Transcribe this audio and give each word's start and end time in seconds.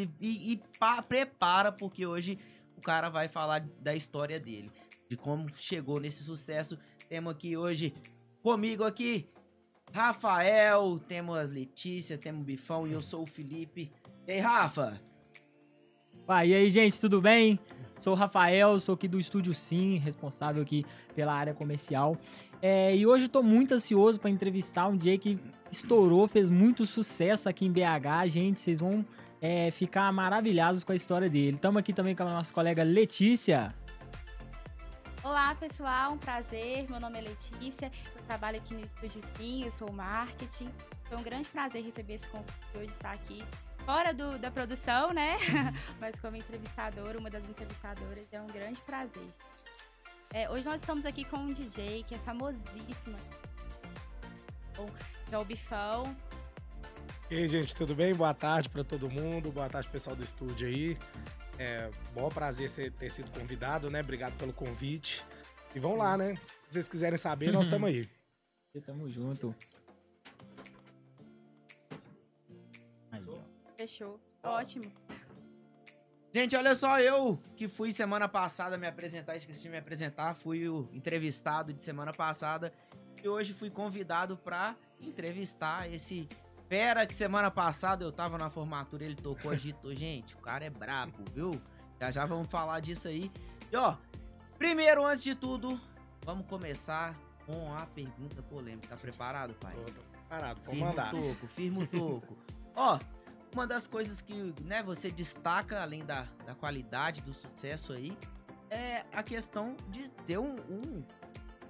e, 0.00 0.52
e 0.52 0.60
pá, 0.78 1.02
prepara, 1.02 1.72
porque 1.72 2.06
hoje 2.06 2.38
o 2.76 2.80
cara 2.80 3.08
vai 3.08 3.26
falar 3.26 3.66
da 3.80 3.96
história 3.96 4.38
dele, 4.38 4.70
de 5.10 5.16
como 5.16 5.48
chegou 5.56 5.98
nesse 5.98 6.22
sucesso. 6.22 6.78
Temos 7.08 7.32
aqui 7.32 7.56
hoje 7.56 7.92
comigo 8.40 8.84
aqui 8.84 9.28
Rafael, 9.92 11.00
temos 11.08 11.52
Letícia, 11.52 12.16
temos 12.16 12.44
Bifão 12.44 12.86
e 12.86 12.92
eu 12.92 13.02
sou 13.02 13.22
o 13.22 13.26
Felipe. 13.26 13.90
E 14.26 14.32
aí, 14.32 14.38
Rafa? 14.38 15.00
Ah, 16.28 16.46
e 16.46 16.54
aí, 16.54 16.70
gente, 16.70 17.00
tudo 17.00 17.20
bem? 17.20 17.58
Sou 17.98 18.12
o 18.12 18.16
Rafael, 18.16 18.78
sou 18.78 18.94
aqui 18.94 19.08
do 19.08 19.18
Estúdio 19.18 19.52
Sim, 19.52 19.96
responsável 19.96 20.62
aqui 20.62 20.84
pela 21.14 21.34
área 21.34 21.54
comercial. 21.54 22.16
É, 22.62 22.94
e 22.94 23.04
hoje 23.04 23.26
estou 23.26 23.42
muito 23.42 23.74
ansioso 23.74 24.20
para 24.20 24.30
entrevistar 24.30 24.86
um 24.86 24.96
DJ 24.96 25.18
que 25.18 25.38
estourou, 25.72 26.28
fez 26.28 26.50
muito 26.50 26.86
sucesso 26.86 27.48
aqui 27.48 27.64
em 27.66 27.72
BH. 27.72 28.28
Gente, 28.28 28.60
vocês 28.60 28.78
vão 28.78 29.04
é, 29.40 29.70
ficar 29.70 30.12
maravilhados 30.12 30.84
com 30.84 30.92
a 30.92 30.94
história 30.94 31.28
dele. 31.28 31.56
Estamos 31.56 31.78
aqui 31.78 31.92
também 31.92 32.14
com 32.14 32.22
a 32.22 32.26
nossa 32.26 32.52
colega 32.52 32.82
Letícia. 32.82 33.74
Olá, 35.22 35.54
pessoal, 35.54 36.12
um 36.12 36.18
prazer. 36.18 36.88
Meu 36.88 37.00
nome 37.00 37.18
é 37.18 37.22
Letícia, 37.22 37.90
eu 38.14 38.22
trabalho 38.22 38.58
aqui 38.58 38.74
no 38.74 38.80
Estúdio 38.80 39.22
Sim, 39.36 39.64
eu 39.64 39.72
sou 39.72 39.92
marketing. 39.92 40.70
Foi 41.04 41.18
um 41.18 41.22
grande 41.22 41.48
prazer 41.48 41.82
receber 41.82 42.14
esse 42.14 42.26
convite 42.28 42.52
hoje 42.74 42.90
estar 42.90 43.12
aqui 43.12 43.44
fora 43.84 44.12
do, 44.12 44.38
da 44.38 44.50
produção, 44.50 45.12
né? 45.12 45.36
Mas 46.00 46.18
como 46.20 46.36
entrevistadora, 46.36 47.18
uma 47.18 47.30
das 47.30 47.42
entrevistadoras, 47.48 48.26
é 48.32 48.40
um 48.40 48.46
grande 48.46 48.80
prazer. 48.82 49.28
É, 50.32 50.48
hoje 50.50 50.64
nós 50.64 50.80
estamos 50.80 51.06
aqui 51.06 51.24
com 51.24 51.38
um 51.38 51.52
DJ 51.52 52.04
que 52.06 52.14
é 52.14 52.18
famosíssimo, 52.18 53.16
é 55.30 55.38
o 55.38 55.44
Bifão. 55.44 56.14
E 57.30 57.36
aí, 57.36 57.46
gente, 57.46 57.76
tudo 57.76 57.94
bem? 57.94 58.14
Boa 58.14 58.32
tarde 58.32 58.70
para 58.70 58.82
todo 58.82 59.10
mundo, 59.10 59.52
boa 59.52 59.68
tarde 59.68 59.86
pessoal 59.90 60.16
do 60.16 60.24
estúdio 60.24 60.66
aí. 60.66 60.96
É 61.58 61.90
bom 62.14 62.30
prazer 62.30 62.70
ter 62.92 63.10
sido 63.10 63.30
convidado, 63.38 63.90
né? 63.90 64.00
Obrigado 64.00 64.34
pelo 64.38 64.50
convite. 64.50 65.22
E 65.74 65.78
vamos 65.78 65.98
lá, 65.98 66.16
né? 66.16 66.36
Se 66.64 66.72
vocês 66.72 66.88
quiserem 66.88 67.18
saber, 67.18 67.52
nós 67.52 67.66
estamos 67.66 67.86
aí. 67.86 68.08
Tamo 68.86 69.10
junto. 69.10 69.54
Fechou. 73.76 74.18
Ótimo. 74.42 74.90
Gente, 76.32 76.56
olha 76.56 76.74
só, 76.74 76.98
eu 76.98 77.38
que 77.56 77.68
fui 77.68 77.92
semana 77.92 78.26
passada 78.26 78.78
me 78.78 78.86
apresentar, 78.86 79.36
esqueci 79.36 79.60
de 79.60 79.68
me 79.68 79.76
apresentar, 79.76 80.34
fui 80.34 80.66
o 80.66 80.88
entrevistado 80.94 81.74
de 81.74 81.82
semana 81.82 82.12
passada 82.12 82.72
e 83.22 83.28
hoje 83.28 83.52
fui 83.52 83.68
convidado 83.68 84.36
para 84.36 84.74
entrevistar 85.00 85.92
esse 85.92 86.26
fera 86.68 87.06
que 87.06 87.14
semana 87.14 87.50
passada 87.50 88.04
eu 88.04 88.12
tava 88.12 88.36
na 88.36 88.50
formatura, 88.50 89.04
ele 89.04 89.14
tocou, 89.14 89.50
agitou. 89.50 89.94
Gente, 89.94 90.34
o 90.34 90.38
cara 90.38 90.64
é 90.64 90.70
brabo, 90.70 91.24
viu? 91.34 91.60
Já 92.00 92.10
já 92.10 92.26
vamos 92.26 92.48
falar 92.48 92.80
disso 92.80 93.08
aí. 93.08 93.32
E 93.72 93.76
ó, 93.76 93.96
primeiro, 94.58 95.04
antes 95.04 95.24
de 95.24 95.34
tudo, 95.34 95.80
vamos 96.24 96.46
começar 96.46 97.16
com 97.46 97.74
a 97.74 97.86
pergunta 97.86 98.42
polêmica. 98.42 98.88
Tá 98.88 98.96
preparado, 98.96 99.54
pai? 99.54 99.74
Tô 99.74 99.92
preparado, 99.92 100.60
firma 100.64 100.86
mandar. 100.86 101.14
o 101.14 101.28
toco, 101.28 101.46
firma 101.48 101.80
o 101.80 101.86
toco. 101.88 102.36
ó, 102.76 102.98
uma 103.54 103.66
das 103.66 103.86
coisas 103.86 104.20
que 104.20 104.54
né, 104.62 104.82
você 104.82 105.10
destaca, 105.10 105.80
além 105.80 106.04
da, 106.04 106.26
da 106.44 106.54
qualidade, 106.54 107.22
do 107.22 107.32
sucesso 107.32 107.94
aí, 107.94 108.16
é 108.70 109.04
a 109.12 109.22
questão 109.22 109.74
de 109.88 110.10
ter 110.26 110.38
um, 110.38 110.56
um, 110.68 111.02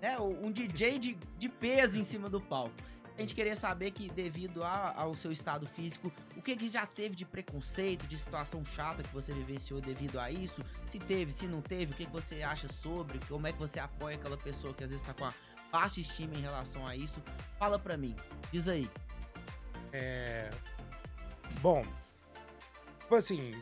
né, 0.01 0.19
um 0.19 0.51
DJ 0.51 0.99
de, 0.99 1.15
de 1.39 1.49
peso 1.49 2.01
em 2.01 2.05
cima 2.05 2.29
do 2.29 2.41
palco. 2.41 2.75
A 3.19 3.21
gente 3.21 3.35
queria 3.35 3.57
saber 3.57 3.91
que, 3.91 4.09
devido 4.09 4.63
a, 4.63 4.95
ao 4.97 5.13
seu 5.13 5.33
estado 5.33 5.67
físico, 5.67 6.13
o 6.37 6.41
que, 6.41 6.55
que 6.55 6.69
já 6.69 6.87
teve 6.87 7.17
de 7.17 7.25
preconceito, 7.25 8.07
de 8.07 8.17
situação 8.17 8.65
chata 8.65 9.03
que 9.03 9.13
você 9.13 9.35
vivenciou 9.35 9.81
devido 9.81 10.21
a 10.21 10.31
isso? 10.31 10.63
Se 10.87 11.01
teve, 11.01 11.33
se 11.33 11.49
não 11.49 11.61
teve, 11.61 11.93
o 11.93 11.97
que, 11.97 12.07
que 12.07 12.13
você 12.13 12.45
acha 12.45 12.69
sobre? 12.69 13.19
Como 13.27 13.45
é 13.49 13.53
que 13.53 13.59
você 13.59 13.81
apoia 13.81 14.15
aquela 14.15 14.37
pessoa 14.37 14.73
que 14.73 14.85
às 14.85 14.91
vezes 14.91 15.05
tá 15.05 15.13
com 15.13 15.25
a 15.25 15.35
baixa 15.73 16.01
estima 16.01 16.33
em 16.37 16.41
relação 16.41 16.87
a 16.87 16.95
isso? 16.95 17.21
Fala 17.59 17.77
pra 17.77 17.97
mim, 17.97 18.15
diz 18.53 18.69
aí. 18.69 18.89
É... 19.93 20.49
Bom, 21.61 21.85
tipo 23.01 23.17
assim, 23.17 23.61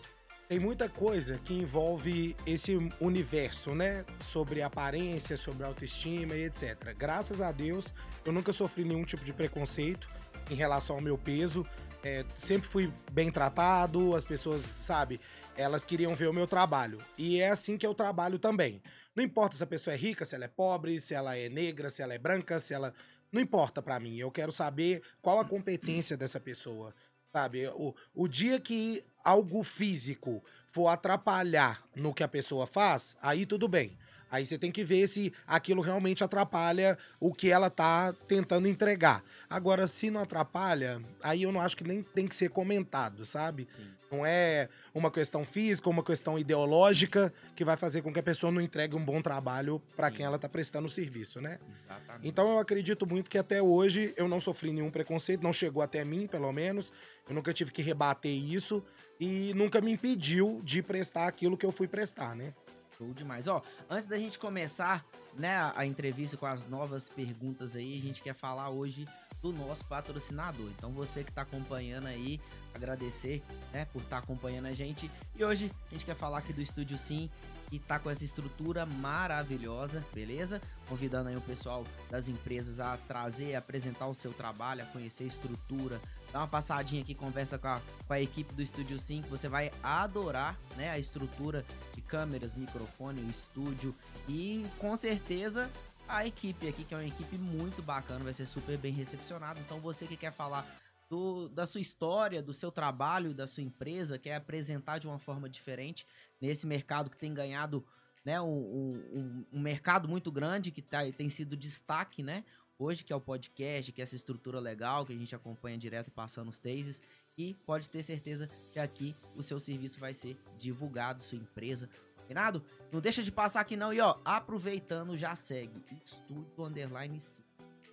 tem 0.49 0.61
muita 0.61 0.89
coisa 0.89 1.39
que 1.39 1.55
envolve 1.55 2.37
esse 2.47 2.77
universo, 3.01 3.75
né? 3.75 4.05
Sobre 4.21 4.63
aparência, 4.63 5.37
sobre 5.37 5.65
autoestima 5.65 6.35
e 6.35 6.45
etc. 6.45 6.95
Graças 6.97 7.41
a 7.41 7.51
Deus, 7.51 7.93
eu 8.25 8.33
nunca 8.33 8.53
sofri 8.53 8.85
nenhum 8.85 9.05
tipo 9.05 9.25
de 9.25 9.33
preconceito 9.33 10.09
em 10.49 10.55
relação 10.55 10.97
ao 10.97 11.03
meu 11.03 11.19
peso. 11.19 11.67
É, 12.03 12.25
sempre 12.37 12.69
fui 12.69 12.93
bem 13.11 13.33
tratado, 13.33 14.15
as 14.15 14.25
pessoas, 14.25 14.63
sabe, 14.63 15.21
elas 15.57 15.85
queriam 15.85 16.15
ver 16.15 16.29
o 16.29 16.33
meu 16.33 16.47
trabalho. 16.47 16.99
E 17.19 17.41
é 17.41 17.49
assim 17.49 17.77
que 17.77 17.87
eu 17.87 17.95
trabalho 17.95 18.39
também. 18.39 18.81
Não 19.17 19.25
importa 19.25 19.57
se 19.57 19.65
a 19.65 19.67
pessoa 19.67 19.95
é 19.95 19.97
rica, 19.97 20.25
se 20.25 20.37
ela 20.37 20.45
é 20.45 20.49
pobre, 20.49 21.01
se 21.01 21.15
ela 21.15 21.37
é 21.37 21.49
negra, 21.49 21.91
se 21.91 22.03
ela 22.03 22.15
é 22.15 22.19
branca, 22.19 22.61
se 22.61 22.73
ela. 22.73 22.95
Não 23.33 23.41
importa 23.41 23.83
para 23.83 23.99
mim. 23.99 24.17
Eu 24.17 24.31
quero 24.31 24.53
saber 24.53 25.03
qual 25.21 25.41
a 25.41 25.45
competência 25.45 26.17
dessa 26.17 26.39
pessoa. 26.39 26.95
Sabe, 27.33 27.67
o, 27.75 27.95
o 28.15 28.29
dia 28.29 28.61
que 28.61 29.05
algo 29.27 29.65
físico 29.65 30.41
for 30.71 30.87
atrapalhar 30.87 31.83
no 31.97 32.15
que 32.15 32.23
a 32.23 32.29
pessoa 32.29 32.65
faz, 32.65 33.19
aí 33.21 33.45
tudo 33.45 33.67
bem. 33.67 33.99
Aí 34.31 34.45
você 34.45 34.59
tem 34.59 34.73
que 34.73 34.85
ver 34.85 35.07
se 35.09 35.33
aquilo 35.47 35.81
realmente 35.81 36.25
atrapalha 36.25 36.99
o 37.21 37.33
que 37.33 37.51
ela 37.51 37.71
tá 37.71 38.13
tentando 38.27 38.69
entregar. 38.69 39.23
Agora, 39.49 39.87
se 39.87 40.11
não 40.11 40.21
atrapalha, 40.21 41.01
aí 41.23 41.43
eu 41.43 41.53
não 41.53 41.61
acho 41.61 41.77
que 41.77 41.85
nem 41.85 42.03
tem 42.03 42.27
que 42.27 42.35
ser 42.35 42.51
comentado, 42.51 43.25
sabe? 43.25 43.69
Sim. 43.75 43.97
Não 44.11 44.25
é 44.25 44.69
uma 44.95 45.11
questão 45.11 45.45
física, 45.45 45.91
uma 45.91 46.03
questão 46.03 46.39
ideológica 46.39 47.33
que 47.55 47.65
vai 47.65 47.77
fazer 47.77 48.03
com 48.03 48.13
que 48.13 48.21
a 48.21 48.23
pessoa 48.23 48.53
não 48.53 48.61
entregue 48.61 48.95
um 48.95 49.05
bom 49.05 49.21
trabalho 49.21 49.81
para 49.97 50.11
quem 50.11 50.25
ela 50.25 50.39
tá 50.39 50.49
prestando 50.49 50.87
o 50.87 50.91
serviço, 50.91 51.41
né? 51.41 51.59
Exatamente. 51.71 52.29
Então 52.29 52.49
eu 52.49 52.59
acredito 52.59 53.07
muito 53.07 53.29
que 53.29 53.39
até 53.39 53.61
hoje 53.61 54.15
eu 54.17 54.29
não 54.29 54.41
sofri 54.41 54.73
nenhum 54.73 54.91
preconceito, 54.91 55.43
não 55.43 55.53
chegou 55.53 55.83
até 55.83 56.05
mim, 56.05 56.27
pelo 56.27 56.53
menos. 56.53 56.93
Eu 57.29 57.35
nunca 57.35 57.53
tive 57.53 57.73
que 57.73 57.83
rebater 57.83 58.31
isso 58.31 58.83
e 59.19 59.53
nunca 59.55 59.81
me 59.81 59.93
impediu 59.93 60.61
de 60.63 60.83
prestar 60.83 61.27
aquilo 61.27 61.57
que 61.57 61.67
eu 61.67 61.73
fui 61.73 61.89
prestar, 61.89 62.37
né? 62.37 62.55
Show 62.97 63.13
demais. 63.13 63.47
Ó, 63.47 63.63
antes 63.91 64.07
da 64.07 64.17
gente 64.19 64.39
começar, 64.39 65.05
né, 65.35 65.73
a, 65.75 65.85
entrevista 65.85 66.37
com 66.37 66.47
as 66.47 66.67
novas 66.67 67.09
perguntas 67.09 67.77
aí, 67.77 67.99
a 67.99 68.03
gente 68.03 68.23
quer 68.23 68.35
falar 68.35 68.71
hoje 68.71 69.07
do 69.43 69.53
nosso 69.53 69.85
patrocinador. 69.85 70.69
Então 70.77 70.91
você 70.93 71.23
que 71.23 71.31
tá 71.31 71.43
acompanhando 71.43 72.07
aí, 72.07 72.41
agradecer, 72.75 73.43
né, 73.73 73.85
por 73.87 74.01
estar 74.01 74.19
acompanhando 74.19 74.67
a 74.67 74.75
gente. 74.75 75.11
E 75.35 75.45
hoje 75.45 75.71
a 75.91 75.95
gente 75.95 76.07
quer 76.07 76.17
falar 76.17 76.39
aqui 76.39 76.53
do 76.53 76.61
Estúdio 76.61 76.97
Sim, 76.97 77.31
que 77.69 77.79
tá 77.79 77.99
com 77.99 78.09
essa 78.09 78.25
estrutura 78.25 78.87
maravilhosa, 78.87 80.05
beleza? 80.15 80.61
Convidando 80.89 81.29
aí 81.29 81.37
o 81.37 81.41
pessoal 81.41 81.85
das 82.11 82.29
empresas 82.29 82.81
a 82.81 82.97
trazer, 82.97 83.55
apresentar 83.55 84.07
o 84.07 84.15
seu 84.15 84.33
trabalho, 84.33 84.83
a 84.83 84.87
conhecer 84.87 85.25
a 85.25 85.27
estrutura, 85.27 86.01
dá 86.33 86.41
uma 86.41 86.49
passadinha 86.49 87.03
aqui, 87.03 87.15
conversa 87.15 87.59
com 87.59 87.69
a, 87.69 87.81
com 88.07 88.13
a 88.13 88.21
equipe 88.21 88.55
do 88.55 88.63
Estúdio 88.63 88.99
5, 88.99 89.29
você 89.29 89.49
vai 89.49 89.71
adorar, 89.83 90.57
né, 90.77 90.91
a 90.91 90.99
estrutura 90.99 91.65
de 91.95 92.01
câmeras, 92.01 92.55
microfone, 92.55 93.21
o 93.21 93.31
estúdio 93.31 93.95
e 94.29 94.65
com 94.79 94.95
certeza 94.95 95.71
a 96.09 96.25
equipe 96.25 96.69
aqui, 96.69 96.85
que 96.85 96.95
é 96.95 96.97
uma 96.97 97.07
equipe 97.07 97.37
muito 97.37 97.83
bacana, 97.83 98.23
vai 98.23 98.33
ser 98.33 98.47
super 98.47 98.79
bem 98.79 98.93
recepcionado. 98.93 99.61
Então 99.61 99.81
você 99.81 100.07
que 100.07 100.17
quer 100.17 100.33
falar 100.33 100.65
do, 101.09 101.49
da 101.49 101.67
sua 101.67 101.81
história, 101.81 102.43
do 102.43 102.53
seu 102.53 102.71
trabalho, 102.71 103.35
da 103.35 103.47
sua 103.47 103.63
empresa, 103.63 104.19
quer 104.19 104.37
apresentar 104.37 104.99
de 104.99 105.07
uma 105.07 105.19
forma 105.19 105.49
diferente 105.49 106.07
nesse 106.41 106.67
mercado 106.67 107.11
que 107.11 107.17
tem 107.17 107.33
ganhado 107.33 107.85
né, 108.25 108.41
um, 108.41 108.49
um, 108.49 109.47
um 109.53 109.61
mercado 109.61 110.09
muito 110.09 110.33
grande, 110.33 110.73
que 110.73 110.83
tá, 110.83 111.01
tem 111.13 111.29
sido 111.29 111.57
destaque, 111.57 112.23
né? 112.23 112.45
Hoje, 112.79 113.05
que 113.05 113.13
é 113.13 113.17
o 113.17 113.21
podcast, 113.21 113.91
que 113.93 114.01
é 114.01 114.05
essa 114.05 114.17
estrutura 114.17 114.61
legal, 114.61 115.07
que 115.07 115.13
a 115.13 115.17
gente 115.17 115.35
acompanha 115.35 115.79
direto 115.79 116.11
passando 116.11 116.49
os 116.49 116.59
tases. 116.59 117.01
E 117.39 117.55
pode 117.67 117.89
ter 117.89 118.03
certeza 118.03 118.49
que 118.73 118.79
aqui 118.79 119.15
o 119.35 119.43
seu 119.43 119.61
serviço 119.61 119.99
vai 119.99 120.13
ser 120.13 120.37
divulgado, 120.59 121.23
sua 121.23 121.39
empresa. 121.39 121.89
Combinado? 122.17 122.63
Não 122.93 123.01
deixa 123.01 123.23
de 123.23 123.31
passar 123.31 123.61
aqui 123.61 123.77
não. 123.77 123.93
E 123.93 124.01
ó, 124.01 124.17
aproveitando, 124.25 125.17
já 125.17 125.35
segue 125.35 125.83
Estúdio 126.05 126.65
Underline 126.65 127.19
5. 127.21 127.47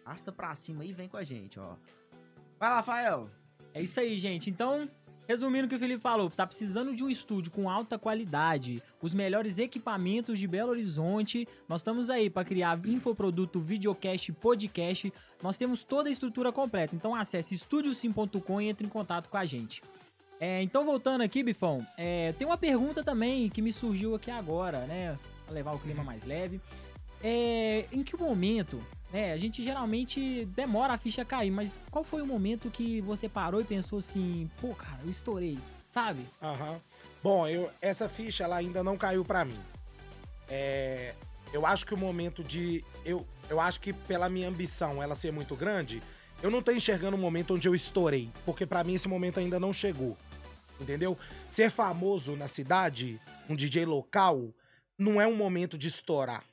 Arrasta 0.04 0.32
pra 0.32 0.54
cima 0.56 0.84
e 0.84 0.92
vem 0.92 1.08
com 1.08 1.18
a 1.18 1.24
gente, 1.24 1.60
ó. 1.60 1.78
Vai 2.64 2.72
Rafael. 2.72 3.30
É 3.74 3.82
isso 3.82 4.00
aí, 4.00 4.18
gente. 4.18 4.50
Então, 4.50 4.90
resumindo 5.28 5.66
o 5.66 5.70
que 5.70 5.76
o 5.76 5.80
Felipe 5.80 6.02
falou, 6.02 6.30
tá 6.30 6.48
precisando 6.48 6.96
de 6.96 7.04
um 7.04 7.10
estúdio 7.10 7.52
com 7.52 7.70
alta 7.70 8.00
qualidade, 8.00 8.82
os 9.02 9.14
melhores 9.14 9.60
equipamentos 9.60 10.40
de 10.40 10.48
Belo 10.48 10.72
Horizonte. 10.72 11.46
Nós 11.68 11.82
estamos 11.82 12.10
aí 12.10 12.30
para 12.30 12.46
criar 12.46 12.80
infoproduto, 12.88 13.60
videocast, 13.60 14.32
podcast. 14.32 15.12
Nós 15.42 15.58
temos 15.58 15.84
toda 15.84 16.08
a 16.08 16.12
estrutura 16.14 16.54
completa. 16.54 16.96
Então 16.96 17.14
acesse 17.14 17.54
estudiosim.com 17.54 18.62
e 18.62 18.70
entre 18.70 18.88
em 18.88 18.90
contato 18.90 19.28
com 19.28 19.36
a 19.36 19.44
gente. 19.44 19.84
É, 20.40 20.62
então, 20.62 20.86
voltando 20.86 21.20
aqui, 21.20 21.44
Bifão, 21.44 21.86
é, 21.98 22.32
tem 22.32 22.48
uma 22.48 22.58
pergunta 22.58 23.04
também 23.04 23.50
que 23.50 23.62
me 23.62 23.74
surgiu 23.74 24.16
aqui 24.16 24.32
agora, 24.32 24.86
né? 24.86 25.20
Pra 25.46 25.54
levar 25.54 25.74
o 25.74 25.80
clima 25.80 26.02
mais 26.02 26.24
leve. 26.24 26.62
É, 27.22 27.88
em 27.92 28.04
que 28.04 28.16
momento, 28.16 28.82
né? 29.14 29.32
A 29.32 29.38
gente 29.38 29.64
geralmente 29.64 30.44
demora 30.48 30.94
a 30.94 30.98
ficha 30.98 31.24
cair, 31.24 31.52
mas 31.52 31.80
qual 31.90 32.04
foi 32.04 32.22
o 32.22 32.26
momento 32.26 32.70
que 32.70 33.00
você 33.02 33.30
parou 33.30 33.62
e 33.62 33.64
pensou 33.64 34.00
assim, 34.00 34.50
pô, 34.60 34.76
cara, 34.76 35.00
eu 35.04 35.10
estourei? 35.10 35.58
sabe? 35.94 36.26
Aham. 36.42 36.82
Bom, 37.22 37.48
eu, 37.48 37.70
essa 37.80 38.10
ficha 38.10 38.44
ela 38.44 38.56
ainda 38.56 38.84
não 38.84 38.98
caiu 38.98 39.24
pra 39.24 39.46
mim. 39.46 39.60
É, 40.50 41.14
eu 41.54 41.68
acho 41.68 41.86
que 41.86 41.94
o 41.94 41.98
momento 41.98 42.44
de. 42.44 42.84
Eu, 43.06 43.26
eu 43.48 43.62
acho 43.62 43.80
que 43.80 43.94
pela 43.94 44.28
minha 44.28 44.50
ambição 44.50 45.02
ela 45.04 45.14
ser 45.14 45.32
muito 45.32 45.56
grande, 45.56 46.02
eu 46.42 46.50
não 46.50 46.64
tô 46.64 46.72
enxergando 46.72 47.16
o 47.16 47.20
momento 47.20 47.54
onde 47.54 47.68
eu 47.68 47.76
estourei. 47.76 48.32
Porque 48.44 48.66
pra 48.66 48.84
mim 48.84 48.96
esse 48.96 49.08
momento 49.08 49.40
ainda 49.40 49.60
não 49.60 49.72
chegou. 49.72 50.18
Entendeu? 50.82 51.16
Ser 51.52 51.70
famoso 51.70 52.36
na 52.36 52.48
cidade, 52.48 53.22
um 53.48 53.56
DJ 53.56 53.86
local, 53.86 54.50
não 54.98 55.22
é 55.22 55.28
um 55.28 55.36
momento 55.36 55.78
de 55.78 55.88
estourar. 55.88 56.44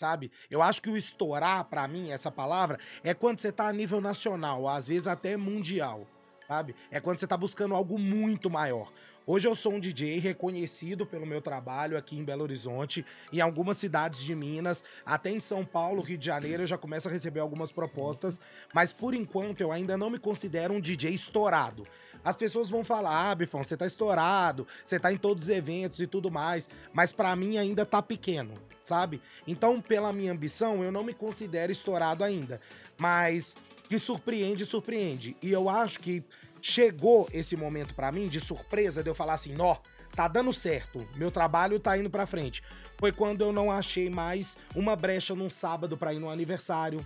Sabe? 0.00 0.32
Eu 0.50 0.62
acho 0.62 0.80
que 0.80 0.88
o 0.88 0.96
estourar, 0.96 1.62
pra 1.66 1.86
mim, 1.86 2.10
essa 2.10 2.30
palavra, 2.30 2.78
é 3.04 3.12
quando 3.12 3.38
você 3.38 3.52
tá 3.52 3.68
a 3.68 3.72
nível 3.72 4.00
nacional, 4.00 4.66
às 4.66 4.88
vezes 4.88 5.06
até 5.06 5.36
mundial. 5.36 6.06
Sabe? 6.48 6.74
É 6.90 6.98
quando 6.98 7.18
você 7.18 7.26
tá 7.26 7.36
buscando 7.36 7.74
algo 7.74 7.98
muito 7.98 8.48
maior. 8.48 8.90
Hoje 9.26 9.46
eu 9.46 9.54
sou 9.54 9.74
um 9.74 9.78
DJ 9.78 10.18
reconhecido 10.18 11.04
pelo 11.04 11.26
meu 11.26 11.42
trabalho 11.42 11.98
aqui 11.98 12.16
em 12.16 12.24
Belo 12.24 12.42
Horizonte, 12.42 13.04
em 13.30 13.42
algumas 13.42 13.76
cidades 13.76 14.20
de 14.20 14.34
Minas, 14.34 14.82
até 15.04 15.30
em 15.30 15.38
São 15.38 15.66
Paulo, 15.66 16.00
Rio 16.00 16.16
de 16.16 16.24
Janeiro, 16.24 16.62
eu 16.62 16.66
já 16.66 16.78
começo 16.78 17.06
a 17.06 17.12
receber 17.12 17.40
algumas 17.40 17.70
propostas, 17.70 18.40
mas 18.74 18.94
por 18.94 19.12
enquanto 19.12 19.60
eu 19.60 19.70
ainda 19.70 19.98
não 19.98 20.08
me 20.08 20.18
considero 20.18 20.72
um 20.72 20.80
DJ 20.80 21.14
estourado. 21.14 21.82
As 22.24 22.36
pessoas 22.36 22.68
vão 22.68 22.84
falar, 22.84 23.30
ah, 23.30 23.34
Bifão, 23.34 23.62
você 23.62 23.76
tá 23.76 23.86
estourado, 23.86 24.66
você 24.84 24.98
tá 24.98 25.12
em 25.12 25.16
todos 25.16 25.44
os 25.44 25.48
eventos 25.48 26.00
e 26.00 26.06
tudo 26.06 26.30
mais, 26.30 26.68
mas 26.92 27.12
pra 27.12 27.34
mim 27.34 27.56
ainda 27.56 27.86
tá 27.86 28.02
pequeno, 28.02 28.54
sabe? 28.84 29.22
Então, 29.46 29.80
pela 29.80 30.12
minha 30.12 30.32
ambição, 30.32 30.84
eu 30.84 30.92
não 30.92 31.02
me 31.02 31.14
considero 31.14 31.72
estourado 31.72 32.22
ainda, 32.22 32.60
mas 32.98 33.56
que 33.88 33.98
surpreende, 33.98 34.66
surpreende. 34.66 35.36
E 35.42 35.50
eu 35.50 35.68
acho 35.68 35.98
que 36.00 36.22
chegou 36.60 37.28
esse 37.32 37.56
momento 37.56 37.94
pra 37.94 38.12
mim 38.12 38.28
de 38.28 38.38
surpresa 38.38 39.02
de 39.02 39.08
eu 39.08 39.14
falar 39.14 39.34
assim, 39.34 39.54
nó, 39.54 39.76
tá 40.14 40.28
dando 40.28 40.52
certo, 40.52 41.06
meu 41.16 41.30
trabalho 41.30 41.80
tá 41.80 41.96
indo 41.96 42.10
pra 42.10 42.26
frente. 42.26 42.62
Foi 42.98 43.12
quando 43.12 43.40
eu 43.40 43.52
não 43.52 43.70
achei 43.70 44.10
mais 44.10 44.58
uma 44.74 44.94
brecha 44.94 45.34
num 45.34 45.48
sábado 45.48 45.96
pra 45.96 46.12
ir 46.12 46.18
no 46.18 46.28
aniversário, 46.28 47.04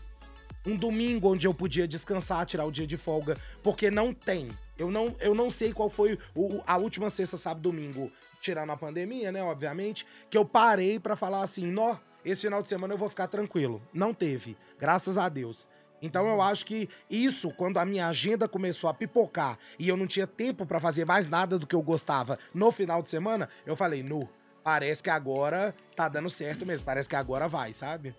um 0.67 0.77
domingo 0.77 1.33
onde 1.33 1.47
eu 1.47 1.55
podia 1.55 1.87
descansar, 1.87 2.45
tirar 2.47 2.65
o 2.65 2.73
dia 2.73 2.87
de 2.87 2.97
folga, 2.97 3.37
porque 3.63 3.91
não 3.91 4.13
tem. 4.13 4.49
Eu 4.79 4.91
não, 4.91 5.15
eu 5.21 5.35
não 5.35 5.51
sei 5.51 5.73
qual 5.73 5.89
foi 5.89 6.19
o- 6.35 6.61
a 6.67 6.77
última 6.77 7.09
sexta, 7.11 7.37
sábado, 7.37 7.63
domingo, 7.63 8.11
tirando 8.41 8.71
a 8.71 8.77
pandemia, 8.77 9.31
né, 9.31 9.43
obviamente, 9.43 10.07
que 10.29 10.37
eu 10.37 10.45
parei 10.45 10.99
pra 10.99 11.15
falar 11.17 11.43
assim, 11.43 11.71
nó, 11.71 11.97
esse 12.25 12.43
final 12.43 12.61
de 12.63 12.69
semana 12.69 12.95
eu 12.95 12.99
vou 12.99 13.09
ficar 13.09 13.29
tranquilo. 13.29 13.81
Não 13.93 14.13
teve, 14.13 14.57
graças 14.79 15.17
a 15.17 15.29
Deus. 15.29 15.69
Então 16.03 16.27
eu 16.29 16.43
acho 16.43 16.67
que 16.67 16.89
isso, 17.09 17.51
quando 17.55 17.79
a 17.79 17.85
minha 17.85 18.09
agenda 18.09 18.47
começou 18.49 18.91
a 18.91 18.95
pipocar 18.95 19.59
e 19.79 19.89
eu 19.89 19.97
não 19.97 20.07
tinha 20.07 20.27
tempo 20.27 20.67
pra 20.67 20.79
fazer 20.81 21.07
mais 21.07 21.31
nada 21.31 21.59
do 21.59 21.67
que 21.67 21.75
eu 21.75 21.81
gostava 21.83 22.39
no 22.53 22.71
final 22.73 23.03
de 23.03 23.09
semana, 23.09 23.49
eu 23.65 23.75
falei, 23.77 24.03
nu, 24.03 24.29
parece 24.63 25.03
que 25.03 25.09
agora 25.09 25.75
tá 25.97 26.09
dando 26.09 26.29
certo 26.29 26.67
mesmo, 26.67 26.85
parece 26.85 27.09
que 27.09 27.17
agora 27.17 27.49
vai, 27.49 27.73
sabe? 27.73 28.15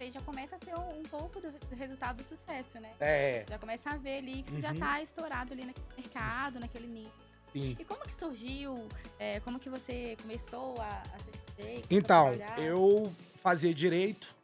Você 0.00 0.10
já 0.12 0.20
começa 0.22 0.56
a 0.56 0.58
ser 0.58 0.74
um, 0.80 1.00
um 1.00 1.02
pouco 1.02 1.38
do, 1.42 1.50
do 1.52 1.76
resultado 1.76 2.22
do 2.22 2.24
sucesso, 2.24 2.80
né? 2.80 2.90
É, 2.98 3.44
Já 3.46 3.58
começa 3.58 3.90
a 3.90 3.98
ver 3.98 4.16
ali 4.16 4.42
que 4.42 4.52
você 4.52 4.60
já 4.60 4.70
Uhum. 4.70 4.78
tá 4.78 5.02
estourado 5.02 5.52
ali 5.52 5.66
naquele 5.66 5.86
mercado, 5.94 6.58
naquele 6.58 6.86
nicho. 6.86 7.12
sim. 7.52 7.76
E 7.78 7.84
como 7.84 8.00
que 8.00 8.14
surgiu? 8.14 8.88
é, 9.18 9.40
como 9.40 9.58
que 9.60 9.68
você 9.68 10.16
começou 10.22 10.74
a, 10.80 10.86
a 10.88 11.66
a 11.66 11.84
Então, 11.90 12.32
eu 12.56 13.12
fazia 13.42 13.74
direito, 13.74 14.34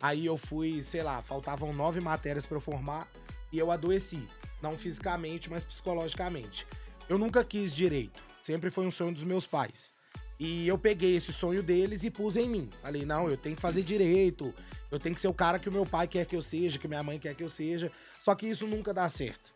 aí 0.00 0.24
eu 0.26 0.36
fui, 0.38 0.80
sei 0.80 1.02
lá, 1.02 1.20
faltavam 1.22 1.72
nove 1.72 1.98
matérias 1.98 2.46
pra 2.46 2.56
eu 2.56 2.60
formar 2.60 3.08
e 3.52 3.58
eu 3.58 3.72
adoeci. 3.72 4.28
Não 4.62 4.78
fisicamente, 4.78 5.50
mas 5.50 5.64
psicologicamente. 5.64 6.64
Eu 7.08 7.18
nunca 7.18 7.42
quis 7.44 7.74
direito, 7.74 8.22
sempre 8.40 8.70
foi 8.70 8.86
um 8.86 8.92
sonho 8.92 9.12
dos 9.12 9.24
meus 9.24 9.44
pais. 9.44 9.92
E 10.38 10.68
eu 10.68 10.78
peguei 10.78 11.16
esse 11.16 11.32
sonho 11.32 11.64
deles 11.64 12.04
e 12.04 12.10
pus 12.10 12.36
em 12.36 12.48
mim. 12.48 12.70
Falei, 12.80 13.04
não, 13.04 13.28
eu 13.28 13.36
tenho 13.36 13.56
que 13.56 13.60
fazer 13.60 13.82
direito, 13.82 14.54
eu 14.90 14.98
tenho 14.98 15.14
que 15.14 15.20
ser 15.20 15.28
o 15.28 15.34
cara 15.34 15.58
que 15.58 15.68
o 15.68 15.72
meu 15.72 15.86
pai 15.86 16.08
quer 16.08 16.26
que 16.26 16.34
eu 16.34 16.42
seja, 16.42 16.78
que 16.78 16.88
minha 16.88 17.02
mãe 17.02 17.18
quer 17.18 17.34
que 17.34 17.42
eu 17.42 17.48
seja. 17.48 17.90
Só 18.22 18.34
que 18.34 18.46
isso 18.46 18.66
nunca 18.66 18.92
dá 18.92 19.08
certo. 19.08 19.52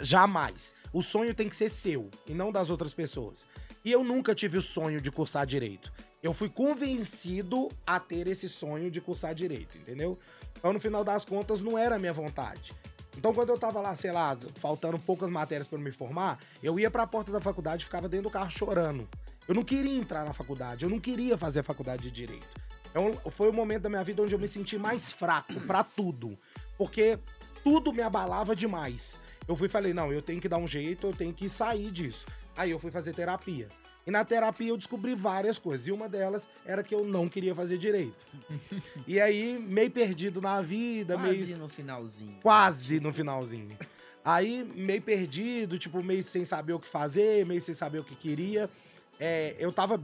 Jamais. 0.00 0.74
O 0.92 1.02
sonho 1.02 1.34
tem 1.34 1.48
que 1.48 1.56
ser 1.56 1.68
seu 1.68 2.10
e 2.26 2.32
não 2.32 2.50
das 2.50 2.70
outras 2.70 2.94
pessoas. 2.94 3.46
E 3.84 3.92
eu 3.92 4.02
nunca 4.02 4.34
tive 4.34 4.58
o 4.58 4.62
sonho 4.62 5.00
de 5.00 5.10
cursar 5.10 5.46
direito. 5.46 5.92
Eu 6.22 6.32
fui 6.32 6.48
convencido 6.48 7.68
a 7.86 8.00
ter 8.00 8.26
esse 8.26 8.48
sonho 8.48 8.90
de 8.90 9.00
cursar 9.00 9.34
direito, 9.34 9.76
entendeu? 9.76 10.18
Então, 10.56 10.72
no 10.72 10.80
final 10.80 11.04
das 11.04 11.24
contas, 11.24 11.60
não 11.60 11.76
era 11.76 11.96
a 11.96 11.98
minha 11.98 12.14
vontade. 12.14 12.72
Então, 13.16 13.34
quando 13.34 13.50
eu 13.50 13.58
tava 13.58 13.80
lá, 13.80 13.94
sei 13.94 14.10
lá, 14.10 14.34
faltando 14.54 14.98
poucas 14.98 15.28
matérias 15.28 15.68
para 15.68 15.78
me 15.78 15.92
formar, 15.92 16.40
eu 16.62 16.80
ia 16.80 16.90
pra 16.90 17.06
porta 17.06 17.30
da 17.30 17.40
faculdade 17.40 17.82
e 17.82 17.84
ficava 17.84 18.08
dentro 18.08 18.24
do 18.24 18.30
carro 18.30 18.50
chorando. 18.50 19.06
Eu 19.46 19.54
não 19.54 19.62
queria 19.62 19.98
entrar 19.98 20.24
na 20.24 20.32
faculdade, 20.32 20.84
eu 20.84 20.90
não 20.90 20.98
queria 20.98 21.36
fazer 21.36 21.60
a 21.60 21.62
faculdade 21.62 22.04
de 22.04 22.10
direito. 22.10 22.63
É 22.94 22.98
um- 23.00 23.12
foi 23.30 23.48
o 23.48 23.52
momento 23.52 23.82
da 23.82 23.88
minha 23.90 24.04
vida 24.04 24.22
onde 24.22 24.34
eu 24.34 24.38
me 24.38 24.48
senti 24.48 24.78
mais 24.78 25.12
fraco 25.12 25.60
pra 25.66 25.82
tudo. 25.84 26.38
Porque 26.78 27.18
tudo 27.62 27.92
me 27.92 28.00
abalava 28.02 28.54
demais. 28.54 29.18
Eu 29.46 29.56
fui 29.56 29.66
e 29.66 29.70
falei, 29.70 29.92
não, 29.92 30.12
eu 30.12 30.22
tenho 30.22 30.40
que 30.40 30.48
dar 30.48 30.58
um 30.58 30.66
jeito, 30.66 31.08
eu 31.08 31.12
tenho 31.12 31.34
que 31.34 31.48
sair 31.48 31.90
disso. 31.90 32.24
Aí 32.56 32.70
eu 32.70 32.78
fui 32.78 32.90
fazer 32.90 33.12
terapia. 33.12 33.68
E 34.06 34.10
na 34.10 34.24
terapia 34.24 34.68
eu 34.68 34.76
descobri 34.76 35.14
várias 35.14 35.58
coisas. 35.58 35.86
E 35.86 35.92
uma 35.92 36.08
delas 36.08 36.48
era 36.64 36.82
que 36.82 36.94
eu 36.94 37.04
não 37.04 37.28
queria 37.28 37.54
fazer 37.54 37.78
direito. 37.78 38.24
e 39.08 39.18
aí, 39.20 39.58
meio 39.58 39.90
perdido 39.90 40.40
na 40.40 40.60
vida, 40.62 41.14
Quase 41.18 41.44
meio 41.46 41.58
no 41.58 41.68
finalzinho. 41.68 42.38
quase 42.42 43.00
no 43.00 43.12
finalzinho. 43.12 43.76
Aí, 44.24 44.64
meio 44.74 45.02
perdido, 45.02 45.78
tipo, 45.78 46.02
meio 46.02 46.22
sem 46.22 46.44
saber 46.44 46.72
o 46.74 46.80
que 46.80 46.88
fazer, 46.88 47.44
meio 47.44 47.60
sem 47.60 47.74
saber 47.74 47.98
o 47.98 48.04
que 48.04 48.14
queria. 48.14 48.70
É, 49.18 49.54
eu 49.58 49.72
tava 49.72 50.00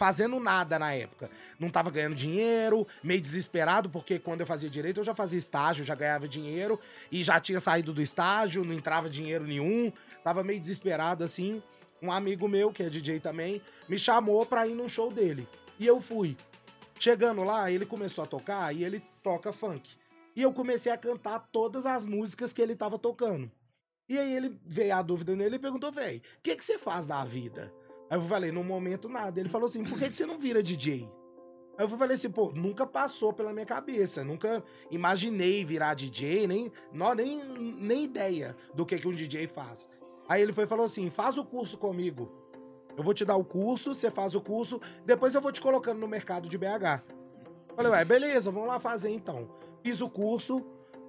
fazendo 0.00 0.40
nada 0.40 0.78
na 0.78 0.94
época. 0.94 1.28
Não 1.58 1.68
tava 1.68 1.90
ganhando 1.90 2.14
dinheiro, 2.14 2.86
meio 3.04 3.20
desesperado, 3.20 3.90
porque 3.90 4.18
quando 4.18 4.40
eu 4.40 4.46
fazia 4.46 4.70
direito 4.70 4.98
eu 4.98 5.04
já 5.04 5.14
fazia 5.14 5.38
estágio, 5.38 5.84
já 5.84 5.94
ganhava 5.94 6.26
dinheiro, 6.26 6.80
e 7.12 7.22
já 7.22 7.38
tinha 7.38 7.60
saído 7.60 7.92
do 7.92 8.00
estágio, 8.00 8.64
não 8.64 8.72
entrava 8.72 9.10
dinheiro 9.10 9.44
nenhum. 9.44 9.92
Tava 10.24 10.42
meio 10.42 10.58
desesperado 10.58 11.22
assim. 11.22 11.62
Um 12.00 12.10
amigo 12.10 12.48
meu, 12.48 12.72
que 12.72 12.82
é 12.82 12.88
DJ 12.88 13.20
também, 13.20 13.60
me 13.86 13.98
chamou 13.98 14.46
pra 14.46 14.66
ir 14.66 14.72
num 14.72 14.88
show 14.88 15.12
dele. 15.12 15.46
E 15.78 15.86
eu 15.86 16.00
fui. 16.00 16.34
Chegando 16.98 17.44
lá, 17.44 17.70
ele 17.70 17.84
começou 17.84 18.24
a 18.24 18.26
tocar 18.26 18.74
e 18.74 18.82
ele 18.82 19.02
toca 19.22 19.52
funk. 19.52 19.86
E 20.34 20.40
eu 20.40 20.50
comecei 20.50 20.90
a 20.90 20.96
cantar 20.96 21.40
todas 21.52 21.84
as 21.84 22.06
músicas 22.06 22.54
que 22.54 22.62
ele 22.62 22.74
tava 22.74 22.98
tocando. 22.98 23.52
E 24.08 24.18
aí 24.18 24.34
ele 24.34 24.58
veio 24.64 24.94
a 24.94 25.02
dúvida 25.02 25.36
nele 25.36 25.56
e 25.56 25.58
perguntou, 25.58 25.92
véi, 25.92 26.22
o 26.38 26.42
que, 26.42 26.56
que 26.56 26.64
você 26.64 26.78
faz 26.78 27.06
da 27.06 27.22
vida? 27.22 27.70
Aí 28.10 28.18
eu 28.18 28.22
falei, 28.22 28.50
no 28.50 28.64
momento 28.64 29.08
nada. 29.08 29.38
Ele 29.38 29.48
falou 29.48 29.68
assim, 29.68 29.84
por 29.84 29.96
que, 29.96 30.10
que 30.10 30.16
você 30.16 30.26
não 30.26 30.36
vira 30.36 30.60
DJ? 30.60 31.08
Aí 31.78 31.84
eu 31.84 31.88
falei 31.88 32.16
assim, 32.16 32.28
pô, 32.28 32.50
nunca 32.52 32.84
passou 32.84 33.32
pela 33.32 33.52
minha 33.52 33.64
cabeça, 33.64 34.24
nunca 34.24 34.62
imaginei 34.90 35.64
virar 35.64 35.94
DJ, 35.94 36.46
nem, 36.46 36.72
não, 36.92 37.14
nem, 37.14 37.42
nem 37.44 38.04
ideia 38.04 38.56
do 38.74 38.84
que, 38.84 38.98
que 38.98 39.06
um 39.06 39.14
DJ 39.14 39.46
faz. 39.46 39.88
Aí 40.28 40.42
ele 40.42 40.52
foi 40.52 40.66
falou 40.66 40.84
assim, 40.84 41.08
faz 41.08 41.38
o 41.38 41.44
curso 41.44 41.78
comigo. 41.78 42.30
Eu 42.96 43.04
vou 43.04 43.14
te 43.14 43.24
dar 43.24 43.36
o 43.36 43.44
curso, 43.44 43.94
você 43.94 44.10
faz 44.10 44.34
o 44.34 44.40
curso, 44.40 44.80
depois 45.06 45.34
eu 45.34 45.40
vou 45.40 45.52
te 45.52 45.60
colocando 45.60 46.00
no 46.00 46.08
mercado 46.08 46.48
de 46.48 46.58
BH. 46.58 47.02
Falei, 47.74 47.92
ué, 47.92 48.04
beleza, 48.04 48.50
vamos 48.50 48.68
lá 48.68 48.80
fazer 48.80 49.10
então. 49.10 49.48
Fiz 49.82 50.00
o 50.00 50.10
curso, 50.10 50.62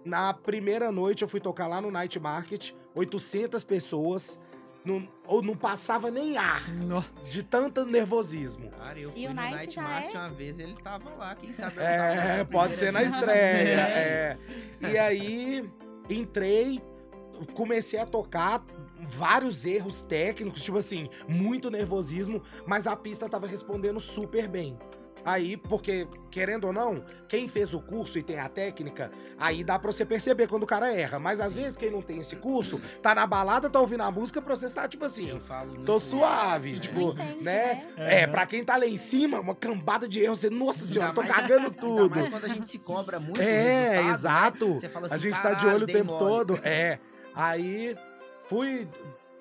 na 0.06 0.34
primeira 0.34 0.92
noite 0.92 1.24
eu 1.24 1.28
fui 1.28 1.40
tocar 1.40 1.68
lá 1.68 1.82
no 1.82 1.92
Night 1.92 2.20
Market, 2.20 2.72
800 2.96 3.64
pessoas, 3.64 4.40
não, 4.84 5.08
ou 5.28 5.42
não 5.42 5.56
passava 5.56 6.10
nem 6.10 6.38
ar 6.38 6.68
No- 6.72 7.04
de 7.30 7.44
tanto 7.44 7.86
nervosismo. 7.86 8.72
Cara, 8.72 9.00
eu 9.00 9.10
E 9.10 9.14
fui 9.14 9.26
o 9.26 9.30
no 9.30 9.36
Night 9.36 9.80
Market 9.80 10.16
é? 10.16 10.18
uma 10.18 10.30
vez, 10.30 10.60
ele 10.60 10.74
tava 10.76 11.10
lá, 11.16 11.36
quem 11.36 11.54
sabe 11.54 11.76
É, 11.80 12.44
pode 12.44 12.76
ser 12.76 12.92
na 12.92 13.04
estreia. 13.04 13.82
É. 13.92 14.38
E 14.82 14.98
aí, 14.98 15.70
entrei, 16.10 16.82
comecei 17.54 18.00
a 18.00 18.06
tocar 18.06 18.64
vários 19.10 19.66
erros 19.66 20.02
técnicos, 20.04 20.62
tipo 20.64 20.78
assim, 20.78 21.10
muito 21.28 21.70
nervosismo, 21.70 22.42
mas 22.66 22.88
a 22.88 22.96
pista 22.96 23.28
tava 23.30 23.48
respondendo 23.48 24.00
super 24.00 24.48
bem. 24.48 24.78
Aí, 25.24 25.56
porque, 25.56 26.08
querendo 26.32 26.66
ou 26.66 26.74
não, 26.74 27.04
quem 27.28 27.48
fez 27.48 27.74
o 27.74 27.80
curso 27.80 28.18
e 28.18 28.24
tem 28.24 28.40
a 28.40 28.50
técnica, 28.50 29.12
aí 29.38 29.64
dá 29.64 29.78
pra 29.78 29.92
você 29.92 30.04
perceber 30.06 30.48
quando 30.48 30.64
o 30.64 30.68
cara 30.68 30.92
erra. 30.96 31.20
Mas 31.20 31.40
às 31.40 31.54
vezes, 31.54 31.78
quem 31.78 31.92
não 31.92 32.02
tem 32.02 32.18
esse 32.20 32.36
curso, 32.38 32.82
tá 33.02 33.14
na 33.14 33.28
balada, 33.28 33.70
tá 33.70 33.80
ouvindo 33.80 34.02
a 34.02 34.10
música, 34.12 34.42
pra 34.42 34.56
você 34.56 34.66
estar, 34.66 34.88
tipo 34.88 35.06
assim, 35.06 35.30
Eu 35.30 35.40
falo 35.40 35.84
tô 35.84 36.00
suave, 36.00 36.76
É. 36.78 36.80
tipo, 36.80 37.12
entende, 37.12 37.44
né? 37.44 37.86
né? 37.96 38.22
É, 38.22 38.28
pra 38.28 38.46
quem 38.46 38.64
tá 38.66 38.78
lá 38.78 38.86
em 38.88 38.98
cima, 38.98 39.40
uma 39.40 39.54
cambada 39.56 40.08
de 40.08 40.20
erros, 40.20 40.40
você, 40.40 40.50
nossa 40.50 40.86
senhora, 40.86 41.10
Ainda 41.10 41.22
tô 41.22 41.28
mais- 41.28 41.36
cagando 41.36 41.72
tudo. 41.72 42.10
mais 42.16 42.28
quando 42.30 42.46
a 42.46 42.50
gente 42.50 42.68
se 42.68 42.80
cobra 42.80 43.20
muito 43.20 43.40
É, 43.42 44.02
né? 44.04 44.10
exato. 44.10 44.74
Você 44.74 44.90
fala 44.90 45.06
a 45.06 45.14
assim, 45.16 45.20
gente 45.30 45.42
tá 45.42 45.50
de 45.54 45.58
"Caralho, 45.58 45.76
olho 45.76 45.84
o 45.84 45.88
tempo 45.88 46.06
mole." 46.14 46.20
todo. 46.20 46.60
É. 46.64 47.00
Aí 47.36 47.96
fui, 48.50 48.88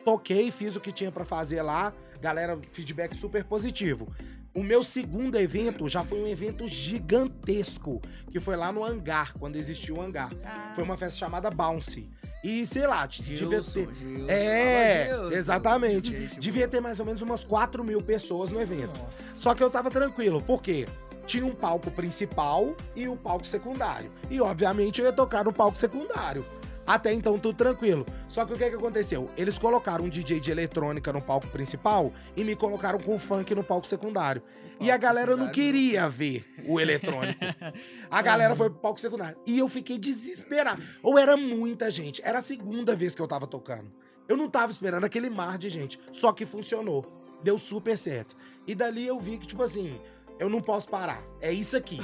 toquei, 0.05 0.51
fiz 0.51 0.77
o 0.77 0.81
que 0.81 0.93
tinha 0.93 1.11
pra 1.11 1.25
fazer 1.25 1.63
lá. 1.63 1.93
Galera, 2.21 2.59
feedback 2.73 3.17
super 3.17 3.43
positivo. 3.45 4.13
O 4.53 4.63
meu 4.65 4.83
segundo 4.83 5.37
evento 5.39 5.89
já 5.89 6.05
foi 6.05 6.21
um 6.21 6.27
evento 6.27 6.67
gigantesco, 6.67 8.01
que 8.31 8.41
foi 8.41 8.57
lá 8.57 8.73
no 8.73 8.85
hangar, 8.85 9.33
quando 9.39 9.57
existiu 9.57 9.97
o 9.97 10.03
hangar. 10.03 10.31
Ah, 10.45 10.73
Foi 10.75 10.83
uma 10.83 10.97
festa 10.97 11.19
chamada 11.19 11.51
Bounce. 11.51 12.09
E 12.43 12.65
sei 12.67 12.87
lá, 12.87 13.07
t- 13.07 13.23
devia 13.23 13.37
Gilson, 13.49 13.73
ter. 13.87 13.95
Gilson. 13.95 14.27
É, 14.33 15.07
Gilson. 15.11 15.31
exatamente. 15.37 16.11
Gente 16.29 16.41
Devia 16.41 16.67
ter 16.67 16.81
mais 16.81 16.99
ou 16.99 17.07
menos 17.07 17.21
umas 17.23 17.45
4 17.45 17.85
mil 17.85 18.01
pessoas 18.03 18.51
no 18.51 18.61
evento. 18.61 18.99
Só 19.37 19.55
que 19.55 19.63
eu 19.63 19.71
tava 19.71 19.91
tranquilo, 19.91 20.41
por 20.43 20.63
quê? 20.63 20.87
Tinha 21.27 21.45
um 21.47 21.55
palco 21.55 21.91
principal 21.91 22.75
e 22.97 23.07
o 23.07 23.17
palco 23.17 23.47
secundário. 23.47 24.11
E, 24.31 24.41
obviamente, 24.41 25.01
eu 25.01 25.07
ia 25.07 25.13
tocar 25.13 25.45
no 25.45 25.53
palco 25.53 25.77
secundário. 25.77 26.45
Até 26.91 27.15
então, 27.15 27.39
tudo 27.39 27.57
tranquilo. 27.57 28.05
Só 28.27 28.45
que 28.45 28.53
o 28.53 28.59
que, 28.59 28.69
que 28.69 28.75
aconteceu? 28.75 29.31
Eles 29.37 29.57
colocaram 29.57 30.07
um 30.07 30.09
DJ 30.09 30.41
de 30.41 30.51
eletrônica 30.51 31.13
no 31.13 31.23
palco 31.23 31.47
principal 31.47 32.13
e 32.37 32.43
me 32.43 32.57
colocaram 32.57 32.99
com 32.99 33.17
funk 33.17 33.55
no 33.55 33.63
palco 33.63 33.87
secundário. 33.87 34.43
E 34.81 34.91
a 34.91 34.95
Palco 34.95 35.03
galera 35.03 35.37
não 35.37 35.53
queria 35.53 36.09
ver 36.09 36.45
o 36.67 36.81
eletrônico. 36.81 37.39
A 38.11 38.21
galera 38.21 38.57
foi 38.57 38.69
pro 38.71 38.81
palco 38.81 39.01
secundário. 39.01 39.39
E 39.47 39.57
eu 39.57 39.69
fiquei 39.69 39.99
desesperado. 39.99 40.83
Ou 41.01 41.17
era 41.17 41.37
muita 41.37 41.93
gente. 41.93 42.21
Era 42.25 42.41
a 42.41 42.43
segunda 42.43 42.97
vez 42.97 43.15
que 43.15 43.23
eu 43.23 43.29
tava 43.29 43.47
tocando. 43.47 43.93
Eu 44.29 44.37
não 44.37 44.51
tava 44.51 44.73
esperando 44.73 45.05
aquele 45.05 45.31
mar 45.31 45.59
de 45.59 45.69
gente. 45.69 46.01
Só 46.11 46.33
que 46.33 46.45
funcionou. 46.45 47.07
Deu 47.41 47.57
super 47.57 47.97
certo. 47.97 48.35
E 48.67 48.75
dali 48.75 49.07
eu 49.07 49.21
vi 49.21 49.39
que, 49.39 49.47
tipo 49.47 49.63
assim, 49.63 50.01
eu 50.41 50.51
não 50.51 50.61
posso 50.61 50.89
parar. 50.89 51.23
É 51.41 51.53
isso 51.53 51.77
aqui. 51.77 52.01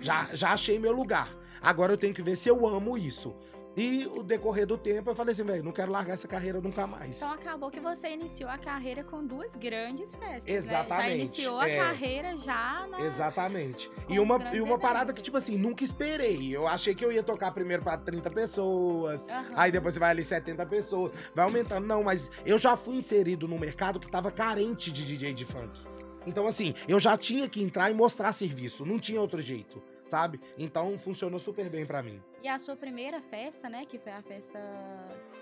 Já, 0.00 0.30
já 0.32 0.52
achei 0.52 0.78
meu 0.78 0.92
lugar. 0.92 1.28
Agora 1.60 1.92
eu 1.92 1.98
tenho 1.98 2.14
que 2.14 2.22
ver 2.22 2.36
se 2.36 2.48
eu 2.48 2.66
amo 2.66 2.96
isso. 2.96 3.34
E 3.76 4.04
o 4.06 4.22
decorrer 4.22 4.66
do 4.66 4.76
tempo 4.76 5.10
eu 5.10 5.14
falei 5.14 5.32
assim, 5.32 5.44
velho, 5.44 5.62
não 5.62 5.70
quero 5.70 5.92
largar 5.92 6.14
essa 6.14 6.26
carreira 6.26 6.60
nunca 6.60 6.86
mais. 6.88 7.16
Então 7.16 7.32
acabou 7.32 7.70
que 7.70 7.78
você 7.78 8.08
iniciou 8.10 8.50
a 8.50 8.58
carreira 8.58 9.04
com 9.04 9.24
duas 9.24 9.54
grandes 9.54 10.12
festas. 10.14 10.44
né? 10.44 10.52
Exatamente, 10.54 11.08
Já 11.08 11.14
iniciou 11.14 11.60
a 11.60 11.68
é. 11.68 11.76
carreira 11.78 12.36
já 12.36 12.86
na. 12.90 13.00
Exatamente. 13.00 13.88
Com 14.06 14.12
E 14.12 14.18
uma, 14.18 14.54
e 14.54 14.60
uma 14.60 14.78
parada 14.78 15.12
que, 15.12 15.22
tipo 15.22 15.36
assim, 15.36 15.56
nunca 15.56 15.84
esperei. 15.84 16.54
Eu 16.54 16.66
achei 16.66 16.94
que 16.94 17.04
eu 17.04 17.12
ia 17.12 17.22
tocar 17.22 17.52
primeiro 17.52 17.82
pra 17.82 17.96
30 17.96 18.28
pessoas, 18.30 19.24
Aham. 19.28 19.46
Aí 19.54 19.70
depois 19.70 19.94
você 19.94 20.00
vai 20.00 20.10
ali 20.10 20.24
70 20.24 20.66
pessoas, 20.66 21.12
vai 21.34 21.44
aumentando. 21.44 21.86
Não, 21.86 22.02
mas 22.02 22.30
eu 22.44 22.58
já 22.58 22.76
fui 22.76 22.96
inserido 22.96 23.46
num 23.46 23.58
mercado 23.58 24.00
que 24.00 24.10
tava 24.10 24.32
carente 24.32 24.90
de 24.90 25.04
DJ 25.06 25.32
de 25.32 25.44
funk. 25.46 25.80
Então, 26.26 26.46
assim, 26.46 26.74
eu 26.86 27.00
já 27.00 27.16
tinha 27.16 27.48
que 27.48 27.62
entrar 27.62 27.90
e 27.90 27.94
mostrar 27.94 28.32
serviço. 28.32 28.84
Não 28.84 28.98
tinha 28.98 29.20
outro 29.20 29.40
jeito, 29.40 29.82
sabe? 30.10 30.40
Então, 30.58 30.98
funcionou 30.98 31.38
super 31.38 31.70
bem 31.70 31.86
pra 31.86 32.02
mim. 32.02 32.20
E 32.42 32.48
a 32.48 32.58
sua 32.58 32.76
primeira 32.76 33.20
festa, 33.22 33.68
né? 33.68 33.86
Que 33.86 33.98
foi 33.98 34.12
a 34.12 34.22
festa 34.22 34.58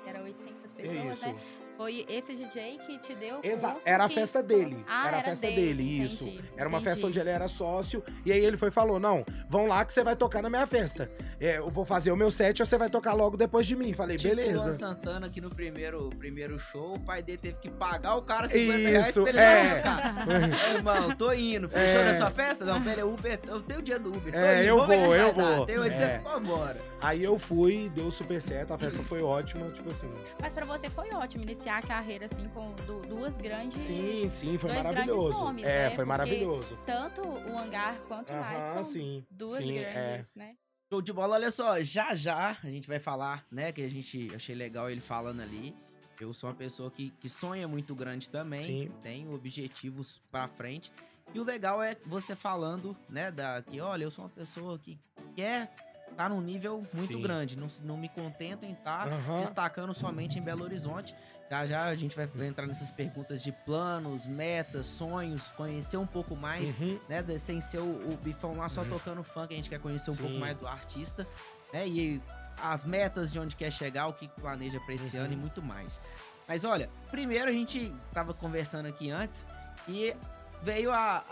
que 0.04 0.08
era 0.08 0.22
800 0.22 0.72
pessoas, 0.72 1.16
Isso. 1.16 1.26
né? 1.26 1.36
Foi 1.78 2.04
esse 2.08 2.34
DJ 2.34 2.76
que 2.84 2.98
te 2.98 3.14
deu. 3.14 3.36
o 3.36 3.40
Exa 3.46 3.68
curso 3.70 3.82
era 3.88 4.04
a 4.04 4.08
que- 4.08 4.14
festa 4.16 4.42
dele. 4.42 4.84
Ah, 4.88 5.06
era 5.08 5.18
a 5.18 5.22
festa 5.22 5.46
dele, 5.46 5.74
dele, 5.74 6.02
isso. 6.04 6.24
entendi, 6.24 6.44
Era 6.56 6.68
uma 6.68 6.78
entendi. 6.78 6.90
festa 6.94 7.06
onde 7.06 7.20
ele 7.20 7.30
era 7.30 7.46
sócio. 7.46 8.02
E 8.26 8.32
aí 8.32 8.44
ele 8.44 8.56
foi 8.56 8.68
e 8.68 8.72
falou: 8.72 8.98
Não, 8.98 9.24
vão 9.48 9.66
lá 9.68 9.84
que 9.84 9.92
você 9.92 10.02
vai 10.02 10.16
tocar 10.16 10.42
na 10.42 10.50
minha 10.50 10.66
festa. 10.66 11.08
É, 11.40 11.58
eu 11.58 11.70
vou 11.70 11.84
fazer 11.84 12.10
o 12.10 12.16
meu 12.16 12.32
set 12.32 12.58
e 12.58 12.66
você 12.66 12.76
vai 12.76 12.90
tocar 12.90 13.12
logo 13.12 13.36
depois 13.36 13.64
de 13.64 13.76
mim. 13.76 13.92
Falei, 13.94 14.16
Tipo 14.16 14.32
o 14.32 14.36
Luan 14.36 14.44
beleza. 14.44 14.72
Santana 14.72 15.26
aqui 15.28 15.40
no 15.40 15.50
primeiro, 15.50 16.10
primeiro 16.18 16.58
show, 16.58 16.94
o 16.96 17.00
pai 17.00 17.22
dele 17.22 17.38
teve 17.38 17.58
que 17.58 17.70
pagar 17.70 18.16
o 18.16 18.22
cara 18.22 18.48
50 18.48 18.76
reais 18.88 19.08
Isso, 19.10 19.20
pra 19.22 19.30
ele 19.30 19.38
é. 19.38 19.74
tocar. 19.76 20.26
Ô, 20.28 20.74
irmão, 20.76 21.16
tô 21.16 21.32
indo. 21.32 21.68
Fechou 21.68 22.04
na 22.04 22.14
sua 22.16 22.30
festa? 22.32 22.64
Não, 22.64 22.82
pera, 22.82 23.06
Uber, 23.06 23.38
eu 23.46 23.60
tenho 23.62 23.78
o 23.78 23.82
dinheiro 23.82 24.02
do 24.02 24.16
Uber. 24.18 24.32
Tô 24.32 24.36
É, 24.38 24.58
indo, 24.62 24.66
eu 24.66 24.84
vou, 24.84 25.14
eu 25.14 25.32
vou. 25.32 25.64
Tem 25.66 25.78
800, 25.78 26.02
É. 26.02 26.18
vamos 26.24 26.40
embora. 26.50 26.80
Aí 27.00 27.22
eu 27.22 27.38
fui, 27.38 27.88
deu 27.94 28.10
super 28.10 28.42
certo, 28.42 28.74
a 28.74 28.78
festa 28.78 29.00
foi 29.04 29.22
ótima, 29.22 29.70
tipo 29.70 29.88
assim. 29.92 30.10
Mas 30.40 30.52
pra 30.52 30.66
você 30.66 30.90
foi 30.90 31.10
ótimo 31.12 31.44
iniciar 31.44 31.67
a 31.68 31.82
carreira 31.82 32.26
assim 32.26 32.48
com 32.48 32.72
du- 32.86 33.00
duas 33.02 33.36
grandes. 33.38 33.78
Sim, 33.78 34.28
sim, 34.28 34.58
foi 34.58 34.70
dois 34.70 34.82
maravilhoso. 34.84 35.22
grandes 35.28 35.40
nomes, 35.40 35.64
é, 35.64 35.66
né? 35.66 35.86
foi 35.90 35.94
Porque 35.96 36.08
maravilhoso. 36.08 36.78
Tanto 36.86 37.22
o 37.22 37.58
hangar 37.58 37.98
quanto 38.08 38.30
o 38.32 38.36
Aham, 38.36 38.66
são 38.74 38.84
sim. 38.84 39.26
duas 39.30 39.56
sim, 39.64 39.78
é. 39.78 39.92
grandes, 39.92 40.34
né? 40.34 40.54
Show 40.90 41.02
de 41.02 41.12
bola, 41.12 41.34
olha 41.34 41.50
só, 41.50 41.78
já 41.82 42.14
já 42.14 42.56
a 42.64 42.66
gente 42.68 42.88
vai 42.88 42.98
falar, 42.98 43.44
né, 43.50 43.70
que 43.72 43.82
a 43.82 43.90
gente 43.90 44.34
achei 44.34 44.54
legal 44.54 44.88
ele 44.90 45.02
falando 45.02 45.40
ali. 45.42 45.74
Eu 46.18 46.32
sou 46.32 46.48
uma 46.48 46.56
pessoa 46.56 46.90
que, 46.90 47.10
que 47.20 47.28
sonha 47.28 47.68
muito 47.68 47.94
grande 47.94 48.28
também, 48.30 48.64
Sim. 48.86 48.92
tenho 49.02 49.34
objetivos 49.34 50.20
pra 50.32 50.48
frente. 50.48 50.90
E 51.34 51.38
o 51.38 51.44
legal 51.44 51.82
é 51.82 51.94
você 52.06 52.34
falando, 52.34 52.96
né, 53.08 53.30
da, 53.30 53.62
que 53.62 53.80
olha, 53.82 54.04
eu 54.04 54.10
sou 54.10 54.24
uma 54.24 54.30
pessoa 54.30 54.78
que 54.78 54.98
quer 55.36 55.70
estar 56.10 56.30
num 56.30 56.40
nível 56.40 56.82
muito 56.94 57.12
Sim. 57.18 57.22
grande, 57.22 57.56
não, 57.56 57.66
não 57.82 57.96
me 57.98 58.08
contento 58.08 58.64
em 58.64 58.72
estar 58.72 59.06
Aham. 59.06 59.38
destacando 59.38 59.92
somente 59.92 60.38
em 60.38 60.42
Belo 60.42 60.64
Horizonte. 60.64 61.14
Já 61.50 61.66
já 61.66 61.84
a 61.86 61.94
gente 61.94 62.14
vai 62.14 62.28
entrar 62.46 62.66
nessas 62.66 62.90
perguntas 62.90 63.42
de 63.42 63.50
planos, 63.52 64.26
metas, 64.26 64.84
sonhos, 64.86 65.46
conhecer 65.56 65.96
um 65.96 66.06
pouco 66.06 66.36
mais 66.36 66.78
Uhum. 66.78 66.98
né? 67.08 67.24
Sem 67.38 67.60
ser 67.60 67.78
o, 67.78 68.12
o 68.12 68.18
bifão 68.22 68.56
lá 68.56 68.68
só 68.68 68.82
Uhum. 68.82 68.90
tocando 68.90 69.22
funk, 69.22 69.52
a 69.54 69.56
gente 69.56 69.70
quer 69.70 69.80
conhecer 69.80 70.10
um 70.10 70.14
Sim. 70.14 70.22
pouco 70.22 70.38
mais 70.38 70.56
do 70.58 70.66
artista, 70.66 71.26
né? 71.72 71.88
E 71.88 72.20
as 72.62 72.84
metas 72.84 73.32
de 73.32 73.38
onde 73.38 73.56
quer 73.56 73.70
chegar, 73.70 74.08
o 74.08 74.12
que 74.12 74.28
planeja 74.28 74.78
pra 74.80 74.92
esse 74.94 75.16
Uhum. 75.16 75.24
ano 75.24 75.32
e 75.32 75.36
muito 75.36 75.62
mais. 75.62 76.00
Mas 76.46 76.64
olha, 76.64 76.90
primeiro 77.10 77.48
a 77.48 77.52
gente 77.52 77.92
tava 78.12 78.34
conversando 78.34 78.86
aqui 78.86 79.10
antes 79.10 79.46
e 79.86 80.14
veio 80.62 80.92
a, 80.92 81.24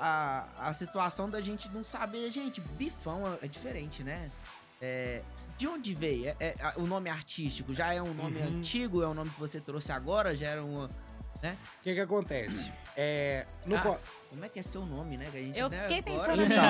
a, 0.58 0.68
a 0.68 0.72
situação 0.72 1.28
da 1.28 1.42
gente 1.42 1.68
não 1.70 1.82
saber, 1.84 2.30
gente, 2.30 2.60
bifão 2.60 3.22
é, 3.42 3.44
é 3.44 3.48
diferente, 3.48 4.02
né? 4.02 4.30
É, 4.80 5.22
de 5.56 5.66
onde 5.66 5.94
veio? 5.94 6.28
É, 6.28 6.34
é, 6.40 6.72
o 6.76 6.86
nome 6.86 7.08
artístico 7.10 7.74
já 7.74 7.92
é 7.92 8.00
um 8.02 8.12
nome 8.14 8.38
Uhum. 8.38 8.58
antigo? 8.58 9.02
É 9.02 9.08
um 9.08 9.14
nome 9.14 9.30
que 9.30 9.40
você 9.40 9.60
trouxe 9.60 9.92
agora? 9.92 10.34
Já 10.36 10.48
era 10.48 10.64
uma. 10.64 10.86
O 11.36 11.82
que 11.82 11.94
que 11.94 12.00
acontece? 12.00 12.72
É, 12.96 13.46
no 13.66 13.76
Ah, 13.76 13.80
co- 13.80 13.98
Como 14.30 14.44
é 14.44 14.48
que 14.48 14.58
é 14.58 14.62
seu 14.62 14.84
nome, 14.84 15.16
né? 15.16 15.26
Que 15.30 15.36
a 15.38 15.42
gente, 15.42 15.58
Eu 15.58 15.68
né, 15.68 15.82
fiquei 15.82 15.98
agora 16.14 16.32
pensando 16.32 16.48
nisso. 16.48 16.60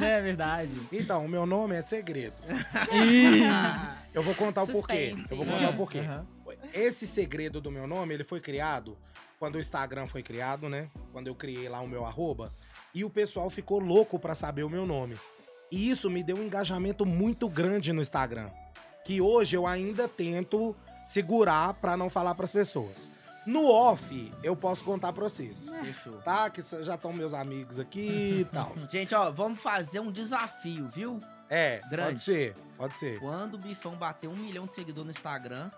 né? 0.00 0.08
É 0.16 0.22
verdade. 0.22 0.72
Então, 0.90 1.24
o 1.26 1.28
meu 1.28 1.44
nome 1.44 1.74
é 1.76 1.82
segredo. 1.82 2.34
Eu 4.14 4.22
vou 4.22 4.34
contar 4.34 4.62
o 4.62 4.66
porquê. 4.66 5.10
Suspense. 5.10 5.26
Eu 5.30 5.36
vou 5.36 5.46
contar 5.46 5.70
o 5.70 5.76
porquê. 5.76 5.98
Aham. 5.98 6.26
Esse 6.72 7.06
segredo 7.06 7.60
do 7.60 7.70
meu 7.70 7.86
nome, 7.86 8.14
ele 8.14 8.24
foi 8.24 8.40
criado 8.40 8.96
quando 9.38 9.56
o 9.56 9.60
Instagram 9.60 10.06
foi 10.06 10.22
criado, 10.22 10.68
né? 10.68 10.88
Quando 11.12 11.26
eu 11.26 11.34
criei 11.34 11.68
lá 11.68 11.80
o 11.80 11.86
meu 11.88 12.04
arroba. 12.06 12.52
E 12.94 13.04
o 13.04 13.10
pessoal 13.10 13.50
ficou 13.50 13.78
louco 13.78 14.18
pra 14.18 14.34
saber 14.34 14.62
o 14.62 14.70
meu 14.70 14.86
nome. 14.86 15.16
E 15.70 15.90
isso 15.90 16.08
me 16.10 16.22
deu 16.22 16.36
um 16.36 16.42
engajamento 16.44 17.04
muito 17.04 17.48
grande 17.48 17.92
no 17.92 18.00
Instagram. 18.02 18.50
Que 19.04 19.20
hoje 19.20 19.56
eu 19.56 19.66
ainda 19.66 20.08
tento 20.08 20.74
segurar 21.06 21.74
pra 21.74 21.96
não 21.96 22.10
falar 22.10 22.34
pras 22.34 22.50
pessoas. 22.52 23.10
No 23.46 23.70
off, 23.70 24.32
eu 24.42 24.56
posso 24.56 24.82
contar 24.84 25.12
pra 25.12 25.22
vocês. 25.22 25.70
Fechou. 25.80 26.14
Tá? 26.22 26.50
Que 26.50 26.60
já 26.82 26.96
estão 26.96 27.12
meus 27.12 27.32
amigos 27.32 27.78
aqui 27.78 28.40
e 28.40 28.44
tal. 28.52 28.74
Gente, 28.90 29.14
ó, 29.14 29.30
vamos 29.30 29.60
fazer 29.60 30.00
um 30.00 30.10
desafio, 30.10 30.88
viu? 30.92 31.20
É, 31.48 31.80
Grande. 31.88 32.08
pode 32.08 32.20
ser, 32.20 32.56
pode 32.76 32.96
ser. 32.96 33.20
Quando 33.20 33.54
o 33.54 33.58
Bifão 33.58 33.94
bater 33.94 34.26
um 34.28 34.34
milhão 34.34 34.64
de 34.66 34.74
seguidores 34.74 35.04
no 35.06 35.10
Instagram, 35.10 35.70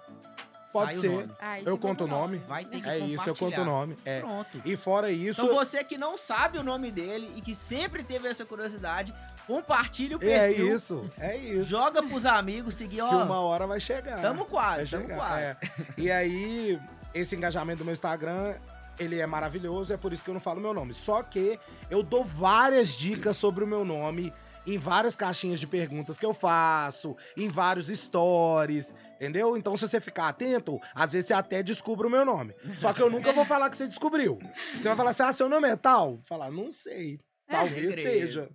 Pode 0.73 0.93
sai 0.93 1.01
ser. 1.01 1.09
o 1.09 1.13
nome. 1.21 1.33
Ai, 1.41 1.61
Eu 1.61 1.65
divulga 1.65 1.83
conto 1.89 2.05
o 2.05 2.07
nome. 2.07 2.39
Vai 2.49 2.65
ter 2.65 2.81
que 2.81 2.89
É 2.89 2.99
isso, 2.99 3.29
eu 3.29 3.37
conto 3.37 3.61
o 3.61 3.65
nome. 3.65 3.99
É. 4.05 4.21
Pronto. 4.21 4.63
E 4.65 4.77
fora 4.77 5.11
isso, 5.11 5.43
Então 5.43 5.55
você 5.55 5.83
que 5.85 5.99
não 5.99 6.17
sabe 6.17 6.57
o 6.59 6.63
nome 6.63 6.91
dele 6.91 7.31
e 7.37 7.41
que 7.43 7.55
sempre 7.55 8.03
teve 8.03 8.29
essa 8.29 8.45
curiosidade, 8.47 9.15
compartilhe 9.49 10.15
o 10.15 10.19
é 10.23 10.49
perfil. 10.49 10.75
isso, 10.75 11.11
é 11.19 11.37
isso. 11.37 11.65
Joga 11.71 12.03
pros 12.03 12.27
amigos, 12.27 12.75
seguir, 12.75 12.97
que 12.97 13.03
ó. 13.03 13.25
uma 13.25 13.41
hora 13.41 13.67
vai 13.67 13.81
chegar. 13.81 14.21
Tamo 14.21 14.45
quase, 14.45 14.83
Vai 14.83 14.91
tamo 14.91 15.03
chegar, 15.05 15.17
quase. 15.17 15.43
é. 15.43 15.57
E 15.97 16.11
aí, 16.11 16.79
esse 17.15 17.35
engajamento 17.35 17.79
do 17.79 17.85
meu 17.85 17.95
Instagram, 17.95 18.55
ele 18.99 19.19
é 19.19 19.27
maravilhoso, 19.27 19.93
é 19.93 19.97
por 19.97 20.13
isso 20.13 20.23
que 20.23 20.29
eu 20.31 20.35
não 20.35 20.41
falo 20.41 20.61
meu 20.61 20.75
nome. 20.75 20.93
Só 20.93 21.23
que 21.23 21.59
eu 21.91 22.03
dou 22.03 22.25
várias 22.25 22.91
dicas 22.91 23.37
sobre 23.37 23.65
o 23.65 23.67
meu 23.67 23.85
nome 23.85 24.33
em 24.67 24.77
várias 24.77 25.17
caixinhas 25.17 25.59
de 25.59 25.67
perguntas 25.67 26.19
que 26.19 26.27
eu 26.27 26.35
faço, 26.35 27.17
em 27.35 27.49
vários 27.49 27.87
stories, 27.87 28.95
entendeu? 29.15 29.57
Então, 29.57 29.75
se 29.79 29.89
você 29.89 29.99
ficar 29.99 30.29
atento, 30.29 30.79
às 30.95 31.13
vezes 31.13 31.29
você 31.29 31.33
até 31.33 31.63
descobre 31.63 32.07
o 32.07 32.11
meu 32.11 32.23
nome. 32.23 32.53
Só 32.77 32.93
que 32.93 33.01
eu 33.01 33.09
nunca 33.11 33.33
vou 33.33 33.47
falar 33.47 33.71
que 33.71 33.79
você 33.79 33.87
descobriu. 33.89 34.39
Você 34.75 34.83
vai 34.83 34.95
falar 34.97 35.11
assim, 35.11 35.23
ah, 35.23 35.33
seu 35.33 35.49
nome 35.49 35.67
é 35.69 35.75
tal? 35.77 36.21
Falar, 36.29 36.51
não 36.51 36.71
sei. 36.71 37.19
Talvez 37.49 37.95
Segredo. 37.95 38.03
seja. 38.03 38.51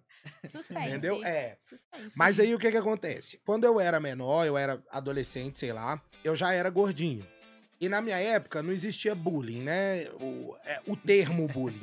Suspense. 0.49 0.87
Entendeu? 0.89 1.23
É. 1.23 1.57
Suspense. 1.67 2.11
Mas 2.15 2.39
aí 2.39 2.53
o 2.53 2.59
que 2.59 2.71
que 2.71 2.77
acontece? 2.77 3.39
Quando 3.45 3.63
eu 3.65 3.79
era 3.79 3.99
menor, 3.99 4.45
eu 4.45 4.57
era 4.57 4.81
adolescente, 4.91 5.59
sei 5.59 5.73
lá, 5.73 6.01
eu 6.23 6.35
já 6.35 6.53
era 6.53 6.69
gordinho. 6.69 7.25
E 7.79 7.89
na 7.89 8.01
minha 8.01 8.17
época 8.17 8.61
não 8.63 8.71
existia 8.71 9.13
bullying, 9.13 9.61
né? 9.63 10.07
O, 10.21 10.55
é, 10.65 10.79
o 10.87 10.95
termo 10.95 11.47
bullying. 11.47 11.81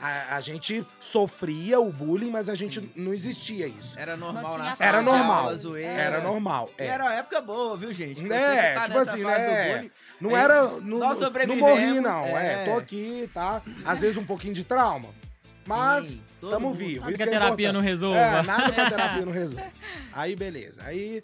A, 0.00 0.36
a 0.36 0.40
gente 0.40 0.84
sofria 0.98 1.78
o 1.78 1.92
bullying, 1.92 2.30
mas 2.30 2.48
a 2.48 2.54
gente 2.56 2.80
Sim. 2.80 2.90
não 2.96 3.14
existia 3.14 3.68
isso. 3.68 3.96
Era 3.96 4.16
normal 4.16 4.58
na 4.58 4.74
sala 4.74 4.88
Era 4.88 5.02
normal. 5.02 5.56
zoeira. 5.56 5.90
Era 5.92 6.20
normal. 6.20 6.70
É. 6.76 6.86
Era 6.86 7.04
uma 7.04 7.14
época 7.14 7.40
boa, 7.40 7.76
viu, 7.76 7.92
gente? 7.92 8.20
Pra 8.20 8.36
Né, 8.36 8.74
tá 8.74 8.84
tipo 8.86 8.98
assim, 8.98 9.22
né? 9.22 9.74
bullying, 9.76 9.90
Não 10.20 10.30
Aí, 10.34 10.42
era. 10.42 10.62
Não, 10.80 10.98
nós 10.98 11.20
não- 11.20 11.56
morri, 11.56 12.00
não. 12.00 12.24
É. 12.36 12.62
é. 12.62 12.64
tô 12.64 12.78
aqui, 12.78 13.30
tá? 13.32 13.62
Às 13.84 14.00
vezes 14.00 14.16
um 14.16 14.24
pouquinho 14.24 14.54
de 14.54 14.64
trauma. 14.64 15.10
Mas 15.66 16.06
Sim, 16.06 16.24
todo 16.42 16.50
tamo 16.50 16.68
mundo. 16.68 16.78
vivo. 16.78 17.08
Isso 17.08 17.16
que 17.16 17.22
a 17.22 17.26
que 17.26 17.34
é 17.34 17.38
terapia 17.38 17.52
importante. 17.52 17.72
não 17.72 17.80
resolva. 17.80 18.18
É, 18.18 18.42
nada 18.42 18.72
que 18.72 18.80
a 18.80 18.90
terapia 18.90 19.24
não 19.24 19.32
resolve. 19.32 19.70
Aí, 20.12 20.34
beleza. 20.34 20.82
Aí, 20.84 21.22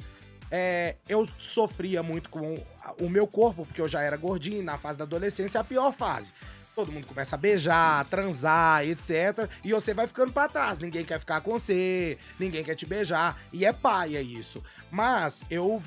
é, 0.50 0.94
eu 1.08 1.28
sofria 1.38 2.02
muito 2.02 2.30
com 2.30 2.56
o 3.00 3.08
meu 3.08 3.26
corpo, 3.26 3.66
porque 3.66 3.80
eu 3.80 3.88
já 3.88 4.00
era 4.00 4.16
gordinho, 4.16 4.62
na 4.62 4.78
fase 4.78 4.96
da 4.96 5.04
adolescência, 5.04 5.58
é 5.58 5.60
a 5.60 5.64
pior 5.64 5.92
fase. 5.92 6.32
Todo 6.72 6.92
mundo 6.92 7.08
começa 7.08 7.34
a 7.34 7.38
beijar, 7.38 8.04
transar, 8.04 8.84
etc. 8.86 9.50
E 9.64 9.72
você 9.72 9.92
vai 9.92 10.06
ficando 10.06 10.32
pra 10.32 10.48
trás. 10.48 10.78
Ninguém 10.78 11.04
quer 11.04 11.18
ficar 11.18 11.40
com 11.40 11.50
você, 11.58 12.16
ninguém 12.38 12.62
quer 12.62 12.76
te 12.76 12.86
beijar. 12.86 13.36
E 13.52 13.66
é 13.66 13.72
paia 13.72 14.22
isso. 14.22 14.62
Mas 14.90 15.42
eu. 15.50 15.82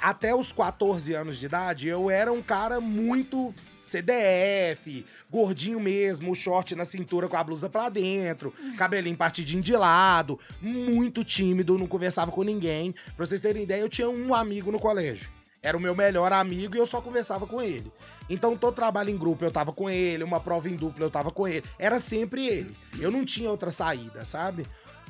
Até 0.00 0.34
os 0.34 0.50
14 0.50 1.14
anos 1.14 1.38
de 1.38 1.46
idade, 1.46 1.86
eu 1.86 2.10
era 2.10 2.32
um 2.32 2.42
cara 2.42 2.80
muito 2.80 3.54
CDF, 3.86 5.06
gordinho 5.30 5.78
mesmo, 5.78 6.34
short 6.34 6.74
na 6.74 6.84
cintura 6.84 7.28
com 7.28 7.36
a 7.36 7.44
blusa 7.44 7.70
pra 7.70 7.88
dentro, 7.88 8.52
cabelinho 8.76 9.16
partidinho 9.16 9.62
de 9.62 9.76
lado, 9.76 10.38
muito 10.60 11.24
tímido, 11.24 11.78
não 11.78 11.86
conversava 11.86 12.32
com 12.32 12.42
ninguém. 12.42 12.94
Pra 13.16 13.24
vocês 13.24 13.40
terem 13.40 13.62
ideia, 13.62 13.80
eu 13.80 13.88
tinha 13.88 14.10
um 14.10 14.34
amigo 14.34 14.72
no 14.72 14.80
colégio. 14.80 15.30
Era 15.62 15.76
o 15.76 15.80
meu 15.80 15.94
melhor 15.94 16.32
amigo 16.32 16.76
e 16.76 16.78
eu 16.78 16.86
só 16.86 17.00
conversava 17.00 17.46
com 17.46 17.62
ele. 17.62 17.90
Então, 18.28 18.56
todo 18.56 18.74
trabalho 18.74 19.10
em 19.10 19.16
grupo 19.16 19.44
eu 19.44 19.50
tava 19.50 19.72
com 19.72 19.88
ele, 19.88 20.22
uma 20.22 20.40
prova 20.40 20.68
em 20.68 20.76
dupla 20.76 21.04
eu 21.04 21.10
tava 21.10 21.30
com 21.30 21.46
ele. 21.46 21.64
Era 21.78 21.98
sempre 21.98 22.46
ele. 22.46 22.76
Eu 22.98 23.10
não 23.10 23.24
tinha 23.24 23.50
outra 23.50 23.72
saída, 23.72 24.24
sabe? 24.24 24.66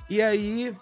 E 0.09 0.23
aí, 0.23 0.75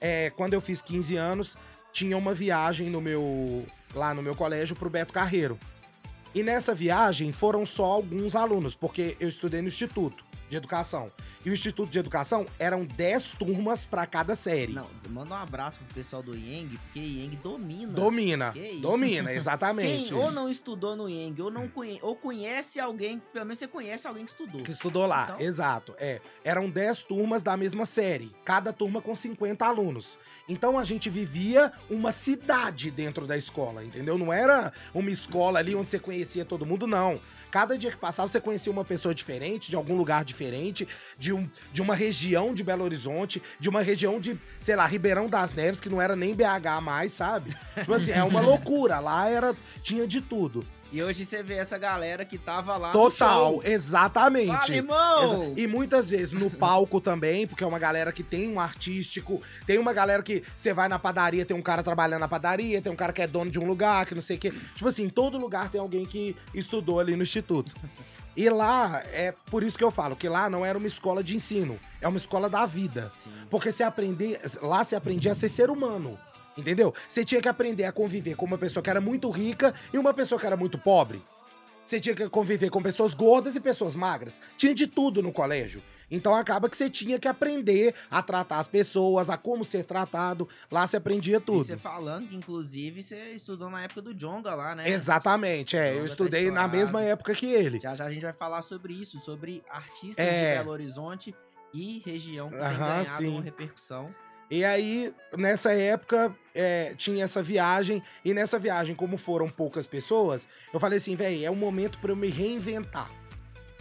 é, 0.00 0.30
quando 0.30 0.54
eu 0.54 0.60
fiz 0.60 0.82
15 0.82 1.16
anos, 1.16 1.56
tinha 1.92 2.16
uma 2.16 2.34
viagem 2.34 2.90
no 2.90 3.00
meu 3.00 3.64
lá 3.94 4.14
no 4.14 4.22
meu 4.22 4.34
colégio 4.34 4.74
pro 4.74 4.90
Beto 4.90 5.12
Carreiro. 5.12 5.58
E 6.34 6.42
nessa 6.42 6.74
viagem 6.74 7.30
foram 7.30 7.66
só 7.66 7.84
alguns 7.84 8.34
alunos, 8.34 8.74
porque 8.74 9.16
eu 9.20 9.28
estudei 9.28 9.60
no 9.60 9.68
Instituto 9.68 10.24
de 10.48 10.56
Educação. 10.56 11.08
E 11.44 11.50
o 11.50 11.52
Instituto 11.52 11.90
de 11.90 11.98
Educação 11.98 12.46
eram 12.58 12.84
10 12.84 13.32
turmas 13.32 13.84
para 13.84 14.06
cada 14.06 14.34
série. 14.34 14.72
Não, 14.72 14.88
manda 15.10 15.30
um 15.30 15.38
abraço 15.38 15.78
pro 15.80 15.94
pessoal 15.94 16.22
do 16.22 16.34
Yang, 16.36 16.78
porque 16.78 17.00
Yang 17.00 17.36
domina. 17.36 17.92
Domina. 17.92 18.54
Domina, 18.80 19.32
exatamente. 19.34 20.10
Quem 20.10 20.14
ou 20.18 20.30
não 20.30 20.48
estudou 20.48 20.94
no 20.94 21.08
Yang, 21.08 21.42
ou 21.42 21.50
não 21.50 21.66
conhece, 21.68 21.98
ou 22.02 22.14
conhece 22.14 22.78
alguém, 22.80 23.20
pelo 23.32 23.44
menos 23.44 23.58
você 23.58 23.66
conhece 23.66 24.06
alguém 24.06 24.24
que 24.24 24.30
estudou. 24.30 24.62
Que 24.62 24.70
estudou 24.70 25.04
lá, 25.06 25.24
Então- 25.24 25.40
exato. 25.40 25.94
É, 25.98 26.20
eram 26.44 26.70
10 26.70 27.04
turmas 27.04 27.42
da 27.42 27.56
mesma 27.56 27.84
série, 27.86 28.32
cada 28.44 28.72
turma 28.72 29.00
com 29.02 29.14
50 29.14 29.66
alunos. 29.66 30.18
Então 30.48 30.78
a 30.78 30.84
gente 30.84 31.08
vivia 31.10 31.72
uma 31.90 32.12
cidade 32.12 32.90
dentro 32.90 33.26
da 33.26 33.36
escola, 33.36 33.84
entendeu? 33.84 34.16
Não 34.18 34.32
era 34.32 34.72
uma 34.94 35.10
escola 35.10 35.58
ali 35.58 35.74
onde 35.74 35.90
você 35.90 35.98
conhecia 35.98 36.44
todo 36.44 36.66
mundo, 36.66 36.86
não. 36.86 37.20
Cada 37.50 37.76
dia 37.76 37.90
que 37.90 37.96
passava 37.96 38.28
você 38.28 38.40
conhecia 38.40 38.70
uma 38.72 38.84
pessoa 38.84 39.14
diferente, 39.14 39.70
de 39.70 39.76
algum 39.76 39.96
lugar 39.96 40.24
diferente, 40.24 40.86
de, 41.18 41.31
um, 41.32 41.48
de 41.72 41.80
uma 41.82 41.94
região 41.94 42.54
de 42.54 42.62
Belo 42.62 42.84
Horizonte, 42.84 43.42
de 43.58 43.68
uma 43.68 43.82
região 43.82 44.20
de, 44.20 44.38
sei 44.60 44.76
lá, 44.76 44.86
Ribeirão 44.86 45.28
das 45.28 45.54
Neves, 45.54 45.80
que 45.80 45.88
não 45.88 46.00
era 46.00 46.14
nem 46.16 46.34
BH 46.34 46.80
mais, 46.82 47.12
sabe? 47.12 47.56
Tipo 47.78 47.94
assim, 47.94 48.12
é 48.12 48.22
uma 48.24 48.40
loucura. 48.42 48.98
Lá 49.00 49.28
era 49.28 49.54
tinha 49.82 50.06
de 50.06 50.20
tudo. 50.20 50.64
E 50.94 51.02
hoje 51.02 51.24
você 51.24 51.42
vê 51.42 51.54
essa 51.54 51.78
galera 51.78 52.22
que 52.22 52.36
tava 52.36 52.76
lá 52.76 52.92
Total, 52.92 53.62
exatamente. 53.64 54.48
Fala, 54.48 54.74
irmão! 54.74 55.44
Exa- 55.52 55.60
E 55.62 55.66
muitas 55.66 56.10
vezes 56.10 56.32
no 56.32 56.50
palco 56.50 57.00
também, 57.00 57.46
porque 57.46 57.64
é 57.64 57.66
uma 57.66 57.78
galera 57.78 58.12
que 58.12 58.22
tem 58.22 58.46
um 58.46 58.60
artístico, 58.60 59.40
tem 59.66 59.78
uma 59.78 59.94
galera 59.94 60.22
que 60.22 60.42
você 60.54 60.74
vai 60.74 60.88
na 60.88 60.98
padaria, 60.98 61.46
tem 61.46 61.56
um 61.56 61.62
cara 61.62 61.82
trabalhando 61.82 62.20
na 62.20 62.28
padaria, 62.28 62.82
tem 62.82 62.92
um 62.92 62.96
cara 62.96 63.10
que 63.10 63.22
é 63.22 63.26
dono 63.26 63.50
de 63.50 63.58
um 63.58 63.64
lugar, 63.64 64.04
que 64.04 64.14
não 64.14 64.20
sei 64.20 64.36
o 64.36 64.38
quê. 64.40 64.52
Tipo 64.74 64.86
assim, 64.86 65.04
em 65.04 65.08
todo 65.08 65.38
lugar 65.38 65.70
tem 65.70 65.80
alguém 65.80 66.04
que 66.04 66.36
estudou 66.54 67.00
ali 67.00 67.16
no 67.16 67.22
instituto. 67.22 67.72
E 68.36 68.48
lá, 68.48 69.02
é 69.12 69.34
por 69.50 69.62
isso 69.62 69.76
que 69.76 69.84
eu 69.84 69.90
falo, 69.90 70.16
que 70.16 70.28
lá 70.28 70.48
não 70.48 70.64
era 70.64 70.78
uma 70.78 70.86
escola 70.86 71.22
de 71.22 71.36
ensino, 71.36 71.78
é 72.00 72.08
uma 72.08 72.16
escola 72.16 72.48
da 72.48 72.64
vida. 72.64 73.12
Sim. 73.22 73.30
Porque 73.50 73.70
você 73.70 73.82
aprender, 73.82 74.40
lá 74.62 74.82
você 74.82 74.96
aprendia 74.96 75.32
a 75.32 75.34
ser 75.34 75.48
ser 75.48 75.70
humano. 75.70 76.18
Entendeu? 76.56 76.94
Você 77.08 77.24
tinha 77.24 77.40
que 77.40 77.48
aprender 77.48 77.84
a 77.84 77.92
conviver 77.92 78.34
com 78.34 78.44
uma 78.44 78.58
pessoa 78.58 78.82
que 78.82 78.90
era 78.90 79.00
muito 79.00 79.30
rica 79.30 79.74
e 79.92 79.98
uma 79.98 80.12
pessoa 80.12 80.38
que 80.38 80.46
era 80.46 80.56
muito 80.56 80.76
pobre. 80.78 81.22
Você 81.84 81.98
tinha 81.98 82.14
que 82.14 82.28
conviver 82.28 82.70
com 82.70 82.82
pessoas 82.82 83.14
gordas 83.14 83.56
e 83.56 83.60
pessoas 83.60 83.96
magras. 83.96 84.38
Tinha 84.56 84.74
de 84.74 84.86
tudo 84.86 85.22
no 85.22 85.32
colégio. 85.32 85.82
Então 86.12 86.34
acaba 86.34 86.68
que 86.68 86.76
você 86.76 86.88
tinha 86.90 87.18
que 87.18 87.26
aprender 87.26 87.94
a 88.10 88.22
tratar 88.22 88.58
as 88.58 88.68
pessoas, 88.68 89.30
a 89.30 89.36
como 89.36 89.64
ser 89.64 89.84
tratado. 89.84 90.48
Lá 90.70 90.86
você 90.86 90.98
aprendia 90.98 91.38
E 91.38 91.40
tudo. 91.40 91.64
você 91.64 91.76
falando 91.76 92.28
que, 92.28 92.36
inclusive, 92.36 93.02
você 93.02 93.30
estudou 93.32 93.68
na 93.70 93.82
época 93.82 94.02
do 94.02 94.14
Jonga 94.14 94.54
lá, 94.54 94.74
né? 94.74 94.88
Exatamente, 94.88 95.76
é. 95.76 95.94
Eu 95.94 96.00
tá 96.00 96.06
estudei 96.06 96.42
na 96.42 96.46
estourado. 96.48 96.76
mesma 96.76 97.02
época 97.02 97.34
que 97.34 97.46
ele. 97.46 97.80
Já 97.80 97.94
já 97.94 98.04
a 98.04 98.12
gente 98.12 98.22
vai 98.22 98.32
falar 98.32 98.62
sobre 98.62 98.92
isso, 98.92 99.18
sobre 99.18 99.62
artistas 99.70 100.24
É. 100.24 100.52
de 100.52 100.58
Belo 100.58 100.70
Horizonte 100.70 101.34
e 101.72 102.02
região 102.04 102.50
que 102.50 102.56
tem 102.56 102.64
Aham, 102.66 102.78
ganhado 102.78 103.16
sim. 103.16 103.28
uma 103.28 103.42
repercussão. 103.42 104.14
E 104.50 104.66
aí, 104.66 105.14
nessa 105.34 105.72
época, 105.72 106.36
é, 106.54 106.92
tinha 106.94 107.24
essa 107.24 107.42
viagem. 107.42 108.02
E 108.22 108.34
nessa 108.34 108.58
viagem, 108.58 108.94
como 108.94 109.16
foram 109.16 109.48
poucas 109.48 109.86
pessoas, 109.86 110.46
eu 110.74 110.78
falei 110.78 110.98
assim, 110.98 111.16
velho, 111.16 111.42
é 111.42 111.50
o 111.50 111.56
momento 111.56 111.98
pra 111.98 112.10
eu 112.12 112.16
me 112.16 112.28
reinventar. 112.28 113.10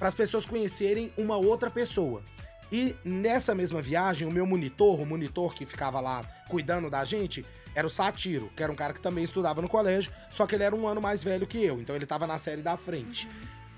Para 0.01 0.07
as 0.07 0.15
pessoas 0.15 0.47
conhecerem 0.47 1.13
uma 1.15 1.37
outra 1.37 1.69
pessoa. 1.69 2.23
E 2.71 2.95
nessa 3.05 3.53
mesma 3.53 3.83
viagem, 3.83 4.27
o 4.27 4.33
meu 4.33 4.47
monitor, 4.47 4.99
o 4.99 5.05
monitor 5.05 5.53
que 5.53 5.63
ficava 5.63 5.99
lá 5.99 6.23
cuidando 6.49 6.89
da 6.89 7.05
gente, 7.05 7.45
era 7.75 7.85
o 7.85 7.89
Satiro, 7.89 8.49
que 8.57 8.63
era 8.63 8.71
um 8.71 8.75
cara 8.75 8.93
que 8.93 8.99
também 8.99 9.23
estudava 9.23 9.61
no 9.61 9.69
colégio, 9.69 10.11
só 10.31 10.47
que 10.47 10.55
ele 10.55 10.63
era 10.63 10.75
um 10.75 10.87
ano 10.87 10.99
mais 10.99 11.23
velho 11.23 11.45
que 11.45 11.63
eu, 11.63 11.79
então 11.79 11.95
ele 11.95 12.07
tava 12.07 12.25
na 12.25 12.39
série 12.39 12.63
da 12.63 12.75
frente. 12.75 13.29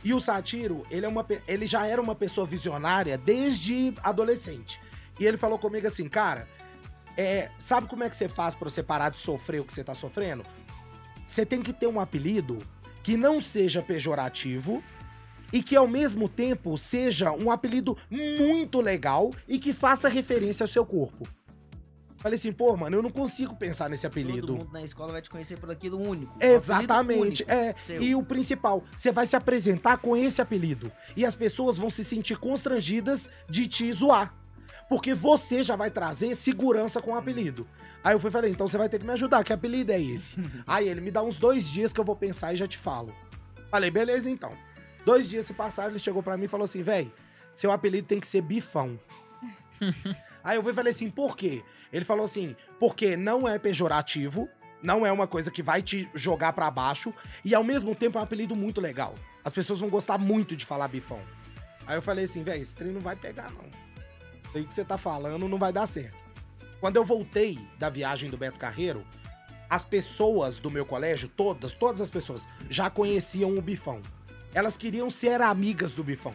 E 0.02 0.14
o 0.14 0.22
Satiro, 0.22 0.84
ele, 0.90 1.06
é 1.06 1.10
uma, 1.10 1.28
ele 1.46 1.68
já 1.68 1.86
era 1.86 2.02
uma 2.02 2.16
pessoa 2.16 2.48
visionária 2.48 3.18
desde 3.18 3.94
adolescente. 4.02 4.80
E 5.20 5.26
ele 5.26 5.36
falou 5.36 5.60
comigo 5.60 5.88
assim, 5.88 6.08
cara, 6.08 6.48
é, 7.18 7.52
sabe 7.58 7.88
como 7.88 8.06
é 8.06 8.10
que 8.10 8.16
você 8.16 8.30
faz 8.30 8.56
pra 8.56 8.70
você 8.70 8.82
parar 8.82 9.10
de 9.10 9.18
sofrer 9.18 9.60
o 9.60 9.66
que 9.66 9.74
você 9.74 9.84
tá 9.84 9.94
sofrendo? 9.94 10.46
Você 11.28 11.46
tem 11.46 11.62
que 11.62 11.74
ter 11.74 11.88
um 11.88 12.00
apelido 12.00 12.60
que 13.04 13.18
não 13.18 13.42
seja 13.42 13.82
pejorativo 13.82 14.82
e 15.54 15.62
que 15.62 15.76
ao 15.76 15.88
mesmo 15.88 16.28
tempo 16.28 16.78
seja 16.80 17.32
um 17.32 17.52
apelido 17.52 17.96
muito 18.10 18.82
legal 18.82 19.32
e 19.48 19.60
que 19.60 19.72
faça 19.72 20.10
referência 20.10 20.64
ao 20.64 20.68
seu 20.68 20.84
corpo. 20.84 21.28
Falei 22.18 22.38
assim, 22.38 22.54
pô, 22.54 22.76
mano, 22.78 22.96
eu 22.96 23.04
não 23.04 23.12
consigo 23.12 23.54
pensar 23.54 23.90
nesse 23.90 24.08
apelido. 24.08 24.48
Todo 24.48 24.60
mundo 24.60 24.72
na 24.72 24.82
escola 24.82 25.12
vai 25.12 25.22
te 25.22 25.30
conhecer 25.30 25.60
por 25.60 25.70
aquilo 25.70 26.02
único. 26.02 26.34
Exatamente. 26.40 27.44
único, 27.44 27.52
É. 27.52 27.76
seu. 27.78 28.02
E 28.02 28.16
o 28.16 28.24
principal, 28.24 28.84
você 28.96 29.12
vai 29.12 29.28
se 29.28 29.36
apresentar 29.36 29.98
com 29.98 30.16
esse 30.16 30.42
apelido. 30.42 30.90
E 31.18 31.26
as 31.26 31.36
pessoas 31.36 31.78
vão 31.78 31.90
se 31.90 32.04
sentir 32.04 32.38
constrangidas 32.38 33.30
de 33.50 33.68
te 33.68 33.92
zoar. 33.92 34.34
Porque 34.88 35.14
você 35.14 35.66
já 35.66 35.76
vai 35.76 35.92
trazer 35.92 36.36
segurança 36.38 37.02
com 37.02 37.12
o 37.12 37.16
apelido. 37.16 37.68
Aí 38.02 38.16
eu 38.16 38.20
fui 38.20 38.32
falei, 38.32 38.52
então 38.52 38.68
você 38.70 38.78
vai 38.78 38.88
ter 38.88 39.00
que 39.00 39.06
me 39.06 39.12
ajudar, 39.14 39.44
que 39.44 39.52
apelido 39.52 39.92
é 39.92 40.02
esse? 40.02 40.38
Aí 40.66 40.88
ele 40.88 41.02
me 41.02 41.12
dá 41.12 41.22
uns 41.22 41.38
dois 41.38 41.70
dias 41.70 41.92
que 41.92 42.00
eu 42.00 42.06
vou 42.06 42.16
pensar 42.16 42.54
e 42.54 42.58
já 42.58 42.68
te 42.68 42.78
falo. 42.78 43.14
Falei, 43.70 43.92
beleza 43.92 44.30
então. 44.30 44.52
Dois 45.06 45.28
dias 45.28 45.46
se 45.46 45.54
passaram, 45.54 45.92
ele 45.92 46.00
chegou 46.00 46.24
pra 46.24 46.38
mim 46.38 46.46
e 46.46 46.48
falou 46.48 46.66
assim, 46.66 46.82
véi, 46.82 47.12
seu 47.54 47.72
apelido 47.72 48.08
tem 48.08 48.20
que 48.20 48.28
ser 48.28 48.42
bifão. 48.42 49.00
Aí 50.44 50.58
eu 50.58 50.64
fui 50.64 50.72
e 50.72 50.76
falei 50.76 50.92
assim, 50.92 51.10
por 51.10 51.38
quê? 51.38 51.64
Ele 51.92 52.06
falou 52.06 52.26
assim, 52.26 52.56
porque 52.80 53.16
não 53.16 53.48
é 53.48 53.58
pejorativo, 53.60 54.50
não 54.82 55.06
é 55.06 55.12
uma 55.12 55.28
coisa 55.28 55.50
que 55.50 55.64
vai 55.64 55.82
te 55.82 56.10
jogar 56.14 56.54
pra 56.54 56.70
baixo 56.70 57.14
e 57.44 57.56
ao 57.56 57.64
mesmo 57.64 57.96
tempo 57.96 58.18
é 58.18 58.22
um 58.22 58.24
apelido 58.24 58.56
muito 58.56 58.82
legal. 58.82 59.14
As 59.44 59.54
pessoas 59.54 59.80
vão 59.80 59.90
gostar 59.90 60.18
muito 60.18 60.56
de 60.56 60.66
falar 60.66 60.88
bifão. 60.88 61.22
Aí 61.86 61.98
eu 61.98 62.02
falei 62.02 62.26
assim, 62.26 62.44
velho, 62.44 62.62
esse 62.62 62.76
trem 62.76 62.92
não 62.92 63.02
vai 63.02 63.16
pegar 63.16 63.52
não. 63.52 63.66
Isso 64.48 64.58
aí 64.58 64.66
que 64.66 64.74
você 64.74 64.84
tá 64.84 64.98
falando 64.98 65.48
não 65.48 65.58
vai 65.58 65.72
dar 65.72 65.86
certo. 65.86 66.24
Quando 66.80 66.98
eu 66.98 67.06
voltei 67.06 67.58
da 67.80 67.90
viagem 67.90 68.30
do 68.30 68.38
Beto 68.38 68.60
Carreiro, 68.60 69.06
as 69.70 69.84
pessoas 69.84 70.58
do 70.60 70.70
meu 70.70 70.86
colégio, 70.86 71.30
todas, 71.30 71.74
todas 71.74 72.02
as 72.02 72.10
pessoas, 72.10 72.48
já 72.70 72.90
conheciam 72.90 73.58
o 73.58 73.62
bifão. 73.62 74.02
Elas 74.54 74.78
queriam 74.78 75.10
ser 75.10 75.42
amigas 75.42 75.94
do 75.94 76.04
bifão. 76.04 76.34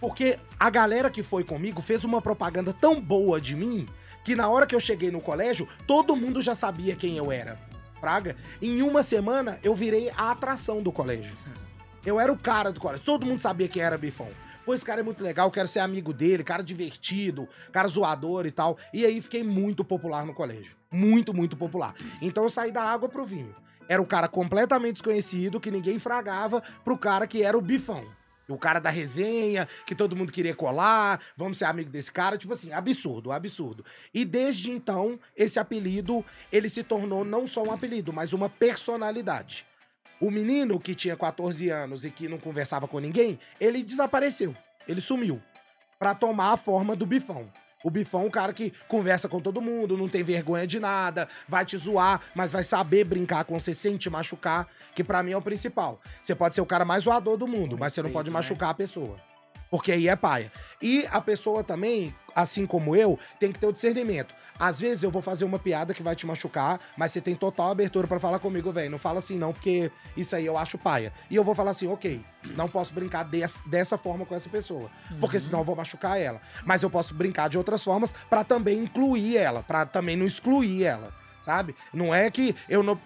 Porque 0.00 0.38
a 0.58 0.68
galera 0.68 1.10
que 1.10 1.22
foi 1.22 1.42
comigo 1.42 1.80
fez 1.80 2.04
uma 2.04 2.20
propaganda 2.20 2.72
tão 2.72 3.00
boa 3.00 3.40
de 3.40 3.56
mim 3.56 3.86
que 4.22 4.34
na 4.34 4.48
hora 4.48 4.66
que 4.66 4.74
eu 4.74 4.80
cheguei 4.80 5.10
no 5.10 5.20
colégio, 5.20 5.68
todo 5.86 6.16
mundo 6.16 6.42
já 6.42 6.54
sabia 6.54 6.96
quem 6.96 7.16
eu 7.16 7.32
era. 7.32 7.58
Praga. 8.00 8.36
Em 8.60 8.82
uma 8.82 9.02
semana, 9.02 9.58
eu 9.62 9.74
virei 9.74 10.10
a 10.16 10.32
atração 10.32 10.82
do 10.82 10.92
colégio. 10.92 11.36
Eu 12.04 12.20
era 12.20 12.32
o 12.32 12.38
cara 12.38 12.70
do 12.70 12.78
colégio. 12.78 13.04
Todo 13.04 13.26
mundo 13.26 13.40
sabia 13.40 13.66
quem 13.66 13.82
era 13.82 13.98
Bifão. 13.98 14.28
Pô, 14.64 14.72
esse 14.72 14.84
cara 14.84 15.00
é 15.00 15.02
muito 15.02 15.24
legal, 15.24 15.50
quero 15.50 15.66
ser 15.66 15.80
amigo 15.80 16.12
dele, 16.12 16.44
cara 16.44 16.62
divertido, 16.62 17.48
cara 17.72 17.88
zoador 17.88 18.46
e 18.46 18.52
tal. 18.52 18.78
E 18.92 19.04
aí 19.04 19.20
fiquei 19.20 19.42
muito 19.42 19.84
popular 19.84 20.24
no 20.24 20.32
colégio. 20.32 20.76
Muito, 20.88 21.34
muito 21.34 21.56
popular. 21.56 21.96
Então 22.22 22.44
eu 22.44 22.50
saí 22.50 22.70
da 22.70 22.82
água 22.82 23.08
pro 23.08 23.26
vinho. 23.26 23.52
Era 23.88 24.00
o 24.00 24.06
cara 24.06 24.28
completamente 24.28 24.94
desconhecido, 24.94 25.60
que 25.60 25.70
ninguém 25.70 25.98
fragava, 25.98 26.62
pro 26.84 26.98
cara 26.98 27.26
que 27.26 27.42
era 27.42 27.56
o 27.56 27.60
Bifão. 27.60 28.04
O 28.48 28.56
cara 28.56 28.78
da 28.78 28.90
resenha, 28.90 29.68
que 29.84 29.94
todo 29.94 30.14
mundo 30.14 30.32
queria 30.32 30.54
colar, 30.54 31.20
vamos 31.36 31.58
ser 31.58 31.64
amigo 31.64 31.90
desse 31.90 32.12
cara, 32.12 32.38
tipo 32.38 32.52
assim, 32.52 32.72
absurdo, 32.72 33.32
absurdo. 33.32 33.84
E 34.14 34.24
desde 34.24 34.70
então, 34.70 35.18
esse 35.36 35.58
apelido, 35.58 36.24
ele 36.52 36.68
se 36.68 36.84
tornou 36.84 37.24
não 37.24 37.46
só 37.46 37.62
um 37.62 37.72
apelido, 37.72 38.12
mas 38.12 38.32
uma 38.32 38.48
personalidade. 38.48 39.66
O 40.20 40.30
menino 40.30 40.78
que 40.78 40.94
tinha 40.94 41.16
14 41.16 41.68
anos 41.70 42.04
e 42.04 42.10
que 42.10 42.28
não 42.28 42.38
conversava 42.38 42.86
com 42.86 43.00
ninguém, 43.00 43.38
ele 43.60 43.82
desapareceu, 43.82 44.54
ele 44.86 45.00
sumiu, 45.00 45.42
Pra 45.98 46.14
tomar 46.14 46.52
a 46.52 46.56
forma 46.58 46.94
do 46.94 47.06
Bifão. 47.06 47.50
O 47.86 47.90
bifão 47.90 48.22
é 48.22 48.24
um 48.24 48.30
cara 48.30 48.52
que 48.52 48.72
conversa 48.88 49.28
com 49.28 49.40
todo 49.40 49.62
mundo, 49.62 49.96
não 49.96 50.08
tem 50.08 50.24
vergonha 50.24 50.66
de 50.66 50.80
nada, 50.80 51.28
vai 51.48 51.64
te 51.64 51.76
zoar, 51.76 52.20
mas 52.34 52.50
vai 52.50 52.64
saber 52.64 53.04
brincar 53.04 53.44
com 53.44 53.60
você 53.60 53.72
sem 53.72 53.96
te 53.96 54.10
machucar, 54.10 54.66
que 54.92 55.04
pra 55.04 55.22
mim 55.22 55.30
é 55.30 55.36
o 55.36 55.40
principal. 55.40 56.00
Você 56.20 56.34
pode 56.34 56.56
ser 56.56 56.60
o 56.60 56.66
cara 56.66 56.84
mais 56.84 57.04
zoador 57.04 57.36
do 57.36 57.46
mundo, 57.46 57.78
mas 57.78 57.92
você 57.92 58.02
não 58.02 58.10
pode 58.10 58.28
né? 58.28 58.34
machucar 58.34 58.70
a 58.70 58.74
pessoa. 58.74 59.14
Porque 59.70 59.92
aí 59.92 60.08
é 60.08 60.16
paia. 60.16 60.50
E 60.82 61.06
a 61.12 61.20
pessoa 61.20 61.62
também, 61.62 62.12
assim 62.34 62.66
como 62.66 62.96
eu, 62.96 63.16
tem 63.38 63.52
que 63.52 63.60
ter 63.60 63.68
o 63.68 63.72
discernimento. 63.72 64.34
Às 64.58 64.80
vezes 64.80 65.02
eu 65.02 65.10
vou 65.10 65.20
fazer 65.22 65.44
uma 65.44 65.58
piada 65.58 65.92
que 65.94 66.02
vai 66.02 66.14
te 66.16 66.26
machucar, 66.26 66.80
mas 66.96 67.12
você 67.12 67.20
tem 67.20 67.34
total 67.34 67.70
abertura 67.70 68.06
pra 68.06 68.18
falar 68.18 68.38
comigo, 68.38 68.72
velho. 68.72 68.90
Não 68.90 68.98
fala 68.98 69.18
assim 69.18 69.38
não, 69.38 69.52
porque 69.52 69.90
isso 70.16 70.34
aí 70.34 70.46
eu 70.46 70.56
acho 70.56 70.78
paia. 70.78 71.12
E 71.30 71.36
eu 71.36 71.44
vou 71.44 71.54
falar 71.54 71.72
assim, 71.72 71.86
ok, 71.88 72.24
não 72.56 72.68
posso 72.68 72.92
brincar 72.94 73.24
des- 73.24 73.62
dessa 73.66 73.96
forma 73.98 74.24
com 74.24 74.34
essa 74.34 74.48
pessoa, 74.48 74.90
porque 75.20 75.38
senão 75.40 75.60
eu 75.60 75.64
vou 75.64 75.76
machucar 75.76 76.20
ela. 76.20 76.40
Mas 76.64 76.82
eu 76.82 76.90
posso 76.90 77.14
brincar 77.14 77.48
de 77.48 77.58
outras 77.58 77.82
formas 77.84 78.14
pra 78.30 78.44
também 78.44 78.78
incluir 78.78 79.36
ela, 79.36 79.62
pra 79.62 79.84
também 79.86 80.16
não 80.16 80.26
excluir 80.26 80.84
ela. 80.84 81.12
Sabe? 81.40 81.76
Não 81.92 82.12
é 82.12 82.28
que 82.28 82.56
eu 82.68 82.82
não. 82.82 82.98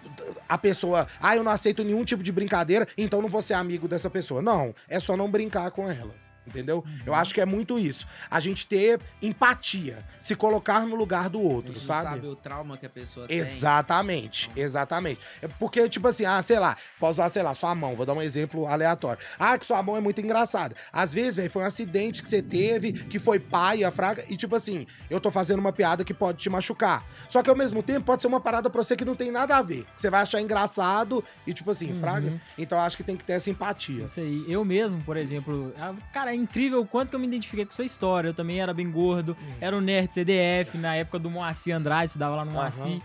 A 0.49 0.57
pessoa. 0.57 1.07
Ah, 1.21 1.35
eu 1.35 1.43
não 1.43 1.51
aceito 1.51 1.83
nenhum 1.83 2.03
tipo 2.03 2.23
de 2.23 2.31
brincadeira, 2.31 2.87
então 2.97 3.21
não 3.21 3.29
vou 3.29 3.39
ser 3.43 3.53
amigo 3.53 3.87
dessa 3.87 4.09
pessoa. 4.09 4.41
Não. 4.41 4.73
É 4.89 4.99
só 4.99 5.15
não 5.15 5.29
brincar 5.29 5.69
com 5.69 5.87
ela. 5.87 6.15
Entendeu? 6.45 6.83
Eu 7.05 7.13
acho 7.13 7.33
que 7.33 7.39
é 7.41 7.45
muito 7.45 7.77
isso. 7.77 8.07
A 8.29 8.39
gente 8.39 8.65
ter 8.65 8.99
empatia. 9.21 10.03
Se 10.19 10.35
colocar 10.35 10.85
no 10.85 10.95
lugar 10.95 11.29
do 11.29 11.37
A 11.39 11.41
outro, 11.41 11.73
gente 11.73 11.87
não 11.87 11.95
sabe? 11.95 12.09
sabe 12.09 12.27
o 12.27 12.35
trauma 12.35 12.77
que 12.77 12.85
a 12.85 12.89
pessoa 12.89 13.27
tem. 13.27 13.37
Exatamente, 13.37 14.49
exatamente. 14.55 15.19
É 15.41 15.47
porque, 15.47 15.87
tipo 15.89 16.07
assim, 16.07 16.25
ah, 16.25 16.41
sei 16.41 16.59
lá, 16.59 16.75
posso 16.99 17.13
usar, 17.21 17.29
sei 17.29 17.43
lá, 17.43 17.53
sua 17.53 17.73
mão, 17.75 17.95
vou 17.95 18.05
dar 18.05 18.13
um 18.13 18.21
exemplo 18.21 18.67
aleatório. 18.67 19.21
Ah, 19.39 19.57
que 19.57 19.65
sua 19.65 19.81
mão 19.81 19.95
é 19.97 20.01
muito 20.01 20.19
engraçada. 20.21 20.75
Às 20.91 21.13
vezes, 21.13 21.35
velho, 21.35 21.49
foi 21.49 21.63
um 21.63 21.65
acidente 21.65 22.21
que 22.21 22.27
você 22.29 22.41
teve, 22.41 22.91
que 22.91 23.19
foi 23.19 23.39
pai, 23.39 23.83
a 23.83 23.91
fraga, 23.91 24.23
e 24.29 24.35
tipo 24.35 24.55
assim, 24.55 24.85
eu 25.09 25.19
tô 25.19 25.31
fazendo 25.31 25.59
uma 25.59 25.71
piada 25.71 26.03
que 26.03 26.13
pode 26.13 26.37
te 26.39 26.49
machucar. 26.49 27.05
Só 27.29 27.41
que 27.41 27.49
ao 27.49 27.55
mesmo 27.55 27.81
tempo 27.81 28.05
pode 28.05 28.21
ser 28.21 28.27
uma 28.27 28.39
parada 28.41 28.69
pra 28.69 28.83
você 28.83 28.95
que 28.95 29.05
não 29.05 29.15
tem 29.15 29.31
nada 29.31 29.57
a 29.57 29.61
ver. 29.61 29.85
Que 29.95 30.01
você 30.01 30.09
vai 30.09 30.21
achar 30.21 30.41
engraçado 30.41 31.23
e, 31.45 31.53
tipo 31.53 31.71
assim, 31.71 31.93
fraga. 31.95 32.33
Então 32.57 32.77
eu 32.77 32.83
acho 32.83 32.97
que 32.97 33.03
tem 33.03 33.15
que 33.15 33.23
ter 33.23 33.33
essa 33.33 33.49
empatia. 33.49 34.05
Isso 34.05 34.19
aí. 34.19 34.43
Eu 34.47 34.63
mesmo, 34.65 35.01
por 35.03 35.17
exemplo, 35.17 35.73
ah, 35.77 35.93
cara, 36.13 36.30
é 36.31 36.35
incrível 36.35 36.81
o 36.81 36.85
quanto 36.87 37.09
que 37.09 37.15
eu 37.15 37.19
me 37.19 37.27
identifiquei 37.27 37.65
com 37.65 37.71
sua 37.71 37.85
história. 37.85 38.29
Eu 38.29 38.33
também 38.33 38.59
era 38.59 38.73
bem 38.73 38.89
gordo, 38.91 39.35
Hum. 39.41 39.53
era 39.61 39.75
o 39.77 39.81
nerd 39.81 40.13
CDF, 40.13 40.77
na 40.77 40.95
época 40.95 41.19
do 41.19 41.29
Moacir 41.29 41.75
Andrade, 41.75 42.05
estudava 42.05 42.35
lá 42.35 42.45
no. 42.45 42.51
Moacir. 42.51 43.01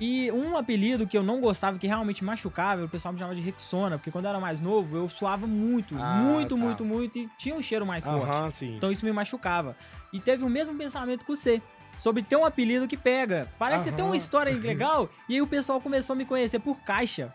E 0.00 0.28
um 0.32 0.56
apelido 0.56 1.06
que 1.06 1.16
eu 1.16 1.22
não 1.22 1.40
gostava, 1.40 1.78
que 1.78 1.86
realmente 1.86 2.24
machucava, 2.24 2.84
o 2.84 2.88
pessoal 2.88 3.12
me 3.12 3.18
chamava 3.18 3.36
de 3.36 3.40
Rexona, 3.40 3.96
porque 3.96 4.10
quando 4.10 4.24
eu 4.24 4.30
era 4.30 4.40
mais 4.40 4.60
novo, 4.60 4.96
eu 4.96 5.08
suava 5.08 5.46
muito, 5.46 5.94
Ah, 5.96 6.20
muito, 6.24 6.56
tá. 6.56 6.60
muito, 6.60 6.84
muito, 6.84 7.16
e 7.18 7.28
tinha 7.38 7.54
um 7.54 7.62
cheiro 7.62 7.86
mais 7.86 8.04
forte. 8.04 8.28
Aham, 8.28 8.50
sim. 8.50 8.74
Então 8.76 8.90
isso 8.90 9.04
me 9.04 9.12
machucava. 9.12 9.76
E 10.12 10.18
teve 10.18 10.42
o 10.44 10.48
mesmo 10.48 10.74
pensamento 10.76 11.24
que 11.24 11.28
você. 11.34 11.62
Sobre 11.96 12.24
ter 12.24 12.34
um 12.34 12.44
apelido 12.44 12.88
que 12.88 12.96
pega. 12.96 13.48
Parece 13.56 13.92
ter 13.92 14.02
uma 14.02 14.16
história 14.16 14.52
legal. 14.52 15.08
e 15.28 15.34
aí 15.34 15.40
o 15.42 15.46
pessoal 15.46 15.80
começou 15.80 16.14
a 16.14 16.16
me 16.16 16.24
conhecer 16.24 16.58
por 16.58 16.76
caixa. 16.80 17.32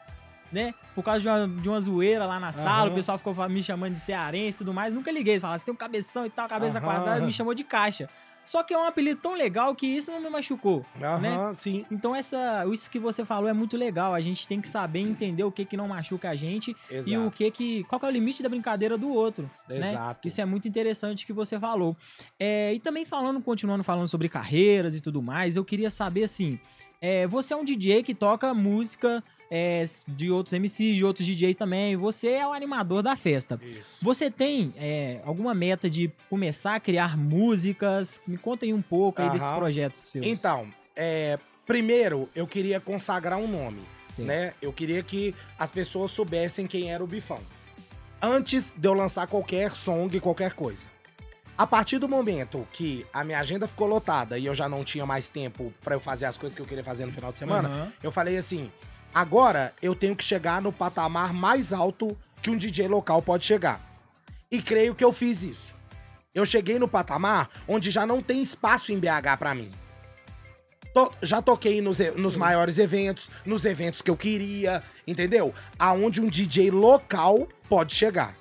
Né? 0.51 0.73
Por 0.95 1.03
causa 1.03 1.19
de 1.19 1.27
uma, 1.27 1.47
de 1.62 1.69
uma 1.69 1.79
zoeira 1.79 2.25
lá 2.25 2.39
na 2.39 2.51
sala, 2.51 2.85
Aham. 2.85 2.91
o 2.91 2.95
pessoal 2.95 3.17
ficou 3.17 3.33
me 3.49 3.62
chamando 3.62 3.93
de 3.93 3.99
cearense 3.99 4.55
e 4.55 4.57
tudo 4.57 4.73
mais. 4.73 4.93
Nunca 4.93 5.12
liguei. 5.12 5.33
Eles 5.33 5.41
falavam, 5.41 5.59
você 5.59 5.65
tem 5.65 5.73
um 5.73 5.77
cabeção 5.77 6.25
e 6.25 6.29
tal, 6.29 6.47
cabeça 6.47 6.79
Aham. 6.79 6.88
quadrada, 6.88 7.25
me 7.25 7.31
chamou 7.31 7.53
de 7.53 7.63
caixa. 7.63 8.09
Só 8.49 8.63
que 8.63 8.73
é 8.73 8.77
um 8.79 8.83
apelido 8.83 9.21
tão 9.21 9.35
legal 9.35 9.75
que 9.75 9.85
isso 9.85 10.12
não 10.12 10.19
me 10.19 10.27
machucou. 10.27 10.83
Aham, 10.99 11.19
né? 11.19 11.53
sim. 11.53 11.85
Então, 11.91 12.15
essa, 12.15 12.65
isso 12.73 12.89
que 12.89 12.97
você 12.97 13.23
falou 13.23 13.47
é 13.47 13.53
muito 13.53 13.77
legal. 13.77 14.12
A 14.12 14.19
gente 14.19 14.47
tem 14.47 14.59
que 14.59 14.67
saber 14.67 15.01
entender 15.01 15.43
o 15.43 15.51
que, 15.51 15.63
que 15.63 15.77
não 15.77 15.88
machuca 15.88 16.31
a 16.31 16.35
gente 16.35 16.75
Exato. 16.89 17.09
e 17.12 17.17
o 17.19 17.29
que 17.29 17.51
que. 17.51 17.83
Qual 17.83 17.99
que 17.99 18.07
é 18.07 18.09
o 18.09 18.12
limite 18.12 18.41
da 18.41 18.49
brincadeira 18.49 18.97
do 18.97 19.07
outro. 19.09 19.47
né? 19.67 19.91
Exato. 19.91 20.27
Isso 20.27 20.41
é 20.41 20.45
muito 20.45 20.67
interessante 20.67 21.27
que 21.27 21.33
você 21.33 21.59
falou. 21.59 21.95
É, 22.39 22.73
e 22.73 22.79
também 22.79 23.05
falando, 23.05 23.39
continuando 23.39 23.83
falando 23.83 24.07
sobre 24.07 24.27
carreiras 24.27 24.95
e 24.95 25.01
tudo 25.01 25.21
mais, 25.21 25.55
eu 25.55 25.63
queria 25.63 25.91
saber 25.91 26.23
assim: 26.23 26.59
é, 26.99 27.27
você 27.27 27.53
é 27.53 27.57
um 27.57 27.63
DJ 27.63 28.01
que 28.01 28.15
toca 28.15 28.51
música 28.51 29.23
é, 29.49 29.83
de 30.07 30.29
outros 30.29 30.53
MCs, 30.53 30.97
de 30.97 31.03
outros 31.03 31.25
DJ 31.25 31.53
também. 31.55 31.95
Você 31.95 32.29
é 32.29 32.47
o 32.47 32.53
animador 32.53 33.01
da 33.01 33.15
festa. 33.15 33.59
Isso. 33.63 33.81
Você 34.01 34.29
tem 34.29 34.73
é, 34.77 35.19
alguma 35.25 35.53
meta 35.53 35.89
de 35.89 36.12
começar 36.29 36.75
a 36.75 36.79
criar 36.79 37.17
músicas? 37.17 38.21
Me 38.27 38.38
conta 38.38 38.65
aí 38.65 38.73
um 38.73 38.81
pouco 38.81 39.21
aí 39.21 39.29
desses 39.29 39.49
projetos 39.51 39.99
seus. 40.01 40.25
Então, 40.25 40.67
é, 40.95 41.39
primeiro 41.65 42.29
eu 42.35 42.45
queria 42.45 42.79
consagrar 42.79 43.39
um 43.39 43.47
nome. 43.47 43.81
Né? 44.17 44.53
Eu 44.62 44.73
queria 44.73 45.01
que 45.01 45.33
as 45.57 45.71
pessoas 45.71 46.12
soubessem 46.12 46.67
quem 46.67 46.91
era 46.91 47.01
o 47.01 47.07
Bifão. 47.07 47.39
Antes 48.21 48.75
de 48.77 48.85
eu 48.85 48.93
lançar 48.93 49.27
qualquer 49.27 49.71
song, 49.71 50.19
qualquer 50.19 50.51
coisa. 50.51 50.81
A 51.57 51.65
partir 51.65 51.99
do 51.99 52.07
momento 52.07 52.67
que 52.71 53.05
a 53.13 53.23
minha 53.23 53.39
agenda 53.39 53.67
ficou 53.67 53.88
lotada 53.88 54.38
e 54.38 54.45
eu 54.45 54.55
já 54.55 54.67
não 54.67 54.83
tinha 54.83 55.05
mais 55.05 55.29
tempo 55.29 55.73
pra 55.81 55.95
eu 55.95 55.99
fazer 55.99 56.25
as 56.25 56.38
coisas 56.38 56.55
que 56.55 56.62
eu 56.62 56.65
queria 56.65 56.83
fazer 56.83 57.05
no 57.05 57.12
final 57.13 57.31
de 57.31 57.39
semana, 57.39 57.69
Aham. 57.69 57.93
eu 58.03 58.12
falei 58.12 58.38
assim: 58.38 58.71
agora 59.13 59.73
eu 59.81 59.95
tenho 59.95 60.15
que 60.15 60.23
chegar 60.23 60.61
no 60.61 60.71
patamar 60.71 61.33
mais 61.33 61.73
alto 61.73 62.17
que 62.41 62.49
um 62.49 62.57
DJ 62.57 62.87
local 62.87 63.21
pode 63.21 63.45
chegar. 63.45 63.81
E 64.51 64.61
creio 64.61 64.95
que 64.95 65.03
eu 65.03 65.13
fiz 65.13 65.43
isso. 65.43 65.75
Eu 66.33 66.45
cheguei 66.45 66.79
no 66.79 66.87
patamar 66.87 67.49
onde 67.67 67.91
já 67.91 68.05
não 68.05 68.21
tem 68.21 68.41
espaço 68.41 68.91
em 68.91 68.99
BH 68.99 69.37
pra 69.37 69.53
mim. 69.53 69.71
Já 71.21 71.41
toquei 71.41 71.81
nos, 71.81 71.99
nos 72.15 72.35
maiores 72.35 72.77
eventos, 72.77 73.29
nos 73.45 73.63
eventos 73.63 74.01
que 74.01 74.09
eu 74.09 74.17
queria, 74.17 74.83
entendeu? 75.07 75.53
Aonde 75.77 76.19
um 76.19 76.27
DJ 76.27 76.71
local 76.71 77.47
pode 77.69 77.95
chegar. 77.95 78.35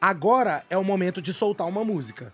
Agora 0.00 0.64
é 0.68 0.76
o 0.76 0.84
momento 0.84 1.22
de 1.22 1.32
soltar 1.32 1.66
uma 1.66 1.84
música. 1.84 2.32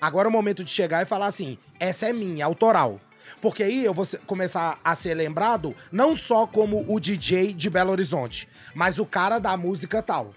Agora 0.00 0.28
é 0.28 0.30
o 0.30 0.32
momento 0.32 0.64
de 0.64 0.70
chegar 0.70 1.02
e 1.02 1.06
falar 1.06 1.26
assim: 1.26 1.58
essa 1.78 2.08
é 2.08 2.12
minha, 2.12 2.46
autoral. 2.46 3.00
Porque 3.40 3.62
aí 3.62 3.84
eu 3.84 3.92
vou 3.94 4.06
começar 4.26 4.78
a 4.84 4.94
ser 4.94 5.14
lembrado 5.14 5.74
não 5.90 6.14
só 6.16 6.46
como 6.46 6.84
o 6.92 6.98
DJ 7.00 7.52
de 7.52 7.68
Belo 7.70 7.90
Horizonte, 7.90 8.48
mas 8.74 8.98
o 8.98 9.06
cara 9.06 9.38
da 9.38 9.56
música 9.56 10.02
tal. 10.02 10.34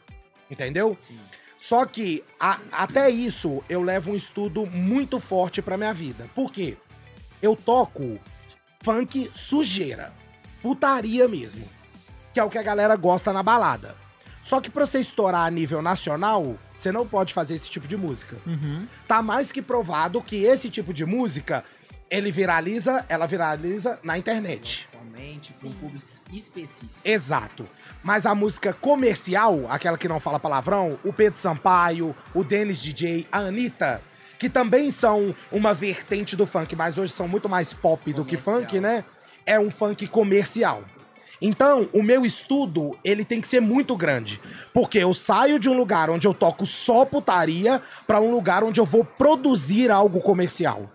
Entendeu? 0.49 0.97
Sim. 1.07 1.17
Só 1.57 1.85
que 1.85 2.23
a- 2.39 2.59
até 2.71 3.09
isso 3.09 3.63
eu 3.69 3.81
levo 3.81 4.11
um 4.11 4.15
estudo 4.15 4.65
muito 4.65 5.19
forte 5.19 5.61
pra 5.61 5.77
minha 5.77 5.93
vida. 5.93 6.27
Por 6.35 6.51
quê? 6.51 6.77
Eu 7.41 7.55
toco 7.55 8.19
funk 8.83 9.31
sujeira. 9.33 10.11
Putaria 10.61 11.27
mesmo. 11.27 11.67
Que 12.33 12.39
é 12.39 12.43
o 12.43 12.49
que 12.49 12.57
a 12.57 12.63
galera 12.63 12.95
gosta 12.95 13.31
na 13.31 13.43
balada. 13.43 13.95
Só 14.41 14.59
que 14.59 14.69
pra 14.69 14.85
você 14.85 14.99
estourar 14.99 15.45
a 15.45 15.49
nível 15.51 15.81
nacional, 15.81 16.57
você 16.75 16.91
não 16.91 17.07
pode 17.07 17.33
fazer 17.33 17.55
esse 17.55 17.69
tipo 17.69 17.87
de 17.87 17.95
música. 17.95 18.35
Uhum. 18.45 18.85
Tá 19.07 19.21
mais 19.21 19.51
que 19.53 19.61
provado 19.61 20.21
que 20.21 20.35
esse 20.43 20.69
tipo 20.69 20.93
de 20.93 21.05
música, 21.05 21.63
ele 22.13 22.31
viraliza, 22.31 23.03
ela 23.09 23.25
viraliza 23.25 23.99
na 24.03 24.15
internet. 24.15 24.87
Somente 24.93 25.51
para 25.51 25.67
um 25.67 25.73
público 25.73 26.05
específico. 26.31 26.93
Exato. 27.03 27.67
Mas 28.03 28.27
a 28.27 28.35
música 28.35 28.71
comercial, 28.71 29.65
aquela 29.67 29.97
que 29.97 30.07
não 30.07 30.19
fala 30.19 30.39
palavrão, 30.39 30.99
o 31.03 31.11
Pedro 31.11 31.39
Sampaio, 31.39 32.15
o 32.31 32.43
Dennis 32.43 32.79
DJ, 32.79 33.27
a 33.31 33.39
Anitta, 33.39 33.99
que 34.37 34.47
também 34.47 34.91
são 34.91 35.33
uma 35.51 35.73
vertente 35.73 36.35
do 36.35 36.45
funk, 36.45 36.75
mas 36.75 36.99
hoje 36.99 37.11
são 37.11 37.27
muito 37.27 37.49
mais 37.49 37.73
pop 37.73 38.13
do 38.13 38.23
que 38.23 38.37
Comercial. 38.37 38.61
funk, 38.61 38.79
né? 38.79 39.03
É 39.43 39.59
um 39.59 39.71
funk 39.71 40.05
comercial. 40.05 40.83
Então, 41.41 41.89
o 41.91 42.03
meu 42.03 42.23
estudo, 42.27 42.95
ele 43.03 43.25
tem 43.25 43.41
que 43.41 43.47
ser 43.47 43.59
muito 43.59 43.97
grande. 43.97 44.39
Porque 44.71 44.99
eu 44.99 45.15
saio 45.15 45.57
de 45.57 45.67
um 45.67 45.75
lugar 45.75 46.11
onde 46.11 46.27
eu 46.27 46.33
toco 46.33 46.67
só 46.67 47.05
putaria 47.05 47.81
pra 48.05 48.21
um 48.21 48.29
lugar 48.29 48.63
onde 48.63 48.79
eu 48.79 48.85
vou 48.85 49.03
produzir 49.03 49.89
algo 49.89 50.21
comercial. 50.21 50.91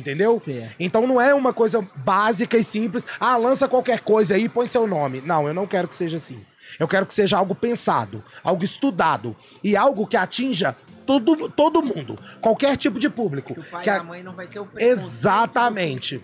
Entendeu? 0.00 0.38
Certo. 0.38 0.74
Então 0.80 1.06
não 1.06 1.20
é 1.20 1.34
uma 1.34 1.52
coisa 1.52 1.86
básica 1.96 2.56
e 2.56 2.64
simples. 2.64 3.06
Ah, 3.18 3.36
lança 3.36 3.68
qualquer 3.68 4.00
coisa 4.00 4.34
aí 4.34 4.44
e 4.44 4.48
põe 4.48 4.66
seu 4.66 4.86
nome. 4.86 5.20
Não, 5.24 5.46
eu 5.46 5.54
não 5.54 5.66
quero 5.66 5.86
que 5.88 5.94
seja 5.94 6.16
assim. 6.16 6.40
Eu 6.78 6.86
quero 6.88 7.04
que 7.06 7.12
seja 7.14 7.36
algo 7.36 7.54
pensado, 7.54 8.22
algo 8.44 8.64
estudado 8.64 9.36
e 9.62 9.76
algo 9.76 10.06
que 10.06 10.16
atinja 10.16 10.76
todo, 11.04 11.48
todo 11.48 11.82
mundo, 11.82 12.16
qualquer 12.40 12.76
tipo 12.76 12.98
de 12.98 13.10
público. 13.10 13.54
Que 13.54 13.60
o 13.60 13.64
pai 13.64 13.82
Que 13.82 13.90
e 13.90 13.92
a- 13.92 13.96
a 14.00 14.02
mãe 14.04 14.22
não 14.22 14.32
vai 14.34 14.46
ter 14.46 14.60
o 14.60 14.68
Exatamente. 14.76 16.22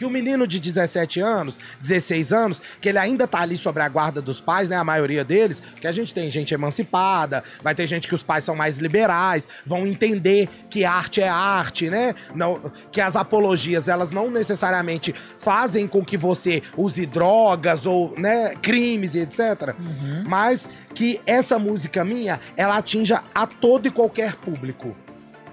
Que 0.00 0.06
o 0.06 0.08
menino 0.08 0.46
de 0.46 0.58
17 0.58 1.20
anos, 1.20 1.58
16 1.82 2.32
anos, 2.32 2.62
que 2.80 2.88
ele 2.88 2.96
ainda 2.96 3.26
tá 3.26 3.40
ali 3.40 3.58
sobre 3.58 3.82
a 3.82 3.88
guarda 3.90 4.22
dos 4.22 4.40
pais, 4.40 4.66
né? 4.66 4.76
A 4.76 4.82
maioria 4.82 5.22
deles, 5.22 5.62
que 5.78 5.86
a 5.86 5.92
gente 5.92 6.14
tem 6.14 6.30
gente 6.30 6.54
emancipada, 6.54 7.44
vai 7.62 7.74
ter 7.74 7.86
gente 7.86 8.08
que 8.08 8.14
os 8.14 8.22
pais 8.22 8.42
são 8.42 8.56
mais 8.56 8.78
liberais, 8.78 9.46
vão 9.66 9.86
entender 9.86 10.48
que 10.70 10.86
arte 10.86 11.20
é 11.20 11.28
arte, 11.28 11.90
né? 11.90 12.14
Não, 12.34 12.72
que 12.90 12.98
as 12.98 13.14
apologias, 13.14 13.88
elas 13.88 14.10
não 14.10 14.30
necessariamente 14.30 15.14
fazem 15.36 15.86
com 15.86 16.02
que 16.02 16.16
você 16.16 16.62
use 16.78 17.04
drogas 17.04 17.84
ou, 17.84 18.14
né, 18.16 18.54
crimes 18.62 19.14
e 19.14 19.18
etc. 19.18 19.74
Uhum. 19.78 20.24
Mas 20.26 20.66
que 20.94 21.20
essa 21.26 21.58
música 21.58 22.02
minha, 22.06 22.40
ela 22.56 22.78
atinja 22.78 23.22
a 23.34 23.46
todo 23.46 23.86
e 23.86 23.90
qualquer 23.90 24.36
público. 24.36 24.96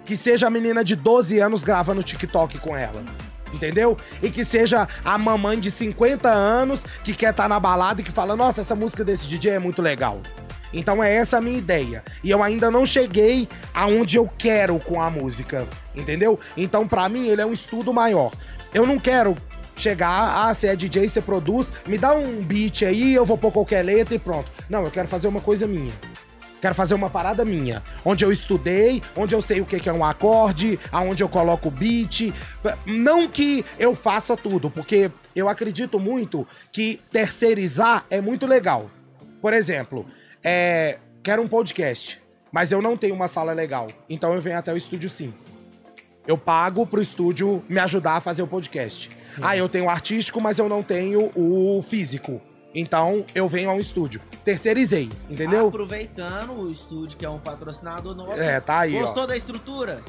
Que 0.05 0.15
seja 0.15 0.47
a 0.47 0.49
menina 0.49 0.85
de 0.85 0.95
12 0.95 1.37
anos 1.37 1.65
gravando 1.65 2.01
TikTok 2.01 2.59
com 2.59 2.77
ela. 2.77 3.03
Entendeu? 3.53 3.97
E 4.21 4.29
que 4.29 4.43
seja 4.43 4.87
a 5.03 5.17
mamãe 5.17 5.59
de 5.59 5.71
50 5.71 6.29
anos 6.29 6.83
que 7.03 7.13
quer 7.13 7.31
estar 7.31 7.47
na 7.47 7.59
balada 7.59 8.01
e 8.01 8.03
que 8.03 8.11
fala: 8.11 8.35
Nossa, 8.35 8.61
essa 8.61 8.75
música 8.75 9.03
desse 9.03 9.27
DJ 9.27 9.51
é 9.51 9.59
muito 9.59 9.81
legal. 9.81 10.21
Então 10.73 11.03
é 11.03 11.13
essa 11.13 11.37
a 11.37 11.41
minha 11.41 11.57
ideia. 11.57 12.03
E 12.23 12.29
eu 12.29 12.43
ainda 12.43 12.69
não 12.69 12.85
cheguei 12.85 13.47
aonde 13.73 14.17
eu 14.17 14.29
quero 14.37 14.79
com 14.79 15.01
a 15.01 15.09
música, 15.09 15.67
entendeu? 15.95 16.39
Então 16.55 16.87
pra 16.87 17.07
mim 17.07 17.27
ele 17.27 17.41
é 17.41 17.45
um 17.45 17.53
estudo 17.53 17.93
maior. 17.93 18.31
Eu 18.73 18.85
não 18.85 18.99
quero 18.99 19.35
chegar, 19.75 20.47
ah, 20.47 20.53
você 20.53 20.67
é 20.67 20.75
DJ, 20.75 21.07
você 21.07 21.21
produz, 21.21 21.71
me 21.87 21.97
dá 21.97 22.13
um 22.13 22.41
beat 22.41 22.81
aí, 22.81 23.13
eu 23.13 23.25
vou 23.25 23.37
pôr 23.37 23.51
qualquer 23.51 23.85
letra 23.85 24.15
e 24.15 24.19
pronto. 24.19 24.51
Não, 24.69 24.83
eu 24.83 24.91
quero 24.91 25.07
fazer 25.07 25.27
uma 25.27 25.39
coisa 25.39 25.67
minha. 25.67 25.93
Quero 26.61 26.73
fazer 26.73 26.95
uma 26.95 27.09
parada 27.09 27.45
minha, 27.45 27.83
onde 28.03 28.25
eu 28.25 28.31
estudei, 28.31 29.01
onde 29.15 29.35
eu 29.35 29.41
sei 29.41 29.61
o 29.61 29.65
que 29.65 29.87
é 29.87 29.93
um 29.93 30.03
acorde, 30.03 30.79
aonde 30.91 31.23
eu 31.23 31.29
coloco 31.29 31.67
o 31.67 31.71
beat. 31.71 32.33
Não 32.85 33.27
que 33.27 33.63
eu 33.77 33.95
faça 33.95 34.35
tudo, 34.35 34.69
porque 34.69 35.11
eu 35.35 35.47
acredito 35.47 35.99
muito 35.99 36.47
que 36.71 36.99
terceirizar 37.11 38.05
é 38.09 38.19
muito 38.19 38.47
legal. 38.47 38.89
Por 39.39 39.53
exemplo, 39.53 40.05
é, 40.43 40.97
quero 41.21 41.41
um 41.41 41.47
podcast, 41.47 42.19
mas 42.51 42.71
eu 42.71 42.81
não 42.81 42.97
tenho 42.97 43.13
uma 43.13 43.27
sala 43.27 43.53
legal, 43.53 43.87
então 44.09 44.33
eu 44.33 44.41
venho 44.41 44.57
até 44.57 44.73
o 44.73 44.77
estúdio 44.77 45.09
sim. 45.09 45.33
Eu 46.25 46.37
pago 46.37 46.85
pro 46.85 47.01
estúdio 47.01 47.63
me 47.69 47.79
ajudar 47.79 48.17
a 48.17 48.19
fazer 48.19 48.41
o 48.41 48.47
podcast. 48.47 49.09
Sim. 49.29 49.41
Ah, 49.41 49.55
eu 49.55 49.69
tenho 49.69 49.85
o 49.85 49.89
artístico, 49.89 50.41
mas 50.41 50.59
eu 50.59 50.67
não 50.67 50.83
tenho 50.83 51.31
o 51.33 51.81
físico. 51.87 52.41
Então 52.73 53.25
eu 53.33 53.47
venho 53.47 53.69
ao 53.69 53.79
estúdio. 53.79 54.21
Terceirizei, 54.43 55.09
entendeu? 55.29 55.67
Aproveitando 55.67 56.53
o 56.53 56.71
estúdio, 56.71 57.17
que 57.17 57.25
é 57.25 57.29
um 57.29 57.39
patrocinador 57.39 58.15
nosso. 58.15 58.41
É, 58.41 58.59
tá 58.59 58.79
aí. 58.79 58.93
Gostou 58.93 59.23
ó. 59.23 59.25
da 59.25 59.35
estrutura? 59.35 60.01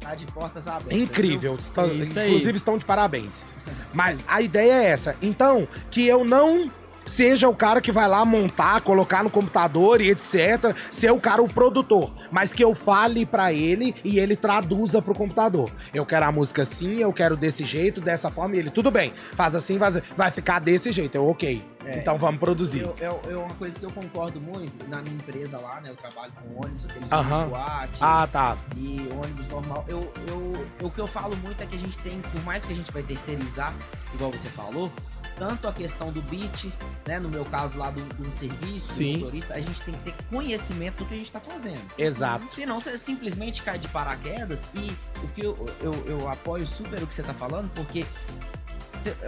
Tá 0.00 0.14
de 0.14 0.24
portas 0.26 0.66
abertas. 0.66 0.98
Incrível. 0.98 1.56
Estão, 1.56 1.86
inclusive 1.86 2.56
estão 2.56 2.78
de 2.78 2.84
parabéns. 2.84 3.52
Mas 3.92 4.18
a 4.26 4.40
ideia 4.40 4.72
é 4.72 4.86
essa. 4.86 5.14
Então, 5.20 5.68
que 5.90 6.06
eu 6.06 6.24
não 6.24 6.70
seja 7.10 7.48
o 7.48 7.54
cara 7.54 7.80
que 7.80 7.90
vai 7.90 8.06
lá 8.06 8.24
montar, 8.24 8.80
colocar 8.82 9.24
no 9.24 9.30
computador 9.30 10.00
e 10.00 10.10
etc, 10.10 10.74
ser 10.90 11.10
o 11.10 11.20
cara 11.20 11.42
o 11.42 11.48
produtor, 11.48 12.14
mas 12.30 12.54
que 12.54 12.62
eu 12.62 12.74
fale 12.74 13.26
para 13.26 13.52
ele 13.52 13.94
e 14.04 14.18
ele 14.18 14.36
traduza 14.36 15.02
pro 15.02 15.14
computador. 15.14 15.70
Eu 15.92 16.06
quero 16.06 16.26
a 16.26 16.32
música 16.32 16.62
assim, 16.62 16.98
eu 16.98 17.12
quero 17.12 17.36
desse 17.36 17.64
jeito, 17.64 18.00
dessa 18.00 18.30
forma, 18.30 18.54
e 18.54 18.60
ele, 18.60 18.70
tudo 18.70 18.90
bem, 18.90 19.12
faz 19.34 19.56
assim, 19.56 19.76
vai, 19.76 19.90
vai 20.16 20.30
ficar 20.30 20.60
desse 20.60 20.92
jeito. 20.92 21.16
Eu, 21.16 21.28
ok. 21.28 21.64
É, 21.84 21.98
então 21.98 22.16
vamos 22.16 22.38
produzir. 22.38 22.88
Eu, 23.00 23.40
uma 23.40 23.54
coisa 23.54 23.78
que 23.78 23.84
eu 23.84 23.90
concordo 23.90 24.40
muito, 24.40 24.88
na 24.88 25.02
minha 25.02 25.16
empresa 25.16 25.58
lá, 25.58 25.80
né, 25.80 25.90
eu 25.90 25.96
trabalho 25.96 26.32
com 26.40 26.64
ônibus, 26.64 26.86
aqueles 26.86 27.10
uh 27.10 27.14
-huh. 27.14 27.48
boates, 27.48 28.00
ah, 28.00 28.28
tá. 28.30 28.56
e 28.76 29.08
ônibus 29.12 29.48
normal. 29.48 29.84
Eu, 29.88 30.12
eu, 30.28 30.86
o 30.86 30.90
que 30.90 31.00
eu 31.00 31.06
falo 31.06 31.36
muito 31.38 31.60
é 31.60 31.66
que 31.66 31.74
a 31.74 31.78
gente 31.78 31.98
tem, 31.98 32.20
por 32.20 32.44
mais 32.44 32.64
que 32.64 32.72
a 32.72 32.76
gente 32.76 32.92
vai 32.92 33.02
terceirizar, 33.02 33.74
igual 34.14 34.30
você 34.30 34.48
falou, 34.48 34.92
tanto 35.40 35.66
a 35.66 35.72
questão 35.72 36.12
do 36.12 36.20
beat, 36.20 36.70
né? 37.06 37.18
No 37.18 37.30
meu 37.30 37.46
caso 37.46 37.78
lá 37.78 37.90
do, 37.90 38.02
do 38.14 38.30
serviço, 38.30 38.92
Sim. 38.92 39.14
do 39.14 39.18
motorista, 39.20 39.54
a 39.54 39.60
gente 39.60 39.82
tem 39.82 39.94
que 39.94 40.12
ter 40.12 40.24
conhecimento 40.24 40.98
do 40.98 41.06
que 41.06 41.14
a 41.14 41.16
gente 41.16 41.26
está 41.26 41.40
fazendo. 41.40 41.80
Exato. 41.96 42.54
Senão 42.54 42.78
você 42.78 42.98
simplesmente 42.98 43.62
cai 43.62 43.78
de 43.78 43.88
paraquedas 43.88 44.68
e 44.74 44.94
o 45.24 45.28
que 45.28 45.40
eu, 45.40 45.66
eu, 45.80 45.92
eu 46.06 46.28
apoio 46.28 46.66
super 46.66 47.02
o 47.02 47.06
que 47.06 47.14
você 47.14 47.22
tá 47.22 47.32
falando, 47.32 47.70
porque 47.70 48.04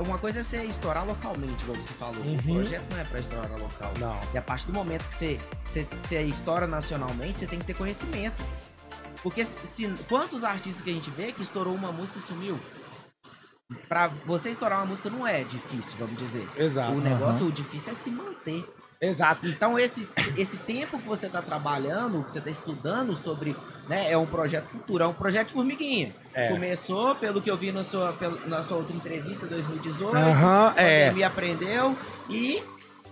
uma 0.07 0.18
coisa 0.18 0.40
é 0.40 0.42
você 0.42 0.62
estourar 0.64 1.07
localmente, 1.07 1.64
como 1.64 1.83
você 1.83 1.94
falou. 1.94 2.22
Uhum. 2.22 2.37
O 2.37 2.55
projeto 2.57 2.85
não 2.90 2.98
é 2.98 3.05
para 3.05 3.18
estourar 3.18 3.59
local. 3.59 3.92
Não. 3.98 4.20
E 4.35 4.37
a 4.37 4.42
partir 4.42 4.66
do 4.66 4.75
momento 4.75 5.09
que 5.09 5.14
você, 5.14 5.40
você, 5.64 5.88
você 5.98 6.22
estoura 6.25 6.66
nacionalmente, 6.66 7.38
você 7.38 7.46
tem 7.46 7.59
que 7.59 7.64
ter 7.64 7.75
conhecimento. 7.75 8.44
Porque 9.22 9.42
se, 9.46 9.88
quantos 10.11 10.44
artistas 10.44 10.83
que 10.83 10.90
a 10.90 10.92
gente 10.92 11.09
vê 11.11 11.33
que 11.33 11.40
estourou 11.40 11.75
uma 11.75 11.90
música 11.90 12.18
e 12.18 12.22
sumiu? 12.22 12.61
Pra 13.89 14.11
você 14.27 14.51
estourar 14.51 14.79
uma 14.79 14.87
música 14.87 15.11
não 15.11 15.27
é 15.27 15.45
difícil, 15.45 15.97
vamos 15.99 16.17
dizer. 16.17 16.49
Exato. 16.57 16.93
O 16.93 17.01
negócio, 17.01 17.45
uhum. 17.45 17.51
o 17.51 17.53
difícil 17.53 17.93
é 17.93 17.95
se 17.95 18.11
manter. 18.11 18.65
Exato. 19.03 19.49
Então, 19.49 19.77
esse, 19.77 20.09
esse 20.37 20.57
tempo 20.59 20.97
que 20.97 21.03
você 21.03 21.27
está 21.27 21.43
trabalhando, 21.43 22.23
que 22.23 22.31
você 22.31 22.39
está 22.39 22.51
estudando 22.51 23.17
sobre, 23.17 23.57
né, 23.89 24.13
é 24.13 24.17
um 24.17 24.25
projeto 24.25 24.69
futuro, 24.69 25.03
é 25.03 25.07
um 25.09 25.13
projeto 25.13 25.51
formiguinha. 25.51 26.15
É. 26.33 26.49
Começou, 26.49 27.17
pelo 27.17 27.43
que 27.43 27.51
eu 27.51 27.57
vi 27.57 27.73
na 27.73 27.83
sua, 27.83 28.17
na 28.47 28.63
sua 28.63 28.77
outra 28.77 28.95
entrevista, 28.95 29.45
2018, 29.47 30.17
uhum, 30.17 30.73
é. 30.77 31.11
me 31.11 31.25
aprendeu 31.25 31.99
e... 32.31 32.63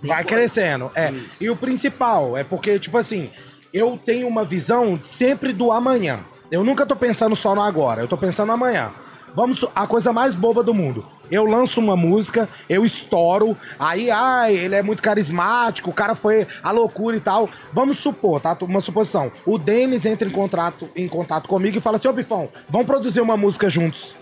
Depois. 0.00 0.16
Vai 0.16 0.24
crescendo, 0.24 0.90
é. 0.94 1.10
Isso. 1.10 1.44
E 1.44 1.50
o 1.50 1.56
principal 1.56 2.34
é 2.36 2.42
porque, 2.42 2.78
tipo 2.78 2.96
assim, 2.96 3.28
eu 3.74 4.00
tenho 4.02 4.26
uma 4.28 4.44
visão 4.44 4.98
sempre 5.02 5.52
do 5.52 5.72
amanhã. 5.72 6.24
Eu 6.50 6.64
nunca 6.64 6.86
tô 6.86 6.96
pensando 6.96 7.34
só 7.36 7.54
no 7.54 7.60
agora, 7.60 8.00
eu 8.00 8.08
tô 8.08 8.16
pensando 8.16 8.46
no 8.46 8.54
amanhã. 8.54 8.92
Vamos, 9.34 9.64
a 9.74 9.86
coisa 9.86 10.12
mais 10.12 10.34
boba 10.34 10.62
do 10.62 10.74
mundo. 10.74 11.06
Eu 11.30 11.44
lanço 11.44 11.80
uma 11.80 11.96
música, 11.96 12.48
eu 12.68 12.84
estouro, 12.84 13.56
aí, 13.78 14.10
ai, 14.10 14.56
ele 14.56 14.74
é 14.74 14.82
muito 14.82 15.00
carismático, 15.00 15.88
o 15.90 15.92
cara 15.92 16.14
foi 16.16 16.46
a 16.62 16.72
loucura 16.72 17.16
e 17.16 17.20
tal. 17.20 17.48
Vamos 17.72 17.98
supor, 17.98 18.40
tá? 18.40 18.56
Uma 18.62 18.80
suposição. 18.80 19.30
O 19.46 19.56
Denis 19.56 20.04
entra 20.04 20.28
em 20.28 20.32
contato, 20.32 20.88
em 20.96 21.06
contato 21.06 21.48
comigo 21.48 21.78
e 21.78 21.80
fala 21.80 21.96
assim: 21.96 22.08
Ô 22.08 22.12
Bifão, 22.12 22.48
vamos 22.68 22.86
produzir 22.86 23.20
uma 23.20 23.36
música 23.36 23.70
juntos. 23.70 24.16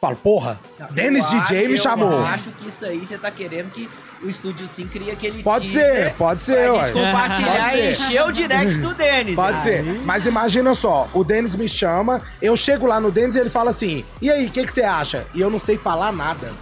Falo, 0.00 0.16
porra, 0.16 0.60
Denis 0.90 1.26
DJ 1.30 1.66
me 1.66 1.78
chamou. 1.78 2.10
Eu 2.10 2.26
acho 2.26 2.50
que 2.50 2.68
isso 2.68 2.84
aí 2.84 2.98
você 2.98 3.16
tá 3.16 3.30
querendo 3.30 3.70
que 3.70 3.88
o 4.24 4.30
Estúdio 4.30 4.66
Sim 4.66 4.86
cria 4.86 5.12
aquele 5.12 5.42
Pode 5.42 5.68
ser, 5.68 6.14
pode 6.14 6.42
ser, 6.42 6.70
pra 6.70 6.86
gente 6.86 6.92
compartilhar 6.92 7.76
e 7.76 7.92
encher 7.92 8.22
o 8.22 8.32
direct 8.32 8.78
do 8.78 8.94
Denis. 8.94 9.34
Pode 9.34 9.62
ser. 9.62 9.82
Mas 10.04 10.26
imagina 10.26 10.74
só, 10.74 11.08
o 11.12 11.22
Denis 11.22 11.54
me 11.54 11.68
chama, 11.68 12.22
eu 12.40 12.56
chego 12.56 12.86
lá 12.86 13.00
no 13.00 13.10
Denis 13.10 13.36
e 13.36 13.40
ele 13.40 13.50
fala 13.50 13.70
assim, 13.70 14.04
e 14.20 14.30
aí, 14.30 14.46
o 14.46 14.50
que, 14.50 14.64
que 14.64 14.72
você 14.72 14.82
acha? 14.82 15.26
E 15.34 15.40
eu 15.40 15.50
não 15.50 15.58
sei 15.58 15.76
falar 15.76 16.12
nada. 16.12 16.52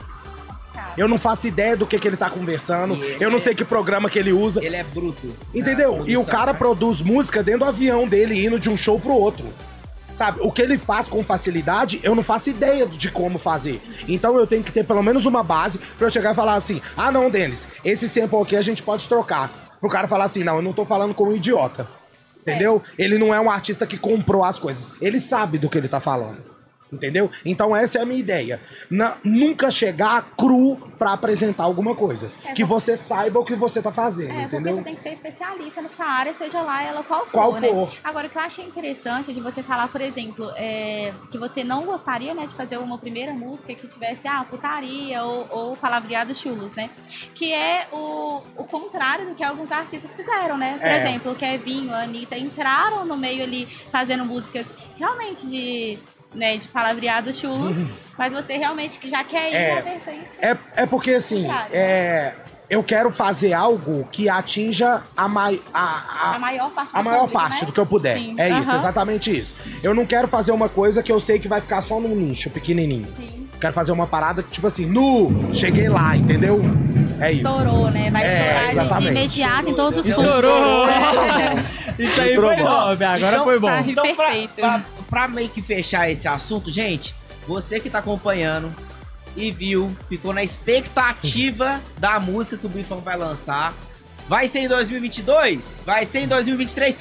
Eu 0.96 1.08
não 1.08 1.18
faço 1.18 1.46
ideia 1.46 1.76
do 1.76 1.86
que, 1.86 1.98
que 1.98 2.06
ele 2.06 2.16
tá 2.16 2.28
conversando. 2.28 2.94
Eu 3.18 3.30
não 3.30 3.36
é... 3.36 3.40
sei 3.40 3.54
que 3.54 3.64
programa 3.64 4.10
que 4.10 4.18
ele 4.18 4.32
usa. 4.32 4.62
Ele 4.62 4.76
é 4.76 4.84
bruto. 4.84 5.34
Entendeu? 5.54 6.04
E 6.06 6.16
o 6.16 6.24
cara 6.24 6.52
né? 6.52 6.58
produz 6.58 7.00
música 7.00 7.42
dentro 7.42 7.60
do 7.60 7.66
avião 7.66 8.06
dele, 8.06 8.44
indo 8.44 8.58
de 8.58 8.68
um 8.68 8.76
show 8.76 9.00
pro 9.00 9.12
outro. 9.12 9.46
Sabe, 10.14 10.40
o 10.42 10.52
que 10.52 10.62
ele 10.62 10.76
faz 10.76 11.08
com 11.08 11.24
facilidade, 11.24 12.00
eu 12.02 12.14
não 12.14 12.22
faço 12.22 12.50
ideia 12.50 12.86
de 12.86 13.10
como 13.10 13.38
fazer. 13.38 13.80
Então 14.06 14.36
eu 14.38 14.46
tenho 14.46 14.62
que 14.62 14.72
ter 14.72 14.84
pelo 14.84 15.02
menos 15.02 15.24
uma 15.24 15.42
base 15.42 15.78
pra 15.98 16.06
eu 16.06 16.10
chegar 16.10 16.32
e 16.32 16.34
falar 16.34 16.54
assim: 16.54 16.80
ah, 16.96 17.10
não, 17.10 17.30
Denis, 17.30 17.68
esse 17.84 18.08
sample 18.08 18.42
aqui 18.42 18.56
a 18.56 18.62
gente 18.62 18.82
pode 18.82 19.08
trocar. 19.08 19.50
Pro 19.80 19.90
cara 19.90 20.06
falar 20.06 20.24
assim: 20.24 20.44
não, 20.44 20.56
eu 20.56 20.62
não 20.62 20.72
tô 20.72 20.84
falando 20.84 21.14
com 21.14 21.24
um 21.24 21.34
idiota. 21.34 21.86
Entendeu? 22.40 22.82
É. 22.98 23.04
Ele 23.04 23.18
não 23.18 23.32
é 23.32 23.40
um 23.40 23.50
artista 23.50 23.86
que 23.86 23.96
comprou 23.96 24.44
as 24.44 24.58
coisas. 24.58 24.90
Ele 25.00 25.20
sabe 25.20 25.58
do 25.58 25.70
que 25.70 25.78
ele 25.78 25.88
tá 25.88 26.00
falando. 26.00 26.51
Entendeu? 26.92 27.30
Então 27.44 27.74
essa 27.74 27.98
é 27.98 28.02
a 28.02 28.04
minha 28.04 28.20
ideia. 28.20 28.60
Na, 28.90 29.16
nunca 29.24 29.70
chegar 29.70 30.30
cru 30.36 30.76
para 30.98 31.14
apresentar 31.14 31.64
alguma 31.64 31.94
coisa. 31.94 32.30
É, 32.44 32.52
que 32.52 32.64
você 32.64 32.96
saiba 32.96 33.40
o 33.40 33.44
que 33.44 33.56
você 33.56 33.80
tá 33.80 33.90
fazendo, 33.90 34.38
é, 34.38 34.42
entendeu? 34.42 34.74
você 34.74 34.82
tem 34.82 34.94
que 34.94 35.00
ser 35.00 35.12
especialista 35.12 35.80
na 35.80 35.88
sua 35.88 36.06
área, 36.06 36.34
seja 36.34 36.60
lá 36.60 36.82
ela 36.82 37.02
qual 37.02 37.24
for, 37.24 37.30
qual 37.30 37.52
né? 37.54 37.68
for. 37.68 37.90
Agora, 38.04 38.26
o 38.26 38.30
que 38.30 38.36
eu 38.36 38.42
achei 38.42 38.64
interessante 38.64 39.32
de 39.32 39.40
você 39.40 39.62
falar, 39.62 39.88
por 39.88 40.02
exemplo, 40.02 40.50
é, 40.54 41.14
que 41.30 41.38
você 41.38 41.64
não 41.64 41.80
gostaria, 41.86 42.34
né, 42.34 42.46
de 42.46 42.54
fazer 42.54 42.76
uma 42.76 42.98
primeira 42.98 43.32
música 43.32 43.74
que 43.74 43.86
tivesse, 43.86 44.28
ah, 44.28 44.44
putaria 44.44 45.22
ou, 45.24 45.46
ou 45.50 45.76
palavreados 45.76 46.38
chulos, 46.38 46.72
né? 46.76 46.90
Que 47.34 47.52
é 47.54 47.88
o, 47.90 48.42
o 48.56 48.64
contrário 48.64 49.28
do 49.28 49.34
que 49.34 49.42
alguns 49.42 49.72
artistas 49.72 50.12
fizeram, 50.14 50.58
né? 50.58 50.76
Por 50.78 50.88
é. 50.88 50.98
exemplo, 50.98 51.32
o 51.32 51.34
Kevinho, 51.34 51.94
a 51.94 52.02
Anitta 52.02 52.36
entraram 52.36 53.04
no 53.06 53.16
meio 53.16 53.42
ali 53.42 53.64
fazendo 53.64 54.24
músicas 54.24 54.66
realmente 54.98 55.46
de 55.48 55.98
né, 56.34 56.56
de 56.56 56.68
palavreados 56.68 57.38
chulos, 57.38 57.76
uhum. 57.76 57.88
mas 58.16 58.32
você 58.32 58.56
realmente 58.56 58.98
já 59.08 59.24
quer 59.24 59.50
ir 59.50 59.54
é, 59.54 59.74
na 59.74 59.80
vertente. 59.80 60.28
É, 60.40 60.56
é 60.76 60.86
porque 60.86 61.12
assim, 61.12 61.46
é, 61.70 62.34
eu 62.72 62.82
quero 62.82 63.12
fazer 63.12 63.52
algo 63.52 64.08
que 64.10 64.28
atinja 64.28 65.02
a, 65.16 65.28
mai, 65.28 65.60
a, 65.74 65.80
a, 65.80 66.36
a 66.36 66.38
maior 66.38 66.70
parte, 66.70 66.92
do, 66.92 66.98
a 66.98 67.02
maior 67.02 67.20
público, 67.20 67.40
parte 67.40 67.60
né? 67.60 67.66
do 67.66 67.72
que 67.72 67.80
eu 67.80 67.86
puder. 67.86 68.16
Sim. 68.16 68.34
É 68.38 68.50
uhum. 68.50 68.60
isso, 68.60 68.74
exatamente 68.74 69.38
isso. 69.38 69.54
Eu 69.82 69.94
não 69.94 70.06
quero 70.06 70.26
fazer 70.26 70.52
uma 70.52 70.68
coisa 70.68 71.02
que 71.02 71.12
eu 71.12 71.20
sei 71.20 71.38
que 71.38 71.48
vai 71.48 71.60
ficar 71.60 71.82
só 71.82 72.00
num 72.00 72.14
nicho 72.16 72.48
pequenininho. 72.48 73.06
Sim. 73.16 73.48
Quero 73.60 73.74
fazer 73.74 73.92
uma 73.92 74.06
parada 74.06 74.42
que, 74.42 74.50
tipo 74.50 74.66
assim, 74.66 74.86
nu, 74.86 75.54
cheguei 75.54 75.88
lá, 75.88 76.16
entendeu? 76.16 76.60
É 77.20 77.30
isso. 77.30 77.46
Estourou, 77.46 77.90
né? 77.90 78.10
Vai 78.10 78.26
é, 78.26 78.68
estourar 78.70 79.00
de 79.00 79.06
imediato 79.06 79.70
em 79.70 79.74
todos 79.74 79.98
os 80.00 80.06
Estourou! 80.06 80.86
Isso 81.98 82.20
aí 82.20 82.34
foi 82.34 82.56
bom, 82.56 82.64
agora 82.64 83.16
então, 83.16 83.44
foi 83.44 83.58
bom. 83.60 83.68
Tá 83.68 83.84
então, 83.86 84.02
perfeito. 84.02 84.54
Pra, 84.54 84.70
pra, 84.70 84.82
pra 85.12 85.28
meio 85.28 85.50
que 85.50 85.60
fechar 85.60 86.10
esse 86.10 86.26
assunto, 86.26 86.72
gente, 86.72 87.14
você 87.46 87.78
que 87.78 87.90
tá 87.90 87.98
acompanhando 87.98 88.74
e 89.36 89.50
viu, 89.50 89.94
ficou 90.08 90.32
na 90.32 90.42
expectativa 90.42 91.82
da 91.98 92.18
música 92.18 92.56
que 92.56 92.64
o 92.64 92.68
Bifão 92.70 93.00
vai 93.00 93.14
lançar. 93.18 93.74
Vai 94.26 94.48
ser 94.48 94.60
em 94.60 94.68
2022? 94.68 95.82
Vai 95.84 96.06
ser 96.06 96.20
em 96.20 96.28
2023? 96.28 96.98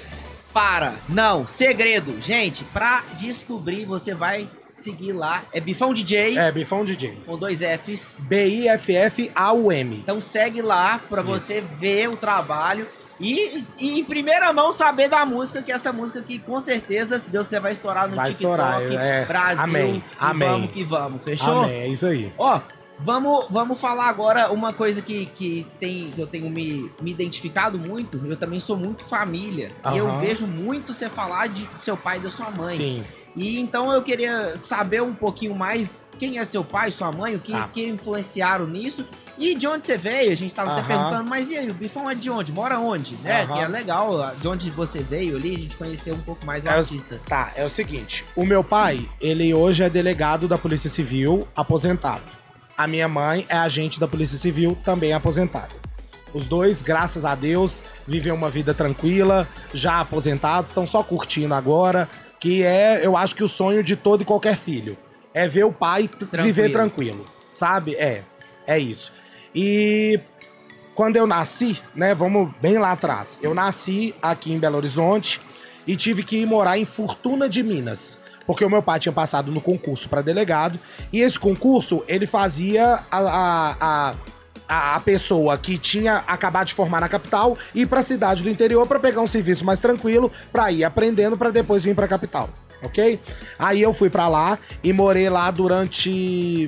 Para, 0.52 0.96
não, 1.08 1.48
segredo. 1.48 2.22
Gente, 2.22 2.66
pra 2.66 3.02
descobrir, 3.18 3.86
você 3.86 4.14
vai 4.14 4.50
seguir 4.76 5.14
lá. 5.14 5.46
É 5.54 5.62
Bifão 5.62 5.94
DJ. 5.94 6.38
É, 6.38 6.52
Bifão 6.52 6.84
DJ. 6.84 7.18
Com 7.26 7.38
dois 7.38 7.62
Fs. 7.62 8.18
B-I-F-F-A-U-M. 8.24 9.96
Então 9.96 10.20
segue 10.20 10.62
lá 10.62 11.00
pra 11.00 11.22
Isso. 11.22 11.32
você 11.32 11.62
ver 11.62 12.10
o 12.10 12.18
trabalho. 12.18 12.90
E, 13.22 13.64
e, 13.78 14.00
em 14.00 14.04
primeira 14.04 14.52
mão 14.52 14.72
saber 14.72 15.08
da 15.08 15.26
música, 15.26 15.62
que 15.62 15.72
é 15.72 15.76
essa 15.76 15.94
música 15.94 16.22
que 16.22 16.40
com 16.40 16.60
certeza, 16.60 17.20
se 17.20 17.30
Deus 17.30 17.46
quiser, 17.46 17.62
vai 17.62 17.72
estourar 17.72 18.08
no 18.10 18.16
vai 18.16 18.32
TikTok, 18.32 18.44
estourar, 18.44 18.82
é, 18.82 19.26
Brasil. 19.26 19.64
Amém. 19.64 20.04
Amém. 20.20 20.50
Vamos 20.50 20.72
que 20.72 20.84
vamos, 20.84 21.24
fechou? 21.24 21.64
Amém, 21.64 21.82
é 21.82 21.88
isso 21.88 22.06
aí. 22.06 22.34
Ó, 22.38 22.60
Vamos, 23.04 23.48
vamos 23.50 23.82
falar 23.82 24.10
agora 24.10 24.52
uma 24.52 24.74
coisa 24.74 25.02
que, 25.02 25.26
que, 25.26 25.66
tem, 25.80 26.14
eu 26.16 26.28
tenho 26.28 26.48
me, 26.52 26.92
me 27.02 27.10
identificado 27.10 27.80
muito. 27.80 28.22
Eu 28.24 28.38
também 28.38 28.60
sou 28.60 28.78
muito 28.78 29.04
família. 29.04 29.72
E 29.92 29.98
eu 29.98 30.20
vejo 30.20 30.46
muito 30.46 30.94
você 30.94 31.10
falar 31.10 31.48
de 31.48 31.68
seu 31.80 31.98
pai 31.98 32.18
e 32.18 32.20
da 32.22 32.30
sua 32.30 32.52
mãe. 32.52 32.76
Sim. 32.76 33.04
E 33.36 33.60
então 33.60 33.92
eu 33.92 34.02
queria 34.02 34.56
saber 34.58 35.02
um 35.02 35.16
pouquinho 35.16 35.56
mais 35.56 35.98
quem 36.20 36.38
é 36.38 36.46
seu 36.46 36.64
pai, 36.64 36.92
sua 36.92 37.12
mãe, 37.12 37.36
o 37.36 37.40
que, 37.40 37.52
Tá. 37.52 37.68
que 37.68 37.84
influenciaram 37.88 38.68
nisso. 38.68 39.08
E 39.38 39.56
de 39.56 39.66
onde 39.68 39.88
você 39.88 39.98
veio? 39.98 40.32
A 40.32 40.36
gente 40.36 40.54
tava 40.54 40.72
até 40.72 40.82
Aham. 40.82 40.88
perguntando, 40.88 41.30
mas 41.30 41.50
e 41.50 41.58
aí, 41.58 41.70
o 41.70 41.74
Bifão 41.74 42.10
é 42.10 42.14
de 42.16 42.30
onde? 42.30 42.52
Mora 42.52 42.78
onde? 42.80 43.16
Né? 43.18 43.44
Aham. 43.44 43.54
Que 43.58 43.64
é 43.64 43.68
legal 43.68 44.36
de 44.40 44.48
onde 44.48 44.70
você 44.70 45.00
veio 45.02 45.36
ali, 45.38 45.56
a 45.56 45.60
gente 45.60 45.78
conhecer 45.78 46.14
um 46.14 46.20
pouco 46.22 46.46
mais 46.46 46.64
o 46.64 46.68
É, 46.68 46.72
artista. 46.72 47.20
Tá, 47.28 47.52
é 47.56 47.66
o 47.66 47.70
seguinte. 47.70 48.24
O 48.36 48.46
meu 48.46 48.64
pai, 48.64 49.10
ele 49.20 49.54
hoje 49.54 49.84
é 49.84 49.90
delegado 49.90 50.48
da 50.48 50.58
Polícia 50.58 50.90
Civil, 50.90 51.48
aposentado. 51.56 52.24
A 52.78 52.88
minha 52.88 53.08
mãe 53.08 53.46
é 53.50 53.58
agente 53.58 54.00
da 54.00 54.08
Polícia 54.08 54.38
Civil, 54.38 54.78
também 54.84 55.14
aposentada. 55.14 55.70
Os 56.34 56.46
dois, 56.46 56.82
graças 56.82 57.26
a 57.26 57.36
Deus, 57.36 57.82
vivem 58.08 58.32
uma 58.32 58.50
vida 58.50 58.74
tranquila, 58.74 59.48
já 59.74 60.00
aposentados, 60.00 60.70
estão 60.70 60.88
só 60.88 61.04
curtindo 61.04 61.54
agora, 61.54 62.08
que 62.40 62.64
é, 62.64 63.06
eu 63.06 63.18
acho 63.18 63.36
que 63.36 63.44
o 63.44 63.50
sonho 63.50 63.84
de 63.84 63.96
todo 63.96 64.22
e 64.22 64.26
qualquer 64.26 64.56
filho. 64.56 64.98
É 65.34 65.48
ver 65.48 65.66
o 65.66 65.72
pai 65.74 66.08
Tranquilo. 66.08 66.44
viver 66.44 66.70
tranquilo, 66.72 67.26
sabe? 67.50 67.96
É, 67.96 68.24
é 68.72 68.80
isso. 68.80 69.12
E 69.54 70.20
quando 70.96 71.16
eu 71.18 71.26
nasci, 71.28 71.80
né, 71.96 72.14
vamos 72.16 72.52
bem 72.62 72.78
lá 72.78 72.92
atrás. 72.92 73.38
Eu 73.42 73.54
nasci 73.54 74.14
aqui 74.22 74.52
em 74.54 74.60
Belo 74.60 74.78
Horizonte 74.78 75.42
e 75.88 75.96
tive 75.96 76.24
que 76.24 76.38
ir 76.38 76.46
morar 76.46 76.78
em 76.78 76.86
Fortuna 76.86 77.50
de 77.50 77.64
Minas. 77.64 78.20
Porque 78.46 78.66
o 78.66 78.70
meu 78.70 78.82
pai 78.84 79.00
tinha 79.00 79.12
passado 79.14 79.52
no 79.52 79.62
concurso 79.62 80.10
para 80.10 80.22
delegado. 80.22 80.80
E 81.14 81.22
esse 81.22 81.38
concurso, 81.40 82.04
ele 82.08 82.26
fazia 82.28 83.00
a, 83.10 83.18
a, 83.20 83.76
a, 83.80 84.96
a- 84.96 85.00
pessoa 85.00 85.58
que 85.58 85.78
tinha 85.78 86.18
acabado 86.28 86.68
de 86.68 86.74
formar 86.74 87.02
na 87.02 87.10
capital 87.10 87.58
ir 87.74 87.86
para 87.88 88.00
a 88.00 88.04
cidade 88.04 88.44
do 88.44 88.50
interior 88.50 88.88
para 88.88 89.00
pegar 89.00 89.22
um 89.22 89.28
serviço 89.28 89.64
mais 89.64 89.80
tranquilo, 89.80 90.32
para 90.52 90.72
ir 90.72 90.84
aprendendo, 90.84 91.38
para 91.38 91.50
depois 91.52 91.84
vir 91.84 91.96
para 91.96 92.06
a 92.06 92.10
capital. 92.10 92.50
Ok? 92.84 93.20
Aí 93.60 93.82
eu 93.82 93.94
fui 93.94 94.10
para 94.10 94.28
lá 94.28 94.58
e 94.84 94.92
morei 94.92 95.30
lá 95.30 95.52
durante 95.52 96.68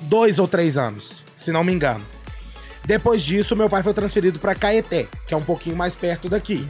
dois 0.00 0.38
ou 0.38 0.46
três 0.48 0.76
anos, 0.76 1.22
se 1.36 1.50
não 1.52 1.64
me 1.64 1.72
engano. 1.72 2.04
Depois 2.86 3.22
disso, 3.22 3.56
meu 3.56 3.68
pai 3.68 3.82
foi 3.82 3.94
transferido 3.94 4.38
para 4.38 4.54
Caeté, 4.54 5.06
que 5.26 5.32
é 5.32 5.36
um 5.36 5.42
pouquinho 5.42 5.74
mais 5.74 5.96
perto 5.96 6.28
daqui. 6.28 6.68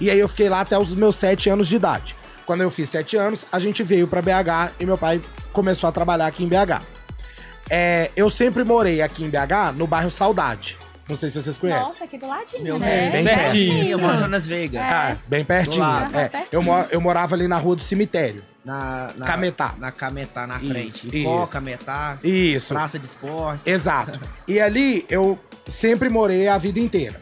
E 0.00 0.10
aí 0.10 0.18
eu 0.18 0.28
fiquei 0.28 0.48
lá 0.48 0.60
até 0.60 0.78
os 0.78 0.94
meus 0.94 1.16
sete 1.16 1.48
anos 1.50 1.66
de 1.66 1.74
idade. 1.76 2.14
Quando 2.46 2.60
eu 2.60 2.70
fiz 2.70 2.88
sete 2.88 3.16
anos, 3.16 3.44
a 3.50 3.58
gente 3.58 3.82
veio 3.82 4.06
para 4.06 4.22
BH 4.22 4.74
e 4.78 4.86
meu 4.86 4.96
pai 4.96 5.20
começou 5.52 5.88
a 5.88 5.92
trabalhar 5.92 6.26
aqui 6.26 6.44
em 6.44 6.48
BH. 6.48 6.82
É, 7.68 8.12
eu 8.14 8.30
sempre 8.30 8.62
morei 8.62 9.02
aqui 9.02 9.24
em 9.24 9.28
BH, 9.28 9.74
no 9.74 9.88
bairro 9.88 10.10
Saudade. 10.10 10.78
Não 11.08 11.16
sei 11.16 11.30
se 11.30 11.40
vocês 11.40 11.58
conhecem. 11.58 11.82
Nossa, 11.84 12.04
aqui 12.04 12.18
do 12.18 12.28
ladinho, 12.28 12.62
Meu 12.62 12.78
né? 12.78 13.10
Bem 13.10 13.24
pertinho. 13.24 13.88
Eu 13.88 13.98
moro 13.98 14.12
em 14.12 14.16
É. 14.16 14.18
Jonas 14.20 14.46
Veiga. 14.46 14.80
Ah, 14.82 15.16
bem 15.26 15.44
pertinho. 15.44 15.84
É, 16.14 16.28
pertinho. 16.28 16.86
eu 16.90 17.00
morava 17.00 17.34
ali 17.34 17.48
na 17.48 17.58
rua 17.58 17.74
do 17.76 17.82
cemitério. 17.82 18.42
Na, 18.66 19.12
na, 19.16 19.24
Cametá. 19.24 19.74
Na 19.78 19.92
Cametá, 19.92 20.44
na 20.44 20.56
Isso, 20.56 20.68
frente. 20.68 20.88
isso. 20.88 21.16
Icó, 21.16 21.46
Cametá, 21.46 22.18
Isso. 22.24 22.74
Praça 22.74 22.98
de 22.98 23.06
Esportes. 23.06 23.64
Exato. 23.64 24.18
E 24.48 24.60
ali 24.60 25.06
eu 25.08 25.38
sempre 25.68 26.08
morei 26.08 26.48
a 26.48 26.58
vida 26.58 26.80
inteira. 26.80 27.20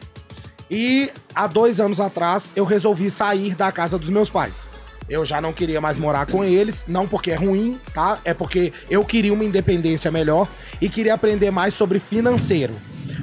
E 0.71 1.11
há 1.35 1.47
dois 1.47 1.81
anos 1.81 2.01
atrás 2.01 2.51
eu 2.57 2.65
resolvi 2.65 3.11
sair 3.11 3.55
da 3.55 3.71
casa 3.71 3.99
dos 3.99 4.09
meus 4.09 4.31
pais. 4.31 4.71
Eu 5.07 5.23
já 5.25 5.39
não 5.39 5.53
queria 5.53 5.83
mais 5.83 5.99
morar 5.99 6.25
com 6.27 6.43
eles, 6.43 6.87
não 6.89 7.07
porque 7.07 7.31
é 7.31 7.35
ruim, 7.35 7.79
tá? 7.93 8.19
É 8.25 8.33
porque 8.33 8.73
eu 8.89 9.05
queria 9.05 9.33
uma 9.35 9.45
independência 9.45 10.11
melhor 10.11 10.49
e 10.81 10.89
queria 10.89 11.13
aprender 11.13 11.51
mais 11.51 11.75
sobre 11.75 11.99
financeiro. 11.99 12.75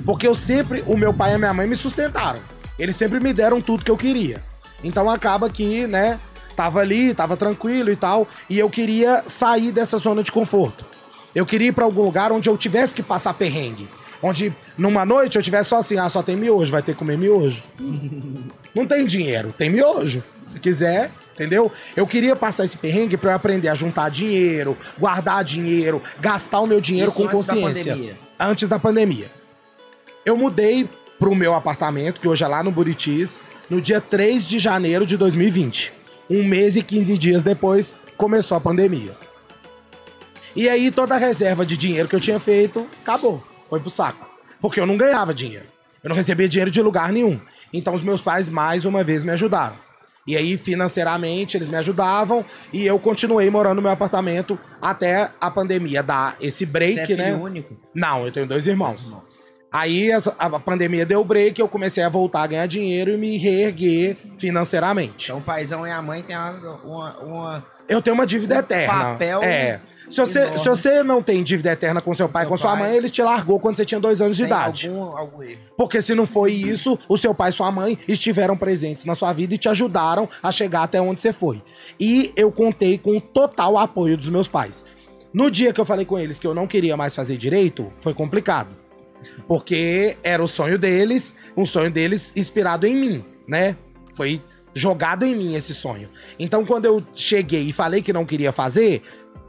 Porque 0.05 0.27
eu 0.27 0.35
sempre, 0.35 0.83
o 0.85 0.95
meu 0.95 1.11
pai 1.11 1.31
e 1.31 1.35
a 1.35 1.39
minha 1.39 1.53
mãe 1.53 1.67
me 1.67 1.75
sustentaram. 1.75 2.39
Eles 2.77 2.95
sempre 2.95 3.19
me 3.19 3.33
deram 3.33 3.59
tudo 3.59 3.83
que 3.83 3.89
eu 3.91 3.97
queria. 3.97 4.43
Então 4.83 5.09
acaba 5.09 5.49
que, 5.49 5.87
né, 5.87 6.19
tava 6.61 6.79
ali, 6.79 7.11
tava 7.11 7.35
tranquilo 7.35 7.89
e 7.89 7.95
tal, 7.95 8.27
e 8.47 8.59
eu 8.59 8.69
queria 8.69 9.23
sair 9.25 9.71
dessa 9.71 9.97
zona 9.97 10.21
de 10.21 10.31
conforto. 10.31 10.85
Eu 11.33 11.43
queria 11.43 11.69
ir 11.69 11.71
pra 11.71 11.85
algum 11.85 12.03
lugar 12.03 12.31
onde 12.31 12.47
eu 12.47 12.55
tivesse 12.55 12.93
que 12.93 13.01
passar 13.01 13.33
perrengue. 13.33 13.89
Onde 14.21 14.53
numa 14.77 15.03
noite 15.03 15.37
eu 15.37 15.41
tivesse 15.41 15.69
só 15.69 15.77
assim, 15.77 15.97
ah, 15.97 16.07
só 16.07 16.21
tem 16.21 16.35
miojo, 16.35 16.71
vai 16.71 16.83
ter 16.83 16.91
que 16.91 16.99
comer 16.99 17.17
miojo. 17.17 17.63
Não 18.75 18.85
tem 18.85 19.05
dinheiro, 19.05 19.51
tem 19.51 19.71
miojo. 19.71 20.23
Se 20.43 20.59
quiser, 20.59 21.09
entendeu? 21.33 21.71
Eu 21.95 22.05
queria 22.05 22.35
passar 22.35 22.63
esse 22.63 22.77
perrengue 22.77 23.17
pra 23.17 23.31
eu 23.31 23.35
aprender 23.35 23.67
a 23.67 23.73
juntar 23.73 24.09
dinheiro, 24.09 24.77
guardar 24.99 25.43
dinheiro, 25.43 25.99
gastar 26.19 26.59
o 26.59 26.67
meu 26.67 26.79
dinheiro 26.79 27.09
Isso 27.09 27.23
com 27.23 27.27
antes 27.27 27.47
da 27.47 27.55
consciência. 27.55 27.93
pandemia. 27.93 28.17
Antes 28.39 28.69
da 28.69 28.77
pandemia. 28.77 29.31
Eu 30.23 30.37
mudei 30.37 30.87
pro 31.17 31.35
meu 31.35 31.55
apartamento, 31.55 32.19
que 32.19 32.27
hoje 32.27 32.43
é 32.43 32.47
lá 32.47 32.61
no 32.61 32.71
Buritis, 32.71 33.41
no 33.67 33.81
dia 33.81 33.99
3 33.99 34.45
de 34.45 34.59
janeiro 34.59 35.07
de 35.07 35.17
2020. 35.17 36.00
Um 36.29 36.43
mês 36.43 36.75
e 36.75 36.81
15 36.81 37.17
dias 37.17 37.43
depois, 37.43 38.01
começou 38.17 38.57
a 38.57 38.61
pandemia. 38.61 39.15
E 40.55 40.67
aí 40.69 40.91
toda 40.91 41.15
a 41.15 41.17
reserva 41.17 41.65
de 41.65 41.77
dinheiro 41.77 42.07
que 42.07 42.15
eu 42.15 42.19
tinha 42.19 42.39
feito, 42.39 42.85
acabou. 43.01 43.43
Foi 43.69 43.79
pro 43.79 43.89
saco. 43.89 44.29
Porque 44.59 44.79
eu 44.79 44.85
não 44.85 44.97
ganhava 44.97 45.33
dinheiro. 45.33 45.65
Eu 46.03 46.09
não 46.09 46.15
recebia 46.15 46.47
dinheiro 46.47 46.71
de 46.71 46.81
lugar 46.81 47.11
nenhum. 47.11 47.39
Então 47.73 47.93
os 47.95 48.03
meus 48.03 48.21
pais, 48.21 48.49
mais 48.49 48.85
uma 48.85 49.03
vez, 49.03 49.23
me 49.23 49.31
ajudaram. 49.31 49.75
E 50.27 50.37
aí, 50.37 50.55
financeiramente, 50.57 51.57
eles 51.57 51.67
me 51.67 51.75
ajudavam 51.77 52.45
e 52.71 52.85
eu 52.85 52.99
continuei 52.99 53.49
morando 53.49 53.77
no 53.77 53.81
meu 53.81 53.91
apartamento 53.91 54.59
até 54.79 55.31
a 55.41 55.49
pandemia 55.49 56.03
dar 56.03 56.35
esse 56.39 56.65
break, 56.65 56.93
Você 56.93 56.99
é 57.01 57.05
filho 57.07 57.17
né? 57.23 57.33
único? 57.33 57.75
Não, 57.93 58.25
eu 58.25 58.31
tenho 58.31 58.45
dois 58.45 58.67
irmãos. 58.67 59.15
Aí 59.71 60.09
a 60.11 60.59
pandemia 60.59 61.05
deu 61.05 61.23
break, 61.23 61.59
eu 61.61 61.67
comecei 61.67 62.03
a 62.03 62.09
voltar 62.09 62.43
a 62.43 62.47
ganhar 62.47 62.65
dinheiro 62.65 63.11
e 63.11 63.17
me 63.17 63.37
reerguer 63.37 64.17
financeiramente. 64.37 65.25
Então 65.27 65.37
o 65.37 65.41
paizão 65.41 65.87
e 65.87 65.91
a 65.91 66.01
mãe 66.01 66.21
tem 66.21 66.35
uma... 66.35 66.51
uma, 66.83 67.17
uma- 67.19 67.65
Eu 67.87 68.01
tenho 68.01 68.13
uma 68.13 68.25
dívida 68.27 68.55
Um 68.55 68.59
eterna. 68.59 68.93
papel 68.93 69.41
É. 69.43 69.79
Se 70.09 70.17
você, 70.19 70.39
enorme. 70.39 70.59
se 70.59 70.67
você 70.67 71.03
não 71.03 71.23
tem 71.23 71.41
dívida 71.41 71.71
eterna 71.71 72.01
com 72.01 72.13
seu 72.13 72.27
pai, 72.27 72.41
Seu 72.41 72.49
com 72.49 72.57
sua 72.57 72.71
pai. 72.71 72.79
mãe, 72.81 72.97
ele 72.97 73.09
te 73.09 73.21
largou 73.23 73.61
quando 73.61 73.77
você 73.77 73.85
tinha 73.85 73.97
dois 73.97 74.21
anos 74.21 74.35
de 74.35 74.43
tem 74.43 74.51
idade. 74.51 74.89
Algum, 74.89 75.15
algum 75.17 75.41
erro. 75.41 75.61
Porque 75.77 76.01
se 76.01 76.13
não 76.13 76.27
foi 76.27 76.51
isso, 76.51 76.99
o 77.07 77.17
seu 77.17 77.33
pai 77.33 77.49
e 77.51 77.53
sua 77.53 77.71
mãe 77.71 77.97
estiveram 78.09 78.57
presentes 78.57 79.05
na 79.05 79.15
sua 79.15 79.31
vida 79.31 79.55
e 79.55 79.57
te 79.57 79.69
ajudaram 79.69 80.27
a 80.43 80.51
chegar 80.51 80.83
até 80.83 80.99
onde 81.01 81.21
você 81.21 81.31
foi. 81.31 81.63
E 81.97 82.33
eu 82.35 82.51
contei 82.51 82.97
com 82.97 83.15
o 83.15 83.21
total 83.21 83.77
apoio 83.77 84.17
dos 84.17 84.27
meus 84.27 84.49
pais. 84.49 84.83
No 85.33 85.49
dia 85.49 85.71
que 85.71 85.79
eu 85.79 85.85
falei 85.85 86.03
com 86.05 86.19
eles 86.19 86.39
que 86.39 86.45
eu 86.47 86.53
não 86.53 86.67
queria 86.67 86.97
mais 86.97 87.15
fazer 87.15 87.37
direito, 87.37 87.89
foi 87.99 88.13
complicado. 88.13 88.80
Porque 89.47 90.17
era 90.23 90.43
o 90.43 90.47
sonho 90.47 90.77
deles, 90.77 91.35
um 91.55 91.65
sonho 91.65 91.91
deles 91.91 92.31
inspirado 92.35 92.85
em 92.85 92.95
mim, 92.95 93.25
né? 93.47 93.77
Foi 94.13 94.41
jogado 94.73 95.23
em 95.23 95.35
mim 95.35 95.55
esse 95.55 95.73
sonho. 95.73 96.09
Então, 96.39 96.65
quando 96.65 96.85
eu 96.85 97.03
cheguei 97.13 97.63
e 97.63 97.73
falei 97.73 98.01
que 98.01 98.13
não 98.13 98.25
queria 98.25 98.51
fazer, 98.51 99.01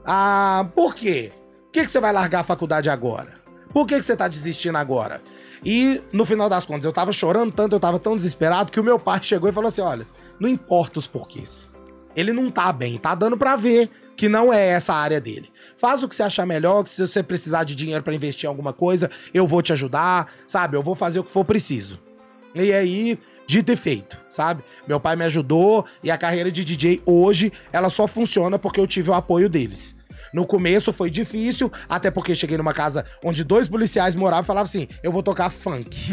ah, 0.04 0.68
por 0.74 0.94
quê? 0.94 1.32
Por 1.64 1.72
que, 1.72 1.84
que 1.84 1.90
você 1.90 2.00
vai 2.00 2.12
largar 2.12 2.40
a 2.40 2.44
faculdade 2.44 2.90
agora? 2.90 3.40
Por 3.72 3.86
que, 3.86 3.96
que 3.96 4.02
você 4.02 4.14
tá 4.14 4.28
desistindo 4.28 4.76
agora? 4.76 5.22
E 5.64 6.02
no 6.12 6.24
final 6.26 6.48
das 6.48 6.66
contas, 6.66 6.84
eu 6.84 6.92
tava 6.92 7.12
chorando 7.12 7.52
tanto, 7.52 7.76
eu 7.76 7.80
tava 7.80 7.98
tão 7.98 8.16
desesperado 8.16 8.70
que 8.70 8.80
o 8.80 8.84
meu 8.84 8.98
pai 8.98 9.20
chegou 9.22 9.48
e 9.48 9.52
falou 9.52 9.68
assim: 9.68 9.80
olha, 9.80 10.06
não 10.38 10.48
importa 10.48 10.98
os 10.98 11.06
porquês. 11.06 11.70
Ele 12.14 12.32
não 12.32 12.50
tá 12.50 12.70
bem, 12.72 12.98
tá 12.98 13.14
dando 13.14 13.38
pra 13.38 13.56
ver 13.56 13.88
que 14.22 14.28
não 14.28 14.52
é 14.52 14.68
essa 14.68 14.94
área 14.94 15.20
dele. 15.20 15.50
Faz 15.76 16.00
o 16.00 16.06
que 16.06 16.14
você 16.14 16.22
achar 16.22 16.46
melhor, 16.46 16.84
que 16.84 16.90
se 16.90 17.04
você 17.04 17.24
precisar 17.24 17.64
de 17.64 17.74
dinheiro 17.74 18.04
pra 18.04 18.14
investir 18.14 18.46
em 18.46 18.48
alguma 18.48 18.72
coisa, 18.72 19.10
eu 19.34 19.48
vou 19.48 19.60
te 19.60 19.72
ajudar, 19.72 20.32
sabe? 20.46 20.76
Eu 20.76 20.82
vou 20.82 20.94
fazer 20.94 21.18
o 21.18 21.24
que 21.24 21.32
for 21.32 21.44
preciso. 21.44 21.98
E 22.54 22.72
aí, 22.72 23.18
dito 23.48 23.72
e 23.72 23.76
feito, 23.76 24.16
sabe? 24.28 24.62
Meu 24.86 25.00
pai 25.00 25.16
me 25.16 25.24
ajudou 25.24 25.84
e 26.04 26.08
a 26.08 26.16
carreira 26.16 26.52
de 26.52 26.64
DJ 26.64 27.02
hoje, 27.04 27.52
ela 27.72 27.90
só 27.90 28.06
funciona 28.06 28.60
porque 28.60 28.78
eu 28.78 28.86
tive 28.86 29.10
o 29.10 29.14
apoio 29.14 29.48
deles. 29.48 29.96
No 30.32 30.46
começo 30.46 30.92
foi 30.92 31.10
difícil, 31.10 31.70
até 31.88 32.10
porque 32.10 32.34
cheguei 32.34 32.56
numa 32.56 32.72
casa 32.72 33.04
onde 33.22 33.44
dois 33.44 33.68
policiais 33.68 34.14
moravam 34.14 34.42
e 34.42 34.46
falavam 34.46 34.64
assim: 34.64 34.88
eu 35.02 35.12
vou 35.12 35.22
tocar 35.22 35.50
funk. 35.50 36.12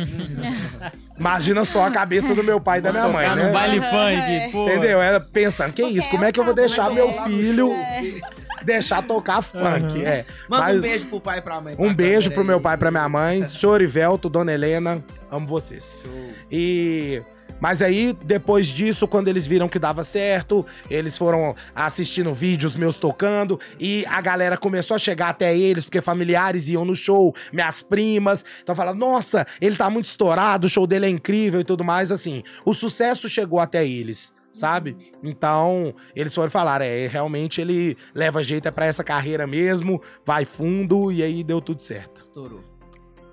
Imagina 1.18 1.66
só 1.66 1.86
a 1.86 1.92
cabeça 1.92 2.34
do 2.34 2.44
meu 2.44 2.60
pai 2.62 2.80
e 2.80 2.82
da 2.82 2.92
minha 2.92 3.08
mãe, 3.08 3.36
né? 3.36 3.48
no 3.48 3.54
baile 3.54 3.80
funk, 3.80 3.92
é. 3.92 4.50
pô. 4.52 4.64
Entendeu? 4.64 5.02
Ela 5.02 5.20
pensando, 5.20 5.74
que 5.74 5.84
isso? 5.84 6.10
Como 6.10 6.24
é 6.24 6.32
que 6.32 6.40
eu 6.40 6.46
vou 6.46 6.54
deixar 6.54 6.90
meu 6.92 7.10
dela, 7.10 7.24
filho 7.26 7.72
é. 7.74 8.04
deixar 8.64 9.02
tocar 9.02 9.42
funk? 9.42 10.04
É. 10.04 10.26
Manda 10.48 10.64
Mas 10.64 10.78
um 10.78 10.82
beijo 10.82 11.06
pro 11.08 11.22
pai 11.22 11.40
e 11.40 11.42
pra 11.42 11.62
mãe. 11.62 11.74
um 11.74 11.78
pra 11.78 11.94
beijo 11.94 12.30
câmera 12.30 12.34
pro 12.36 12.44
meu 12.46 12.62
pai 12.62 12.76
e 12.76 12.78
pra 12.78 12.92
minha 12.92 13.10
mãe, 13.10 13.46
senhor 13.46 13.82
Ivelto, 13.82 14.30
dona 14.30 14.54
Helena, 14.54 15.04
amo 15.30 15.48
vocês. 15.48 15.98
Show. 16.02 16.12
E. 16.52 17.22
Mas 17.60 17.82
aí, 17.82 18.14
depois 18.24 18.68
disso, 18.68 19.08
quando 19.08 19.28
eles 19.28 19.46
viram 19.46 19.68
que 19.68 19.80
dava 19.80 20.04
certo, 20.04 20.66
eles 20.90 21.18
foram 21.18 21.56
assistindo 21.76 22.34
vídeos 22.34 22.76
meus 22.76 22.98
tocando 22.98 23.60
e 23.80 24.06
a 24.08 24.22
galera 24.22 24.58
começou 24.58 24.96
a 24.96 25.00
chegar 25.00 25.30
até 25.30 25.56
eles, 25.56 25.86
porque 25.86 26.02
familiares 26.02 26.68
iam 26.70 26.86
no 26.86 26.96
show, 26.96 27.36
minhas 27.52 27.82
primas. 27.82 28.46
Então 28.62 28.76
falavam, 28.76 29.00
nossa, 29.00 29.46
ele 29.60 29.76
tá 29.76 29.90
muito 29.90 30.06
estourado, 30.06 30.68
o 30.68 30.70
show 30.70 30.88
dele 30.88 31.06
é 31.06 31.10
incrível 31.10 31.60
e 31.60 31.64
tudo 31.64 31.84
mais. 31.84 32.12
Assim, 32.12 32.44
o 32.66 32.74
sucesso 32.74 33.30
chegou 33.30 33.60
até 33.60 33.86
eles 33.86 34.34
sabe? 34.52 35.14
Então, 35.24 35.94
eles 36.16 36.34
foram 36.34 36.50
falar, 36.50 36.82
é, 36.82 37.08
realmente 37.08 37.62
ele 37.62 37.96
leva 38.16 38.44
jeito 38.44 38.68
é 38.68 38.72
pra 38.72 38.88
essa 38.88 39.04
carreira 39.04 39.46
mesmo, 39.46 40.02
vai 40.26 40.44
fundo 40.44 41.12
e 41.12 41.22
aí 41.22 41.44
deu 41.44 41.62
tudo 41.62 41.82
certo. 41.82 42.24
Estourou. 42.24 42.79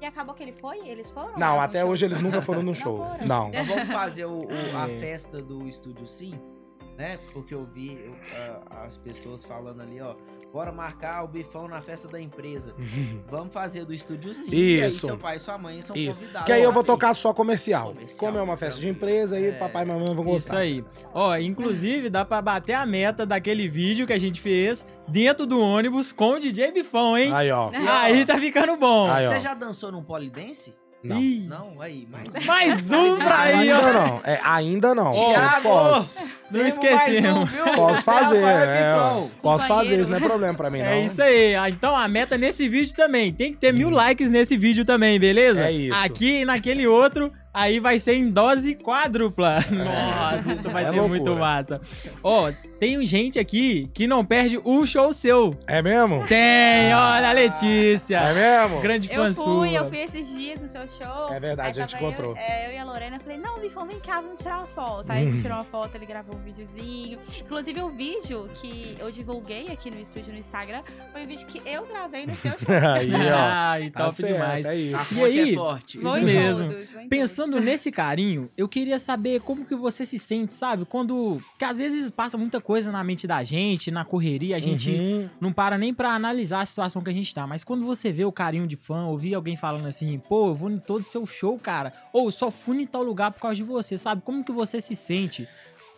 E 0.06 0.08
acabou 0.08 0.36
que 0.36 0.42
ele 0.44 0.52
foi? 0.52 0.86
Eles 0.88 1.10
foram? 1.10 1.36
Não, 1.36 1.60
até 1.60 1.80
show? 1.80 1.90
hoje 1.90 2.04
eles 2.04 2.22
nunca 2.22 2.40
foram 2.40 2.60
no 2.60 2.66
Não 2.66 2.74
show. 2.76 2.96
foram. 2.96 3.26
Não. 3.26 3.50
Nós 3.50 3.66
vamos 3.66 3.88
fazer 3.88 4.24
o, 4.24 4.38
o- 4.44 4.76
a 4.78 4.88
É. 4.88 4.98
festa 5.00 5.42
do 5.42 5.66
Estúdio 5.66 6.06
Sim, 6.06 6.32
né? 6.96 7.18
Porque 7.32 7.54
eu 7.54 7.64
vi 7.66 7.98
eu, 8.04 8.14
a- 8.70 8.84
as 8.86 8.96
pessoas 8.96 9.44
falando 9.44 9.80
ali, 9.82 10.00
ó. 10.00 10.14
Bora 10.52 10.72
marcar 10.72 11.22
o 11.24 11.28
bifão 11.28 11.68
na 11.68 11.80
festa 11.80 12.08
da 12.08 12.20
empresa. 12.20 12.74
Vamos 13.28 13.52
fazer 13.52 13.84
do 13.84 13.92
Estúdio 13.92 14.32
Sim. 14.32 14.50
E 14.52 14.82
aí 14.82 14.88
Isso. 14.88 15.04
seu 15.06 15.18
pai 15.18 15.36
e 15.36 15.40
sua 15.40 15.58
mãe 15.58 15.82
são 15.82 15.94
Isso. 15.94 16.20
convidados. 16.20 16.46
Que 16.46 16.52
aí 16.52 16.62
eu 16.62 16.72
vou 16.72 16.82
tocar 16.84 17.12
só 17.14 17.34
comercial. 17.34 17.92
Comercial, 17.92 18.18
Como 18.20 18.38
é 18.38 18.42
uma 18.42 18.56
festa 18.56 18.80
de 18.80 18.88
empresa, 18.88 19.36
aí 19.36 19.46
É. 19.46 19.52
papai 19.52 19.82
e 19.82 19.86
mamãe 19.86 20.06
vão 20.06 20.14
Isso 20.14 20.22
gostar. 20.24 20.58
aí. 20.58 20.84
Ó, 21.12 21.36
inclusive 21.36 22.08
dá 22.08 22.24
pra 22.24 22.40
bater 22.40 22.74
a 22.74 22.86
meta 22.86 23.26
daquele 23.26 23.68
vídeo 23.68 24.06
que 24.06 24.12
a 24.12 24.18
gente 24.18 24.40
fez 24.40 24.84
dentro 25.08 25.46
do 25.46 25.60
ônibus 25.60 26.12
com 26.12 26.32
o 26.34 26.38
DJ 26.40 26.72
Bifão, 26.72 27.16
hein? 27.18 27.32
Aí, 27.32 27.50
ó. 27.50 27.70
Aí 27.88 28.24
tá 28.24 28.38
ficando 28.38 28.76
bom. 28.76 29.10
Aí, 29.10 29.26
ó. 29.26 29.28
Você 29.28 29.40
já 29.40 29.52
dançou 29.54 29.92
num 29.92 30.02
polidense? 30.02 30.74
Não. 31.04 31.20
Ih, 31.20 31.46
Não? 31.48 31.80
Aí, 31.80 32.06
mais 32.10 32.26
Mais 32.46 32.90
um 32.92 33.16
pra 33.16 33.40
aí, 33.42 33.70
Ainda 33.70 33.88
ó. 33.88 33.92
não. 33.92 34.20
É, 34.24 34.40
ainda 34.42 34.94
não. 34.94 35.10
Tiago! 35.12 35.62
Posso, 35.68 36.26
Não 36.50 36.66
esquecemos. 36.66 37.52
um, 37.52 37.74
posso 37.76 38.02
fazer. 38.02 38.42
É, 38.42 38.94
ó. 38.98 39.26
Posso 39.40 39.68
fazer, 39.68 40.00
isso 40.00 40.10
não 40.10 40.16
é 40.18 40.20
problema 40.20 40.54
pra 40.54 40.68
mim, 40.70 40.78
não. 40.80 40.86
É 40.86 41.04
isso 41.04 41.22
aí. 41.22 41.54
Ah, 41.54 41.68
Então 41.68 41.94
a 41.96 42.08
meta 42.08 42.34
é 42.34 42.38
nesse 42.38 42.66
vídeo 42.66 42.94
também. 42.94 43.32
Tem 43.32 43.52
que 43.52 43.58
ter 43.58 43.72
mil 43.72 43.90
likes 43.90 44.30
nesse 44.30 44.56
vídeo 44.56 44.84
também, 44.84 45.18
beleza? 45.20 45.64
É 45.66 45.70
isso. 45.72 45.96
Aqui 45.98 46.40
e 46.40 46.44
naquele 46.44 46.86
outro, 46.88 47.32
aí 47.56 47.80
vai 47.80 47.98
ser 47.98 48.14
em 48.14 48.30
dose 48.30 48.74
quádrupla. 48.74 49.56
Nossa, 49.70 50.52
isso 50.52 50.68
vai 50.70 50.82
É 50.84 50.90
ser 50.90 51.00
loucura. 51.00 51.08
muito 51.08 51.34
massa. 51.36 51.80
Ó, 52.22 52.50
tem 52.78 53.04
gente 53.06 53.38
aqui 53.38 53.88
que 53.94 54.06
não 54.06 54.24
perde 54.24 54.58
um 54.64 54.84
show 54.84 55.12
seu. 55.12 55.56
É 55.66 55.80
mesmo? 55.80 56.26
Tem, 56.26 56.94
olha 56.94 57.30
a 57.30 57.32
Letícia. 57.32 58.18
É 58.18 58.34
mesmo? 58.34 58.80
Grande 58.80 59.08
fã 59.08 59.26
Eu 59.28 59.32
sua. 59.32 59.44
fui, 59.44 59.76
eu 59.76 59.88
fui 59.88 59.98
esses 59.98 60.28
dias 60.28 60.60
no 60.60 60.68
seu 60.68 60.86
show. 60.88 61.32
É 61.32 61.40
verdade, 61.40 61.80
a 61.80 61.82
gente 61.82 61.92
tava 61.92 62.04
eu- 62.04 62.08
encontrou. 62.10 62.36
é, 62.36 62.68
Eu, 62.68 62.72
e 62.74 62.78
a 62.78 62.84
Lorena, 62.84 63.16
eu 63.16 63.20
falei, 63.20 63.38
não, 63.38 63.58
Bifão, 63.60 63.86
vem 63.86 63.98
cá, 64.00 64.20
vamos 64.20 64.42
tirar 64.42 64.58
uma 64.58 64.66
foto. 64.66 65.10
Aí 65.10 65.22
a 65.24 65.26
Hum. 65.26 65.30
gente 65.32 65.42
tirou 65.42 65.56
uma 65.56 65.64
foto, 65.64 65.94
ele 65.94 66.04
gravou 66.06 66.36
um 66.36 66.40
videozinho. 66.40 67.18
Inclusive, 67.40 67.80
o 67.82 67.88
vídeo 67.88 68.48
que 68.60 68.96
eu 69.00 69.10
divulguei 69.10 69.68
aqui 69.72 69.90
no 69.90 69.98
estúdio 70.00 70.32
no 70.32 70.38
Instagram 70.38 70.82
foi 71.12 71.24
um 71.24 71.26
vídeo 71.26 71.46
que 71.46 71.62
eu 71.64 71.86
gravei 71.86 72.26
no 72.26 72.36
seu 72.36 72.52
show. 72.52 72.66
Aí, 72.94 73.10
ó. 73.14 73.36
Ai, 73.38 73.90
Tá 73.90 74.04
top 74.04 74.16
certo, 74.16 74.32
demais. 74.32 74.66
É 74.66 74.70
A 74.70 74.74
isso. 74.74 75.04
fonte 75.14 75.40
aí? 75.40 75.50
é 75.52 75.54
forte. 75.54 75.98
Isso 75.98 76.20
mesmo. 76.20 76.68
todos, 76.72 76.94
em 76.94 77.08
Pensando 77.46 77.60
nesse 77.64 77.90
carinho, 77.92 78.50
eu 78.56 78.68
queria 78.68 78.98
saber 78.98 79.40
como 79.40 79.64
que 79.64 79.74
você 79.74 80.04
se 80.04 80.18
sente, 80.18 80.52
sabe? 80.52 80.84
Quando. 80.84 81.40
Que 81.58 81.64
às 81.64 81.78
vezes 81.78 82.10
passa 82.10 82.36
muita 82.36 82.60
coisa 82.60 82.90
na 82.90 83.02
mente 83.04 83.26
da 83.26 83.42
gente, 83.44 83.90
na 83.90 84.04
correria, 84.04 84.56
a 84.56 84.60
gente 84.60 84.90
Uhum. 84.90 85.28
não 85.40 85.52
para 85.52 85.78
nem 85.78 85.94
pra 85.94 86.10
analisar 86.14 86.60
a 86.60 86.66
situação 86.66 87.02
que 87.02 87.10
a 87.10 87.12
gente 87.12 87.32
tá. 87.32 87.46
Mas 87.46 87.62
quando 87.62 87.84
você 87.86 88.10
vê 88.10 88.24
o 88.24 88.32
carinho 88.32 88.66
de 88.66 88.76
fã, 88.76 89.04
ouvir 89.06 89.34
alguém 89.34 89.56
falando 89.56 89.86
assim, 89.86 90.18
pô, 90.18 90.48
eu 90.48 90.54
vou 90.54 90.70
em 90.70 90.76
todo 90.76 91.04
seu 91.04 91.24
show, 91.24 91.56
cara. 91.58 91.92
Ou 92.12 92.30
só 92.30 92.50
fui 92.50 92.82
em 92.82 92.86
tal 92.86 93.02
lugar 93.02 93.30
por 93.32 93.40
causa 93.40 93.56
de 93.56 93.62
você, 93.62 93.96
sabe? 93.96 94.22
Como 94.22 94.42
que 94.44 94.52
você 94.52 94.80
se 94.80 94.96
sente? 94.96 95.48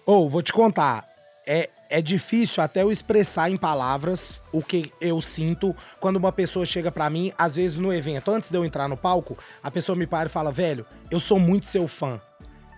Ou, 0.05 0.29
vou 0.29 0.43
te 0.43 0.53
contar. 0.53 1.05
É, 1.51 1.71
é 1.89 2.03
difícil 2.03 2.63
até 2.63 2.83
eu 2.83 2.93
expressar 2.93 3.51
em 3.51 3.57
palavras 3.57 4.43
o 4.53 4.63
que 4.63 4.93
eu 5.01 5.23
sinto 5.23 5.75
quando 5.99 6.17
uma 6.17 6.31
pessoa 6.31 6.67
chega 6.67 6.93
pra 6.93 7.09
mim, 7.09 7.33
às 7.39 7.57
vezes 7.57 7.79
no 7.79 7.91
evento, 7.91 8.31
antes 8.31 8.51
de 8.51 8.59
eu 8.59 8.67
entrar 8.67 8.87
no 8.87 8.99
palco, 8.99 9.39
a 9.63 9.71
pessoa 9.71 9.97
me 9.97 10.07
para 10.07 10.29
e 10.29 10.31
fala: 10.31 10.53
velho, 10.53 10.85
eu 11.11 11.19
sou 11.19 11.39
muito 11.41 11.65
seu 11.65 11.89
fã. 11.89 12.21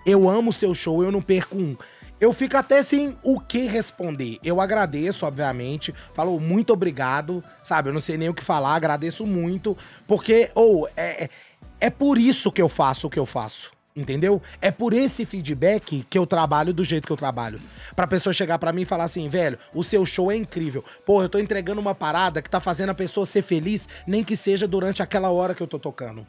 Eu 0.06 0.28
amo 0.28 0.52
seu 0.52 0.72
show, 0.72 1.02
eu 1.02 1.10
não 1.10 1.20
perco 1.20 1.56
um. 1.58 1.76
Eu 2.20 2.32
fico 2.32 2.56
até 2.56 2.82
sem 2.82 3.16
o 3.24 3.40
que 3.40 3.66
responder. 3.66 4.38
Eu 4.44 4.60
agradeço, 4.60 5.26
obviamente. 5.26 5.92
Falo 6.14 6.38
muito 6.38 6.72
obrigado, 6.72 7.42
sabe? 7.64 7.88
Eu 7.88 7.92
não 7.94 8.00
sei 8.00 8.16
nem 8.16 8.28
o 8.28 8.34
que 8.34 8.44
falar, 8.44 8.74
agradeço 8.74 9.26
muito. 9.26 9.76
Porque, 10.06 10.50
ou, 10.54 10.86
é, 10.96 11.24
é- 11.24 11.30
é 11.80 11.90
por 11.90 12.18
isso 12.18 12.52
que 12.52 12.62
eu 12.62 12.68
faço 12.68 13.06
o 13.06 13.10
que 13.10 13.18
eu 13.18 13.26
faço. 13.26 13.72
Entendeu? 14.00 14.40
É 14.62 14.70
por 14.70 14.94
esse 14.94 15.26
feedback 15.26 16.06
que 16.08 16.18
eu 16.18 16.26
trabalho 16.26 16.72
do 16.72 16.82
jeito 16.82 17.06
que 17.06 17.12
eu 17.12 17.18
trabalho. 17.18 17.60
Pra 17.94 18.06
pessoa 18.06 18.32
chegar 18.32 18.58
pra 18.58 18.72
mim 18.72 18.82
e 18.82 18.86
falar 18.86 19.04
assim, 19.04 19.28
velho, 19.28 19.58
o 19.74 19.84
seu 19.84 20.06
show 20.06 20.32
é 20.32 20.36
incrível. 20.36 20.82
Pô, 21.04 21.22
eu 21.22 21.28
tô 21.28 21.38
entregando 21.38 21.82
uma 21.82 21.94
parada 21.94 22.40
que 22.40 22.48
tá 22.48 22.60
fazendo 22.60 22.88
a 22.88 22.94
pessoa 22.94 23.26
ser 23.26 23.42
feliz, 23.42 23.90
nem 24.06 24.24
que 24.24 24.38
seja 24.38 24.66
durante 24.66 25.02
aquela 25.02 25.28
hora 25.30 25.54
que 25.54 25.62
eu 25.62 25.66
tô 25.66 25.78
tocando. 25.78 26.26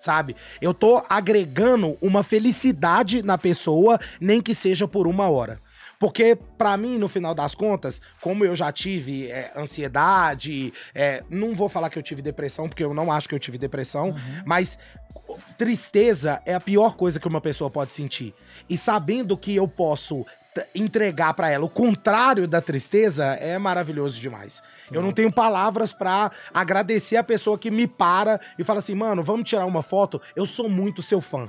Sabe? 0.00 0.36
Eu 0.62 0.72
tô 0.72 1.02
agregando 1.10 1.98
uma 2.00 2.22
felicidade 2.22 3.20
na 3.20 3.36
pessoa, 3.36 3.98
nem 4.20 4.40
que 4.40 4.54
seja 4.54 4.86
por 4.86 5.08
uma 5.08 5.28
hora. 5.28 5.60
Porque, 5.98 6.38
pra 6.56 6.76
mim, 6.76 6.96
no 6.96 7.08
final 7.08 7.34
das 7.34 7.54
contas, 7.54 8.00
como 8.20 8.44
eu 8.44 8.54
já 8.54 8.70
tive 8.70 9.30
é, 9.30 9.52
ansiedade, 9.56 10.72
é, 10.94 11.24
não 11.28 11.54
vou 11.54 11.68
falar 11.68 11.90
que 11.90 11.98
eu 11.98 12.02
tive 12.02 12.22
depressão, 12.22 12.68
porque 12.68 12.84
eu 12.84 12.94
não 12.94 13.10
acho 13.10 13.28
que 13.28 13.34
eu 13.34 13.38
tive 13.38 13.58
depressão, 13.58 14.14
mas 14.46 14.78
tristeza 15.56 16.40
é 16.46 16.54
a 16.54 16.60
pior 16.60 16.96
coisa 16.96 17.18
que 17.18 17.26
uma 17.26 17.40
pessoa 17.40 17.68
pode 17.68 17.92
sentir. 17.92 18.34
E 18.68 18.76
sabendo 18.76 19.36
que 19.36 19.54
eu 19.54 19.66
posso 19.66 20.24
entregar 20.74 21.34
pra 21.34 21.50
ela 21.50 21.64
o 21.64 21.70
contrário 21.70 22.48
da 22.48 22.60
tristeza 22.60 23.24
é 23.34 23.58
maravilhoso 23.58 24.20
demais. 24.20 24.62
Eu 24.90 25.02
não 25.02 25.12
tenho 25.12 25.32
palavras 25.32 25.92
pra 25.92 26.30
agradecer 26.52 27.16
a 27.16 27.24
pessoa 27.24 27.58
que 27.58 27.70
me 27.70 27.86
para 27.86 28.40
e 28.58 28.64
fala 28.64 28.78
assim: 28.78 28.94
"Mano, 28.94 29.22
vamos 29.22 29.48
tirar 29.48 29.66
uma 29.66 29.82
foto? 29.82 30.20
Eu 30.34 30.46
sou 30.46 30.68
muito 30.68 31.02
seu 31.02 31.20
fã". 31.20 31.48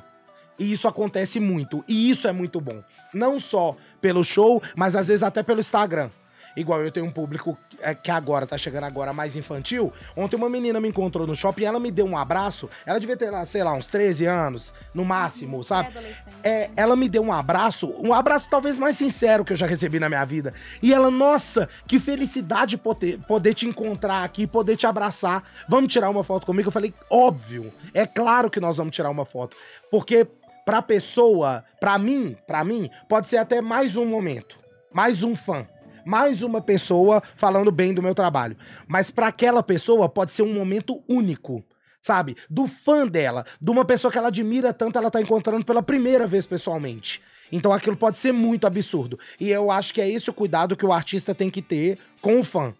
E 0.60 0.72
isso 0.72 0.88
acontece 0.88 1.40
muito. 1.40 1.84
E 1.88 2.10
isso 2.10 2.28
é 2.28 2.32
muito 2.32 2.60
bom. 2.60 2.84
Não 3.14 3.40
só 3.40 3.76
pelo 4.02 4.24
show, 4.24 4.62
mas 4.76 4.96
às 4.96 5.08
vezes 5.08 5.24
até 5.24 5.42
pelo 5.42 5.62
Instagram. 5.62 6.10
Igual 6.56 6.82
eu 6.82 6.92
tenho 6.92 7.06
um 7.06 7.12
público 7.12 7.58
é, 7.80 7.94
que 7.94 8.12
agora 8.12 8.46
tá 8.46 8.58
chegando 8.58 8.84
agora 8.84 9.14
mais 9.14 9.36
infantil. 9.36 9.94
Ontem 10.16 10.36
uma 10.36 10.50
menina 10.50 10.80
me 10.80 10.90
encontrou 10.90 11.26
no 11.26 11.36
shopping 11.36 11.62
e 11.62 11.66
ela 11.66 11.80
me 11.80 11.92
deu 11.92 12.06
um 12.06 12.18
abraço. 12.18 12.70
Ela 12.86 13.00
devia 13.00 13.16
ter, 13.16 13.32
sei 13.46 13.64
lá, 13.64 13.74
uns 13.74 13.88
13 13.88 14.26
anos, 14.26 14.74
no 14.94 15.06
máximo, 15.06 15.64
sabe? 15.64 15.92
Pré-adolescente. 15.92 16.36
É, 16.44 16.70
ela 16.76 16.96
me 16.96 17.08
deu 17.08 17.22
um 17.22 17.32
abraço, 17.32 17.94
um 18.00 18.14
abraço 18.14 18.50
talvez 18.50 18.78
mais 18.78 18.98
sincero 18.98 19.46
que 19.46 19.54
eu 19.54 19.58
já 19.58 19.66
recebi 19.66 20.00
na 20.00 20.10
minha 20.10 20.26
vida. 20.26 20.54
E 20.82 20.94
ela, 20.94 21.12
nossa, 21.12 21.70
que 21.88 22.00
felicidade 22.00 22.78
poder, 22.78 23.20
poder 23.20 23.54
te 23.54 23.68
encontrar 23.68 24.24
aqui, 24.24 24.48
poder 24.48 24.76
te 24.76 24.88
abraçar. 24.88 25.44
Vamos 25.68 25.92
tirar 25.92 26.10
uma 26.10 26.24
foto 26.24 26.46
comigo? 26.46 26.68
Eu 26.68 26.74
falei, 26.74 26.94
óbvio, 27.10 27.72
é 27.94 28.06
claro 28.06 28.50
que 28.50 28.60
nós 28.60 28.78
vamos 28.78 28.94
tirar 28.94 29.10
uma 29.10 29.26
foto. 29.26 29.56
Porque 29.92 30.28
pra 30.70 30.84
pessoa, 30.84 31.66
pra 31.80 31.98
mim, 31.98 32.38
pra 32.46 32.64
mim, 32.64 32.92
pode 33.08 33.28
ser 33.28 33.38
até 33.38 33.60
mais 33.60 33.98
um 33.98 34.06
momento, 34.06 34.56
mais 34.94 35.24
um 35.24 35.36
fã. 35.36 35.66
Mais 36.06 36.44
uma 36.44 36.62
pessoa 36.62 37.24
falando 37.36 37.72
bem 37.72 37.92
do 37.92 38.04
meu 38.04 38.14
trabalho. 38.14 38.56
Mas 38.88 39.10
pra 39.10 39.30
aquela 39.30 39.64
pessoa 39.64 40.08
pode 40.08 40.32
ser 40.32 40.44
um 40.44 40.54
momento 40.54 41.04
único 41.10 41.66
sabe? 42.02 42.38
Do 42.50 42.68
fã 42.68 43.08
dela, 43.08 43.46
de 43.60 43.72
uma 43.72 43.84
pessoa 43.84 44.12
que 44.12 44.18
ela 44.18 44.28
admira 44.28 44.72
tanto, 44.72 44.98
ela 44.98 45.10
tá 45.12 45.20
encontrando 45.20 45.66
pela 45.66 45.82
primeira 45.82 46.28
vez 46.28 46.46
pessoalmente. 46.46 47.20
Então 47.52 47.74
aquilo 47.74 47.98
pode 47.98 48.20
ser 48.20 48.32
muito 48.32 48.68
absurdo. 48.68 49.20
E 49.40 49.50
eu 49.50 49.72
acho 49.72 49.92
que 49.92 50.00
é 50.00 50.10
esse 50.10 50.30
o 50.30 50.34
cuidado 50.34 50.78
que 50.78 50.86
o 50.86 50.94
artista 50.94 51.34
tem 51.34 51.50
que 51.50 51.64
ter 51.64 51.98
com 52.22 52.40
o 52.40 52.44
fã. 52.44 52.76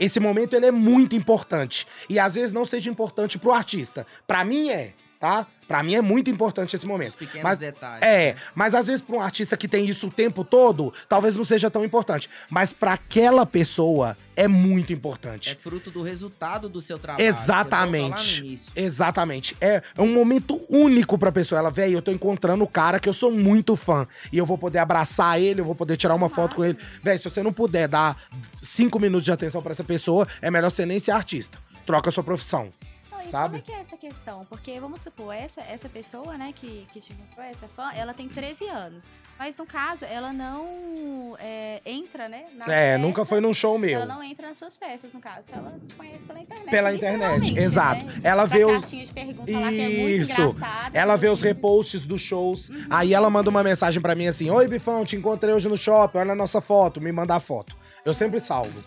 Esse 0.00 0.18
momento 0.18 0.54
ele 0.54 0.66
é 0.66 0.72
muito 0.72 1.14
importante. 1.14 1.86
E 2.08 2.18
às 2.18 2.34
vezes 2.34 2.52
não 2.52 2.64
seja 2.64 2.90
importante 2.90 3.38
pro 3.38 3.52
artista. 3.52 4.06
Pra 4.26 4.44
mim 4.44 4.70
é, 4.70 4.94
tá? 5.18 5.46
Pra 5.66 5.82
mim 5.82 5.94
é 5.96 6.00
muito 6.00 6.30
importante 6.30 6.74
esse 6.74 6.86
Os 6.86 6.88
momento. 6.88 7.14
pequenos 7.14 7.42
Mas- 7.42 7.58
detalhes. 7.58 8.02
É, 8.02 8.32
né? 8.32 8.40
mas 8.54 8.74
às 8.74 8.86
vezes 8.86 9.02
pra 9.02 9.16
um 9.16 9.20
artista 9.20 9.54
que 9.54 9.68
tem 9.68 9.84
isso 9.84 10.06
o 10.06 10.10
tempo 10.10 10.42
todo, 10.42 10.94
talvez 11.06 11.36
não 11.36 11.44
seja 11.44 11.70
tão 11.70 11.84
importante. 11.84 12.30
Mas 12.48 12.72
pra 12.72 12.94
aquela 12.94 13.44
pessoa 13.44 14.16
é 14.34 14.48
muito 14.48 14.94
importante. 14.94 15.50
É 15.50 15.54
fruto 15.54 15.90
do 15.90 16.00
resultado 16.02 16.70
do 16.70 16.80
seu 16.80 16.98
trabalho. 16.98 17.22
Exatamente. 17.26 18.58
Exatamente. 18.74 19.54
É 19.60 19.82
um 19.98 20.10
momento 20.12 20.58
único 20.70 21.18
pra 21.18 21.30
pessoa. 21.30 21.58
Ela, 21.58 21.70
velho, 21.70 21.94
eu 21.98 22.02
tô 22.02 22.12
encontrando 22.12 22.64
o 22.64 22.68
cara 22.68 22.98
que 22.98 23.08
eu 23.08 23.14
sou 23.14 23.30
muito 23.30 23.76
fã. 23.76 24.06
E 24.32 24.38
eu 24.38 24.46
vou 24.46 24.56
poder 24.56 24.78
abraçar 24.78 25.38
ele, 25.40 25.60
eu 25.60 25.64
vou 25.66 25.74
poder 25.74 25.98
tirar 25.98 26.14
uma 26.14 26.30
foto 26.30 26.56
com 26.56 26.64
ele. 26.64 26.78
Velho, 27.02 27.18
se 27.18 27.28
você 27.28 27.42
não 27.42 27.52
puder 27.52 27.88
dar 27.88 28.16
cinco 28.62 28.98
minutos 28.98 29.24
de 29.26 29.32
atenção 29.32 29.60
pra 29.60 29.72
essa 29.72 29.84
pessoa, 29.84 30.26
é 30.40 30.50
melhor 30.50 30.70
você 30.70 30.86
nem 30.86 30.98
ser 30.98 31.10
artista. 31.10 31.58
Troca 31.84 32.08
a 32.08 32.12
sua 32.12 32.22
profissão. 32.24 32.70
Não, 33.18 33.24
e 33.24 33.28
sabe? 33.28 33.60
Como 33.60 33.62
é 33.62 33.62
que 33.62 33.72
é 33.72 33.80
essa 33.82 33.96
questão? 33.96 34.44
Porque, 34.48 34.78
vamos 34.80 35.00
supor, 35.00 35.34
essa, 35.34 35.60
essa 35.60 35.88
pessoa, 35.88 36.36
né, 36.38 36.52
que, 36.54 36.86
que 36.92 37.00
te 37.00 37.12
encontrou, 37.12 37.44
essa 37.44 37.66
fã, 37.68 37.90
ela 37.94 38.14
tem 38.14 38.28
13 38.28 38.66
anos. 38.68 39.10
Mas, 39.38 39.56
no 39.56 39.66
caso, 39.66 40.04
ela 40.04 40.32
não 40.32 41.36
é, 41.38 41.80
entra, 41.84 42.28
né, 42.28 42.46
É, 42.60 42.64
festas. 42.64 43.00
nunca 43.00 43.24
foi 43.24 43.40
num 43.40 43.52
show 43.54 43.78
meu. 43.78 44.00
Ela 44.00 44.06
não 44.14 44.22
entra 44.22 44.48
nas 44.48 44.56
suas 44.56 44.76
festas, 44.76 45.12
no 45.12 45.20
caso. 45.20 45.46
Então, 45.48 45.58
ela 45.58 45.78
te 45.86 45.94
conhece 45.94 46.24
pela 46.24 46.40
internet. 46.40 46.70
Pela 46.70 46.94
internet, 46.94 47.18
literalmente, 47.40 47.58
exato. 47.60 48.04
Né? 48.06 48.20
Ela 48.24 48.46
vê 48.46 48.64
os- 48.64 48.80
caixinha 48.80 49.06
de 49.06 49.12
pergunta 49.12 49.52
lá, 49.52 49.68
que 49.68 49.80
é 49.80 49.88
muito 49.88 50.22
Isso. 50.22 50.32
engraçada. 50.40 50.98
Ela 50.98 51.16
vê 51.16 51.28
os 51.28 51.42
reposts 51.42 52.06
dos 52.06 52.20
shows. 52.20 52.70
Aí 52.90 53.14
ela 53.14 53.28
manda 53.30 53.50
uma 53.50 53.62
mensagem 53.62 54.00
pra 54.00 54.14
mim 54.14 54.26
assim: 54.26 54.50
Oi, 54.50 54.68
Bifão, 54.68 55.04
te 55.04 55.16
encontrei 55.16 55.52
hoje 55.54 55.68
no 55.68 55.76
shopping, 55.76 56.18
olha 56.18 56.32
a 56.32 56.34
nossa 56.36 56.60
foto, 56.60 57.00
me 57.00 57.12
manda 57.12 57.34
a 57.34 57.40
foto. 57.40 57.76
Eu 58.04 58.14
sempre 58.14 58.40
salvo. 58.40 58.82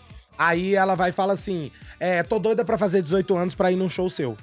Aí 0.46 0.74
ela 0.74 0.94
vai 0.94 1.10
e 1.10 1.12
fala 1.12 1.32
assim: 1.34 1.70
É, 2.00 2.22
tô 2.22 2.38
doida 2.38 2.64
pra 2.64 2.76
fazer 2.76 3.00
18 3.02 3.36
anos 3.36 3.54
pra 3.54 3.70
ir 3.70 3.76
num 3.76 3.88
show 3.88 4.08
seu. 4.10 4.36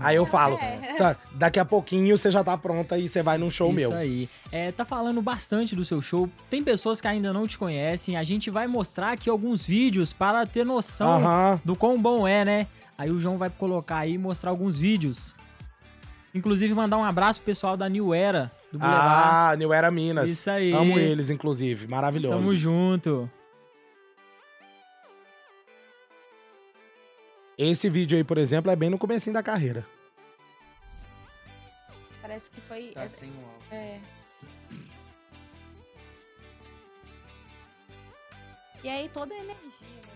Aí 0.00 0.16
eu 0.16 0.24
falo, 0.24 0.56
É. 0.56 0.94
tá, 0.94 1.16
daqui 1.32 1.60
a 1.60 1.66
pouquinho 1.66 2.16
você 2.16 2.30
já 2.30 2.42
tá 2.42 2.56
pronta 2.56 2.96
e 2.96 3.08
você 3.08 3.22
vai 3.22 3.36
num 3.36 3.50
show 3.50 3.70
Isso 3.72 3.90
meu. 3.90 3.92
aí. 3.94 4.26
É, 4.50 4.72
tá 4.72 4.86
falando 4.86 5.20
bastante 5.20 5.76
do 5.76 5.84
seu 5.84 6.00
show. 6.00 6.30
Tem 6.48 6.62
pessoas 6.64 6.98
que 7.00 7.06
ainda 7.06 7.30
não 7.32 7.46
te 7.46 7.58
conhecem. 7.58 8.16
A 8.16 8.24
gente 8.24 8.50
vai 8.50 8.66
mostrar 8.66 9.12
aqui 9.12 9.28
alguns 9.28 9.62
vídeos 9.64 10.12
para 10.12 10.46
ter 10.46 10.64
noção 10.64 11.10
Aham. 11.10 11.60
do 11.62 11.76
quão 11.76 12.00
bom 12.00 12.26
é, 12.26 12.42
né? 12.44 12.66
Aí 12.96 13.10
o 13.10 13.18
João 13.18 13.36
vai 13.36 13.50
colocar 13.50 13.98
aí 13.98 14.14
e 14.14 14.18
mostrar 14.18 14.50
alguns 14.50 14.78
vídeos. 14.78 15.34
Inclusive 16.34 16.72
mandar 16.72 16.96
um 16.96 17.04
abraço 17.04 17.40
pro 17.40 17.46
pessoal 17.46 17.76
da 17.76 17.86
New 17.88 18.14
Era, 18.14 18.50
do 18.72 18.78
Boulevard. 18.78 19.52
Ah, 19.52 19.56
New 19.58 19.72
Era 19.74 19.90
Minas. 19.90 20.28
Isso 20.30 20.50
aí. 20.50 20.72
Amo 20.72 20.98
eles, 20.98 21.28
inclusive. 21.28 21.86
Maravilhoso. 21.86 22.34
Tamo 22.36 22.54
junto. 22.56 23.28
Esse 27.64 27.88
vídeo 27.88 28.18
aí, 28.18 28.24
por 28.24 28.38
exemplo, 28.38 28.72
é 28.72 28.74
bem 28.74 28.90
no 28.90 28.98
comecinho 28.98 29.34
da 29.34 29.42
carreira. 29.42 29.86
Parece 32.20 32.50
que 32.50 32.60
foi. 32.62 32.90
Tá 32.92 33.08
sem 33.08 33.30
o 33.30 33.34
áudio. 33.34 33.68
É. 33.70 34.00
E 38.82 38.88
aí 38.88 39.08
toda 39.10 39.32
a 39.32 39.38
energia 39.38 39.86
né. 39.86 40.11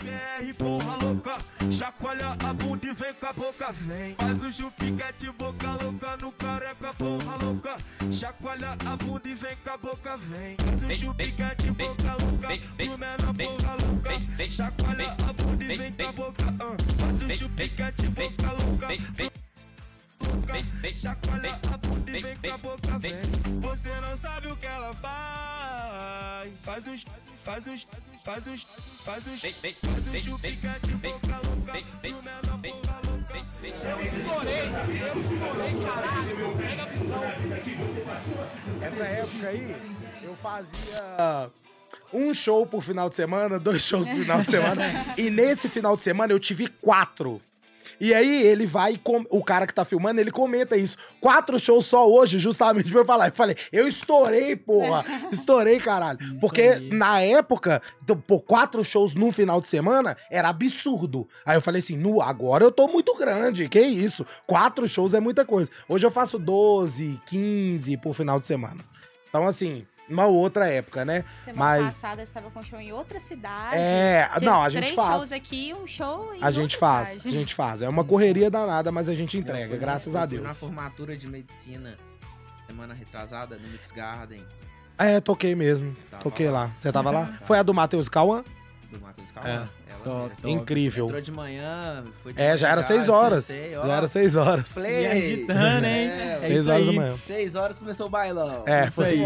BR, 0.00 0.54
porra 0.54 0.96
louca, 1.02 1.36
chacoalha 1.70 2.30
a 2.30 2.52
bunda 2.54 2.86
e 2.86 2.94
vem 2.94 3.12
com 3.14 3.26
a 3.26 3.32
boca, 3.32 3.72
vem. 3.72 4.14
Faz 4.14 4.44
o 4.44 4.52
chupiquete, 4.52 5.30
boca 5.32 5.70
louca 5.82 6.16
no 6.22 6.32
careca, 6.32 6.94
porra 6.94 7.36
louca, 7.42 7.76
chacoalha 8.10 8.76
a 8.86 8.96
bunda 8.96 9.28
e 9.28 9.34
vem 9.34 9.56
com 9.62 9.70
a 9.70 9.76
boca, 9.76 10.16
vem. 10.16 10.56
Faz 10.56 10.82
o 10.84 10.90
chupiquete, 10.90 11.70
boca 11.72 12.16
louca, 12.18 12.48
pro 12.76 12.98
menor, 12.98 13.34
porra 13.34 13.76
louca, 13.84 14.50
chacoalha 14.50 15.16
a 15.28 15.32
bunda 15.32 15.64
e 15.64 15.76
vem 15.76 15.92
com 15.92 16.02
a 16.02 16.12
boca, 16.12 16.44
ah. 16.60 16.76
Faz 16.98 17.22
o 17.22 17.38
chupiquete, 17.38 18.08
boca 18.08 18.52
louca, 18.52 18.88
louca, 20.30 20.96
chacoalha 20.96 21.58
a 21.72 21.76
bunda 21.76 22.10
e 22.10 22.22
vem 22.22 22.36
com 22.36 22.54
a 22.54 22.58
boca, 22.58 22.98
vem. 22.98 23.14
Você 23.60 23.88
não 24.00 24.16
sabe 24.16 24.48
o 24.48 24.56
que 24.56 24.66
ela 24.66 24.92
faz. 24.94 26.52
Faz 26.62 26.86
os, 26.86 27.04
faz 27.44 27.66
os, 27.66 27.88
faz 28.24 28.46
os, 28.46 28.62
faz 29.04 29.26
os, 29.26 29.40
faz 29.40 30.14
os 30.14 30.22
chupicante 30.22 30.92
boca 30.94 31.40
louca, 31.44 31.72
pro 32.00 32.22
menor 32.22 32.58
porra 32.62 33.00
louca. 33.06 33.20
Eu 33.62 34.00
estourei, 34.02 34.60
eu 34.60 35.20
estourei, 35.20 35.72
caralho, 35.84 36.56
pega 36.56 36.82
a 36.82 36.86
visão. 36.86 37.22
Essa 38.82 39.04
época 39.04 39.48
aí, 39.48 39.76
eu 40.22 40.36
fazia 40.36 41.50
um 42.12 42.34
show 42.34 42.66
por 42.66 42.82
final 42.82 43.08
de 43.08 43.16
semana, 43.16 43.58
dois 43.58 43.82
shows 43.82 44.06
por 44.06 44.16
final 44.16 44.42
de 44.42 44.50
semana. 44.50 44.84
e 45.16 45.30
nesse 45.30 45.68
final 45.68 45.96
de 45.96 46.02
semana 46.02 46.32
eu 46.32 46.38
tive 46.38 46.66
quatro. 46.68 47.40
E 48.00 48.14
aí 48.14 48.46
ele 48.46 48.66
vai, 48.66 48.96
com... 48.96 49.24
o 49.28 49.44
cara 49.44 49.66
que 49.66 49.74
tá 49.74 49.84
filmando, 49.84 50.20
ele 50.20 50.30
comenta 50.30 50.76
isso. 50.76 50.96
Quatro 51.20 51.58
shows 51.60 51.84
só 51.84 52.08
hoje, 52.08 52.38
justamente 52.38 52.90
pra 52.90 53.00
eu 53.00 53.04
falar. 53.04 53.28
Eu 53.28 53.32
falei, 53.32 53.56
eu 53.70 53.86
estourei, 53.86 54.56
porra. 54.56 55.04
Estourei, 55.30 55.78
caralho. 55.78 56.18
Isso 56.20 56.40
Porque 56.40 56.62
aí. 56.62 56.90
na 56.90 57.20
época, 57.20 57.82
então, 58.02 58.16
pô, 58.16 58.40
quatro 58.40 58.84
shows 58.84 59.14
num 59.14 59.30
final 59.30 59.60
de 59.60 59.68
semana 59.68 60.16
era 60.30 60.48
absurdo. 60.48 61.28
Aí 61.44 61.56
eu 61.56 61.62
falei 61.62 61.80
assim, 61.80 61.96
no, 61.96 62.22
agora 62.22 62.64
eu 62.64 62.72
tô 62.72 62.88
muito 62.88 63.14
grande, 63.16 63.68
que 63.68 63.80
isso? 63.80 64.24
Quatro 64.46 64.88
shows 64.88 65.12
é 65.12 65.20
muita 65.20 65.44
coisa. 65.44 65.70
Hoje 65.88 66.06
eu 66.06 66.10
faço 66.10 66.38
12, 66.38 67.20
15 67.26 67.96
por 67.98 68.14
final 68.14 68.40
de 68.40 68.46
semana. 68.46 68.80
Então, 69.28 69.46
assim, 69.46 69.86
uma 70.10 70.26
outra 70.26 70.68
época, 70.68 71.04
né? 71.04 71.24
Semana 71.44 71.58
Mas- 71.82 71.94
passada 71.94 72.22
estava 72.22 72.50
com 72.50 72.62
show 72.62 72.80
em 72.80 72.92
outra 72.92 73.20
cidade. 73.20 73.76
É, 73.76 74.28
Tinha 74.38 74.50
não, 74.50 74.62
a 74.62 74.68
gente 74.68 74.82
três 74.82 74.94
faz. 74.96 75.08
shows 75.16 75.32
aqui 75.32 75.68
e 75.68 75.74
um 75.74 75.86
show 75.86 76.34
em 76.34 76.42
A 76.42 76.50
gente 76.50 76.74
outra 76.74 76.78
faz, 76.78 77.08
a 77.08 77.10
cidade. 77.12 77.30
gente 77.30 77.54
faz. 77.54 77.82
É 77.82 77.88
uma 77.88 78.04
correria 78.04 78.50
danada, 78.50 78.90
mas 78.92 79.08
a 79.08 79.14
gente 79.14 79.38
entrega, 79.38 79.68
fui 79.70 79.78
graças 79.78 80.14
eu 80.14 80.20
a 80.20 80.26
fui 80.26 80.36
Deus. 80.36 80.42
na 80.48 80.54
formatura 80.54 81.16
de 81.16 81.26
medicina 81.28 81.96
semana 82.66 82.94
retrasada 82.94 83.56
no 83.58 83.66
Mix 83.68 83.90
Garden 83.90 84.44
É, 84.98 85.18
toquei 85.20 85.54
mesmo. 85.54 85.96
Toquei 86.22 86.48
lá. 86.50 86.64
lá. 86.64 86.70
Você 86.74 86.92
tava 86.92 87.10
lá? 87.10 87.32
Foi 87.42 87.58
a 87.58 87.62
do 87.62 87.72
Matheus 87.72 88.08
Cauã? 88.08 88.44
do 88.92 89.00
Matheus 89.00 89.30
Cauã. 89.30 89.68
Ela 89.88 90.00
Top. 90.02 90.32
Incrível. 90.50 91.04
Entrou 91.04 91.20
de 91.20 91.30
manhã, 91.30 92.02
foi 92.22 92.32
de 92.32 92.40
É, 92.42 92.56
já 92.56 92.70
era 92.70 92.82
seis 92.82 93.08
horas. 93.08 93.48
ó. 93.78 93.86
Já 93.86 93.94
era 93.96 94.06
seis 94.08 94.34
horas. 94.34 94.72
Play. 94.72 95.02
E 95.02 95.06
agitando, 95.06 95.86
hein? 95.86 96.08
É, 96.08 96.36
É 96.36 96.40
Seis 96.40 96.60
isso 96.60 96.70
horas 96.70 96.88
aí. 96.88 96.94
da 96.96 97.00
manhã. 97.00 97.16
Seis 97.26 97.54
horas 97.54 97.78
começou 97.78 98.06
o 98.06 98.10
bailão. 98.10 98.64
É, 98.66 98.88
Isso 98.88 99.02
aí. 99.02 99.18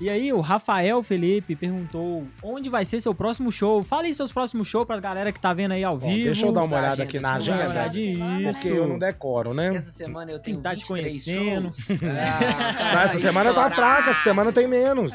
E 0.00 0.08
aí, 0.08 0.32
o 0.32 0.40
Rafael 0.40 1.02
Felipe 1.02 1.54
perguntou 1.54 2.26
onde 2.42 2.70
vai 2.70 2.86
ser 2.86 3.00
seu 3.02 3.14
próximo 3.14 3.52
show. 3.52 3.82
Fala 3.82 4.04
aí 4.04 4.14
seus 4.14 4.32
próximos 4.32 4.66
shows 4.66 4.86
pra 4.86 4.98
galera 4.98 5.30
que 5.30 5.38
tá 5.38 5.52
vendo 5.52 5.72
aí 5.72 5.84
ao 5.84 5.98
Bom, 5.98 6.08
vivo. 6.08 6.24
deixa 6.24 6.46
eu 6.46 6.52
dar 6.52 6.62
uma 6.62 6.68
Da 6.68 6.76
olhada 6.78 6.92
agenda, 6.94 7.08
aqui 7.08 7.20
na 7.20 7.32
agenda. 7.34 7.68
olhadinha. 7.68 8.52
Porque 8.52 8.68
eu 8.68 8.88
não 8.88 8.98
decoro, 8.98 9.52
né? 9.52 9.74
Essa 9.76 9.90
semana 9.90 10.30
eu 10.32 10.40
Quem 10.40 10.54
tenho 10.54 10.62
tá 10.62 10.70
te 10.74 10.86
23 10.88 10.88
conhecendo. 11.24 11.72
shows. 11.74 12.00
Ah, 12.02 12.94
Não, 12.94 13.00
essa 13.02 13.18
semana 13.18 13.52
tá 13.52 13.68
fraca, 13.70 14.10
essa 14.10 14.22
semana 14.22 14.50
tem 14.52 14.66
menos. 14.66 15.12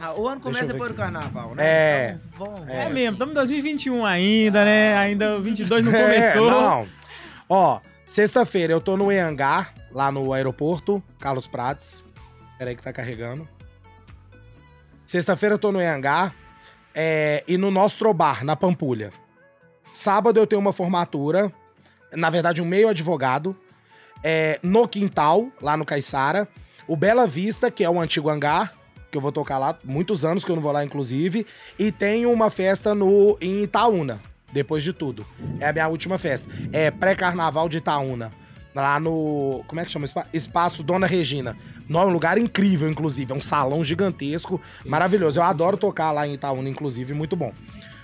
Ah, 0.00 0.12
o 0.14 0.26
ano 0.28 0.40
começa 0.40 0.66
depois 0.66 0.90
do 0.90 0.96
carnaval, 0.96 1.54
né? 1.54 1.62
É. 1.64 2.18
Então, 2.34 2.44
vamos, 2.46 2.68
É 2.68 2.78
vamos 2.80 2.92
mesmo, 2.92 3.06
assim. 3.06 3.12
estamos 3.12 3.30
em 3.32 3.34
2021 3.34 4.04
ainda, 4.04 4.64
né? 4.64 4.96
Ainda 4.98 5.36
o 5.38 5.40
22 5.42 5.84
não 5.84 5.92
É, 5.94 6.02
começou. 6.32 6.50
não. 6.50 6.86
Ó, 7.48 7.80
sexta-feira 8.04 8.72
eu 8.72 8.80
tô 8.80 8.96
no 8.96 9.12
Enhangar, 9.12 9.72
lá 9.92 10.10
no 10.10 10.32
aeroporto, 10.32 11.00
Carlos 11.20 11.46
Prates. 11.46 12.02
Peraí 12.58 12.74
que 12.74 12.82
tá 12.82 12.92
carregando. 12.92 13.48
Sexta-feira 15.06 15.54
eu 15.54 15.58
tô 15.58 15.70
no 15.70 15.80
Enhangar 15.80 16.34
é, 16.92 17.44
e 17.46 17.56
no 17.56 17.70
Nostro 17.70 18.12
Bar, 18.12 18.44
na 18.44 18.56
Pampulha. 18.56 19.12
Sábado 19.92 20.40
eu 20.40 20.46
tenho 20.48 20.60
uma 20.60 20.72
formatura, 20.72 21.52
na 22.12 22.28
verdade 22.28 22.60
um 22.60 22.66
meio 22.66 22.88
advogado, 22.88 23.56
é, 24.22 24.58
no 24.64 24.88
Quintal, 24.88 25.48
lá 25.62 25.76
no 25.76 25.84
Caiçara. 25.84 26.48
O 26.88 26.96
Bela 26.96 27.24
Vista, 27.24 27.70
que 27.70 27.84
é 27.84 27.88
o 27.88 28.00
antigo 28.00 28.28
hangar, 28.28 28.74
que 29.10 29.16
eu 29.16 29.22
vou 29.22 29.30
tocar 29.30 29.58
lá, 29.58 29.78
muitos 29.84 30.24
anos 30.24 30.44
que 30.44 30.50
eu 30.50 30.56
não 30.56 30.62
vou 30.62 30.72
lá, 30.72 30.84
inclusive. 30.84 31.46
E 31.78 31.92
tem 31.92 32.26
uma 32.26 32.50
festa 32.50 32.92
no, 32.92 33.38
em 33.40 33.62
Itaúna, 33.62 34.20
depois 34.52 34.82
de 34.82 34.92
tudo. 34.92 35.24
É 35.60 35.68
a 35.68 35.72
minha 35.72 35.86
última 35.86 36.18
festa. 36.18 36.48
É 36.72 36.90
pré-carnaval 36.90 37.68
de 37.68 37.76
Itaúna. 37.76 38.32
Lá 38.76 39.00
no. 39.00 39.64
Como 39.66 39.80
é 39.80 39.84
que 39.86 39.90
chama? 39.90 40.06
Espaço 40.34 40.82
Dona 40.82 41.06
Regina. 41.06 41.56
Não, 41.88 42.00
é 42.00 42.04
um 42.04 42.10
lugar 42.10 42.36
incrível, 42.36 42.88
inclusive. 42.90 43.32
É 43.32 43.34
um 43.34 43.40
salão 43.40 43.82
gigantesco, 43.82 44.60
maravilhoso. 44.84 45.38
Eu 45.38 45.44
adoro 45.44 45.78
tocar 45.78 46.12
lá 46.12 46.28
em 46.28 46.34
Itaúna, 46.34 46.68
inclusive, 46.68 47.14
muito 47.14 47.34
bom. 47.34 47.52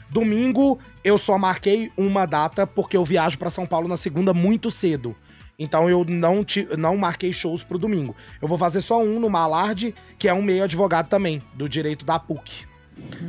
Domingo, 0.09 0.79
eu 1.05 1.19
só 1.19 1.37
marquei 1.37 1.91
uma 1.97 2.27
data 2.27 2.67
porque 2.67 2.97
eu 2.97 3.05
viajo 3.05 3.37
pra 3.39 3.51
São 3.51 3.67
Paulo 3.67 3.87
na 3.87 3.97
segunda 3.99 4.33
muito 4.33 4.71
cedo. 4.71 5.15
Então 5.59 5.89
eu 5.91 6.05
não, 6.09 6.43
ti- 6.45 6.67
não 6.79 6.97
marquei 6.97 7.33
shows 7.33 7.63
pro 7.63 7.79
domingo. 7.79 8.17
Eu 8.41 8.49
vou 8.49 8.57
fazer 8.57 8.81
só 8.81 9.03
um 9.03 9.21
no 9.21 9.29
Malard, 9.29 9.95
que 10.19 10.27
é 10.29 10.33
um 10.35 10.43
meio 10.43 10.65
advogado 10.65 11.09
também, 11.09 11.43
do 11.55 11.69
direito 11.69 12.05
da 12.05 12.19
PUC. 12.19 12.65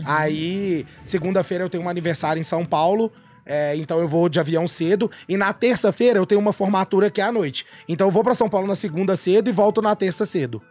Aí, 0.06 0.86
segunda-feira 1.04 1.64
eu 1.64 1.70
tenho 1.70 1.84
um 1.84 1.90
aniversário 1.90 2.40
em 2.40 2.44
São 2.44 2.66
Paulo. 2.66 3.12
É, 3.46 3.76
então 3.76 4.00
eu 4.00 4.08
vou 4.08 4.30
de 4.30 4.40
avião 4.40 4.68
cedo. 4.68 5.10
E 5.28 5.38
na 5.38 5.52
terça-feira 5.54 6.20
eu 6.20 6.26
tenho 6.26 6.40
uma 6.42 6.54
formatura 6.54 7.10
que 7.10 7.22
é 7.22 7.24
à 7.24 7.32
noite. 7.32 7.66
Então 7.88 8.08
eu 8.08 8.12
vou 8.12 8.24
pra 8.24 8.34
São 8.34 8.50
Paulo 8.50 8.68
na 8.68 8.76
segunda 8.76 9.16
cedo 9.16 9.50
e 9.50 9.54
volto 9.54 9.82
na 9.82 9.96
terça 9.96 10.26
cedo. 10.26 10.62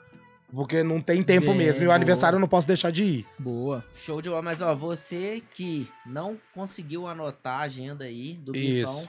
Porque 0.53 0.83
não 0.83 1.01
tem 1.01 1.23
tempo 1.23 1.47
Bem, 1.49 1.57
mesmo. 1.57 1.83
E 1.83 1.87
o 1.87 1.93
aniversário 1.93 2.37
eu 2.37 2.41
não 2.41 2.47
posso 2.49 2.67
deixar 2.67 2.93
de 2.93 3.05
ir. 3.05 3.27
Boa. 3.39 3.83
Show 3.95 4.21
de 4.21 4.29
bola. 4.29 4.43
Mas, 4.43 4.61
ó, 4.61 4.75
você 4.75 5.43
que 5.55 5.89
não 6.05 6.37
conseguiu 6.55 7.07
anotar 7.07 7.61
a 7.61 7.63
agenda 7.63 8.05
aí 8.05 8.35
do 8.35 8.55
Isso. 8.55 8.93
Bifão, 8.93 9.09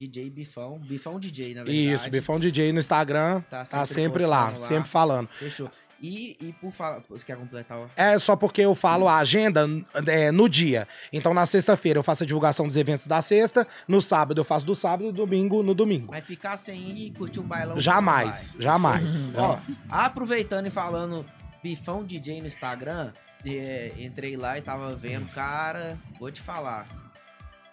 DJ 0.00 0.30
Bifão, 0.30 0.78
Bifão 0.78 1.18
DJ, 1.18 1.48
na 1.54 1.64
verdade. 1.64 1.92
Isso, 1.94 2.08
Bifão 2.10 2.38
DJ 2.38 2.72
no 2.72 2.78
Instagram. 2.78 3.40
Tá 3.50 3.64
Tá 3.64 3.84
sempre 3.84 4.02
sempre 4.02 4.26
lá, 4.26 4.50
lá. 4.50 4.56
sempre 4.56 4.88
falando. 4.88 5.28
Fechou. 5.36 5.68
E, 6.00 6.36
e 6.40 6.52
por 6.52 6.72
falar... 6.72 7.02
Você 7.08 7.24
quer 7.24 7.36
completar? 7.36 7.90
É 7.96 8.18
só 8.18 8.36
porque 8.36 8.60
eu 8.60 8.74
falo 8.74 9.08
a 9.08 9.18
agenda 9.18 9.66
é, 10.06 10.30
no 10.30 10.48
dia. 10.48 10.86
Então, 11.12 11.34
na 11.34 11.44
sexta-feira 11.44 11.98
eu 11.98 12.02
faço 12.02 12.22
a 12.22 12.26
divulgação 12.26 12.66
dos 12.66 12.76
eventos 12.76 13.06
da 13.06 13.20
sexta, 13.20 13.66
no 13.86 14.00
sábado 14.00 14.40
eu 14.40 14.44
faço 14.44 14.64
do 14.64 14.74
sábado 14.74 15.04
e 15.04 15.06
no 15.08 15.12
domingo 15.12 15.62
no 15.62 15.74
domingo. 15.74 16.12
Mas 16.12 16.24
ficar 16.24 16.56
sem 16.56 16.90
ir 16.90 17.06
e 17.06 17.10
curtir 17.10 17.40
um 17.40 17.44
bailão... 17.44 17.80
Jamais, 17.80 18.54
jamais. 18.58 19.24
vai. 19.26 19.42
Ó, 19.44 19.58
aproveitando 19.90 20.66
e 20.66 20.70
falando 20.70 21.24
Bifão 21.62 22.04
DJ 22.04 22.40
no 22.40 22.46
Instagram, 22.46 23.12
é, 23.44 23.92
entrei 23.98 24.36
lá 24.36 24.58
e 24.58 24.62
tava 24.62 24.94
vendo, 24.94 25.28
cara, 25.32 25.98
vou 26.18 26.30
te 26.30 26.40
falar. 26.40 26.86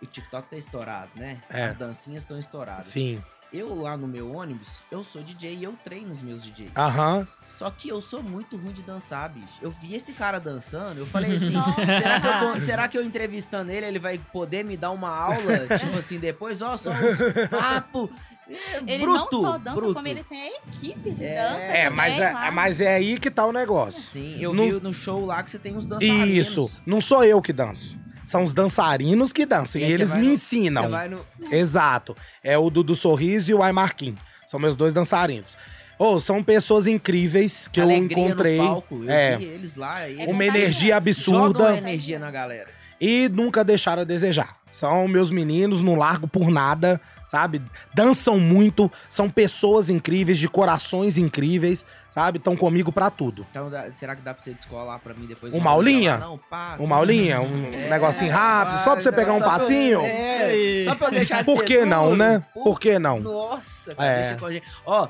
O 0.01 0.05
TikTok 0.05 0.49
tá 0.49 0.57
estourado, 0.57 1.11
né? 1.15 1.41
É. 1.49 1.63
As 1.65 1.75
dancinhas 1.75 2.23
estão 2.23 2.37
estouradas. 2.37 2.85
Sim. 2.85 3.23
Eu 3.55 3.73
lá 3.81 3.95
no 3.95 4.05
meu 4.07 4.33
ônibus, 4.35 4.79
eu 4.91 5.01
sou 5.03 5.23
DJ 5.23 5.53
e 5.55 5.63
eu 5.63 5.73
treino 5.83 6.11
os 6.11 6.21
meus 6.21 6.43
DJs. 6.43 6.71
Aham. 6.75 7.25
Só 7.47 7.69
que 7.71 7.87
eu 7.87 8.01
sou 8.01 8.21
muito 8.21 8.57
ruim 8.57 8.73
de 8.73 8.81
dançar, 8.83 9.29
bicho. 9.29 9.53
Eu 9.61 9.71
vi 9.71 9.95
esse 9.95 10.11
cara 10.13 10.39
dançando, 10.39 10.99
eu 10.99 11.05
falei 11.05 11.31
assim, 11.37 11.53
será 11.53 12.19
que, 12.19 12.27
eu, 12.27 12.59
será 12.59 12.87
que 12.89 12.97
eu 12.97 13.03
entrevistando 13.05 13.71
ele, 13.71 13.85
ele 13.85 13.99
vai 13.99 14.17
poder 14.33 14.65
me 14.65 14.75
dar 14.75 14.91
uma 14.91 15.09
aula, 15.09 15.67
tipo 15.79 15.97
assim, 15.97 16.19
depois, 16.19 16.61
ó, 16.61 16.75
só 16.75 16.91
uns 16.91 17.47
papo. 17.49 18.11
É, 18.47 18.77
Ele 18.93 19.03
bruto, 19.03 19.37
não 19.37 19.41
só 19.41 19.57
dança, 19.57 19.75
bruto. 19.75 19.93
como 19.95 20.07
ele 20.07 20.23
tem 20.23 20.39
a 20.39 20.55
equipe 20.67 21.11
de 21.11 21.23
É. 21.25 21.35
dança. 21.41 21.59
É, 21.61 21.83
também, 21.85 21.89
mas 21.97 22.19
é, 22.19 22.31
lá. 22.31 22.51
mas 22.51 22.81
é 22.81 22.93
aí 22.95 23.19
que 23.19 23.31
tá 23.31 23.43
o 23.45 23.51
negócio. 23.51 23.99
Sim, 24.01 24.37
eu 24.39 24.53
Não- 24.53 24.65
vi 24.65 24.79
no 24.83 24.93
show 24.93 25.25
lá 25.25 25.41
que 25.41 25.49
você 25.49 25.57
tem 25.57 25.75
uns 25.75 25.85
dançarinos. 25.87 26.27
Isso. 26.29 26.71
Não 26.85 27.01
sou 27.01 27.23
eu 27.23 27.41
que 27.41 27.51
danço. 27.51 27.97
São 28.25 28.43
os 28.43 28.53
dançarinos 28.53 29.31
que 29.31 29.45
dançam. 29.45 29.79
E, 29.79 29.85
você 29.85 29.93
eles 29.93 30.13
me 30.13 30.27
no- 30.27 30.33
ensinam. 30.33 30.89
No... 30.89 31.25
Exato. 31.51 32.15
É 32.43 32.57
o 32.57 32.69
Dudu 32.69 32.95
Sorriso 32.95 33.51
e 33.51 33.53
o 33.53 33.63
Ai 33.63 33.71
Marquinhos. 33.71 34.19
São 34.45 34.59
meus 34.59 34.75
dois 34.75 34.91
dançarinos. 34.93 35.57
Ou 35.97 36.19
são 36.19 36.43
pessoas 36.43 36.87
incríveis 36.87 37.69
que 37.69 37.79
alegria 37.79 38.17
eu 38.17 38.25
encontrei. 38.27 38.57
palco. 38.57 39.03
Eu 39.03 39.09
é. 39.09 39.37
vi 39.37 39.45
eles 39.45 39.75
lá. 39.75 40.09
Eles 40.09 40.27
Uma 40.27 40.43
energia 40.43 40.87
jogam 40.95 40.97
absurda. 40.97 41.63
uma 41.69 41.77
energia 41.77 42.19
na 42.19 42.29
galera. 42.31 42.67
e 42.99 43.29
nunca 43.29 43.63
deixaram 43.63 44.01
a 44.01 44.05
desejar. 44.05 44.57
São 44.69 45.07
meus 45.07 45.29
meninos, 45.31 45.81
não 45.81 45.95
largo 45.95 46.27
por 46.27 46.49
nada, 46.49 46.99
sabe? 47.25 47.61
Dançam 47.93 48.39
muito, 48.39 48.91
são 49.09 49.29
pessoas 49.29 49.89
incríveis, 49.89 50.37
de 50.37 50.47
corações 50.47 51.17
incríveis, 51.17 51.85
sabe? 52.09 52.37
Estão 52.37 52.55
comigo 52.55 52.91
pra 52.91 53.09
tudo. 53.09 53.45
Então, 53.51 53.69
dá- 53.69 53.91
será 53.93 54.15
que 54.15 54.21
dá 54.21 54.33
pra 54.33 54.43
você 54.43 54.53
descolar 54.53 54.99
pra 54.99 55.13
mim 55.13 55.25
depois? 55.25 55.53
Uma 55.53 55.71
um 55.71 55.73
aulinha? 55.73 56.17
Não, 56.17 56.37
pá. 56.37 56.75
Uma 56.79 56.95
aulinha, 56.97 57.41
um 57.41 57.73
É, 57.73 57.89
negocinho 57.89 58.31
rápido, 58.31 58.83
só 58.83 58.93
pra 58.93 59.01
você 59.03 59.11
pegar 59.11 59.33
um 59.33 59.39
só 59.39 59.43
pra 59.45 59.59
passinho. 59.59 60.01
É, 60.01 60.81
só 60.85 60.95
pra 60.95 61.07
eu 61.07 61.11
deixar 61.11 61.39
de 61.39 61.45
Por 61.45 61.59
ser 61.59 61.65
que 61.65 61.85
não, 61.85 62.05
duro. 62.05 62.17
né? 62.17 62.43
Por- 62.53 62.63
Por 62.63 62.79
que 62.79 62.97
não? 62.99 63.19
Nossa, 63.19 63.93
cara, 63.95 64.09
É. 64.09 64.21
deixa 64.21 64.37
com 64.39 64.45
a 64.45 64.51
gente. 64.51 64.67
Ó, 64.85 65.07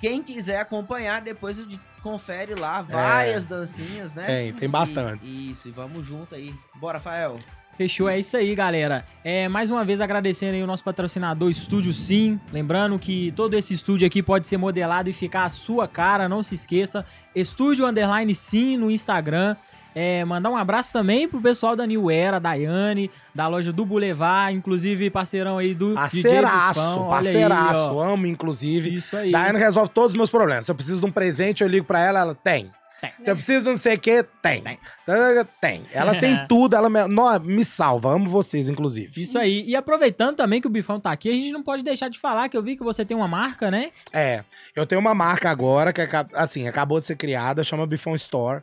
quem 0.00 0.22
quiser 0.22 0.60
acompanhar, 0.60 1.20
depois 1.22 1.56
de- 1.56 1.80
confere 2.02 2.54
lá 2.54 2.82
várias 2.82 3.44
dancinhas, 3.44 4.12
né? 4.12 4.24
Tem, 4.26 4.52
tem 4.52 4.68
E- 4.68 4.70
bastantes. 4.70 5.28
Isso, 5.28 5.66
e 5.68 5.72
vamos 5.72 6.06
junto 6.06 6.34
aí. 6.36 6.54
Bora, 6.76 6.98
Rafael. 6.98 7.34
Fechou, 7.76 8.08
é 8.08 8.18
isso 8.18 8.36
aí, 8.36 8.54
galera. 8.54 9.04
É, 9.22 9.48
mais 9.48 9.70
uma 9.70 9.84
vez 9.84 10.00
agradecendo 10.00 10.54
aí 10.54 10.62
o 10.62 10.66
nosso 10.66 10.82
patrocinador 10.82 11.50
Estúdio 11.50 11.92
Sim. 11.92 12.40
Lembrando 12.50 12.98
que 12.98 13.32
todo 13.36 13.52
esse 13.52 13.74
estúdio 13.74 14.06
aqui 14.06 14.22
pode 14.22 14.48
ser 14.48 14.56
modelado 14.56 15.10
e 15.10 15.12
ficar 15.12 15.44
a 15.44 15.48
sua 15.50 15.86
cara, 15.86 16.26
não 16.26 16.42
se 16.42 16.54
esqueça. 16.54 17.04
Estúdio 17.34 17.86
Underline 17.86 18.34
Sim 18.34 18.78
no 18.78 18.90
Instagram. 18.90 19.56
É, 19.94 20.24
mandar 20.26 20.50
um 20.50 20.56
abraço 20.56 20.92
também 20.92 21.26
pro 21.26 21.40
pessoal 21.40 21.74
da 21.74 21.86
New 21.86 22.10
Era, 22.10 22.38
da 22.38 22.50
Daiane, 22.50 23.10
da 23.34 23.48
loja 23.48 23.72
do 23.72 23.84
Boulevard, 23.84 24.54
inclusive 24.54 25.08
parceirão 25.08 25.56
aí 25.56 25.74
do 25.74 25.88
DJ 25.88 25.96
Parceiraço, 25.96 26.80
Bufão. 26.80 27.04
Aí, 27.04 27.10
parceiraço. 27.10 27.94
ó. 27.94 28.02
amo, 28.02 28.26
inclusive. 28.26 28.94
Isso 28.94 29.16
aí. 29.16 29.32
Daiane 29.32 29.58
resolve 29.58 29.90
todos 29.90 30.10
os 30.10 30.16
meus 30.16 30.30
problemas. 30.30 30.66
Se 30.66 30.70
eu 30.70 30.74
preciso 30.74 31.00
de 31.00 31.06
um 31.06 31.10
presente, 31.12 31.62
eu 31.62 31.68
ligo 31.68 31.86
pra 31.86 32.00
ela, 32.00 32.20
ela 32.20 32.34
tem. 32.34 32.70
Se 33.18 33.30
eu 33.30 33.34
preciso 33.36 33.64
de 33.64 33.70
não 33.70 33.76
sei 33.76 33.94
o 33.96 33.98
quê, 33.98 34.24
tem. 34.42 34.62
Tem. 35.60 35.82
Ela 35.92 36.18
tem 36.18 36.44
tudo, 36.48 36.76
ela 36.76 36.88
me, 36.88 37.06
nó, 37.06 37.38
me 37.38 37.64
salva. 37.64 38.10
Amo 38.10 38.28
vocês, 38.28 38.68
inclusive. 38.68 39.22
Isso 39.22 39.38
aí. 39.38 39.64
E 39.66 39.76
aproveitando 39.76 40.36
também 40.36 40.60
que 40.60 40.66
o 40.66 40.70
Bifão 40.70 41.00
tá 41.00 41.12
aqui, 41.12 41.28
a 41.28 41.32
gente 41.32 41.52
não 41.52 41.62
pode 41.62 41.82
deixar 41.82 42.08
de 42.08 42.18
falar 42.18 42.48
que 42.48 42.56
eu 42.56 42.62
vi 42.62 42.76
que 42.76 42.84
você 42.84 43.04
tem 43.04 43.16
uma 43.16 43.28
marca, 43.28 43.70
né? 43.70 43.90
É, 44.12 44.44
eu 44.74 44.86
tenho 44.86 45.00
uma 45.00 45.14
marca 45.14 45.50
agora 45.50 45.92
que, 45.92 46.00
assim, 46.34 46.68
acabou 46.68 47.00
de 47.00 47.06
ser 47.06 47.16
criada, 47.16 47.64
chama 47.64 47.86
Bifão 47.86 48.14
Store, 48.14 48.62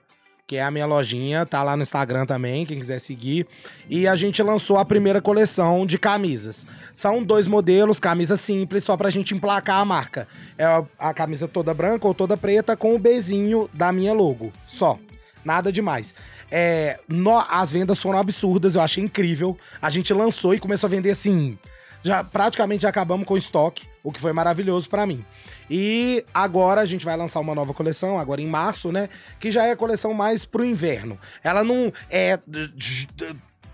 que 0.53 0.57
é 0.57 0.61
a 0.61 0.69
minha 0.69 0.85
lojinha, 0.85 1.47
tá 1.47 1.63
lá 1.63 1.75
no 1.75 1.81
Instagram 1.81 2.27
também, 2.27 2.63
quem 2.63 2.77
quiser 2.77 2.99
seguir. 2.99 3.47
E 3.89 4.07
a 4.07 4.15
gente 4.15 4.43
lançou 4.43 4.77
a 4.77 4.85
primeira 4.85 5.19
coleção 5.19 5.83
de 5.83 5.97
camisas. 5.97 6.63
São 6.93 7.23
dois 7.23 7.47
modelos, 7.47 7.99
camisa 7.99 8.37
simples, 8.37 8.83
só 8.83 8.95
pra 8.95 9.09
gente 9.09 9.33
emplacar 9.33 9.77
a 9.79 9.85
marca. 9.85 10.27
É 10.55 10.63
a, 10.99 11.11
camisa 11.11 11.47
toda 11.47 11.73
branca 11.73 12.07
ou 12.07 12.13
toda 12.13 12.37
preta 12.37 12.77
com 12.77 12.93
o 12.93 12.99
bezinho 12.99 13.67
da 13.73 13.91
minha 13.91 14.13
logo, 14.13 14.53
só. 14.67 14.99
Nada 15.43 15.71
demais. 15.71 16.13
É, 16.51 16.99
nó- 17.07 17.47
as 17.49 17.71
vendas 17.71 17.99
foram 17.99 18.19
absurdas, 18.19 18.75
eu 18.75 18.81
achei 18.81 19.03
incrível. 19.03 19.57
A 19.81 19.89
gente 19.89 20.13
lançou 20.13 20.53
e 20.53 20.59
começou 20.59 20.85
a 20.85 20.91
vender 20.91 21.09
assim. 21.09 21.57
Já 22.03 22.23
praticamente 22.23 22.83
já 22.83 22.89
acabamos 22.89 23.25
com 23.25 23.33
o 23.33 23.39
estoque, 23.39 23.87
o 24.03 24.11
que 24.11 24.19
foi 24.19 24.33
maravilhoso 24.33 24.89
pra 24.89 25.07
mim. 25.07 25.25
E 25.69 26.23
agora 26.33 26.81
a 26.81 26.85
gente 26.85 27.05
vai 27.05 27.15
lançar 27.15 27.39
uma 27.39 27.55
nova 27.55 27.73
coleção, 27.73 28.19
agora 28.19 28.41
em 28.41 28.47
março, 28.47 28.91
né? 28.91 29.07
Que 29.39 29.49
já 29.49 29.65
é 29.65 29.71
a 29.71 29.77
coleção 29.77 30.13
mais 30.13 30.45
pro 30.45 30.65
inverno. 30.65 31.17
Ela 31.41 31.63
não 31.63 31.91
é 32.09 32.37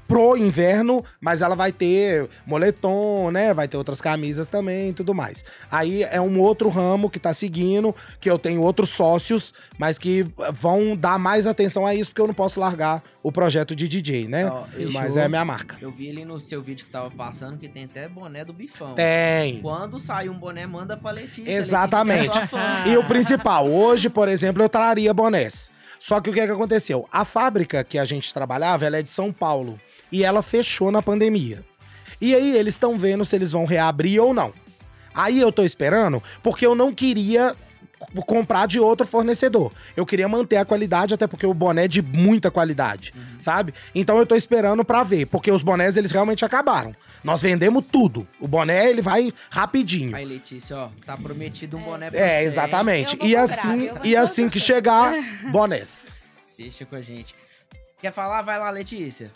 pro 0.10 0.36
inverno, 0.36 1.04
mas 1.22 1.44
ela 1.44 1.56
vai 1.56 1.72
ter 1.72 2.28
moletom, 2.44 3.30
né? 3.30 3.54
Vai 3.54 3.68
ter 3.68 3.78
outras 3.78 4.02
camisas 4.02 4.50
também 4.50 4.90
e 4.90 4.94
tudo 4.94 5.14
mais. 5.14 5.46
Aí 5.72 6.02
é 6.02 6.20
um 6.20 6.40
outro 6.40 6.68
ramo 6.68 7.12
que 7.12 7.20
tá 7.20 7.32
seguindo, 7.32 7.96
que 8.20 8.28
eu 8.28 8.40
tenho 8.40 8.60
outros 8.62 8.90
sócios, 8.90 9.54
mas 9.78 10.00
que 10.00 10.26
vão 10.52 10.98
dar 10.98 11.20
mais 11.20 11.46
atenção 11.46 11.86
a 11.86 11.94
isso, 11.94 12.10
porque 12.10 12.22
eu 12.22 12.28
não 12.28 12.34
posso 12.34 12.60
largar 12.60 13.04
o 13.22 13.32
projeto 13.32 13.76
de 13.76 13.88
DJ, 13.88 14.28
né? 14.28 14.52
Mas 14.92 15.16
é 15.16 15.26
a 15.26 15.30
minha 15.30 15.46
marca. 15.46 15.78
eu 15.80 15.92
vi 15.92 16.10
ali 16.10 16.26
no 16.26 16.40
seu 16.40 16.60
vídeo 16.60 16.86
que 16.86 16.92
tava 16.92 17.12
passando 17.12 17.60
que 17.60 17.70
tem 17.70 17.84
até 17.84 18.08
boné 18.08 18.44
do 18.44 18.52
Bifão. 18.52 18.96
Tem. 18.96 19.62
Quando 19.62 20.00
sai 20.00 20.28
um 20.28 20.40
boné, 20.40 20.66
manda 20.66 20.98
pra 20.98 21.12
Letícia. 21.12 21.52
Exatamente. 21.52 22.30
Letícia 22.30 22.58
é. 22.58 22.90
E 22.90 22.98
o 22.98 23.04
principal, 23.04 23.70
hoje, 23.70 24.10
por 24.10 24.28
exemplo, 24.28 24.64
eu 24.64 24.70
traria 24.70 25.14
bonés. 25.14 25.70
Só 26.00 26.22
que 26.22 26.30
o 26.30 26.34
que, 26.34 26.40
é 26.40 26.48
que 26.48 26.54
aconteceu? 26.54 27.08
A 27.12 27.26
fábrica 27.26 27.84
que 27.84 28.00
a 28.00 28.06
gente 28.06 28.34
trabalhava, 28.34 28.86
ela 28.86 28.98
é 28.98 29.04
de 29.04 29.10
São 29.10 29.34
Paulo. 29.34 29.80
E 30.12 30.24
ela 30.24 30.42
fechou 30.42 30.92
na 30.92 31.02
pandemia. 31.02 31.64
E 32.22 32.34
aí 32.36 32.56
eles 32.58 32.74
estão 32.74 32.98
vendo 32.98 33.24
se 33.26 33.36
eles 33.36 33.52
vão 33.52 33.66
reabrir 33.66 34.20
ou 34.20 34.34
não. 34.34 34.54
Aí 35.14 35.40
eu 35.40 35.52
tô 35.52 35.64
esperando, 35.64 36.22
porque 36.44 36.66
eu 36.66 36.76
não 36.76 36.94
queria 36.94 37.56
comprar 38.26 38.66
de 38.68 38.80
outro 38.80 39.06
fornecedor. 39.06 39.72
Eu 39.96 40.06
queria 40.06 40.28
manter 40.28 40.58
a 40.58 40.66
qualidade, 40.66 41.14
até 41.14 41.28
porque 41.28 41.46
o 41.46 41.54
boné 41.54 41.86
é 41.86 41.88
de 41.88 42.02
muita 42.02 42.50
qualidade, 42.50 43.14
sabe? 43.40 43.74
Então 43.94 44.18
eu 44.18 44.26
tô 44.26 44.36
esperando 44.36 44.84
pra 44.86 45.04
ver, 45.04 45.26
porque 45.28 45.52
os 45.52 45.62
bonés 45.62 45.98
eles 45.98 46.12
realmente 46.12 46.44
acabaram. 46.46 46.96
Nós 47.24 47.42
vendemos 47.42 47.84
tudo. 47.92 48.26
O 48.40 48.48
boné 48.48 48.90
ele 48.90 49.02
vai 49.02 49.34
rapidinho. 49.50 50.16
Aí, 50.16 50.26
Letícia, 50.26 50.76
ó, 50.78 50.90
tá 51.06 51.18
prometido 51.18 51.78
um 51.78 51.82
boné 51.82 52.10
pra 52.10 52.20
É, 52.20 52.40
você. 52.42 52.46
exatamente. 52.48 53.14
Eu 53.14 53.20
vou 53.20 53.28
E 53.28 53.36
comprar, 53.36 53.54
assim, 53.74 53.90
e 54.06 54.16
assim 54.16 54.50
que 54.50 54.60
chegar, 54.60 55.14
bonés. 55.52 56.12
Deixa 56.58 56.86
com 56.86 56.96
a 56.96 57.02
gente. 57.02 57.36
Quer 58.02 58.12
falar? 58.14 58.42
Vai 58.42 58.58
lá, 58.58 58.70
Letícia. 58.70 59.30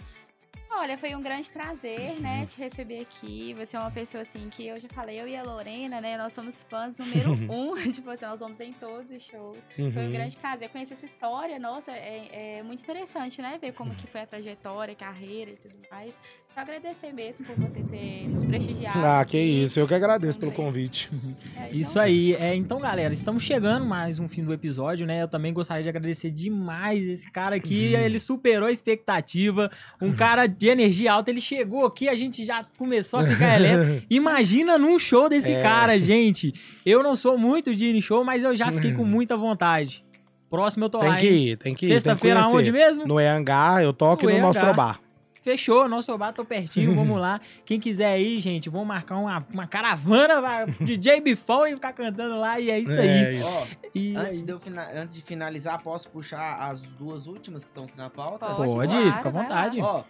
Olha, 0.75 0.97
foi 0.97 1.15
um 1.15 1.21
grande 1.21 1.49
prazer, 1.49 2.19
né, 2.19 2.45
te 2.45 2.57
receber 2.59 3.01
aqui. 3.01 3.53
Você 3.53 3.77
é 3.77 3.79
uma 3.79 3.91
pessoa, 3.91 4.21
assim, 4.23 4.49
que 4.49 4.67
eu 4.67 4.79
já 4.79 4.89
falei, 4.89 5.21
eu 5.21 5.27
e 5.27 5.35
a 5.35 5.43
Lorena, 5.43 6.01
né, 6.01 6.17
nós 6.17 6.33
somos 6.33 6.63
fãs 6.63 6.97
número 6.97 7.31
um 7.49 7.75
de 7.89 8.01
você. 8.01 8.25
Nós 8.25 8.39
vamos 8.39 8.59
em 8.59 8.73
todos 8.73 9.09
os 9.09 9.21
shows. 9.21 9.57
Foi 9.75 9.85
um 9.85 10.05
Uhum. 10.07 10.11
grande 10.11 10.35
prazer 10.35 10.69
conhecer 10.69 10.95
sua 10.95 11.05
história. 11.05 11.57
Nossa, 11.59 11.91
é, 11.91 12.57
é 12.57 12.63
muito 12.63 12.81
interessante, 12.81 13.41
né, 13.41 13.57
ver 13.61 13.73
como 13.73 13.95
que 13.95 14.07
foi 14.07 14.21
a 14.21 14.25
trajetória, 14.27 14.95
carreira 14.95 15.51
e 15.51 15.55
tudo 15.57 15.75
mais. 15.91 16.13
Só 16.53 16.61
agradecer 16.61 17.11
mesmo 17.11 17.43
por 17.45 17.55
você 17.55 17.79
ter 17.81 18.29
nos 18.29 18.45
prestigiado. 18.45 18.99
Ah, 19.03 19.25
que 19.25 19.39
isso. 19.39 19.79
Eu 19.79 19.87
que 19.87 19.93
agradeço 19.95 20.37
pelo 20.37 20.51
convite. 20.51 21.09
É, 21.57 21.69
Isso 21.71 21.91
então, 21.93 22.03
aí. 22.03 22.33
É, 22.35 22.53
então, 22.55 22.79
galera, 22.79 23.11
estamos 23.11 23.41
chegando 23.41 23.85
mais 23.87 24.19
um 24.19 24.27
fim 24.27 24.43
do 24.43 24.53
episódio, 24.53 25.07
né? 25.07 25.23
Eu 25.23 25.27
também 25.27 25.51
gostaria 25.51 25.81
de 25.81 25.89
agradecer 25.89 26.29
demais 26.29 27.07
esse 27.07 27.31
cara 27.31 27.55
aqui. 27.55 27.95
Ele 27.95 28.19
superou 28.19 28.67
a 28.67 28.71
expectativa. 28.71 29.71
Um 29.99 30.13
cara 30.13 30.45
de 30.45 30.67
energia 30.67 31.13
alta. 31.13 31.31
Ele 31.31 31.41
chegou 31.41 31.87
aqui, 31.87 32.07
a 32.07 32.13
gente 32.13 32.45
já 32.45 32.63
começou 32.77 33.21
a 33.21 33.25
ficar 33.25 33.55
elétrico. 33.59 34.05
Imagina 34.11 34.77
num 34.77 34.99
show 34.99 35.27
desse 35.27 35.51
É. 35.51 35.61
cara, 35.63 35.97
gente. 35.99 36.53
Eu 36.85 37.01
não 37.01 37.15
sou 37.15 37.35
muito 37.35 37.73
de 37.73 37.87
ir 37.87 37.95
em 37.95 38.01
show, 38.01 38.23
mas 38.23 38.43
eu 38.43 38.55
já 38.55 38.71
fiquei 38.71 38.93
com 38.93 39.03
muita 39.03 39.35
vontade. 39.35 40.05
Próximo 40.51 40.85
eu 40.85 40.89
tô 40.89 40.99
Tem 40.99 41.09
lá, 41.09 41.15
que 41.17 41.25
ir, 41.25 41.31
tem 41.31 41.33
que 41.33 41.47
ir. 41.47 41.57
tem 41.57 41.73
que 41.75 41.87
Sexta-feira 41.87 42.41
conhecer. 42.41 42.55
aonde 42.57 42.71
mesmo? 42.71 43.07
No 43.07 43.19
Eangá, 43.19 43.81
eu 43.81 43.91
toco 43.91 44.25
No 44.25 44.29
e 44.29 44.35
no. 44.35 44.41
Nostrobar. 44.41 44.99
Fechou, 45.43 45.89
nosso 45.89 46.17
bar 46.17 46.31
tô 46.31 46.45
pertinho, 46.45 46.95
vamos 46.95 47.19
lá. 47.19 47.39
Quem 47.65 47.79
quiser 47.79 48.17
ir, 48.19 48.39
gente, 48.39 48.69
vamos 48.69 48.87
marcar 48.87 49.17
uma, 49.17 49.45
uma 49.53 49.67
caravana, 49.67 50.39
vai, 50.39 50.65
DJ 50.79 51.19
Bifão 51.19 51.67
e 51.67 51.73
ficar 51.73 51.91
cantando 51.93 52.37
lá, 52.39 52.59
e 52.59 52.69
é 52.71 52.79
isso 52.79 52.97
aí. 52.97 53.07
É 53.07 53.31
isso. 53.33 53.45
Ó, 53.45 53.67
E 53.93 54.15
antes 54.15 54.39
aí? 54.39 54.45
de, 54.45 54.51
eu 54.51 54.59
fina- 54.59 54.89
antes 54.95 55.15
de 55.15 55.21
finalizar, 55.21 55.81
posso 55.83 56.09
puxar 56.09 56.55
as 56.59 56.81
duas 56.81 57.27
últimas 57.27 57.63
que 57.65 57.69
estão 57.71 57.83
aqui 57.83 57.97
na 57.97 58.09
pauta? 58.09 58.45
Pode, 58.55 58.71
Pode, 58.73 58.93
claro, 58.95 59.07
fica 59.17 59.29
à 59.29 59.31
vontade. 59.31 59.81
Ó, 59.81 60.03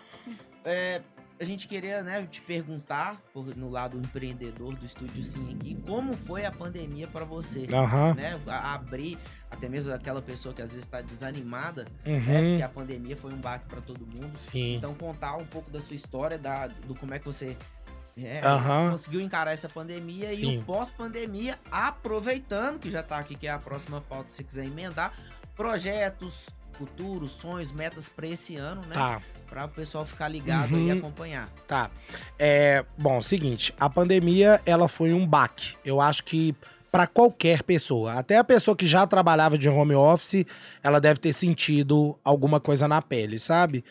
é, 0.64 1.02
a 1.44 1.46
gente 1.46 1.68
queria, 1.68 2.02
né, 2.02 2.26
te 2.32 2.42
perguntar, 2.42 3.22
por- 3.34 3.56
no 3.56 3.70
lado 3.70 3.98
empreendedor 3.98 4.74
do 4.76 4.86
Estúdio 4.86 5.24
Sim 5.24 5.54
aqui, 5.56 5.76
como 5.86 6.14
foi 6.16 6.46
a 6.46 6.52
pandemia 6.52 7.06
pra 7.08 7.26
você? 7.26 7.68
Aham. 7.72 8.14
Né, 8.16 8.40
a- 8.48 8.74
abrir, 8.74 9.18
até 9.52 9.68
mesmo 9.70 9.94
aquela 9.94 10.22
pessoa 10.22 10.56
que 10.56 10.62
às 10.62 10.72
vezes 10.72 10.86
tá 10.88 11.02
desanimada, 11.02 11.84
né, 12.06 12.14
Uhum. 12.18 12.50
porque 12.50 12.64
a 12.64 12.70
pandemia 12.70 13.16
foi 13.18 13.34
um 13.34 13.38
baque 13.38 13.66
pra 13.68 13.82
todo 13.82 14.06
mundo. 14.08 14.36
Sim. 14.38 14.76
Então 14.78 14.94
contar 14.96 15.36
um 15.38 15.46
pouco 15.46 15.70
da 15.70 15.80
sua 15.80 15.96
história, 15.96 16.38
da, 16.38 16.68
do 16.68 16.96
como 16.96 17.14
é 17.14 17.20
que 17.20 17.26
você 17.26 17.56
é, 18.16 18.42
Aham. 18.46 18.92
conseguiu 18.92 19.20
encarar 19.22 19.52
essa 19.54 19.68
pandemia 19.68 20.32
e 20.32 20.36
Sim. 20.36 20.58
o 20.60 20.64
pós-pandemia, 20.64 21.58
aproveitando 21.72 22.78
que 22.80 22.92
já 22.92 23.02
tá 23.02 23.18
aqui, 23.18 23.36
que 23.36 23.48
é 23.48 23.52
a 23.52 23.58
próxima 23.58 24.00
pauta, 24.02 24.30
se 24.30 24.44
quiser 24.44 24.66
emendar, 24.66 25.14
projetos, 25.56 26.48
futuros, 26.74 27.32
sonhos, 27.32 27.72
metas 27.72 28.10
pra 28.10 28.28
esse 28.28 28.56
ano, 28.56 28.82
né? 28.88 28.94
Tá. 28.94 29.22
Pra 29.50 29.66
o 29.66 29.70
pessoal 29.70 30.06
ficar 30.06 30.28
ligado 30.28 30.76
e 30.78 30.92
Uhum. 30.92 30.98
acompanhar. 30.98 31.48
Tá. 31.68 31.90
É, 32.40 32.84
bom, 32.98 33.22
seguinte, 33.22 33.74
a 33.80 33.90
pandemia 33.90 34.60
ela 34.66 34.88
foi 34.88 35.14
um 35.14 35.26
baque. 35.28 35.76
Eu 35.86 36.02
acho 36.02 36.24
que 36.24 36.56
para 36.92 37.08
qualquer 37.08 37.64
pessoa, 37.64 38.14
até 38.14 38.38
a 38.38 38.44
pessoa 38.44 38.76
que 38.78 38.86
já 38.88 39.06
trabalhava 39.08 39.58
de 39.58 39.68
home 39.70 39.96
office, 39.96 40.46
ela 40.84 41.00
deve 41.02 41.20
ter 41.20 41.34
sentido 41.34 42.18
alguma 42.24 42.60
coisa 42.60 42.88
na 42.88 43.02
pele, 43.02 43.40
sabe? 43.40 43.84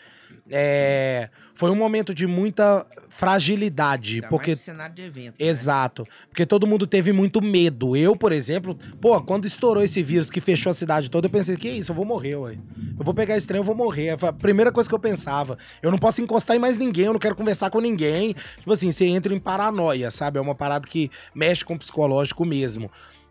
É, 0.49 1.29
Foi 1.55 1.69
um 1.69 1.75
momento 1.75 2.13
de 2.15 2.25
muita 2.25 2.85
fragilidade, 3.07 4.15
Ainda 4.15 4.27
porque 4.27 4.51
mais 4.51 4.61
cenário 4.61 4.95
de 4.95 5.01
evento. 5.03 5.35
né? 5.39 5.47
Exato. 5.47 6.03
Porque 6.27 6.45
todo 6.45 6.65
mundo 6.65 6.87
teve 6.87 7.11
muito 7.11 7.41
medo. 7.41 7.95
Eu, 7.95 8.15
por 8.15 8.31
exemplo, 8.31 8.77
pô, 8.99 9.21
quando 9.21 9.45
estourou 9.45 9.83
esse 9.83 10.01
vírus 10.01 10.31
que 10.31 10.41
fechou 10.41 10.71
a 10.71 10.73
cidade 10.73 11.11
toda, 11.11 11.27
eu 11.27 11.31
pensei, 11.31 11.55
que 11.55 11.69
isso, 11.69 11.91
eu 11.91 11.95
vou 11.95 12.05
morrer, 12.05 12.35
ué. 12.35 12.57
Eu 12.97 13.05
vou 13.05 13.13
pegar 13.13 13.37
esse 13.37 13.45
trem, 13.45 13.59
eu 13.59 13.63
vou 13.63 13.75
morrer. 13.75 14.17
Foi 14.17 14.29
a 14.29 14.33
primeira 14.33 14.71
coisa 14.71 14.89
que 14.89 14.95
eu 14.95 14.99
pensava. 14.99 15.57
Eu 15.81 15.91
não 15.91 15.99
posso 15.99 16.21
encostar 16.21 16.55
em 16.55 16.59
mais 16.59 16.77
ninguém, 16.77 17.05
eu 17.05 17.13
não 17.13 17.19
quero 17.19 17.35
conversar 17.35 17.69
com 17.69 17.79
ninguém. 17.79 18.35
Tipo 18.57 18.73
assim, 18.73 18.91
você 18.91 19.05
entra 19.05 19.33
em 19.33 19.39
paranoia, 19.39 20.09
sabe? 20.09 20.39
É 20.39 20.41
uma 20.41 20.55
parada 20.55 20.87
que 20.87 21.11
mexe 21.35 21.63
com 21.63 21.75
o 21.75 21.79
psicológico 21.79 22.43
mesmo. 22.43 22.89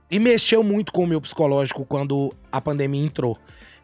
E 0.09 0.19
mexeu 0.19 0.63
muito 0.63 0.93
com 0.93 1.05
o 1.05 1.07
meu 1.07 1.21
psicológico 1.21 1.85
quando 1.85 2.33
a 2.53 2.61
pandemia 2.61 3.05
entrou. 3.05 3.37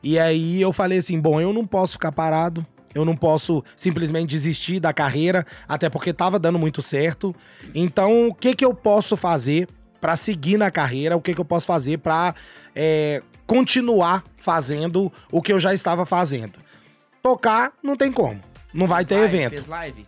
E 0.03 0.19
aí 0.19 0.61
eu 0.61 0.73
falei 0.73 0.99
assim, 0.99 1.19
bom, 1.19 1.41
eu 1.41 1.53
não 1.53 1.67
posso 1.67 1.95
ficar 1.95 2.13
parado. 2.13 2.65
Eu 2.95 3.05
não 3.05 3.15
posso 3.17 3.63
simplesmente 3.77 4.31
desistir 4.31 4.81
da 4.81 4.93
carreira, 4.93 5.47
até 5.69 5.89
porque 5.91 6.13
tava 6.13 6.39
dando 6.39 6.59
muito 6.59 6.81
certo. 6.83 7.35
Então, 7.75 8.29
o 8.29 8.35
que 8.35 8.55
que 8.55 8.65
eu 8.65 8.75
posso 8.75 9.17
fazer 9.17 9.69
pra 10.01 10.17
seguir 10.17 10.57
na 10.57 10.71
carreira? 10.71 11.17
O 11.17 11.21
que 11.21 11.35
que 11.35 11.41
eu 11.41 11.45
posso 11.45 11.67
fazer 11.67 11.99
pra 11.99 12.35
é, 12.75 13.23
continuar 13.47 14.25
fazendo 14.37 15.13
o 15.31 15.43
que 15.43 15.53
eu 15.53 15.61
já 15.61 15.75
estava 15.75 16.07
fazendo? 16.07 16.59
Tocar, 17.23 17.73
não 17.83 17.97
tem 17.97 18.11
como. 18.11 18.41
Não 18.73 18.87
vai 18.87 19.05
Fez 19.05 19.09
ter 19.09 19.15
live, 19.17 19.37
evento 19.37 19.51
Fez 19.51 19.67
live? 19.67 20.07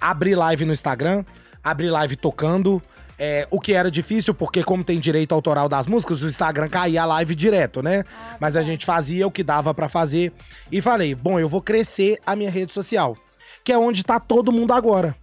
abrir 0.00 0.34
live 0.34 0.64
no 0.64 0.72
Instagram, 0.72 1.24
abrir 1.62 1.90
live 1.90 2.16
tocando. 2.16 2.82
É, 3.22 3.46
o 3.50 3.60
que 3.60 3.74
era 3.74 3.90
difícil, 3.90 4.32
porque 4.32 4.64
como 4.64 4.82
tem 4.82 4.98
direito 4.98 5.32
autoral 5.34 5.68
das 5.68 5.86
músicas, 5.86 6.22
o 6.22 6.26
Instagram 6.26 6.68
caía 6.70 7.02
a 7.02 7.06
live 7.06 7.34
direto, 7.34 7.82
né? 7.82 8.02
Ah, 8.10 8.36
Mas 8.40 8.56
a 8.56 8.62
gente 8.62 8.86
fazia 8.86 9.26
o 9.26 9.30
que 9.30 9.44
dava 9.44 9.74
pra 9.74 9.90
fazer. 9.90 10.32
E 10.72 10.80
falei, 10.80 11.14
bom, 11.14 11.38
eu 11.38 11.46
vou 11.48 11.60
crescer 11.60 12.18
a 12.24 12.34
minha 12.34 12.50
rede 12.50 12.72
social, 12.72 13.14
que 13.62 13.70
é 13.72 13.76
onde 13.78 14.02
tá 14.02 14.18
todo 14.18 14.50
mundo 14.50 14.72
agora. 14.72 15.14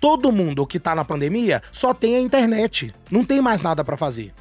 Todo 0.00 0.32
mundo 0.32 0.66
que 0.66 0.80
tá 0.80 0.94
na 0.94 1.04
pandemia 1.04 1.62
só 1.70 1.92
tem 1.92 2.16
a 2.16 2.20
internet. 2.20 2.92
Não 3.10 3.22
tem 3.24 3.40
mais 3.42 3.60
nada 3.60 3.84
pra 3.84 3.96
fazer. 3.98 4.32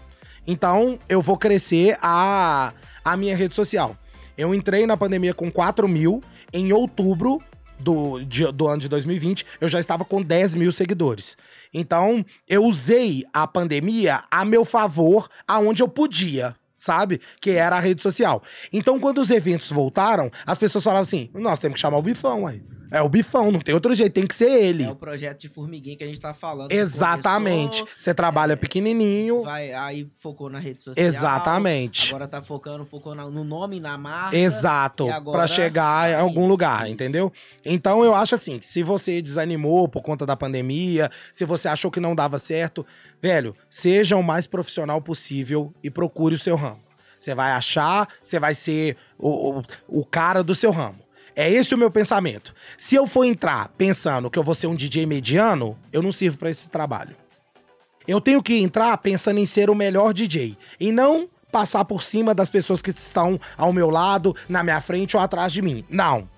Então, 0.48 0.98
eu 1.10 1.22
vou 1.22 1.38
crescer 1.38 1.98
a, 2.02 2.74
a 3.06 3.18
minha 3.18 3.36
rede 3.36 3.54
social. 3.54 3.96
Eu 4.38 4.56
entrei 4.56 4.88
na 4.88 4.96
pandemia 4.98 5.34
com 5.34 5.52
4 5.52 5.88
mil. 5.88 6.24
Em 6.54 6.74
outubro 6.74 7.40
do, 7.80 8.24
de- 8.26 8.52
do 8.52 8.68
ano 8.68 8.80
de 8.82 8.90
2020, 8.90 9.46
eu 9.60 9.70
já 9.70 9.80
estava 9.80 10.04
com 10.04 10.22
10 10.22 10.56
mil 10.56 10.72
seguidores. 10.72 11.38
Então, 11.74 12.26
eu 12.48 12.64
usei 12.64 13.24
a 13.34 13.48
pandemia 13.48 14.24
a 14.30 14.44
meu 14.44 14.66
favor, 14.66 15.30
aonde 15.48 15.82
eu 15.82 15.88
podia, 15.88 16.56
sabe? 16.76 17.22
Que 17.40 17.52
era 17.52 17.78
a 17.78 17.80
rede 17.80 18.02
social. 18.02 18.44
Então, 18.74 19.00
quando 19.00 19.20
os 19.20 19.30
eventos 19.30 19.70
voltaram, 19.70 20.30
as 20.46 20.58
pessoas 20.58 20.84
falavam 20.84 21.02
assim: 21.02 21.30
nós 21.34 21.60
temos 21.60 21.76
que 21.76 21.82
chamar 21.82 21.98
o 21.98 22.02
Bifão, 22.02 22.46
aí. 22.46 22.62
É 22.92 23.02
o 23.02 23.08
Bifão, 23.08 23.54
não 23.54 23.62
tem 23.62 23.74
outro 23.74 23.96
jeito, 23.96 24.12
tem 24.12 24.28
que 24.28 24.36
ser 24.36 24.52
ele. 24.52 24.84
É 24.84 24.92
o 24.92 24.96
projeto 24.98 25.40
de 25.40 25.48
formiguinha 25.48 25.96
que 25.96 26.04
a 26.04 26.08
gente 26.08 26.20
tá 26.20 26.34
falando. 26.34 26.70
Exatamente. 26.74 27.86
Você 27.98 28.14
trabalha 28.14 28.52
é, 28.52 28.56
pequenininho. 28.58 29.44
Vai, 29.44 29.72
aí 29.72 30.12
focou 30.18 30.50
na 30.50 30.60
rede 30.60 30.84
social. 30.84 31.06
Exatamente. 31.06 32.10
Agora 32.10 32.28
tá 32.28 32.42
focando, 32.42 32.84
focou 32.84 33.16
no 33.16 33.46
nome, 33.46 33.80
na 33.80 33.98
marca. 33.98 34.36
Exato, 34.36 35.08
e 35.08 35.22
pra 35.32 35.48
chegar 35.48 36.10
em 36.10 36.14
vai- 36.14 36.22
algum 36.22 36.46
lugar, 36.48 36.84
isso. 36.84 36.94
entendeu? 36.94 37.32
Então 37.64 38.04
eu 38.04 38.14
acho 38.14 38.36
assim, 38.36 38.60
se 38.62 38.84
você 38.84 39.22
desanimou 39.22 39.88
por 39.88 40.02
conta 40.02 40.26
da 40.26 40.36
pandemia, 40.36 41.10
se 41.32 41.46
você 41.46 41.70
achou 41.70 41.90
que 41.90 42.02
não 42.02 42.14
dava 42.14 42.38
certo, 42.38 42.86
velho, 43.22 43.56
seja 43.70 44.18
o 44.18 44.24
mais 44.24 44.46
profissional 44.48 45.02
possível 45.02 45.74
e 45.82 45.90
procure 45.90 46.36
o 46.36 46.40
seu 46.40 46.58
ramo. 46.58 46.82
Você 47.18 47.34
vai 47.34 47.52
achar, 47.52 48.10
você 48.22 48.38
vai 48.38 48.54
ser 48.54 48.98
o, 49.18 49.60
o, 49.60 49.64
o 49.88 50.06
cara 50.06 50.44
do 50.44 50.54
seu 50.54 50.72
ramo. 50.72 51.00
É 51.42 51.50
esse 51.50 51.74
o 51.74 51.78
meu 51.78 51.90
pensamento. 51.90 52.54
Se 52.78 52.94
eu 52.94 53.08
for 53.08 53.24
entrar 53.24 53.70
pensando 53.76 54.30
que 54.30 54.38
eu 54.38 54.44
vou 54.44 54.54
ser 54.54 54.68
um 54.68 54.76
DJ 54.76 55.08
mediano, 55.08 55.76
eu 55.92 56.00
não 56.00 56.12
sirvo 56.12 56.38
pra 56.38 56.52
esse 56.52 56.70
trabalho. 56.70 57.16
Eu 58.08 58.22
tenho 58.22 58.44
que 58.44 58.62
entrar 58.62 58.96
pensando 59.00 59.40
em 59.40 59.46
ser 59.48 59.68
o 59.68 59.74
melhor 59.74 60.14
DJ 60.14 60.56
e 60.80 60.92
não 60.92 61.28
passar 61.52 61.84
por 61.84 62.04
cima 62.04 62.36
das 62.36 62.48
pessoas 62.48 62.80
que 62.80 62.92
estão 62.92 63.42
ao 63.58 63.74
meu 63.74 63.90
lado, 63.90 64.36
na 64.48 64.64
minha 64.64 64.80
frente 64.82 65.18
ou 65.18 65.24
atrás 65.24 65.52
de 65.52 65.64
mim. 65.64 65.84
Não. 65.90 66.30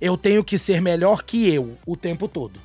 Eu 0.00 0.16
tenho 0.16 0.44
que 0.44 0.56
ser 0.56 0.80
melhor 0.80 1.24
que 1.24 1.52
eu 1.52 1.76
o 1.84 1.96
tempo 1.96 2.28
todo. 2.28 2.60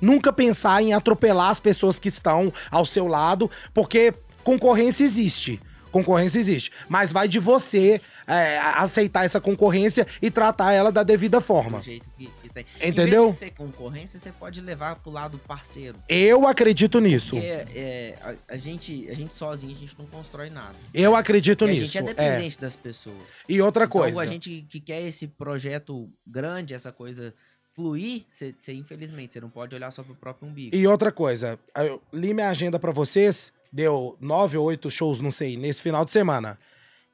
Nunca 0.00 0.32
pensar 0.32 0.82
em 0.82 0.94
atropelar 0.94 1.50
as 1.50 1.60
pessoas 1.60 1.98
que 1.98 2.08
estão 2.08 2.50
ao 2.70 2.86
seu 2.86 3.06
lado, 3.06 3.50
porque 3.74 4.14
concorrência 4.42 5.04
existe. 5.04 5.60
Concorrência 5.92 6.38
existe. 6.40 6.72
Mas 6.88 7.12
vai 7.12 7.28
de 7.28 7.38
você 7.38 8.00
é, 8.26 8.58
aceitar 8.58 9.24
essa 9.24 9.40
concorrência 9.40 10.06
e 10.20 10.30
tratar 10.30 10.72
ela 10.72 10.90
da 10.90 11.02
devida 11.04 11.40
forma. 11.40 11.78
Do 11.78 11.84
jeito 11.84 12.08
que, 12.18 12.26
que 12.42 12.48
tem. 12.48 12.66
Entendeu? 12.82 13.24
Em 13.24 13.26
vez 13.26 13.34
de 13.34 13.38
ser 13.38 13.50
concorrência, 13.52 14.18
você 14.18 14.32
pode 14.32 14.60
levar 14.60 14.96
pro 14.96 15.10
lado 15.12 15.38
parceiro. 15.38 15.96
Eu 16.08 16.48
acredito 16.48 16.98
nisso. 16.98 17.36
Porque 17.36 17.46
é, 17.46 18.14
a, 18.22 18.54
a 18.54 18.56
gente, 18.56 19.08
a 19.08 19.14
gente 19.14 19.34
sozinho, 19.34 19.72
a 19.76 19.78
gente 19.78 19.94
não 19.98 20.06
constrói 20.06 20.50
nada. 20.50 20.74
Eu 20.92 21.14
acredito 21.14 21.64
E 21.66 21.68
a 21.68 21.72
nisso. 21.72 21.84
gente 21.84 21.98
é 21.98 22.00
é. 22.00 22.04
dependente 22.04 22.60
das 22.60 22.74
pessoas. 22.74 23.16
E 23.48 23.60
outra 23.60 23.84
Então, 23.84 24.00
coisa. 24.00 24.20
a 24.22 24.26
gente 24.26 24.66
que 24.68 24.80
quer 24.80 25.02
esse 25.02 25.26
projeto 25.28 26.08
grande, 26.26 26.72
essa 26.74 26.90
coisa 26.90 27.34
fluir, 27.74 28.24
você, 28.28 28.54
infelizmente, 28.72 29.32
você 29.32 29.40
não 29.40 29.48
pode 29.48 29.74
olhar 29.74 29.90
só 29.90 30.02
pro 30.02 30.14
próprio 30.14 30.48
umbigo. 30.48 30.74
E 30.74 30.86
outra 30.86 31.10
coisa, 31.10 31.58
eu 31.76 32.02
li 32.12 32.34
minha 32.34 32.50
agenda 32.50 32.78
pra 32.78 32.92
vocês, 32.92 33.52
deu 33.72 34.16
nove 34.20 34.56
ou 34.56 34.66
oito 34.66 34.90
shows, 34.90 35.20
não 35.20 35.30
sei, 35.30 35.56
nesse 35.56 35.80
final 35.80 36.04
de 36.04 36.10
semana. 36.10 36.58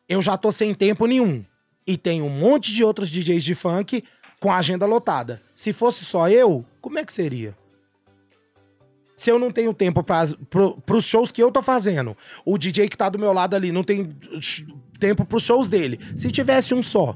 Eu 0.08 0.20
já 0.20 0.36
tô 0.36 0.50
sem 0.50 0.74
tempo 0.74 1.06
nenhum. 1.06 1.44
E 1.86 1.96
tem 1.96 2.20
um 2.20 2.28
monte 2.28 2.72
de 2.72 2.82
outros 2.82 3.10
DJs 3.10 3.44
de 3.44 3.54
funk 3.54 4.02
com 4.40 4.50
a 4.50 4.56
agenda 4.56 4.84
lotada. 4.84 5.40
Se 5.54 5.72
fosse 5.72 6.04
só 6.04 6.28
eu, 6.28 6.64
como 6.80 6.98
é 6.98 7.04
que 7.04 7.12
seria? 7.12 7.56
Se 9.16 9.30
eu 9.30 9.38
não 9.38 9.50
tenho 9.50 9.74
tempo 9.74 10.02
para 10.02 10.28
pro, 10.48 10.80
pros 10.82 11.04
shows 11.04 11.32
que 11.32 11.42
eu 11.42 11.50
tô 11.50 11.62
fazendo, 11.62 12.16
o 12.44 12.56
DJ 12.56 12.88
que 12.88 12.96
tá 12.96 13.08
do 13.08 13.18
meu 13.18 13.32
lado 13.32 13.54
ali 13.54 13.72
não 13.72 13.82
tem 13.82 14.16
tempo 15.00 15.24
pros 15.24 15.42
shows 15.42 15.68
dele. 15.68 15.98
Se 16.14 16.30
tivesse 16.30 16.72
um 16.72 16.82
só, 16.82 17.14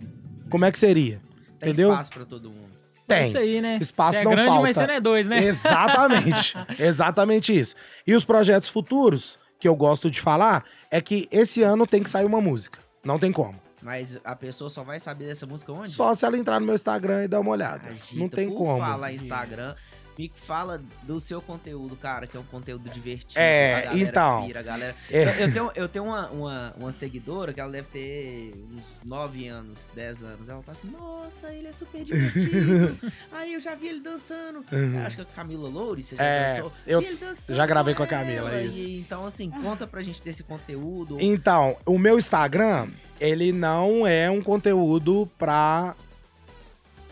como 0.51 0.65
é 0.65 0.73
que 0.73 0.79
seria? 0.79 1.21
Tem 1.59 1.71
entendeu? 1.71 1.91
espaço 1.91 2.11
pra 2.11 2.25
todo 2.25 2.51
mundo. 2.51 2.73
Tem. 3.15 3.27
isso 3.27 3.39
aí, 3.39 3.61
né? 3.61 3.79
Espaço 3.81 4.13
Você 4.15 4.19
é 4.21 4.25
não 4.25 4.31
grande, 4.33 4.49
mas 4.51 4.57
falta. 4.59 4.73
você 4.75 4.87
não 4.87 4.95
é 4.95 5.01
dois, 5.01 5.29
né? 5.29 5.45
Exatamente. 5.45 6.57
Exatamente 6.79 7.59
isso. 7.59 7.75
E 8.07 8.15
os 8.15 8.25
projetos 8.25 8.69
futuros, 8.69 9.39
que 9.59 9.67
eu 9.69 9.75
gosto 9.77 10.11
de 10.11 10.21
falar, 10.21 10.65
é 10.91 11.01
que 11.01 11.29
esse 11.31 11.63
ano 11.63 11.87
tem 11.87 12.03
que 12.03 12.11
sair 12.11 12.25
uma 12.25 12.41
música. 12.41 12.79
Não 13.05 13.19
tem 13.19 13.33
como. 13.33 13.61
Mas 13.83 14.21
a 14.25 14.37
pessoa 14.37 14.71
só 14.71 14.85
vai 14.85 15.01
saber 15.01 15.27
dessa 15.27 15.45
música 15.45 15.73
onde? 15.73 15.91
Só 15.91 16.15
se 16.15 16.25
ela 16.25 16.39
entrar 16.39 16.61
no 16.61 16.67
meu 16.67 16.75
Instagram 16.75 17.25
e 17.25 17.29
dar 17.29 17.41
uma 17.41 17.51
olhada. 17.51 17.89
Agita. 17.89 18.15
não 18.15 18.29
tem 18.29 18.49
Por 18.49 18.59
como. 18.59 18.79
falar 18.79 19.13
Instagram, 19.13 19.75
me 20.19 20.31
fala 20.35 20.83
do 21.03 21.21
seu 21.21 21.41
conteúdo, 21.41 21.97
cara, 21.97 22.27
que 22.27 22.37
é 22.37 22.41
um 22.41 22.45
conteúdo 22.45 22.89
divertido. 22.91 23.41
É, 23.41 23.89
então. 23.95 24.47
Pira, 24.47 24.63
galera... 24.63 24.95
É. 25.11 25.43
Eu, 25.45 25.53
tenho, 25.53 25.73
eu 25.75 25.89
tenho 25.89 26.05
uma, 26.05 26.29
uma, 26.31 26.75
uma 26.79 26.93
seguidora 26.93 27.53
que 27.53 27.61
ela 27.61 27.73
deve 27.73 27.89
ter 27.89 28.55
uns 28.73 29.01
9 29.05 29.49
anos, 29.49 29.91
10 29.95 30.23
anos. 30.23 30.49
Ela 30.49 30.63
tá 30.63 30.73
assim, 30.73 30.89
nossa, 30.91 31.53
ele 31.53 31.69
é 31.69 31.73
super 31.73 32.05
divertido. 32.05 32.99
Aí 33.33 33.55
eu 33.55 33.61
já 33.61 33.75
vi 33.75 33.89
ele 33.89 34.01
dançando. 34.01 34.65
Eu 34.71 34.99
Acho 35.07 35.17
que 35.17 35.23
é 35.23 35.25
a 35.25 35.35
Camila 35.35 35.69
Loures, 35.69 36.07
você 36.07 36.17
já 36.17 36.23
Uhum. 36.23 36.29
É, 36.29 36.55
dançou? 36.55 36.73
eu 36.87 37.01
Vi 37.01 37.07
ele 37.07 37.17
dançando 37.17 37.57
já 37.57 37.67
gravei 37.67 37.95
com 37.95 38.03
a 38.03 38.07
Camila, 38.07 38.51
ela. 38.51 38.63
isso. 38.63 38.79
E, 38.79 39.01
então, 39.01 39.25
assim, 39.27 39.51
conta 39.51 39.87
pra 39.87 40.03
gente 40.03 40.23
desse 40.23 40.43
conteúdo. 40.43 41.17
Então, 41.21 41.77
o 41.87 41.99
meu 41.99 42.19
Instagram, 42.19 42.89
ele 43.21 43.53
não 43.53 44.07
é 44.07 44.31
um 44.31 44.43
conteúdo 44.43 45.29
pra 45.39 45.95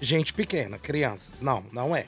gente 0.00 0.32
pequena, 0.32 0.78
crianças. 0.78 1.40
Não, 1.40 1.64
não 1.72 1.94
é. 1.94 2.06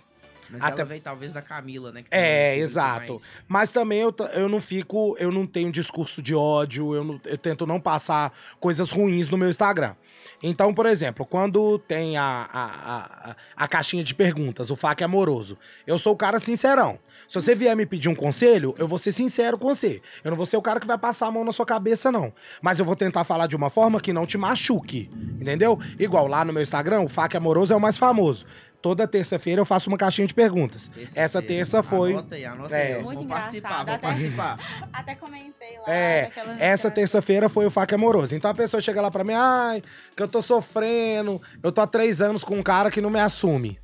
Mas 0.53 0.63
até- 0.63 0.81
ela 0.83 0.85
veio 0.89 1.01
talvez 1.01 1.33
da 1.33 1.41
Camila, 1.43 1.91
né? 1.93 2.05
É, 2.11 2.57
exato. 2.59 3.13
mais- 3.15 3.33
Mas 3.49 3.73
também 3.73 4.01
eu, 4.01 4.15
eu 4.35 4.49
não 4.49 4.61
fico, 4.61 5.17
eu 5.19 5.33
não 5.33 5.47
tenho 5.47 5.73
discurso 5.73 6.21
de 6.23 6.35
ódio, 6.35 6.95
eu, 6.95 7.03
não- 7.05 7.21
eu 7.25 7.39
tento 7.39 7.67
não 7.67 7.81
passar 7.81 8.33
coisas 8.61 8.91
ruins 8.91 9.29
no 9.31 9.39
meu 9.39 9.49
Instagram. 9.49 9.95
Então, 10.43 10.75
por 10.75 10.87
exemplo, 10.87 11.25
quando 11.25 11.79
tem 11.79 12.17
a, 12.17 12.49
a, 12.53 13.31
a, 13.31 13.37
a 13.57 13.69
caixinha 13.69 14.03
de 14.03 14.15
perguntas, 14.15 14.71
o 14.71 14.77
FAQ 14.77 15.05
amoroso, 15.05 15.57
eu 15.87 15.99
sou 15.99 16.13
o 16.13 16.17
cara 16.17 16.39
sincerão. 16.41 16.99
Se 17.29 17.35
você 17.41 17.55
vier 17.55 17.75
me 17.77 17.87
pedir 17.87 18.09
um 18.09 18.15
conselho, 18.15 18.75
eu 18.77 18.87
vou 18.87 18.99
ser 18.99 19.13
sincero 19.13 19.57
com 19.57 19.73
você. 19.73 20.03
Eu 20.23 20.31
não 20.31 20.37
vou 20.37 20.45
ser 20.45 20.57
o 20.57 20.63
cara 20.63 20.79
que 20.81 20.87
vai 20.87 20.99
passar 20.99 21.29
a 21.29 21.31
mão 21.31 21.45
na 21.45 21.53
sua 21.53 21.65
cabeça, 21.65 22.13
não. 22.13 22.33
Mas 22.61 22.79
eu 22.79 22.85
vou 22.85 22.95
tentar 22.97 23.25
falar 23.25 23.47
de 23.47 23.57
uma 23.57 23.71
forma 23.71 24.01
que 24.01 24.13
não 24.13 24.27
te 24.27 24.37
machuque, 24.37 25.09
entendeu? 25.41 25.79
Igual 25.99 26.27
lá 26.27 26.45
no 26.45 26.53
meu 26.53 26.63
Instagram, 26.63 27.01
o 27.03 27.09
FAQ 27.09 27.37
amoroso 27.37 27.73
é 27.73 27.77
o 27.77 27.81
mais 27.81 27.97
famoso. 27.97 28.45
Toda 28.83 29.07
terça-feira 29.07 29.61
eu 29.61 29.65
faço 29.65 29.89
uma 29.89 29.97
caixinha 29.97 30.27
de 30.27 30.35
perguntas. 30.35 30.91
Essa 30.97 31.15
Terça-feira. 31.15 31.47
terça 31.47 31.83
foi. 31.85 32.11
Anota 32.13 32.35
aí, 32.35 32.45
anota 32.45 32.77
É. 32.77 32.97
aí. 32.97 33.03
Vamos 33.03 33.27
participar, 33.27 33.69
vamos 33.85 33.93
até- 33.95 33.99
participar. 34.09 34.59
Até 34.93 35.15
comentei 35.15 35.79
lá. 35.79 35.85
É, 35.95 36.31
essa 36.59 36.91
terça-feira 36.91 37.49
foi 37.49 37.65
o 37.65 37.71
faca 37.71 37.95
amoroso. 37.95 38.35
Então 38.35 38.51
a 38.51 38.55
pessoa 38.55 38.81
chega 38.83 39.01
lá 39.01 39.11
pra 39.11 39.23
mim, 39.23 39.35
ai, 39.35 39.83
que 40.17 40.23
eu 40.23 40.27
tô 40.29 40.43
sofrendo, 40.43 41.41
eu 41.63 41.71
tô 41.71 41.81
há 41.81 41.87
três 41.87 42.21
anos 42.21 42.43
com 42.43 42.57
um 42.57 42.63
cara 42.63 42.91
que 42.91 43.01
não 43.01 43.09
me 43.11 43.21
assume. 43.21 43.79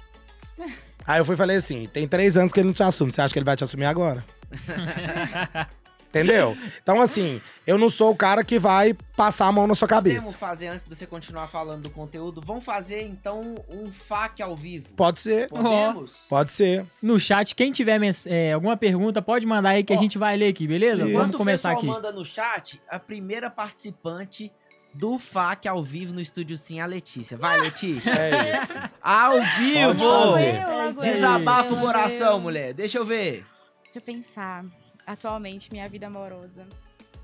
Aí 1.06 1.20
eu 1.20 1.24
fui 1.24 1.34
e 1.34 1.38
falei 1.38 1.56
assim: 1.56 1.86
tem 1.92 2.06
três 2.06 2.36
anos 2.36 2.52
que 2.52 2.58
ele 2.60 2.66
não 2.66 2.74
te 2.74 2.82
assume. 2.82 3.10
Você 3.12 3.22
acha 3.22 3.32
que 3.32 3.38
ele 3.38 3.46
vai 3.46 3.56
te 3.56 3.64
assumir 3.64 3.86
agora? 3.86 4.24
Entendeu? 6.24 6.56
Então, 6.82 7.00
assim, 7.00 7.40
eu 7.66 7.76
não 7.78 7.88
sou 7.88 8.10
o 8.10 8.16
cara 8.16 8.42
que 8.44 8.58
vai 8.58 8.94
passar 9.16 9.46
a 9.46 9.52
mão 9.52 9.66
na 9.66 9.74
sua 9.74 9.88
Podemos 9.88 10.18
cabeça. 10.22 10.38
fazer, 10.38 10.68
antes 10.68 10.84
de 10.86 10.94
você 10.96 11.06
continuar 11.06 11.48
falando 11.48 11.82
do 11.82 11.90
conteúdo, 11.90 12.40
vamos 12.44 12.64
fazer 12.64 13.02
então 13.02 13.54
um 13.68 13.90
FAQ 13.92 14.42
ao 14.42 14.56
vivo. 14.56 14.88
Pode 14.94 15.20
ser, 15.20 15.48
Podemos? 15.48 16.12
pode 16.28 16.52
ser. 16.52 16.86
No 17.02 17.18
chat, 17.18 17.54
quem 17.54 17.72
tiver 17.72 18.00
é, 18.26 18.52
alguma 18.52 18.76
pergunta, 18.76 19.20
pode 19.20 19.46
mandar 19.46 19.70
aí 19.70 19.84
que 19.84 19.92
a 19.92 19.96
Ó, 19.96 19.98
gente 19.98 20.18
vai 20.18 20.36
ler 20.36 20.48
aqui, 20.48 20.66
beleza? 20.66 21.04
isso. 21.04 21.12
Vamos 21.12 21.36
começar 21.36 21.72
o 21.72 21.76
pessoal 21.76 21.94
aqui. 21.96 22.02
manda 22.02 22.16
no 22.16 22.24
chat, 22.24 22.80
a 22.88 22.98
primeira 22.98 23.50
participante 23.50 24.52
do 24.94 25.18
FAQ 25.18 25.68
ao 25.68 25.82
vivo 25.84 26.12
no 26.14 26.20
Estúdio 26.20 26.56
Sim 26.56 26.80
é 26.80 26.82
a 26.82 26.86
Letícia. 26.86 27.36
Vai, 27.36 27.60
Letícia. 27.60 28.10
É 28.10 28.62
isso. 28.62 28.72
Ao 29.02 29.32
vivo! 29.58 31.00
Desabafa 31.02 31.74
o 31.74 31.80
coração, 31.80 32.40
mulher. 32.40 32.72
Deixa 32.72 32.98
eu 32.98 33.04
ver. 33.04 33.44
Deixa 33.84 33.98
eu 33.98 34.02
pensar. 34.02 34.64
Atualmente, 35.12 35.70
minha 35.72 35.88
vida 35.88 36.06
amorosa. 36.06 36.66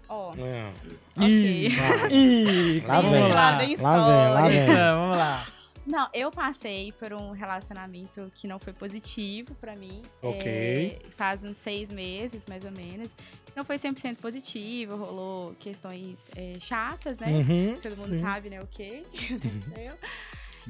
Ó, 0.09 0.33
É. 0.37 0.71
ok. 1.17 1.69
Ih, 2.11 2.81
Lá 2.87 2.97
vamos 3.01 3.11
vem. 3.13 3.23
lá. 3.23 3.29
Lá 3.33 3.57
vem 3.59 3.77
Lá 3.81 4.49
vem. 4.49 4.61
Ah, 4.77 4.95
Vamos 4.95 5.17
lá. 5.19 5.47
Não, 5.87 6.09
eu 6.15 6.31
passei 6.31 6.93
por 6.93 7.13
um 7.13 7.33
relacionamento 7.33 8.33
que 8.35 8.49
não 8.49 8.59
foi 8.59 8.73
positivo 8.73 9.55
pra 9.57 9.77
mim. 9.77 10.01
Ok. 10.23 10.43
É, 10.47 10.99
faz 11.11 11.45
uns 11.45 11.59
seis 11.59 11.93
meses, 11.93 12.47
mais 12.49 12.65
ou 12.65 12.71
menos. 12.71 13.15
Não 13.55 13.63
foi 13.63 13.77
100% 13.77 14.17
positivo, 14.17 14.97
rolou 14.97 15.55
questões 15.61 16.31
é, 16.35 16.57
chatas, 16.59 17.19
né? 17.19 17.27
Uhum, 17.29 17.79
Todo 17.83 17.97
mundo 17.99 18.15
sim. 18.15 18.23
sabe, 18.23 18.49
né, 18.49 18.61
o 18.63 18.67
que 18.67 19.05
aconteceu. 19.31 19.95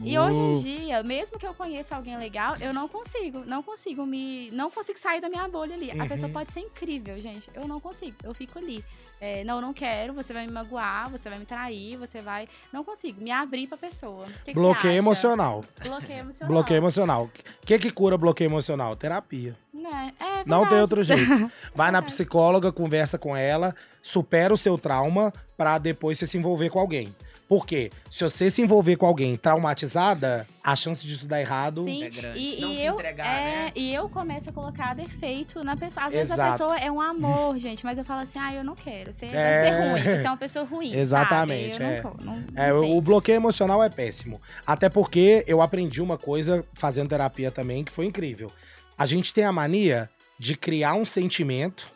E 0.03 0.19
hoje 0.19 0.41
em 0.41 0.53
dia, 0.53 1.03
mesmo 1.03 1.39
que 1.39 1.47
eu 1.47 1.55
conheça 1.55 1.95
alguém 1.97 2.17
legal, 2.17 2.55
eu 2.61 2.73
não 2.73 2.89
consigo, 2.89 3.45
não 3.47 3.63
consigo 3.63 4.05
me, 4.05 4.51
não 4.51 4.71
consigo 4.71 4.99
sair 4.99 5.21
da 5.21 5.29
minha 5.29 5.47
bolha 5.49 5.75
ali. 5.75 5.91
A 5.91 5.95
Uhum. 5.95 6.09
pessoa 6.09 6.31
pode 6.33 6.53
ser 6.53 6.61
incrível, 6.61 7.19
gente, 7.21 7.49
eu 7.55 7.67
não 7.69 7.79
consigo, 7.81 8.17
eu 8.25 8.35
fico 8.35 8.59
ali. 8.59 8.85
É, 9.21 9.43
não, 9.45 9.57
eu 9.57 9.63
não 9.63 9.73
quero, 9.73 10.13
você 10.13 10.33
vai 10.35 10.45
me 10.47 10.53
magoar, 10.53 11.09
você 11.09 11.31
vai 11.31 11.39
me 11.39 11.47
trair, 11.47 11.97
você 11.97 12.21
vai, 12.21 12.47
não 12.73 12.85
consigo 12.85 13.23
me 13.23 13.31
abrir 13.31 13.67
pra 13.67 13.79
pessoa. 13.79 14.27
Que 14.45 14.53
Bloqueio 14.53 14.95
emocional. 14.95 15.63
Bloqueio 15.83 16.19
emocional. 16.19 16.49
Bloqueio 16.53 16.79
emocional. 16.79 17.31
O 17.63 17.67
que 17.67 17.79
que 17.79 17.91
cura 17.91 18.19
bloqueio 18.19 18.49
emocional? 18.51 18.97
Terapia. 18.97 19.57
Né? 19.73 20.13
É 20.21 20.45
Não 20.45 20.67
tem 20.69 20.81
outro 20.81 21.03
jeito. 21.05 21.23
Vai 21.75 21.91
na 21.91 22.01
Verdade. 22.01 22.07
psicóloga, 22.07 22.73
conversa 22.73 23.17
com 23.17 23.35
ela, 23.37 23.75
supera 24.03 24.53
o 24.53 24.59
seu 24.59 24.77
trauma 24.77 25.33
pra 25.57 25.79
depois 25.79 26.19
você 26.19 26.27
se 26.27 26.37
envolver 26.37 26.69
com 26.69 26.79
alguém. 26.81 27.15
Por 27.49 27.67
quê? 27.67 27.91
Se 28.11 28.25
você 28.25 28.51
se 28.51 28.63
envolver 28.63 28.97
com 28.97 29.05
alguém 29.07 29.37
traumatizada, 29.37 30.47
a 30.63 30.75
chance 30.75 31.07
disso 31.07 31.29
dar 31.29 31.41
errado 31.41 31.85
Sim, 31.85 32.03
É 32.03 32.09
grande. 32.11 32.39
E, 32.39 32.61
Não 32.61 32.73
e 32.73 32.77
se 32.77 32.85
eu, 32.87 32.95
entregar, 32.95 33.27
é, 33.27 33.41
né? 33.67 33.73
e 33.75 33.95
eu 33.95 34.09
começo 34.09 34.49
a 34.49 34.53
colocar 34.53 34.95
defeito 34.95 35.63
na 35.63 35.77
pessoa. 35.77 36.07
Às 36.07 36.13
vezes 36.13 36.31
a 36.31 36.35
Exato. 36.35 36.53
pessoa 36.53 36.79
é 36.79 36.91
um 36.91 37.01
amor, 37.01 37.59
gente, 37.59 37.85
mas 37.85 37.99
eu 37.99 38.05
falo 38.05 38.23
assim, 38.23 38.39
ah, 38.39 38.55
eu 38.55 38.65
não 38.65 38.75
quero. 38.75 39.13
Você 39.13 39.27
É. 39.27 39.31
vai 39.31 39.63
ser 39.63 39.81
ruim, 39.81 40.17
você 40.19 40.27
é 40.27 40.31
uma 40.31 40.37
pessoa 40.37 40.65
ruim. 40.65 40.95
Exatamente, 40.95 41.83
é. 41.83 42.03
não, 42.03 42.15
não, 42.19 42.37
não 42.37 42.63
É, 42.63 42.73
o 42.73 43.01
bloqueio 43.01 43.37
emocional 43.37 43.83
é 43.83 43.91
péssimo. 43.91 44.41
Até 44.67 44.89
porque 44.89 45.45
eu 45.47 45.61
aprendi 45.61 46.01
uma 46.01 46.17
coisa 46.17 46.65
fazendo 46.75 47.09
terapia 47.11 47.51
também 47.51 47.85
que 47.85 47.93
foi 47.93 48.07
incrível. 48.07 48.51
A 48.97 49.05
gente 49.05 49.35
tem 49.35 49.45
a 49.45 49.53
mania 49.53 50.09
de 50.39 50.57
criar 50.57 50.95
um 50.95 51.05
sentimento 51.05 51.93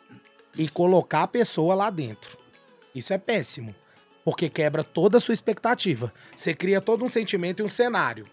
e 0.55 0.69
colocar 0.69 1.23
a 1.23 1.27
pessoa 1.27 1.73
lá 1.73 1.89
dentro. 1.89 2.37
Isso 2.93 3.13
é 3.13 3.17
péssimo. 3.17 3.73
Porque 4.29 4.47
quebra 4.47 4.83
toda 4.83 5.17
a 5.17 5.19
sua 5.19 5.33
expectativa. 5.33 6.13
Você 6.35 6.53
cria 6.53 6.79
todo 6.79 7.03
um 7.03 7.07
sentimento 7.07 7.63
e 7.63 7.65
um 7.65 7.69
cenário. 7.69 8.27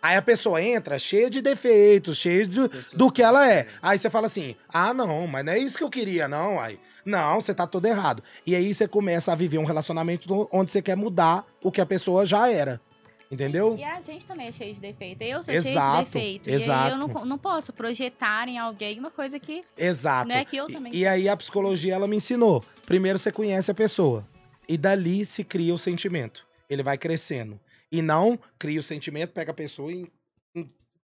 Aí 0.00 0.16
a 0.16 0.22
pessoa 0.22 0.62
entra 0.62 0.98
cheia 0.98 1.28
de 1.28 1.42
defeitos, 1.42 2.16
cheia 2.16 2.46
de, 2.46 2.60
do 2.94 3.12
que 3.12 3.22
ela 3.22 3.46
é. 3.46 3.66
Aí 3.82 3.98
você 3.98 4.08
fala 4.08 4.28
assim: 4.28 4.56
ah, 4.66 4.94
não, 4.94 5.26
mas 5.26 5.44
não 5.44 5.52
é 5.52 5.58
isso 5.58 5.76
que 5.76 5.84
eu 5.84 5.90
queria, 5.90 6.26
não. 6.26 6.58
Aí, 6.58 6.80
não, 7.04 7.38
você 7.38 7.52
tá 7.52 7.66
todo 7.66 7.84
errado. 7.84 8.22
E 8.46 8.56
aí 8.56 8.72
você 8.72 8.88
começa 8.88 9.30
a 9.30 9.34
viver 9.34 9.58
um 9.58 9.66
relacionamento 9.66 10.48
onde 10.50 10.70
você 10.70 10.80
quer 10.80 10.96
mudar 10.96 11.44
o 11.62 11.70
que 11.70 11.82
a 11.82 11.86
pessoa 11.86 12.24
já 12.24 12.50
era. 12.50 12.80
Entendeu? 13.30 13.76
E 13.78 13.84
a 13.84 14.00
gente 14.00 14.24
também 14.24 14.48
é 14.48 14.52
cheio 14.52 14.74
de 14.74 14.80
defeito. 14.80 15.20
Eu 15.20 15.42
sou 15.42 15.52
Exato, 15.52 15.70
cheio 15.70 15.98
de 15.98 16.04
defeito. 16.04 16.48
E 16.48 16.52
aí 16.54 16.62
exato. 16.62 16.90
eu 16.92 16.96
não, 16.96 17.24
não 17.26 17.38
posso 17.38 17.74
projetar 17.74 18.48
em 18.48 18.58
alguém 18.58 18.98
uma 18.98 19.10
coisa 19.10 19.38
que 19.38 19.62
Exato. 19.76 20.28
não 20.28 20.34
é 20.34 20.46
que 20.46 20.56
eu 20.56 20.68
E- 20.70 20.72
também. 20.72 20.94
E, 20.94 21.06
aí 21.06 21.28
a 21.28 21.36
psicologia 21.36 21.94
ela 21.94 22.08
me 22.08 22.16
ensinou. 22.16 22.64
Primeiro 22.86 23.18
você 23.18 23.30
conhece 23.30 23.70
a 23.70 23.74
pessoa 23.74 24.26
e 24.68 24.76
dali 24.76 25.24
se 25.24 25.44
cria 25.44 25.74
o 25.74 25.78
sentimento. 25.78 26.46
Ele 26.68 26.82
vai 26.82 26.96
crescendo. 26.96 27.60
E 27.90 28.00
não 28.00 28.38
cria 28.58 28.80
o 28.80 28.82
sentimento, 28.82 29.32
pega 29.32 29.50
a 29.50 29.54
pessoa 29.54 29.92
e 29.92 30.10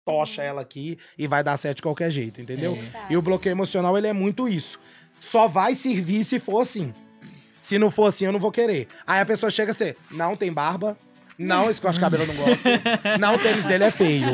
tocha 0.04 0.42
ela 0.42 0.62
aqui 0.62 0.98
e 1.18 1.26
vai 1.26 1.44
dar 1.44 1.56
certo 1.58 1.76
de 1.76 1.82
qualquer 1.82 2.10
jeito, 2.10 2.40
entendeu? 2.40 2.74
Verdade. 2.74 3.12
E 3.12 3.16
o 3.16 3.20
bloqueio 3.20 3.52
emocional 3.52 3.98
ele 3.98 4.06
é 4.06 4.12
muito 4.14 4.48
isso. 4.48 4.80
Só 5.20 5.46
vai 5.46 5.74
servir 5.74 6.24
se 6.24 6.40
for 6.40 6.60
assim. 6.60 6.94
Se 7.60 7.78
não 7.78 7.90
for 7.90 8.06
assim, 8.06 8.24
eu 8.24 8.32
não 8.32 8.40
vou 8.40 8.50
querer. 8.50 8.88
Aí 9.06 9.20
a 9.20 9.26
pessoa 9.26 9.50
chega 9.50 9.72
a 9.72 9.74
ser, 9.74 9.98
não 10.10 10.34
tem 10.34 10.50
barba, 10.50 10.96
não, 11.38 11.70
esse 11.70 11.80
corte 11.80 11.94
de 11.94 12.00
cabelo 12.00 12.24
eu 12.24 12.26
não 12.26 12.34
gosto, 12.34 12.64
não, 13.20 13.34
o 13.36 13.38
tênis 13.38 13.64
dele 13.64 13.84
é 13.84 13.90
feio. 13.90 14.26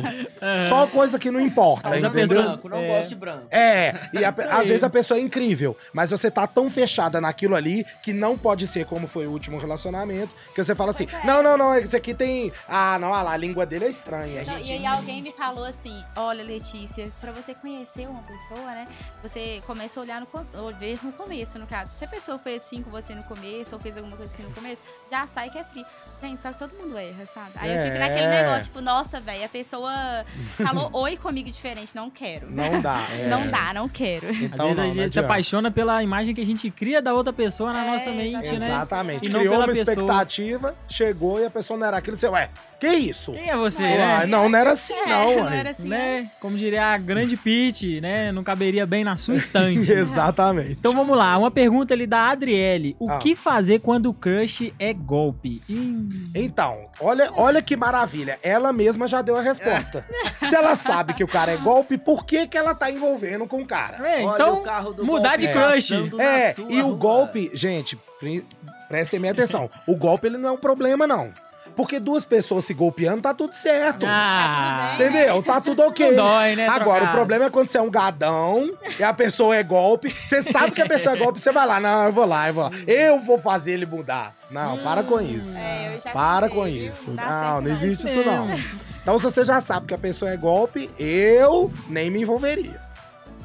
Só 0.68 0.86
coisa 0.86 1.18
que 1.18 1.30
não 1.30 1.40
importa, 1.40 1.88
Mas 1.90 2.02
a 2.04 2.08
entendeu? 2.08 2.28
pessoa- 2.28 2.44
branco, 2.48 2.68
não 2.68 2.78
é. 2.78 2.88
gosto 2.88 3.08
de 3.10 3.14
branco. 3.14 3.46
É, 3.50 3.92
e 4.12 4.24
a- 4.24 4.30
Isso 4.30 4.40
às 4.40 4.66
vezes 4.68 4.84
a 4.84 4.90
pessoa 4.90 5.18
é 5.18 5.22
incrível, 5.22 5.76
mas 5.92 6.10
você 6.10 6.30
tá 6.30 6.46
tão 6.46 6.70
fechada 6.70 7.20
naquilo 7.20 7.54
ali 7.54 7.84
que 8.02 8.12
não 8.12 8.36
pode 8.38 8.66
ser 8.66 8.86
como 8.86 9.06
foi 9.06 9.26
o 9.26 9.30
último 9.30 9.58
relacionamento, 9.58 10.34
que 10.54 10.64
você 10.64 10.74
fala 10.74 10.90
assim: 10.90 11.06
é. 11.12 11.26
não, 11.26 11.42
não, 11.42 11.56
não, 11.56 11.76
esse 11.76 11.96
aqui 11.96 12.14
tem. 12.14 12.52
Ah, 12.68 12.98
não, 12.98 13.12
ah 13.12 13.22
lá, 13.22 13.32
a 13.32 13.36
língua 13.36 13.66
dele 13.66 13.84
é 13.84 13.88
estranha. 13.90 14.42
Não, 14.44 14.58
e 14.58 14.72
aí 14.72 14.86
alguém 14.86 15.20
me 15.22 15.32
falou 15.32 15.64
assim, 15.64 16.02
olha, 16.16 16.42
Letícia, 16.42 17.06
pra 17.20 17.32
você 17.32 17.54
conhecer 17.54 18.08
uma 18.08 18.22
pessoa, 18.22 18.70
né? 18.70 18.86
Você 19.22 19.62
começa 19.66 19.98
a 19.98 20.02
olhar 20.02 20.20
no, 20.20 20.26
co- 20.26 20.44
ou 20.54 20.72
ver 20.74 20.98
no 21.02 21.12
começo, 21.12 21.58
no 21.58 21.66
caso. 21.66 21.92
Se 21.94 22.04
a 22.04 22.08
pessoa 22.08 22.38
fez 22.38 22.62
assim 22.64 22.82
com 22.82 22.90
você 22.90 23.14
no 23.14 23.22
começo, 23.24 23.74
ou 23.74 23.80
fez 23.80 23.96
alguma 23.96 24.16
coisa 24.16 24.32
assim 24.32 24.42
no 24.42 24.50
começo, 24.54 24.80
já 25.10 25.26
sai 25.26 25.50
que 25.50 25.58
é 25.58 25.64
frio. 25.64 25.84
Gente, 26.22 26.40
só 26.40 26.52
que 26.52 26.58
todo 26.58 26.72
mundo 26.74 26.93
erra, 26.98 27.26
sabe? 27.26 27.50
Aí 27.56 27.70
eu 27.74 27.82
fico 27.84 27.96
É. 27.96 27.98
naquele 27.98 28.28
negócio, 28.28 28.62
tipo, 28.64 28.80
nossa, 28.80 29.20
velho, 29.20 29.44
a 29.44 29.48
pessoa 29.48 30.24
falou 30.56 30.90
oi 30.94 31.16
comigo 31.16 31.50
diferente, 31.50 31.94
não 31.94 32.10
quero. 32.10 32.50
Não 32.50 32.80
dá. 32.80 33.06
é. 33.12 33.26
Não 33.28 33.46
dá, 33.48 33.72
não 33.74 33.88
quero. 33.88 34.28
Às 34.28 34.36
Então, 34.40 34.66
vezes 34.66 34.76
não, 34.76 34.84
a 34.84 34.88
gente 34.94 35.10
se 35.12 35.18
apaixona 35.20 35.70
pela 35.70 36.02
imagem 36.02 36.34
que 36.34 36.40
a 36.40 36.46
gente 36.46 36.70
cria 36.70 37.00
da 37.02 37.12
outra 37.14 37.32
pessoa 37.32 37.72
na 37.72 37.84
É, 37.84 37.90
nossa 37.90 38.10
mente, 38.12 38.50
né? 38.58 38.66
Exatamente. 38.66 39.28
E 39.28 39.32
não 39.32 39.40
Criou 39.40 39.56
uma 39.56 39.66
pessoa. 39.66 39.82
expectativa, 39.82 40.74
chegou 40.88 41.40
e 41.40 41.46
a 41.46 41.50
pessoa 41.50 41.78
não 41.78 41.86
era 41.86 41.96
aquilo. 41.98 42.16
Você, 42.16 42.28
ué, 42.28 42.48
que 42.90 42.94
isso? 42.96 43.32
Quem 43.32 43.50
é 43.50 43.56
você, 43.56 43.82
né? 43.82 44.26
Não, 44.26 44.48
não 44.48 44.58
era 44.58 44.72
assim, 44.72 44.92
É, 44.94 45.06
não, 45.06 45.36
não 45.44 45.48
era 45.50 45.70
assim. 45.70 45.88
né? 45.88 46.30
Como 46.40 46.56
diria 46.56 46.86
a 46.86 46.98
grande 46.98 47.36
Pete, 47.36 48.00
né? 48.00 48.30
Não 48.32 48.42
caberia 48.44 48.86
bem 48.86 49.04
na 49.04 49.16
sua 49.16 49.34
estante. 49.36 49.90
Exatamente. 49.92 50.72
Então 50.72 50.92
vamos 50.94 51.16
lá, 51.16 51.36
uma 51.38 51.50
pergunta 51.50 51.94
ali 51.94 52.06
da 52.06 52.28
Adriele. 52.28 52.96
O 52.98 53.10
Ah. 53.10 53.18
que 53.18 53.34
fazer 53.36 53.80
quando 53.80 54.06
o 54.06 54.14
crush 54.14 54.72
é 54.78 54.92
golpe? 54.92 55.60
Ih, 55.68 56.30
Então, 56.34 56.86
olha, 57.00 57.30
olha 57.36 57.62
que 57.62 57.76
maravilha. 57.76 58.38
Ela 58.42 58.72
mesma 58.72 59.06
já 59.08 59.22
deu 59.22 59.36
a 59.36 59.42
resposta. 59.42 60.06
Se 60.48 60.54
ela 60.54 60.74
sabe 60.76 61.14
que 61.14 61.24
o 61.24 61.28
cara 61.28 61.52
é 61.52 61.56
golpe, 61.56 61.96
por 61.98 62.24
que, 62.24 62.46
que 62.46 62.56
ela 62.58 62.74
tá 62.74 62.90
envolvendo 62.90 63.46
com 63.46 63.62
o 63.62 63.66
cara? 63.66 63.96
é, 64.06 64.22
Olha 64.24 64.34
então, 64.34 64.58
o 64.58 64.62
carro 64.62 64.92
do 64.92 65.04
mudar 65.04 65.38
golpe 65.38 65.46
de 65.46 65.48
crush. 65.52 65.92
É, 66.20 66.52
sua 66.52 66.70
e 66.72 66.80
o 66.82 66.86
rua. 66.88 66.96
golpe, 66.96 67.50
gente, 67.54 67.98
pre- 68.20 68.44
prestem 68.88 69.20
bem 69.20 69.30
atenção. 69.30 69.68
O 69.86 69.96
golpe 69.96 70.26
ele 70.26 70.36
não 70.38 70.48
é 70.50 70.52
um 70.52 70.56
problema, 70.56 71.06
não. 71.06 71.32
Porque 71.76 71.98
duas 71.98 72.24
pessoas 72.24 72.64
se 72.64 72.74
golpeando, 72.74 73.22
tá 73.22 73.34
tudo 73.34 73.52
certo. 73.52 74.06
ah, 74.08 74.08
Tá 74.08 74.96
tudo 74.96 74.98
bem, 74.98 75.06
Entendeu? 75.08 75.42
Tá 75.42 75.60
tudo 75.60 75.82
ok. 75.88 76.10
não 76.12 76.24
dói, 76.24 76.56
né? 76.56 76.66
Agora, 76.68 77.04
o 77.06 77.10
problema 77.12 77.46
é 77.46 77.50
quando 77.50 77.68
você 77.68 77.78
é 77.78 77.82
um 77.82 77.90
gadão 77.90 78.70
e 78.98 79.02
a 79.02 79.12
pessoa 79.12 79.56
é 79.56 79.62
golpe. 79.62 80.10
Você 80.10 80.42
sabe 80.42 80.72
que 80.72 80.82
a 80.82 80.86
pessoa 80.86 81.14
é 81.14 81.18
golpe, 81.18 81.40
você 81.40 81.52
vai 81.52 81.66
lá. 81.66 81.80
Não, 81.80 82.04
eu 82.04 82.12
vou 82.12 82.24
lá, 82.24 82.48
eu 82.48 82.54
vou 82.54 82.64
lá. 82.64 82.70
Eu 82.86 83.20
vou 83.20 83.38
fazer 83.38 83.72
ele 83.72 83.86
mudar. 83.86 84.34
Não, 84.50 84.78
para 84.78 85.02
com 85.02 85.20
isso. 85.20 85.56
É, 85.56 85.96
eu 85.96 86.00
já 86.00 86.10
Para 86.12 86.48
com 86.48 86.66
isso. 86.66 87.10
Não 87.10 87.60
Não, 87.62 87.70
existe 87.70 88.06
isso 88.06 88.24
não. 88.24 88.48
Então, 89.02 89.18
se 89.18 89.24
você 89.24 89.44
já 89.44 89.60
sabe 89.60 89.86
que 89.86 89.94
a 89.94 89.98
pessoa 89.98 90.30
é 90.30 90.36
golpe, 90.36 90.88
eu 90.98 91.70
nem 91.88 92.10
me 92.10 92.22
envolveria. 92.22 92.80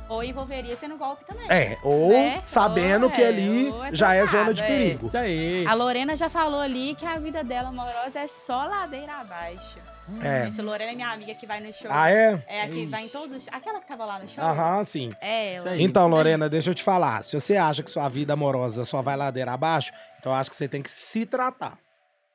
Ou 0.10 0.24
envolveria 0.24 0.76
sendo 0.76 0.98
golpe 0.98 1.24
também. 1.24 1.46
É, 1.50 1.78
ou 1.84 2.10
Né? 2.10 2.42
sabendo 2.46 3.06
Ou 3.06 3.12
que 3.12 3.22
é, 3.22 3.28
ali 3.28 3.70
é 3.70 3.96
já 3.96 4.16
é 4.16 4.26
zona 4.26 4.54
de 4.54 4.64
é. 4.64 4.66
perigo. 4.66 5.06
Isso 5.08 5.18
aí. 5.18 5.66
A 5.68 5.74
Lorena 5.76 6.16
já 6.16 6.28
falou 6.30 6.60
ali 6.60 6.96
que 6.96 7.06
a 7.06 7.18
vida 7.20 7.44
dela 7.44 7.70
amorosa 7.70 8.20
é 8.20 8.28
só 8.28 8.66
ladeira 8.66 9.14
abaixo. 9.14 9.78
É. 10.24 10.46
Gente, 10.46 10.60
a 10.60 10.64
Lorena 10.64 10.92
é 10.92 10.96
minha 10.96 11.12
amiga 11.12 11.36
que 11.36 11.46
vai 11.46 11.60
no 11.60 11.72
show. 11.72 11.88
Ah, 11.92 12.10
é? 12.10 12.44
É 12.48 12.64
a 12.64 12.68
que 12.68 12.88
vai 12.88 13.04
em 13.04 13.10
todos 13.10 13.32
os. 13.36 13.48
Aquela 13.50 13.80
que 13.80 13.88
tava 13.88 14.06
lá 14.06 14.18
no 14.18 14.28
show? 14.28 14.44
Aham, 14.44 14.84
sim. 14.84 15.14
É, 15.22 15.54
ela. 15.54 15.78
Então, 15.80 16.08
Lorena, 16.08 16.50
deixa 16.50 16.72
eu 16.72 16.76
te 16.76 16.82
falar. 16.82 17.24
Se 17.24 17.40
você 17.40 17.56
acha 17.56 17.84
que 17.84 17.92
sua 17.92 18.10
vida 18.10 18.34
amorosa 18.34 18.84
só 18.86 19.04
vai 19.04 19.16
ladeira 19.16 19.54
abaixo, 19.54 19.92
então 20.18 20.32
eu 20.32 20.38
acho 20.38 20.50
que 20.50 20.56
você 20.56 20.68
tem 20.68 20.82
que 20.82 20.90
se 20.90 21.28
tratar. 21.28 21.78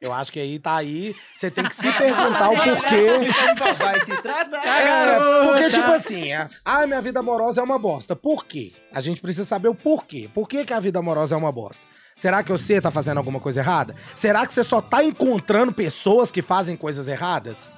Eu 0.01 0.12
acho 0.12 0.30
que 0.32 0.38
aí 0.40 0.59
tá 0.59 0.76
aí, 0.76 1.14
você 1.34 1.51
tem 1.51 1.64
que 1.64 1.74
se 1.74 1.90
perguntar 1.97 2.51
o 2.51 2.57
porquê. 2.57 3.74
Vai 3.78 4.01
se 4.01 4.20
tratar. 4.20 4.66
É, 4.66 4.84
garota. 4.86 5.49
porque, 5.49 5.70
tipo 5.70 5.90
assim, 5.92 6.32
é, 6.32 6.49
ah, 6.64 6.86
minha 6.86 7.01
vida 7.01 7.20
amorosa 7.20 7.61
é 7.61 7.64
uma 7.64 7.78
bosta. 7.78 8.14
Por 8.14 8.45
quê? 8.45 8.72
A 8.92 9.01
gente 9.01 9.20
precisa 9.20 9.47
saber 9.47 9.68
o 9.68 9.74
porquê. 9.74 10.28
Por 10.34 10.47
que, 10.49 10.64
que 10.64 10.72
a 10.74 10.80
vida 10.80 10.99
amorosa 10.99 11.34
é 11.34 11.38
uma 11.38 11.51
bosta? 11.53 11.82
Será 12.18 12.42
que 12.42 12.53
você 12.53 12.80
tá 12.80 12.90
fazendo 12.90 13.18
alguma 13.18 13.40
coisa 13.40 13.61
errada? 13.61 13.95
Será 14.14 14.47
que 14.47 14.53
você 14.53 14.62
só 14.62 14.80
tá 14.80 15.03
encontrando 15.03 15.72
pessoas 15.72 16.30
que 16.30 16.42
fazem 16.42 16.76
coisas 16.76 17.09
erradas? 17.09 17.72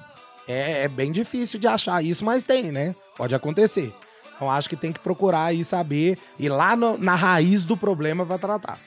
É, 0.47 0.83
é 0.83 0.87
bem 0.87 1.11
difícil 1.11 1.59
de 1.59 1.67
achar 1.67 2.03
isso, 2.03 2.23
mas 2.25 2.43
tem, 2.43 2.71
né? 2.71 2.93
Pode 3.17 3.33
acontecer. 3.33 3.93
Então 4.35 4.51
acho 4.51 4.69
que 4.69 4.75
tem 4.75 4.91
que 4.93 4.99
procurar 4.99 5.45
aí 5.45 5.63
saber, 5.63 6.19
e 6.37 6.47
lá 6.47 6.75
no- 6.75 6.97
na 6.97 7.15
raiz 7.15 7.65
do 7.65 7.75
problema 7.75 8.23
vai 8.23 8.37
tratar. 8.37 8.79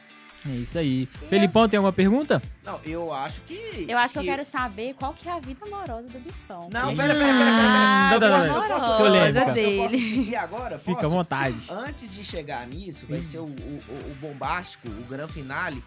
É 0.47 0.53
isso 0.53 0.79
aí. 0.79 1.07
Felipão, 1.29 1.69
tem 1.69 1.77
alguma 1.77 1.93
pergunta? 1.93 2.41
Não, 2.65 2.81
eu 2.85 3.13
acho 3.13 3.43
que. 3.43 3.85
Eu 3.87 3.99
acho 3.99 4.15
que 4.15 4.21
eu 4.21 4.25
quero 4.25 4.45
saber 4.47 4.95
qual 4.95 5.13
que 5.13 5.29
é 5.29 5.33
a 5.33 5.39
vida 5.39 5.67
amorosa 5.67 6.09
do 6.09 6.19
Bifão. 6.19 6.69
Não, 6.73 6.97
pera, 6.97 7.15
pera, 7.15 7.15
pera, 7.15 7.35
pera, 7.35 7.35
pera. 7.35 8.11
Não, 8.11 8.21
não, 8.21 8.27
Eu 8.27 8.31
não, 8.31 8.39
posso- 8.39 8.49
eu 8.49 8.75
posso- 8.81 8.97
Polêmica. 8.97 9.39
eu 9.41 9.45
posso- 9.45 9.59
eu 9.59 9.77
posso 9.83 9.91
dele. 9.91 10.09
seguir 10.15 10.37
agora? 10.37 10.79
Fica 10.79 10.93
à 10.93 10.95
Posso? 10.97 11.11
vontade. 11.11 11.57
Antes 11.71 12.15
de 12.15 12.25
chegar 12.25 12.67
nisso, 12.67 13.07
vai 13.09 13.23
ser 13.23 13.39
o, 13.39 13.45
o, 13.45 13.47
o- 13.47 14.11
o 14.13 14.15
bombástico, 14.21 14.89
o 14.89 15.05
grande 15.09 15.33
finale. 15.35 15.83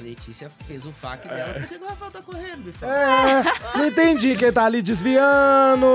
A 0.00 0.02
Letícia 0.02 0.48
fez 0.66 0.86
o 0.86 0.92
fac 0.92 1.28
dela. 1.28 1.52
Por 1.52 1.66
que 1.66 1.78
que 1.78 1.84
o 1.84 1.86
Rafael 1.86 2.10
tá 2.10 2.22
correndo, 2.22 2.64
Bifão? 2.64 2.88
É, 2.90 3.42
não 3.76 3.86
entendi 3.86 4.34
quem 4.34 4.50
tá 4.50 4.64
ali 4.64 4.80
desviando. 4.80 5.86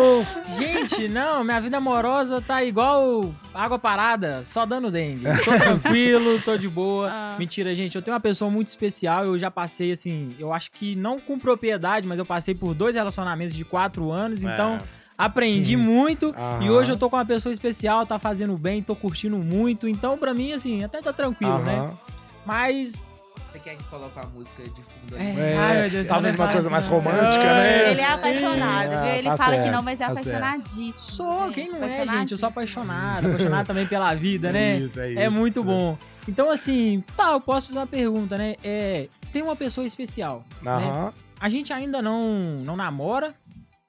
Gente, 0.60 1.08
não, 1.08 1.44
minha 1.44 1.60
vida 1.60 1.78
amorosa 1.78 2.40
tá 2.40 2.64
igual 2.64 3.34
água 3.52 3.80
parada, 3.80 4.44
só 4.44 4.64
dando 4.64 4.92
dengue. 4.92 5.26
Tô 5.44 5.52
tranquilo, 5.58 6.40
tô 6.42 6.56
de 6.56 6.70
boa. 6.70 7.10
Ah. 7.12 7.36
Mentira, 7.40 7.74
gente, 7.74 7.96
eu 7.96 8.02
tenho 8.04 8.14
uma 8.14 8.20
pessoa 8.22 8.52
muito 8.52 8.68
especial. 8.68 9.26
Eu 9.26 9.40
já 9.40 9.50
passei, 9.50 9.92
assim, 9.92 10.36
eu 10.38 10.54
acho 10.54 10.70
que 10.72 10.96
não 10.96 11.20
com 11.20 11.40
propriedade, 11.40 12.08
mas 12.08 12.20
eu 12.20 12.26
passei 12.26 12.54
por 12.54 12.76
dois 12.76 12.94
relacionamentos 12.96 13.56
de 13.56 13.66
quatro 13.66 14.12
anos, 14.12 14.44
então 14.44 14.78
aprendi 15.18 15.76
Hum. 15.76 15.80
muito. 15.80 16.30
E 16.62 16.66
Aham. 16.68 16.72
hoje 16.74 16.92
eu 16.92 16.98
tô 16.98 17.10
com 17.10 17.16
uma 17.16 17.26
pessoa 17.26 17.52
especial, 17.52 18.06
tá 18.06 18.20
fazendo 18.20 18.56
bem, 18.56 18.84
tô 18.84 18.96
curtindo 18.96 19.38
muito. 19.40 19.88
Então, 19.88 20.16
pra 20.16 20.32
mim, 20.32 20.54
assim, 20.54 20.84
até 20.84 21.02
tá 21.02 21.12
tranquilo, 21.12 21.58
né? 21.64 21.80
Aham. 21.80 21.98
Mas. 22.46 22.94
Você 23.56 23.60
quer 23.60 23.78
que 23.78 23.84
coloque 23.86 24.20
uma 24.20 24.28
música 24.32 24.64
de 24.64 24.82
fundo 24.82 25.16
ali? 25.16 25.24
É, 25.40 25.52
É, 25.54 25.58
ai, 25.58 25.82
meu 25.82 25.90
Deus, 25.90 26.08
talvez 26.10 26.36
é 26.36 26.38
uma 26.38 26.52
coisa 26.52 26.70
mais 26.70 26.88
romântica, 26.88 27.44
né? 27.44 27.92
Ele 27.92 28.02
é 28.02 28.06
apaixonado, 28.12 28.92
Ah, 28.92 29.02
viu? 29.04 29.14
Ele 29.14 29.30
tá 29.30 29.38
fala 29.38 29.56
que 29.56 29.62
certo, 29.62 29.74
não, 29.74 29.82
mas 29.82 30.02
é 30.02 30.06
tá 30.06 30.12
apaixonadíssimo. 30.12 30.94
Sou, 30.94 31.52
quem 31.52 31.70
não 31.70 31.84
é, 31.86 32.06
gente? 32.06 32.32
Eu 32.34 32.38
sou 32.38 32.50
apaixonado, 32.50 33.28
apaixonado 33.28 33.68
também 33.68 33.88
pela 33.88 34.14
vida, 34.14 34.52
né? 34.52 34.80
Isso, 34.80 35.00
é, 35.00 35.14
É 35.14 35.28
isso. 35.28 35.32
muito 35.36 35.64
bom. 35.64 35.98
Então, 36.28 36.52
assim, 36.52 37.02
tá, 37.16 37.32
eu 37.32 37.40
posso 37.40 37.68
fazer 37.68 37.80
uma 37.80 37.88
pergunta, 37.88 38.38
né? 38.38 38.56
É, 38.62 39.08
tem 39.32 39.42
uma 39.42 39.56
pessoa 39.56 39.88
especial. 39.88 40.44
Né? 40.62 40.72
Aham, 40.72 41.14
A 41.40 41.48
gente 41.48 41.72
ainda 41.72 42.02
não, 42.02 42.60
não 42.62 42.76
namora, 42.76 43.34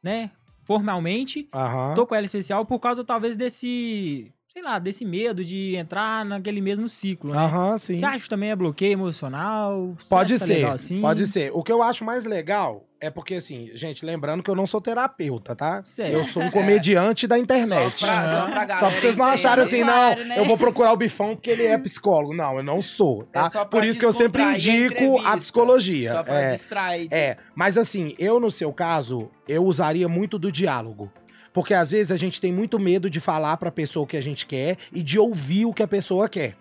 né? 0.00 0.30
Formalmente. 0.64 1.48
aham. 1.52 1.94
Tô 1.94 2.06
com 2.06 2.14
ela 2.14 2.24
especial 2.26 2.64
por 2.64 2.78
causa, 2.78 3.02
talvez, 3.02 3.36
desse. 3.36 4.32
Sei 4.56 4.62
lá, 4.64 4.78
desse 4.78 5.04
medo 5.04 5.44
de 5.44 5.76
entrar 5.76 6.24
naquele 6.24 6.62
mesmo 6.62 6.88
ciclo, 6.88 7.30
né? 7.30 7.36
Aham, 7.38 7.76
sim. 7.76 7.94
Você 7.98 8.06
acha 8.06 8.20
que 8.22 8.28
também 8.30 8.50
é 8.50 8.56
bloqueio 8.56 8.92
emocional? 8.94 9.94
Você 9.98 10.08
Pode 10.08 10.38
tá 10.38 10.46
ser, 10.46 10.54
legal 10.54 10.72
assim? 10.72 10.98
pode 11.02 11.26
ser. 11.26 11.50
O 11.52 11.62
que 11.62 11.70
eu 11.70 11.82
acho 11.82 12.02
mais 12.06 12.24
legal 12.24 12.86
é 12.98 13.10
porque, 13.10 13.34
assim, 13.34 13.68
gente, 13.74 14.02
lembrando 14.02 14.42
que 14.42 14.48
eu 14.50 14.54
não 14.54 14.66
sou 14.66 14.80
terapeuta, 14.80 15.54
tá? 15.54 15.82
Certo. 15.84 16.10
Eu 16.10 16.24
sou 16.24 16.42
um 16.42 16.50
comediante 16.50 17.26
da 17.26 17.38
internet. 17.38 18.00
Só 18.00 18.06
pra, 18.06 18.28
só 18.28 18.46
pra 18.46 18.64
galera 18.64 18.86
Só 18.86 18.90
pra 18.92 19.00
vocês 19.02 19.14
não 19.18 19.26
acharem 19.26 19.62
assim, 19.66 19.82
Claro, 19.82 20.20
não, 20.20 20.26
né? 20.28 20.38
eu 20.38 20.46
vou 20.46 20.56
procurar 20.56 20.90
o 20.94 20.96
Bifão 20.96 21.36
porque 21.36 21.50
ele 21.50 21.66
é 21.66 21.76
psicólogo. 21.76 22.32
Não, 22.34 22.56
eu 22.56 22.62
não 22.62 22.80
sou, 22.80 23.24
tá? 23.24 23.44
É 23.44 23.50
só 23.50 23.58
pra 23.66 23.78
Por 23.78 23.84
isso 23.86 23.98
que 23.98 24.06
eu 24.06 24.12
sempre 24.14 24.40
a 24.40 24.54
indico 24.54 24.94
a 24.94 25.02
entrevista. 25.02 25.36
psicologia. 25.36 26.12
Só 26.12 26.22
pra 26.22 26.40
é, 26.40 26.52
distrair. 26.52 27.08
é, 27.10 27.36
mas 27.54 27.76
assim, 27.76 28.14
eu 28.18 28.40
no 28.40 28.50
seu 28.50 28.72
caso, 28.72 29.28
eu 29.46 29.62
usaria 29.66 30.08
muito 30.08 30.38
do 30.38 30.50
diálogo. 30.50 31.12
Porque 31.56 31.72
às 31.72 31.90
vezes 31.90 32.12
a 32.12 32.18
gente 32.18 32.38
tem 32.38 32.52
muito 32.52 32.78
medo 32.78 33.08
de 33.08 33.18
falar 33.18 33.56
pra 33.56 33.70
pessoa 33.70 34.04
o 34.04 34.06
que 34.06 34.18
a 34.18 34.20
gente 34.20 34.44
quer 34.44 34.76
e 34.92 35.02
de 35.02 35.18
ouvir 35.18 35.64
o 35.64 35.72
que 35.72 35.82
a 35.82 35.88
pessoa 35.88 36.28
quer. 36.28 36.54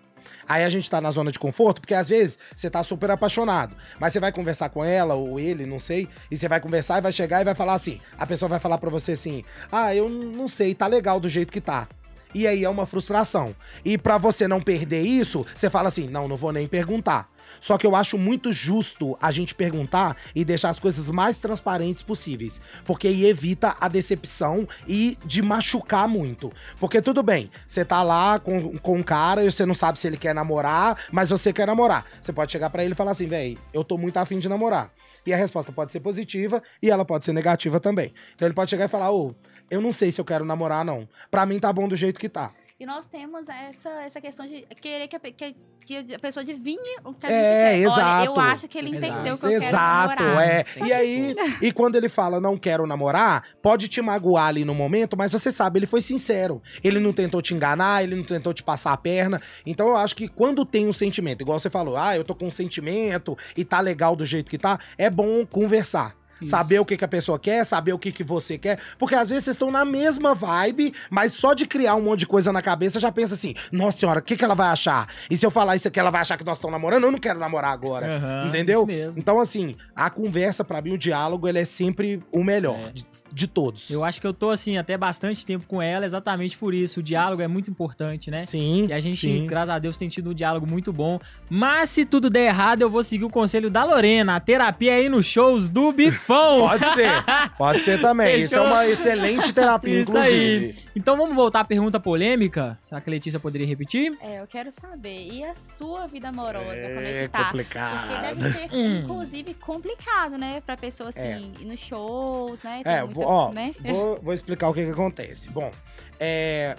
Aí 0.48 0.64
a 0.64 0.70
gente 0.70 0.88
tá 0.88 1.02
na 1.02 1.10
zona 1.10 1.30
de 1.30 1.38
conforto, 1.38 1.82
porque 1.82 1.92
às 1.92 2.08
vezes 2.08 2.38
você 2.54 2.70
tá 2.70 2.82
super 2.82 3.10
apaixonado, 3.10 3.76
mas 4.00 4.14
você 4.14 4.20
vai 4.20 4.32
conversar 4.32 4.70
com 4.70 4.82
ela 4.82 5.14
ou 5.14 5.38
ele, 5.38 5.66
não 5.66 5.78
sei, 5.78 6.08
e 6.30 6.36
você 6.38 6.48
vai 6.48 6.62
conversar 6.62 6.96
e 6.96 7.02
vai 7.02 7.12
chegar 7.12 7.42
e 7.42 7.44
vai 7.44 7.54
falar 7.54 7.74
assim: 7.74 8.00
a 8.16 8.26
pessoa 8.26 8.48
vai 8.48 8.58
falar 8.58 8.78
pra 8.78 8.88
você 8.88 9.12
assim: 9.12 9.44
"Ah, 9.70 9.94
eu 9.94 10.08
não 10.08 10.48
sei, 10.48 10.74
tá 10.74 10.86
legal 10.86 11.20
do 11.20 11.28
jeito 11.28 11.52
que 11.52 11.60
tá". 11.60 11.86
E 12.34 12.46
aí 12.46 12.64
é 12.64 12.68
uma 12.70 12.86
frustração. 12.86 13.54
E 13.84 13.98
pra 13.98 14.16
você 14.16 14.48
não 14.48 14.62
perder 14.62 15.02
isso, 15.02 15.44
você 15.54 15.68
fala 15.68 15.88
assim: 15.88 16.08
"Não, 16.08 16.26
não 16.26 16.38
vou 16.38 16.54
nem 16.54 16.66
perguntar". 16.66 17.28
Só 17.60 17.78
que 17.78 17.86
eu 17.86 17.94
acho 17.96 18.18
muito 18.18 18.52
justo 18.52 19.16
a 19.20 19.30
gente 19.30 19.54
perguntar 19.54 20.16
e 20.34 20.44
deixar 20.44 20.70
as 20.70 20.78
coisas 20.78 21.10
mais 21.10 21.38
transparentes 21.38 22.02
possíveis. 22.02 22.60
Porque 22.84 23.08
aí 23.08 23.26
evita 23.26 23.76
a 23.80 23.88
decepção 23.88 24.66
e 24.86 25.18
de 25.24 25.42
machucar 25.42 26.08
muito. 26.08 26.52
Porque 26.78 27.00
tudo 27.02 27.22
bem, 27.22 27.50
você 27.66 27.84
tá 27.84 28.02
lá 28.02 28.38
com, 28.38 28.78
com 28.78 28.98
um 28.98 29.02
cara 29.02 29.44
e 29.44 29.50
você 29.50 29.64
não 29.66 29.74
sabe 29.74 29.98
se 29.98 30.06
ele 30.06 30.16
quer 30.16 30.34
namorar, 30.34 30.98
mas 31.10 31.30
você 31.30 31.52
quer 31.52 31.66
namorar. 31.66 32.04
Você 32.20 32.32
pode 32.32 32.52
chegar 32.52 32.70
pra 32.70 32.84
ele 32.84 32.92
e 32.92 32.96
falar 32.96 33.12
assim, 33.12 33.26
véi, 33.26 33.58
eu 33.72 33.84
tô 33.84 33.96
muito 33.96 34.16
afim 34.16 34.38
de 34.38 34.48
namorar. 34.48 34.90
E 35.26 35.32
a 35.32 35.36
resposta 35.36 35.72
pode 35.72 35.90
ser 35.90 36.00
positiva 36.00 36.62
e 36.80 36.88
ela 36.88 37.04
pode 37.04 37.24
ser 37.24 37.32
negativa 37.32 37.80
também. 37.80 38.12
Então 38.34 38.46
ele 38.46 38.54
pode 38.54 38.70
chegar 38.70 38.84
e 38.84 38.88
falar, 38.88 39.10
ô, 39.10 39.34
eu 39.68 39.80
não 39.80 39.90
sei 39.90 40.12
se 40.12 40.20
eu 40.20 40.24
quero 40.24 40.44
namorar, 40.44 40.84
não. 40.84 41.08
Pra 41.30 41.44
mim 41.44 41.58
tá 41.58 41.72
bom 41.72 41.88
do 41.88 41.96
jeito 41.96 42.20
que 42.20 42.28
tá. 42.28 42.52
E 42.78 42.84
nós 42.84 43.06
temos 43.06 43.48
essa, 43.48 43.88
essa 44.02 44.20
questão 44.20 44.46
de 44.46 44.60
querer 44.82 45.08
que 45.08 45.16
a, 45.16 45.18
que, 45.18 45.54
que 45.86 46.14
a 46.14 46.18
pessoa 46.18 46.42
adivinhe 46.42 46.96
o 47.04 47.14
que 47.14 47.24
a 47.24 47.30
É, 47.30 47.74
gente 47.78 47.84
quer. 47.86 47.88
Olha, 47.88 48.24
eu 48.26 48.32
exato. 48.32 48.40
acho 48.40 48.68
que 48.68 48.76
ele 48.76 48.88
Exato. 48.90 49.06
entendeu 49.06 49.38
que 49.38 49.46
eu 49.46 49.50
Exato, 49.52 50.08
quero 50.14 50.22
namorar. 50.28 50.46
é. 50.46 50.64
E 50.84 50.92
aí, 50.92 51.36
e 51.62 51.72
quando 51.72 51.96
ele 51.96 52.10
fala 52.10 52.38
não 52.38 52.58
quero 52.58 52.86
namorar, 52.86 53.44
pode 53.62 53.88
te 53.88 54.02
magoar 54.02 54.48
ali 54.48 54.62
no 54.62 54.74
momento, 54.74 55.16
mas 55.16 55.32
você 55.32 55.50
sabe, 55.50 55.78
ele 55.78 55.86
foi 55.86 56.02
sincero. 56.02 56.62
Ele 56.84 57.00
não 57.00 57.14
tentou 57.14 57.40
te 57.40 57.54
enganar, 57.54 58.04
ele 58.04 58.14
não 58.14 58.24
tentou 58.24 58.52
te 58.52 58.62
passar 58.62 58.92
a 58.92 58.96
perna. 58.98 59.40
Então 59.64 59.88
eu 59.88 59.96
acho 59.96 60.14
que 60.14 60.28
quando 60.28 60.62
tem 60.66 60.86
um 60.86 60.92
sentimento, 60.92 61.40
igual 61.40 61.58
você 61.58 61.70
falou, 61.70 61.96
ah, 61.96 62.14
eu 62.14 62.24
tô 62.24 62.34
com 62.34 62.46
um 62.48 62.52
sentimento 62.52 63.38
e 63.56 63.64
tá 63.64 63.80
legal 63.80 64.14
do 64.14 64.26
jeito 64.26 64.50
que 64.50 64.58
tá, 64.58 64.78
é 64.98 65.08
bom 65.08 65.46
conversar. 65.46 66.14
Isso. 66.40 66.50
Saber 66.50 66.78
o 66.80 66.84
que, 66.84 66.96
que 66.96 67.04
a 67.04 67.08
pessoa 67.08 67.38
quer, 67.38 67.64
saber 67.64 67.92
o 67.92 67.98
que, 67.98 68.12
que 68.12 68.22
você 68.24 68.58
quer. 68.58 68.78
Porque 68.98 69.14
às 69.14 69.28
vezes 69.28 69.44
vocês 69.44 69.54
estão 69.54 69.70
na 69.70 69.84
mesma 69.84 70.34
vibe, 70.34 70.92
mas 71.10 71.32
só 71.32 71.54
de 71.54 71.66
criar 71.66 71.94
um 71.94 72.02
monte 72.02 72.20
de 72.20 72.26
coisa 72.26 72.52
na 72.52 72.60
cabeça 72.62 73.00
já 73.00 73.10
pensa 73.10 73.34
assim: 73.34 73.54
nossa 73.72 73.98
senhora, 73.98 74.20
o 74.20 74.22
que, 74.22 74.36
que 74.36 74.44
ela 74.44 74.54
vai 74.54 74.68
achar? 74.68 75.08
E 75.30 75.36
se 75.36 75.44
eu 75.46 75.50
falar 75.50 75.76
isso 75.76 75.88
aqui, 75.88 75.98
ela 75.98 76.10
vai 76.10 76.20
achar 76.20 76.36
que 76.36 76.44
nós 76.44 76.58
estamos 76.58 76.72
namorando? 76.72 77.04
Eu 77.04 77.12
não 77.12 77.18
quero 77.18 77.38
namorar 77.38 77.72
agora. 77.72 78.16
Aham, 78.16 78.48
Entendeu? 78.48 78.78
isso 78.80 78.86
mesmo. 78.86 79.20
Então, 79.20 79.40
assim, 79.40 79.74
a 79.94 80.10
conversa, 80.10 80.64
pra 80.64 80.80
mim, 80.82 80.92
o 80.92 80.98
diálogo, 80.98 81.48
ele 81.48 81.58
é 81.58 81.64
sempre 81.64 82.22
o 82.32 82.44
melhor 82.44 82.78
É. 82.88 82.92
de, 82.92 83.04
de 83.32 83.46
todos. 83.46 83.90
Eu 83.90 84.04
acho 84.04 84.20
que 84.20 84.26
eu 84.26 84.34
tô, 84.34 84.50
assim, 84.50 84.76
até 84.76 84.96
bastante 84.96 85.44
tempo 85.46 85.66
com 85.66 85.80
ela, 85.80 86.04
exatamente 86.04 86.56
por 86.56 86.74
isso. 86.74 87.00
O 87.00 87.02
diálogo 87.02 87.42
é 87.42 87.48
muito 87.48 87.70
importante, 87.70 88.30
né? 88.30 88.44
Sim. 88.46 88.86
E 88.88 88.92
a 88.92 89.00
gente, 89.00 89.16
sim. 89.16 89.46
graças 89.46 89.70
a 89.70 89.78
Deus, 89.78 89.96
tem 89.96 90.08
tido 90.08 90.30
um 90.30 90.34
diálogo 90.34 90.66
muito 90.68 90.92
bom. 90.92 91.18
Mas 91.48 91.90
se 91.90 92.04
tudo 92.04 92.28
der 92.28 92.46
errado, 92.46 92.82
eu 92.82 92.90
vou 92.90 93.02
seguir 93.02 93.24
o 93.24 93.30
conselho 93.30 93.70
da 93.70 93.84
Lorena. 93.84 94.36
A 94.36 94.40
terapia 94.40 94.94
aí 94.94 95.08
nos 95.08 95.24
shows 95.24 95.68
do 95.68 95.92
Bifão. 95.92 96.25
Pode 96.26 96.84
ser. 96.94 97.10
Pode 97.56 97.78
ser 97.80 98.00
também. 98.00 98.38
Isso 98.40 98.54
é 98.54 98.58
Fechou? 98.58 98.66
uma 98.72 98.86
excelente 98.86 99.52
terapia, 99.52 100.00
Isso 100.00 100.16
aí. 100.16 100.56
inclusive. 100.66 100.88
Então 100.96 101.16
vamos 101.16 101.34
voltar 101.34 101.60
à 101.60 101.64
pergunta 101.64 102.00
polêmica. 102.00 102.78
Será 102.80 103.00
que 103.00 103.08
a 103.08 103.12
Letícia 103.12 103.38
poderia 103.38 103.66
repetir? 103.66 104.16
É, 104.20 104.40
eu 104.40 104.46
quero 104.46 104.70
saber. 104.72 105.28
E 105.32 105.44
a 105.44 105.54
sua 105.54 106.06
vida 106.06 106.28
amorosa? 106.28 106.64
como 106.64 106.74
é 106.74 107.10
É 107.10 107.22
que 107.22 107.28
tá? 107.28 107.38
Porque 107.38 107.44
complicado. 107.64 108.20
deve 108.22 108.52
ser, 108.52 108.68
Hum. 108.74 108.98
inclusive, 109.04 109.54
complicado, 109.54 110.36
né? 110.38 110.60
Pra 110.64 110.76
pessoa, 110.76 111.10
assim, 111.10 111.52
ir 111.60 111.64
nos 111.64 111.80
shows, 111.80 112.62
né? 112.62 112.80
Tem 112.82 112.92
É, 112.92 113.04
muita, 113.04 113.20
ó, 113.20 113.52
né? 113.52 113.74
vou, 113.80 114.20
vou 114.22 114.34
explicar 114.34 114.68
o 114.68 114.74
que, 114.74 114.84
que 114.84 114.90
acontece. 114.90 115.48
Bom, 115.50 115.70
é. 116.18 116.76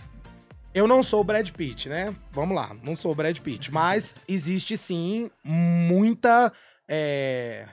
Eu 0.74 0.88
não 0.88 1.02
sou 1.02 1.22
o 1.22 1.24
Brad 1.24 1.50
Pitt, 1.50 1.90
né? 1.90 2.14
Vamos 2.32 2.56
lá, 2.56 2.76
não 2.84 2.96
sou 2.96 3.12
o 3.12 3.16
Brad 3.16 3.36
Pitt. 3.40 3.72
Mas 3.74 4.16
existe 4.28 4.78
sim 4.78 5.32
muita. 5.44 6.52
é, 6.88 7.66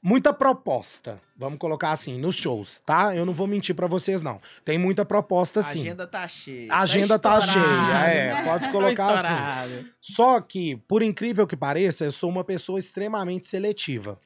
Muita 0.00 0.32
proposta, 0.32 1.20
vamos 1.36 1.58
colocar 1.58 1.90
assim, 1.90 2.18
nos 2.18 2.36
shows, 2.36 2.80
tá? 2.80 3.14
Eu 3.16 3.26
não 3.26 3.32
vou 3.32 3.46
mentir 3.48 3.74
pra 3.74 3.88
vocês, 3.88 4.22
não. 4.22 4.38
Tem 4.64 4.78
muita 4.78 5.04
proposta 5.04 5.60
A 5.60 5.62
sim. 5.64 5.80
agenda 5.80 6.06
tá 6.06 6.28
cheia. 6.28 6.72
A 6.72 6.80
agenda 6.80 7.18
tá, 7.18 7.38
estourado. 7.38 7.66
cheia, 7.66 7.98
é, 8.06 8.34
né? 8.34 8.44
pode 8.44 8.66
Tô 8.66 8.72
colocar 8.72 9.64
assim. 9.64 9.86
Só 10.00 10.40
que, 10.40 10.76
por 10.88 11.02
incrível 11.02 11.46
que 11.46 11.56
pareça, 11.56 12.04
eu 12.04 12.12
sou 12.12 12.30
uma 12.30 12.44
pessoa 12.44 12.78
extremamente 12.78 13.48
seletiva. 13.48 14.18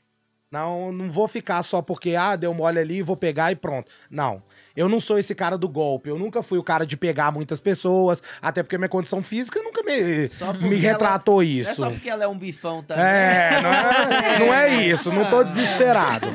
Não, 0.50 0.92
não 0.92 1.10
vou 1.10 1.26
ficar 1.26 1.62
só 1.62 1.80
porque, 1.80 2.14
ah, 2.14 2.36
deu 2.36 2.52
mole 2.52 2.78
ali, 2.78 3.00
vou 3.00 3.16
pegar 3.16 3.50
e 3.50 3.56
pronto. 3.56 3.90
Não. 4.10 4.42
Eu 4.76 4.88
não 4.88 5.00
sou 5.00 5.18
esse 5.18 5.34
cara 5.34 5.56
do 5.58 5.68
golpe. 5.68 6.08
Eu 6.08 6.18
nunca 6.18 6.42
fui 6.42 6.58
o 6.58 6.62
cara 6.62 6.86
de 6.86 6.96
pegar 6.96 7.30
muitas 7.32 7.60
pessoas, 7.60 8.22
até 8.40 8.62
porque 8.62 8.78
minha 8.78 8.88
condição 8.88 9.22
física 9.22 9.60
nunca 9.62 9.82
me, 9.82 9.92
me 10.00 10.76
ela- 10.76 10.76
retratou 10.76 11.36
Não 11.36 11.42
isso. 11.42 11.70
é 11.70 11.74
só 11.74 11.90
porque 11.90 12.08
ela 12.08 12.24
é 12.24 12.28
um 12.28 12.38
bifão 12.38 12.82
também. 12.82 13.04
É, 13.04 13.60
não 13.62 13.72
é, 13.72 14.38
não 14.38 14.54
é 14.54 14.82
isso, 14.84 15.12
não 15.12 15.24
tô 15.26 15.42
desesperado. 15.44 16.26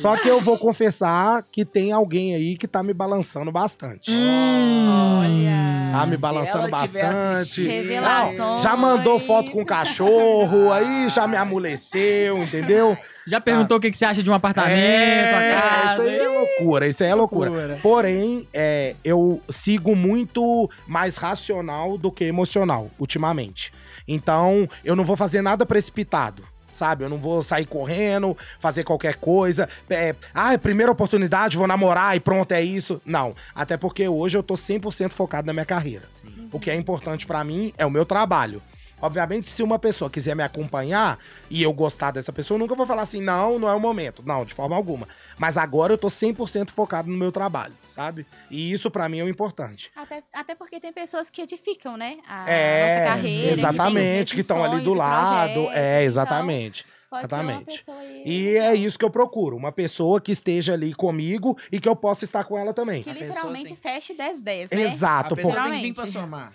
Só 0.00 0.16
que 0.16 0.28
eu 0.28 0.40
vou 0.40 0.58
confessar 0.58 1.44
que 1.50 1.64
tem 1.64 1.92
alguém 1.92 2.34
aí 2.34 2.56
que 2.56 2.66
tá 2.68 2.82
me 2.82 2.94
balançando 2.94 3.50
bastante. 3.52 4.10
Olha. 4.10 5.90
Tá 5.92 6.06
me 6.06 6.16
balançando 6.16 6.58
ela 6.64 6.68
bastante. 6.70 7.62
Revelações. 7.66 8.62
Já 8.62 8.76
mandou 8.76 9.20
foto 9.20 9.50
com 9.50 9.64
cachorro, 9.64 10.72
aí 10.72 11.08
já 11.08 11.26
me 11.26 11.36
amoleceu, 11.36 12.42
entendeu? 12.42 12.96
Já 13.26 13.40
perguntou 13.40 13.76
o 13.76 13.80
que 13.80 13.90
que 13.90 13.96
você 13.96 14.04
acha 14.04 14.22
de 14.22 14.30
um 14.30 14.34
apartamento, 14.34 14.76
É, 14.78 15.60
casa? 15.60 15.92
isso 15.92 16.02
aí 16.02 16.18
é 16.18 16.28
loucura, 16.28 16.86
isso 16.88 17.02
aí 17.04 17.10
é 17.10 17.14
loucura. 17.14 17.50
Loucura. 17.50 17.78
Porém, 17.82 18.48
é, 18.52 18.94
eu 19.04 19.40
sigo 19.48 19.94
muito 19.94 20.68
mais 20.86 21.16
racional 21.16 21.96
do 21.96 22.10
que 22.10 22.24
emocional, 22.24 22.90
ultimamente. 22.98 23.72
Então, 24.08 24.68
eu 24.84 24.96
não 24.96 25.04
vou 25.04 25.16
fazer 25.16 25.42
nada 25.42 25.64
precipitado. 25.66 26.42
sabe? 26.72 27.04
Eu 27.04 27.10
não 27.10 27.18
vou 27.18 27.42
sair 27.42 27.66
correndo, 27.66 28.34
fazer 28.58 28.82
qualquer 28.82 29.16
coisa. 29.16 29.68
É, 29.90 30.14
ah, 30.34 30.54
é 30.54 30.58
primeira 30.58 30.90
oportunidade, 30.90 31.54
vou 31.58 31.66
namorar 31.66 32.16
e 32.16 32.20
pronto, 32.20 32.50
é 32.52 32.62
isso. 32.62 32.98
Não. 33.04 33.34
Até 33.54 33.76
porque 33.76 34.08
hoje 34.08 34.38
eu 34.38 34.42
tô 34.42 34.54
100% 34.54 35.12
focado 35.12 35.46
na 35.46 35.52
minha 35.52 35.66
carreira. 35.66 36.04
O 36.50 36.58
que 36.58 36.70
é 36.70 36.74
importante 36.74 37.26
pra 37.26 37.44
mim 37.44 37.74
é 37.76 37.84
o 37.84 37.90
meu 37.90 38.06
trabalho. 38.06 38.62
Obviamente, 39.02 39.50
se 39.50 39.62
uma 39.64 39.78
pessoa 39.80 40.08
quiser 40.08 40.36
me 40.36 40.44
acompanhar 40.44 41.18
e 41.50 41.62
eu 41.62 41.72
gostar 41.72 42.12
dessa 42.12 42.32
pessoa, 42.32 42.54
eu 42.56 42.60
nunca 42.60 42.74
vou 42.76 42.86
falar 42.86 43.02
assim, 43.02 43.20
não, 43.20 43.58
não 43.58 43.68
é 43.68 43.74
o 43.74 43.80
momento. 43.80 44.22
Não, 44.24 44.44
de 44.44 44.54
forma 44.54 44.76
alguma. 44.76 45.08
Mas 45.36 45.56
agora 45.58 45.92
eu 45.92 45.98
tô 45.98 46.06
100% 46.08 46.70
focado 46.70 47.10
no 47.10 47.16
meu 47.18 47.32
trabalho, 47.32 47.74
sabe? 47.86 48.24
E 48.48 48.72
isso 48.72 48.90
pra 48.90 49.08
mim 49.08 49.18
é 49.18 49.24
o 49.24 49.28
importante. 49.28 49.90
Até, 49.96 50.22
até 50.32 50.54
porque 50.54 50.78
tem 50.78 50.92
pessoas 50.92 51.28
que 51.28 51.42
edificam, 51.42 51.96
né? 51.96 52.18
A 52.28 52.48
É, 52.48 52.82
nossa 53.04 53.16
carreira. 53.16 53.52
exatamente, 53.52 54.34
que 54.34 54.40
estão 54.40 54.62
ali 54.64 54.82
do 54.84 54.94
lado. 54.94 55.68
É, 55.72 56.04
exatamente. 56.04 56.86
Pode 57.10 57.26
exatamente. 57.26 57.82
Ser 57.84 57.90
uma 57.90 57.96
pessoa 57.96 57.98
aí 57.98 58.22
E 58.24 58.56
é 58.56 58.74
isso 58.74 58.98
que 58.98 59.04
eu 59.04 59.10
procuro. 59.10 59.54
Uma 59.54 59.70
pessoa 59.70 60.18
que 60.18 60.32
esteja 60.32 60.72
ali 60.72 60.94
comigo 60.94 61.58
e 61.70 61.78
que 61.78 61.86
eu 61.86 61.94
possa 61.94 62.24
estar 62.24 62.42
com 62.44 62.56
ela 62.56 62.72
também. 62.72 63.02
Que 63.02 63.12
literalmente 63.12 63.74
tem- 63.74 63.76
feche 63.76 64.14
10-10, 64.14 64.70
né? 64.70 64.82
Exato. 64.84 65.34
a 65.34 65.36
pessoa 65.36 65.54
pô. 65.56 65.62
tem 65.64 65.72
que 65.72 65.78
vir 65.88 65.94
pra 65.94 66.06
somar. 66.06 66.52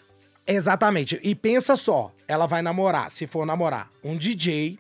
Exatamente. 0.48 1.20
E 1.22 1.36
pensa 1.36 1.76
só, 1.76 2.12
ela 2.28 2.48
vai 2.48 2.62
namorar, 2.62 3.12
se 3.12 3.28
for 3.28 3.46
namorar, 3.46 3.92
um 4.02 4.16
DJ 4.16 4.80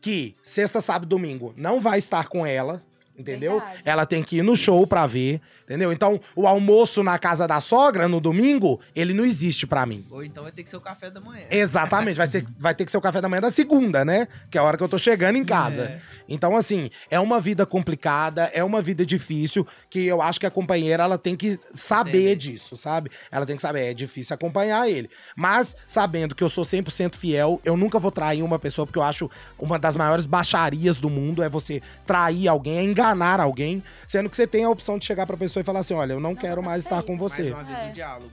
que 0.00 0.36
sexta, 0.42 0.80
sábado, 0.80 1.08
domingo 1.08 1.52
não 1.56 1.80
vai 1.80 1.98
estar 1.98 2.28
com 2.28 2.46
ela, 2.46 2.82
entendeu? 3.16 3.60
Verdade. 3.60 3.82
Ela 3.84 4.06
tem 4.06 4.22
que 4.22 4.38
ir 4.38 4.42
no 4.42 4.56
show 4.56 4.86
pra 4.86 5.06
ver, 5.06 5.40
entendeu? 5.62 5.92
Então, 5.92 6.20
o 6.34 6.46
almoço 6.46 7.02
na 7.02 7.18
casa 7.18 7.46
da 7.46 7.60
sogra 7.60 8.08
no 8.08 8.20
domingo, 8.20 8.80
ele 8.94 9.14
não 9.14 9.24
existe 9.24 9.66
pra 9.66 9.86
mim. 9.86 10.04
Ou 10.10 10.24
então 10.24 10.42
vai 10.42 10.52
ter 10.52 10.62
que 10.62 10.70
ser 10.70 10.76
o 10.76 10.80
café 10.80 11.10
da 11.10 11.20
manhã. 11.20 11.44
Exatamente, 11.50 12.16
vai, 12.16 12.26
ser, 12.26 12.44
vai 12.58 12.74
ter 12.74 12.84
que 12.84 12.90
ser 12.90 12.96
o 12.96 13.00
café 13.00 13.20
da 13.20 13.28
manhã 13.28 13.40
da 13.40 13.50
segunda, 13.50 14.04
né? 14.04 14.26
Que 14.50 14.58
é 14.58 14.60
a 14.60 14.64
hora 14.64 14.76
que 14.76 14.82
eu 14.82 14.88
tô 14.88 14.98
chegando 14.98 15.36
em 15.36 15.44
casa. 15.44 15.82
É. 15.82 16.00
Então, 16.28 16.56
assim, 16.56 16.90
é 17.10 17.20
uma 17.20 17.40
vida 17.40 17.64
complicada, 17.64 18.50
é 18.52 18.64
uma 18.64 18.82
vida 18.82 19.06
difícil, 19.06 19.66
que 19.88 20.04
eu 20.04 20.20
acho 20.20 20.40
que 20.40 20.46
a 20.46 20.50
companheira, 20.50 21.04
ela 21.04 21.18
tem 21.18 21.36
que 21.36 21.58
saber 21.72 22.32
Entender. 22.32 22.36
disso, 22.36 22.76
sabe? 22.76 23.10
Ela 23.30 23.46
tem 23.46 23.56
que 23.56 23.62
saber, 23.62 23.90
é 23.90 23.94
difícil 23.94 24.34
acompanhar 24.34 24.88
ele. 24.88 25.08
Mas, 25.36 25.76
sabendo 25.86 26.34
que 26.34 26.42
eu 26.42 26.50
sou 26.50 26.64
100% 26.64 27.14
fiel, 27.16 27.60
eu 27.64 27.76
nunca 27.76 27.98
vou 27.98 28.10
trair 28.10 28.42
uma 28.42 28.58
pessoa, 28.58 28.86
porque 28.86 28.98
eu 28.98 29.02
acho 29.02 29.30
uma 29.58 29.78
das 29.78 29.94
maiores 29.94 30.26
baixarias 30.26 30.98
do 30.98 31.08
mundo 31.08 31.42
é 31.42 31.48
você 31.48 31.80
trair 32.06 32.48
alguém, 32.48 32.78
é 32.78 32.82
enganar 32.82 33.03
alguém, 33.12 33.82
sendo 34.06 34.30
que 34.30 34.36
você 34.36 34.46
tem 34.46 34.64
a 34.64 34.70
opção 34.70 34.98
de 34.98 35.04
chegar 35.04 35.26
pra 35.26 35.36
pessoa 35.36 35.60
e 35.60 35.64
falar 35.64 35.80
assim, 35.80 35.94
olha, 35.94 36.12
eu 36.14 36.20
não, 36.20 36.34
quero 36.34 36.60
você 36.60 36.66
mais 36.66 36.82
estar 36.84 36.96
aceita. 36.98 37.06
com 37.12 37.18
Mais 37.18 37.32
você. 37.32 37.50
uma 37.50 37.64
vez 37.64 37.78
É. 37.78 37.88
o 37.88 37.92
diálogo. 37.92 38.30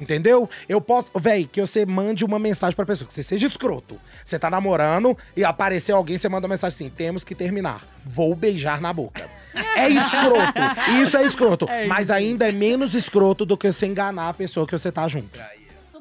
Entendeu? 0.00 0.48
Eu 0.66 0.80
posso. 0.80 1.10
Véi, 1.18 1.44
que 1.44 1.60
você 1.60 1.84
mande 1.84 2.24
uma 2.24 2.38
mensagem 2.38 2.74
pra 2.74 2.86
pessoa, 2.86 3.06
que 3.06 3.12
você 3.12 3.22
seja 3.22 3.46
escroto. 3.46 4.00
Você 4.24 4.38
tá 4.38 4.48
namorando 4.48 5.14
e 5.36 5.44
aparecer 5.44 5.92
alguém, 5.92 6.16
você 6.16 6.26
manda 6.26 6.46
uma 6.46 6.54
mensagem 6.54 6.74
assim: 6.74 6.88
temos 6.88 7.22
que 7.22 7.34
terminar. 7.34 7.84
Vou 8.02 8.34
beijar 8.34 8.80
na 8.80 8.94
boca. 8.94 9.28
É 9.76 9.88
escroto. 9.90 10.58
Isso 11.02 11.16
é 11.18 11.26
escroto. 11.26 11.66
É 11.68 11.86
mas 11.86 12.04
isso. 12.04 12.12
ainda 12.14 12.48
é 12.48 12.52
menos 12.52 12.94
escroto 12.94 13.44
do 13.44 13.58
que 13.58 13.70
você 13.70 13.86
enganar 13.86 14.30
a 14.30 14.34
pessoa 14.34 14.66
que 14.66 14.72
você 14.72 14.90
tá 14.90 15.06
junto. 15.06 15.38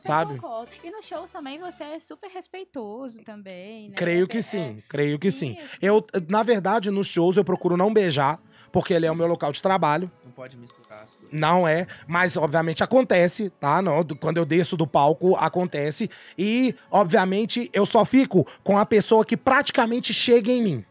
Sabe? 0.10 0.34
concordo. 0.36 0.72
E 0.84 0.90
nos 0.92 1.06
shows 1.06 1.30
também 1.32 1.60
você 1.60 1.84
é 1.84 2.00
super 2.00 2.30
respeitoso 2.30 3.22
também, 3.24 3.90
né? 3.90 3.96
Creio 3.96 4.28
que 4.28 4.40
É, 4.40 4.42
sim, 4.42 4.84
creio 4.90 5.18
que 5.20 5.32
sim. 5.32 5.56
sim, 5.60 5.68
Eu, 5.82 6.04
na 6.28 6.44
verdade, 6.44 6.90
nos 6.92 7.08
shows 7.08 7.38
eu 7.38 7.44
procuro 7.44 7.78
não 7.78 7.94
beijar, 7.94 8.40
porque 8.72 8.94
ele 8.94 9.06
é 9.06 9.12
o 9.12 9.16
meu 9.16 9.28
local 9.28 9.52
de 9.52 9.62
trabalho. 9.62 10.12
Não 10.24 10.32
pode 10.32 10.58
misturar 10.58 11.04
as 11.04 11.16
coisas. 11.16 11.38
Não 11.38 11.68
é, 11.68 11.88
mas 12.08 12.36
obviamente 12.38 12.84
acontece, 12.84 13.50
tá? 13.52 13.82
Não, 13.82 14.04
do- 14.04 14.16
quando 14.16 14.38
eu 14.38 14.46
desço 14.46 14.76
do 14.78 14.86
palco, 14.88 15.36
acontece. 15.36 16.10
E, 16.38 16.76
obviamente, 16.92 17.70
eu 17.74 17.86
só 17.86 18.04
fico 18.06 18.46
com 18.64 18.78
a 18.78 18.86
pessoa 18.86 19.26
que 19.26 19.36
praticamente 19.38 20.14
chega 20.14 20.52
em 20.52 20.62
mim. 20.62 20.86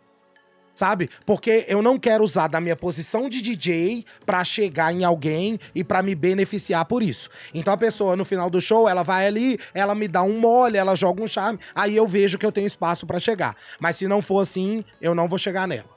Sabe? 0.78 1.10
Porque 1.26 1.64
eu 1.66 1.82
não 1.82 1.98
quero 1.98 2.22
usar 2.22 2.46
da 2.46 2.60
minha 2.60 2.76
posição 2.76 3.28
de 3.28 3.42
DJ 3.42 4.04
pra 4.24 4.44
chegar 4.44 4.92
em 4.94 5.02
alguém 5.02 5.58
e 5.74 5.82
pra 5.82 6.04
me 6.04 6.14
beneficiar 6.14 6.84
por 6.84 7.02
isso. 7.02 7.28
Então 7.52 7.74
a 7.74 7.76
pessoa 7.76 8.14
no 8.14 8.24
final 8.24 8.48
do 8.48 8.60
show, 8.60 8.88
ela 8.88 9.02
vai 9.02 9.26
ali, 9.26 9.58
ela 9.74 9.92
me 9.92 10.06
dá 10.06 10.22
um 10.22 10.38
mole, 10.38 10.76
ela 10.78 10.94
joga 10.94 11.20
um 11.20 11.26
charme, 11.26 11.58
aí 11.74 11.96
eu 11.96 12.06
vejo 12.06 12.38
que 12.38 12.46
eu 12.46 12.52
tenho 12.52 12.68
espaço 12.68 13.08
pra 13.08 13.18
chegar. 13.18 13.56
Mas 13.80 13.96
se 13.96 14.06
não 14.06 14.22
for 14.22 14.38
assim, 14.38 14.84
eu 15.00 15.16
não 15.16 15.26
vou 15.26 15.36
chegar 15.36 15.66
nela. 15.66 15.88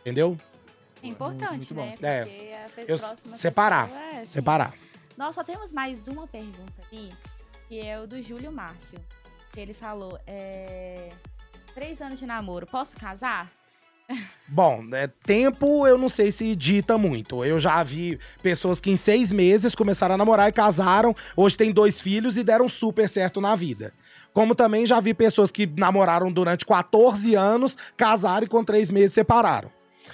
Entendeu? 0.00 0.38
É 1.02 1.06
importante, 1.06 1.74
né? 1.74 1.94
É. 2.00 2.24
Porque 2.24 2.52
a 2.54 2.68
pe- 2.70 2.84
Eu 2.92 2.98
próxima 2.98 3.34
separar, 3.34 3.88
pessoa 3.88 4.04
é, 4.06 4.18
sim. 4.20 4.26
Separar. 4.32 4.72
Nós 5.18 5.34
só 5.34 5.44
temos 5.44 5.70
mais 5.70 6.08
uma 6.08 6.26
pergunta 6.26 6.72
aqui, 6.86 7.12
que 7.68 7.78
é 7.78 8.00
o 8.00 8.06
do 8.06 8.22
Júlio 8.22 8.50
Márcio. 8.50 8.98
Que 9.52 9.60
ele 9.60 9.74
falou: 9.74 10.18
é, 10.26 11.10
três 11.74 12.00
anos 12.00 12.18
de 12.18 12.24
namoro, 12.24 12.66
posso 12.66 12.96
casar? 12.96 13.52
Bom, 14.46 14.84
é, 14.92 15.06
tempo 15.06 15.86
eu 15.86 15.96
não 15.96 16.08
sei 16.08 16.30
se 16.30 16.54
dita 16.54 16.98
muito. 16.98 17.44
Eu 17.44 17.58
já 17.58 17.82
vi 17.82 18.18
pessoas 18.42 18.80
que 18.80 18.90
em 18.90 18.96
seis 18.96 19.32
meses 19.32 19.74
começaram 19.74 20.14
a 20.14 20.18
namorar 20.18 20.48
e 20.48 20.52
casaram. 20.52 21.16
Hoje 21.36 21.56
tem 21.56 21.72
dois 21.72 22.00
filhos 22.00 22.36
e 22.36 22.44
deram 22.44 22.68
super 22.68 23.08
certo 23.08 23.40
na 23.40 23.56
vida. 23.56 23.92
Como 24.32 24.54
também 24.54 24.84
já 24.84 25.00
vi 25.00 25.14
pessoas 25.14 25.50
que 25.50 25.66
namoraram 25.66 26.30
durante 26.30 26.66
14 26.66 27.34
anos, 27.34 27.78
casaram 27.96 28.44
e 28.44 28.48
com 28.48 28.62
três 28.62 28.90
meses 28.90 29.12
separaram. 29.12 29.70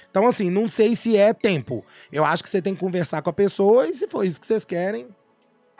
Então, 0.09 0.25
assim, 0.25 0.49
não 0.49 0.67
sei 0.67 0.95
se 0.95 1.17
é 1.17 1.33
tempo. 1.33 1.83
Eu 2.11 2.23
acho 2.23 2.41
que 2.43 2.49
você 2.49 2.61
tem 2.61 2.73
que 2.73 2.79
conversar 2.79 3.21
com 3.21 3.29
a 3.29 3.33
pessoa 3.33 3.87
e 3.87 3.93
se 3.93 4.07
for 4.07 4.23
isso 4.23 4.39
que 4.39 4.47
vocês 4.47 4.63
querem, 4.63 5.07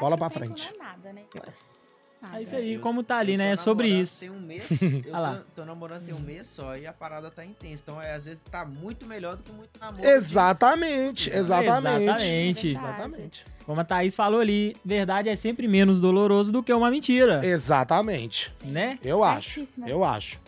Bola 0.02 0.18
pra 0.18 0.30
que 0.30 0.40
tempo 0.40 0.48
frente. 0.48 0.74
Não 0.76 0.86
é 0.86 0.90
nada, 0.90 1.14
né? 1.14 1.22
Nada. 2.22 2.38
É 2.40 2.44
isso 2.44 2.56
aí, 2.56 2.74
Eu- 2.76 2.80
como 2.82 3.02
tá 3.04 3.18
ali, 3.18 3.36
né? 3.36 3.52
É 3.52 3.56
sobre 3.56 3.88
isso. 3.88 4.20
Tem 4.20 4.30
um 4.30 4.40
mês, 4.40 4.64
eu 5.06 5.16
Ah 5.16 5.42
tô, 5.56 5.62
tô 5.62 5.66
namorando 5.66 6.06
tem 6.06 6.14
um 6.14 6.20
mês 6.20 6.46
só 6.48 6.76
e 6.78 6.86
a 6.86 6.94
parada 6.94 7.32
tá 7.32 7.44
intensa. 7.44 7.82
Então, 7.84 8.02
é, 8.02 8.14
às 8.14 8.26
vezes, 8.26 8.44
tá 8.44 8.64
muito 8.64 9.08
melhor 9.08 9.36
do 9.36 9.42
que 9.44 9.52
muito 9.52 9.80
namoro. 9.80 10.06
Exatamente, 10.08 11.30
Exatamente. 11.30 11.36
exatamente. 11.36 12.04
Exatamente. 12.04 12.68
Exatamente. 12.70 13.46
Como 13.66 13.80
a 13.82 13.84
Thaís 13.84 14.16
falou 14.16 14.40
ali, 14.40 14.76
verdade 14.84 15.30
é 15.30 15.36
sempre 15.36 15.68
menos 15.68 16.00
doloroso 16.00 16.52
do 16.52 16.62
que 16.62 16.74
uma 16.74 16.92
mentira, 16.92 17.40
Exatamente. 17.46 18.52
né? 18.66 19.00
Eu 19.04 19.24
acho. 19.24 19.64
Eu 19.88 20.04
acho. 20.04 20.40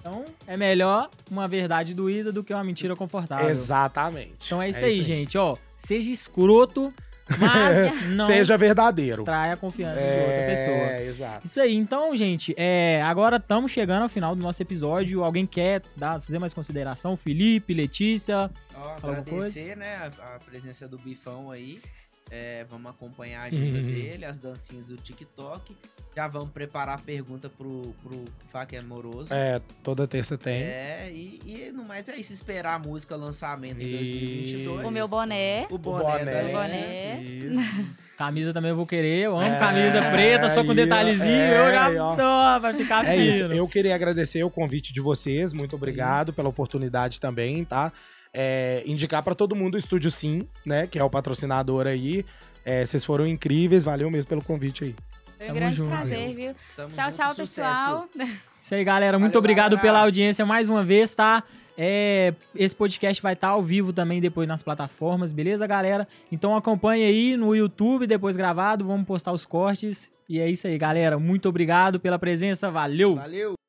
Então, 0.00 0.24
é 0.46 0.56
melhor 0.56 1.10
uma 1.30 1.46
verdade 1.46 1.94
doída 1.94 2.32
do 2.32 2.42
que 2.42 2.54
uma 2.54 2.64
mentira 2.64 2.96
confortável. 2.96 3.48
Exatamente. 3.50 4.46
Então 4.46 4.62
é 4.62 4.70
isso 4.70 4.82
aí, 4.84 5.02
gente, 5.02 5.36
ó. 5.36 5.56
Seja 5.76 6.10
escroto, 6.10 6.92
mas 7.38 8.06
não 8.08 8.26
Seja 8.26 8.56
verdadeiro. 8.56 9.24
trai 9.24 9.52
a 9.52 9.56
confiança 9.56 10.00
de 10.00 10.06
outra 10.06 10.46
pessoa. 10.46 10.76
É, 10.76 11.06
exato. 11.06 11.46
Isso 11.46 11.60
aí, 11.60 11.74
então, 11.74 12.14
gente, 12.16 12.54
é, 12.56 13.02
agora 13.02 13.36
estamos 13.36 13.70
chegando 13.70 14.02
ao 14.02 14.08
final 14.08 14.34
do 14.34 14.42
nosso 14.42 14.62
episódio. 14.62 15.22
Alguém 15.22 15.46
quer 15.46 15.82
dar, 15.96 16.20
fazer 16.20 16.38
mais 16.38 16.52
consideração? 16.54 17.16
Felipe, 17.16 17.72
Letícia? 17.74 18.50
Ó, 18.74 18.96
agradecer, 19.08 19.76
né, 19.76 20.10
a, 20.20 20.36
a 20.36 20.38
presença 20.38 20.88
do 20.88 20.98
Bifão 20.98 21.50
aí. 21.50 21.80
É, 22.30 22.64
vamos 22.70 22.90
acompanhar 22.90 23.40
a 23.40 23.44
agenda 23.44 23.78
Uhum. 23.78 23.86
dele, 23.86 24.24
as 24.24 24.38
dancinhas 24.38 24.86
do 24.86 24.96
TikTok. 24.96 25.76
Já 26.16 26.28
vamos 26.28 26.50
preparar 26.50 26.96
a 26.96 26.98
pergunta 27.00 27.48
pro, 27.48 27.94
pro 28.02 28.24
Faque 28.52 28.76
Amoroso. 28.76 29.32
É, 29.32 29.60
toda 29.82 30.06
terça 30.06 30.36
tem. 30.38 30.54
É, 30.62 31.10
e, 31.12 31.40
e 31.44 31.72
no 31.72 31.84
mais 31.84 32.08
é 32.08 32.16
isso, 32.16 32.32
esperar 32.32 32.74
a 32.74 32.78
música 32.78 33.16
lançamento 33.16 33.80
em 33.80 33.84
E- 33.86 33.92
2022. 33.96 34.86
O 34.86 34.90
meu 34.90 35.08
boné. 35.08 35.66
O 35.70 35.78
boné, 35.78 36.02
boné. 36.18 36.44
O 36.44 36.52
boné. 36.52 37.16
Letícia. 37.18 37.20
Isso. 37.22 37.56
Camisa 38.18 38.52
também 38.52 38.70
eu 38.70 38.76
vou 38.76 38.86
querer. 38.86 39.24
Eu 39.24 39.36
amo 39.36 39.42
É, 39.46 39.58
camisa 39.58 40.10
preta, 40.10 40.48
só 40.50 40.62
com 40.62 40.74
detalhezinho. 40.74 41.30
é, 41.32 41.58
eu 41.58 41.72
já 41.96 42.04
ó. 42.04 42.14
tô, 42.16 42.60
vai 42.60 42.74
ficar 42.74 43.06
É 43.06 43.16
isso. 43.16 43.38
fino. 43.44 43.54
Eu 43.54 43.66
queria 43.66 43.94
agradecer 43.94 44.44
o 44.44 44.50
convite 44.50 44.92
de 44.92 45.00
vocês. 45.00 45.52
Muito 45.54 45.70
Isso 45.74 45.76
obrigado 45.82 46.30
pela 46.32 46.48
oportunidade 46.50 47.18
também, 47.18 47.64
tá? 47.64 47.90
É, 48.32 48.82
indicar 48.86 49.22
pra 49.22 49.34
todo 49.34 49.56
mundo 49.56 49.74
o 49.74 49.78
Estúdio 49.78 50.10
Sim, 50.10 50.42
né? 50.64 50.86
Que 50.86 50.98
é 50.98 51.04
o 51.04 51.10
patrocinador 51.10 51.86
aí. 51.86 52.24
É, 52.64 52.84
vocês 52.84 53.04
foram 53.04 53.26
incríveis. 53.26 53.82
Valeu 53.84 54.10
mesmo 54.10 54.28
pelo 54.28 54.42
convite 54.44 54.84
aí. 54.84 54.94
Foi 55.36 55.44
um 55.44 55.48
Tamo 55.48 55.54
grande 55.54 55.76
junto. 55.76 55.90
prazer, 55.90 56.34
viu? 56.34 56.54
Tamo 56.76 56.88
Tchau, 56.90 57.06
junto, 57.06 57.16
tchau, 57.16 57.34
sucesso. 57.34 57.48
pessoal. 57.66 58.08
Isso 58.60 58.74
aí, 58.74 58.84
galera. 58.84 59.18
Muito 59.18 59.32
Valeu, 59.32 59.38
obrigado 59.40 59.70
galera. 59.76 59.82
pela 59.82 60.00
audiência 60.00 60.44
mais 60.44 60.68
uma 60.68 60.84
vez, 60.84 61.14
tá? 61.14 61.42
É, 61.78 62.34
esse 62.54 62.76
podcast 62.76 63.22
vai 63.22 63.32
estar 63.32 63.48
ao 63.48 63.62
vivo 63.62 63.90
também 63.90 64.20
depois 64.20 64.46
nas 64.46 64.62
plataformas, 64.62 65.32
beleza, 65.32 65.66
galera? 65.66 66.06
Então 66.30 66.54
acompanhe 66.54 67.04
aí 67.04 67.36
no 67.38 67.56
YouTube, 67.56 68.06
depois 68.06 68.36
gravado, 68.36 68.84
vamos 68.84 69.06
postar 69.06 69.32
os 69.32 69.46
cortes. 69.46 70.10
E 70.28 70.38
é 70.38 70.48
isso 70.50 70.66
aí, 70.66 70.76
galera. 70.76 71.18
Muito 71.18 71.48
obrigado 71.48 71.98
pela 71.98 72.18
presença. 72.18 72.70
Valeu! 72.70 73.16
Valeu! 73.16 73.59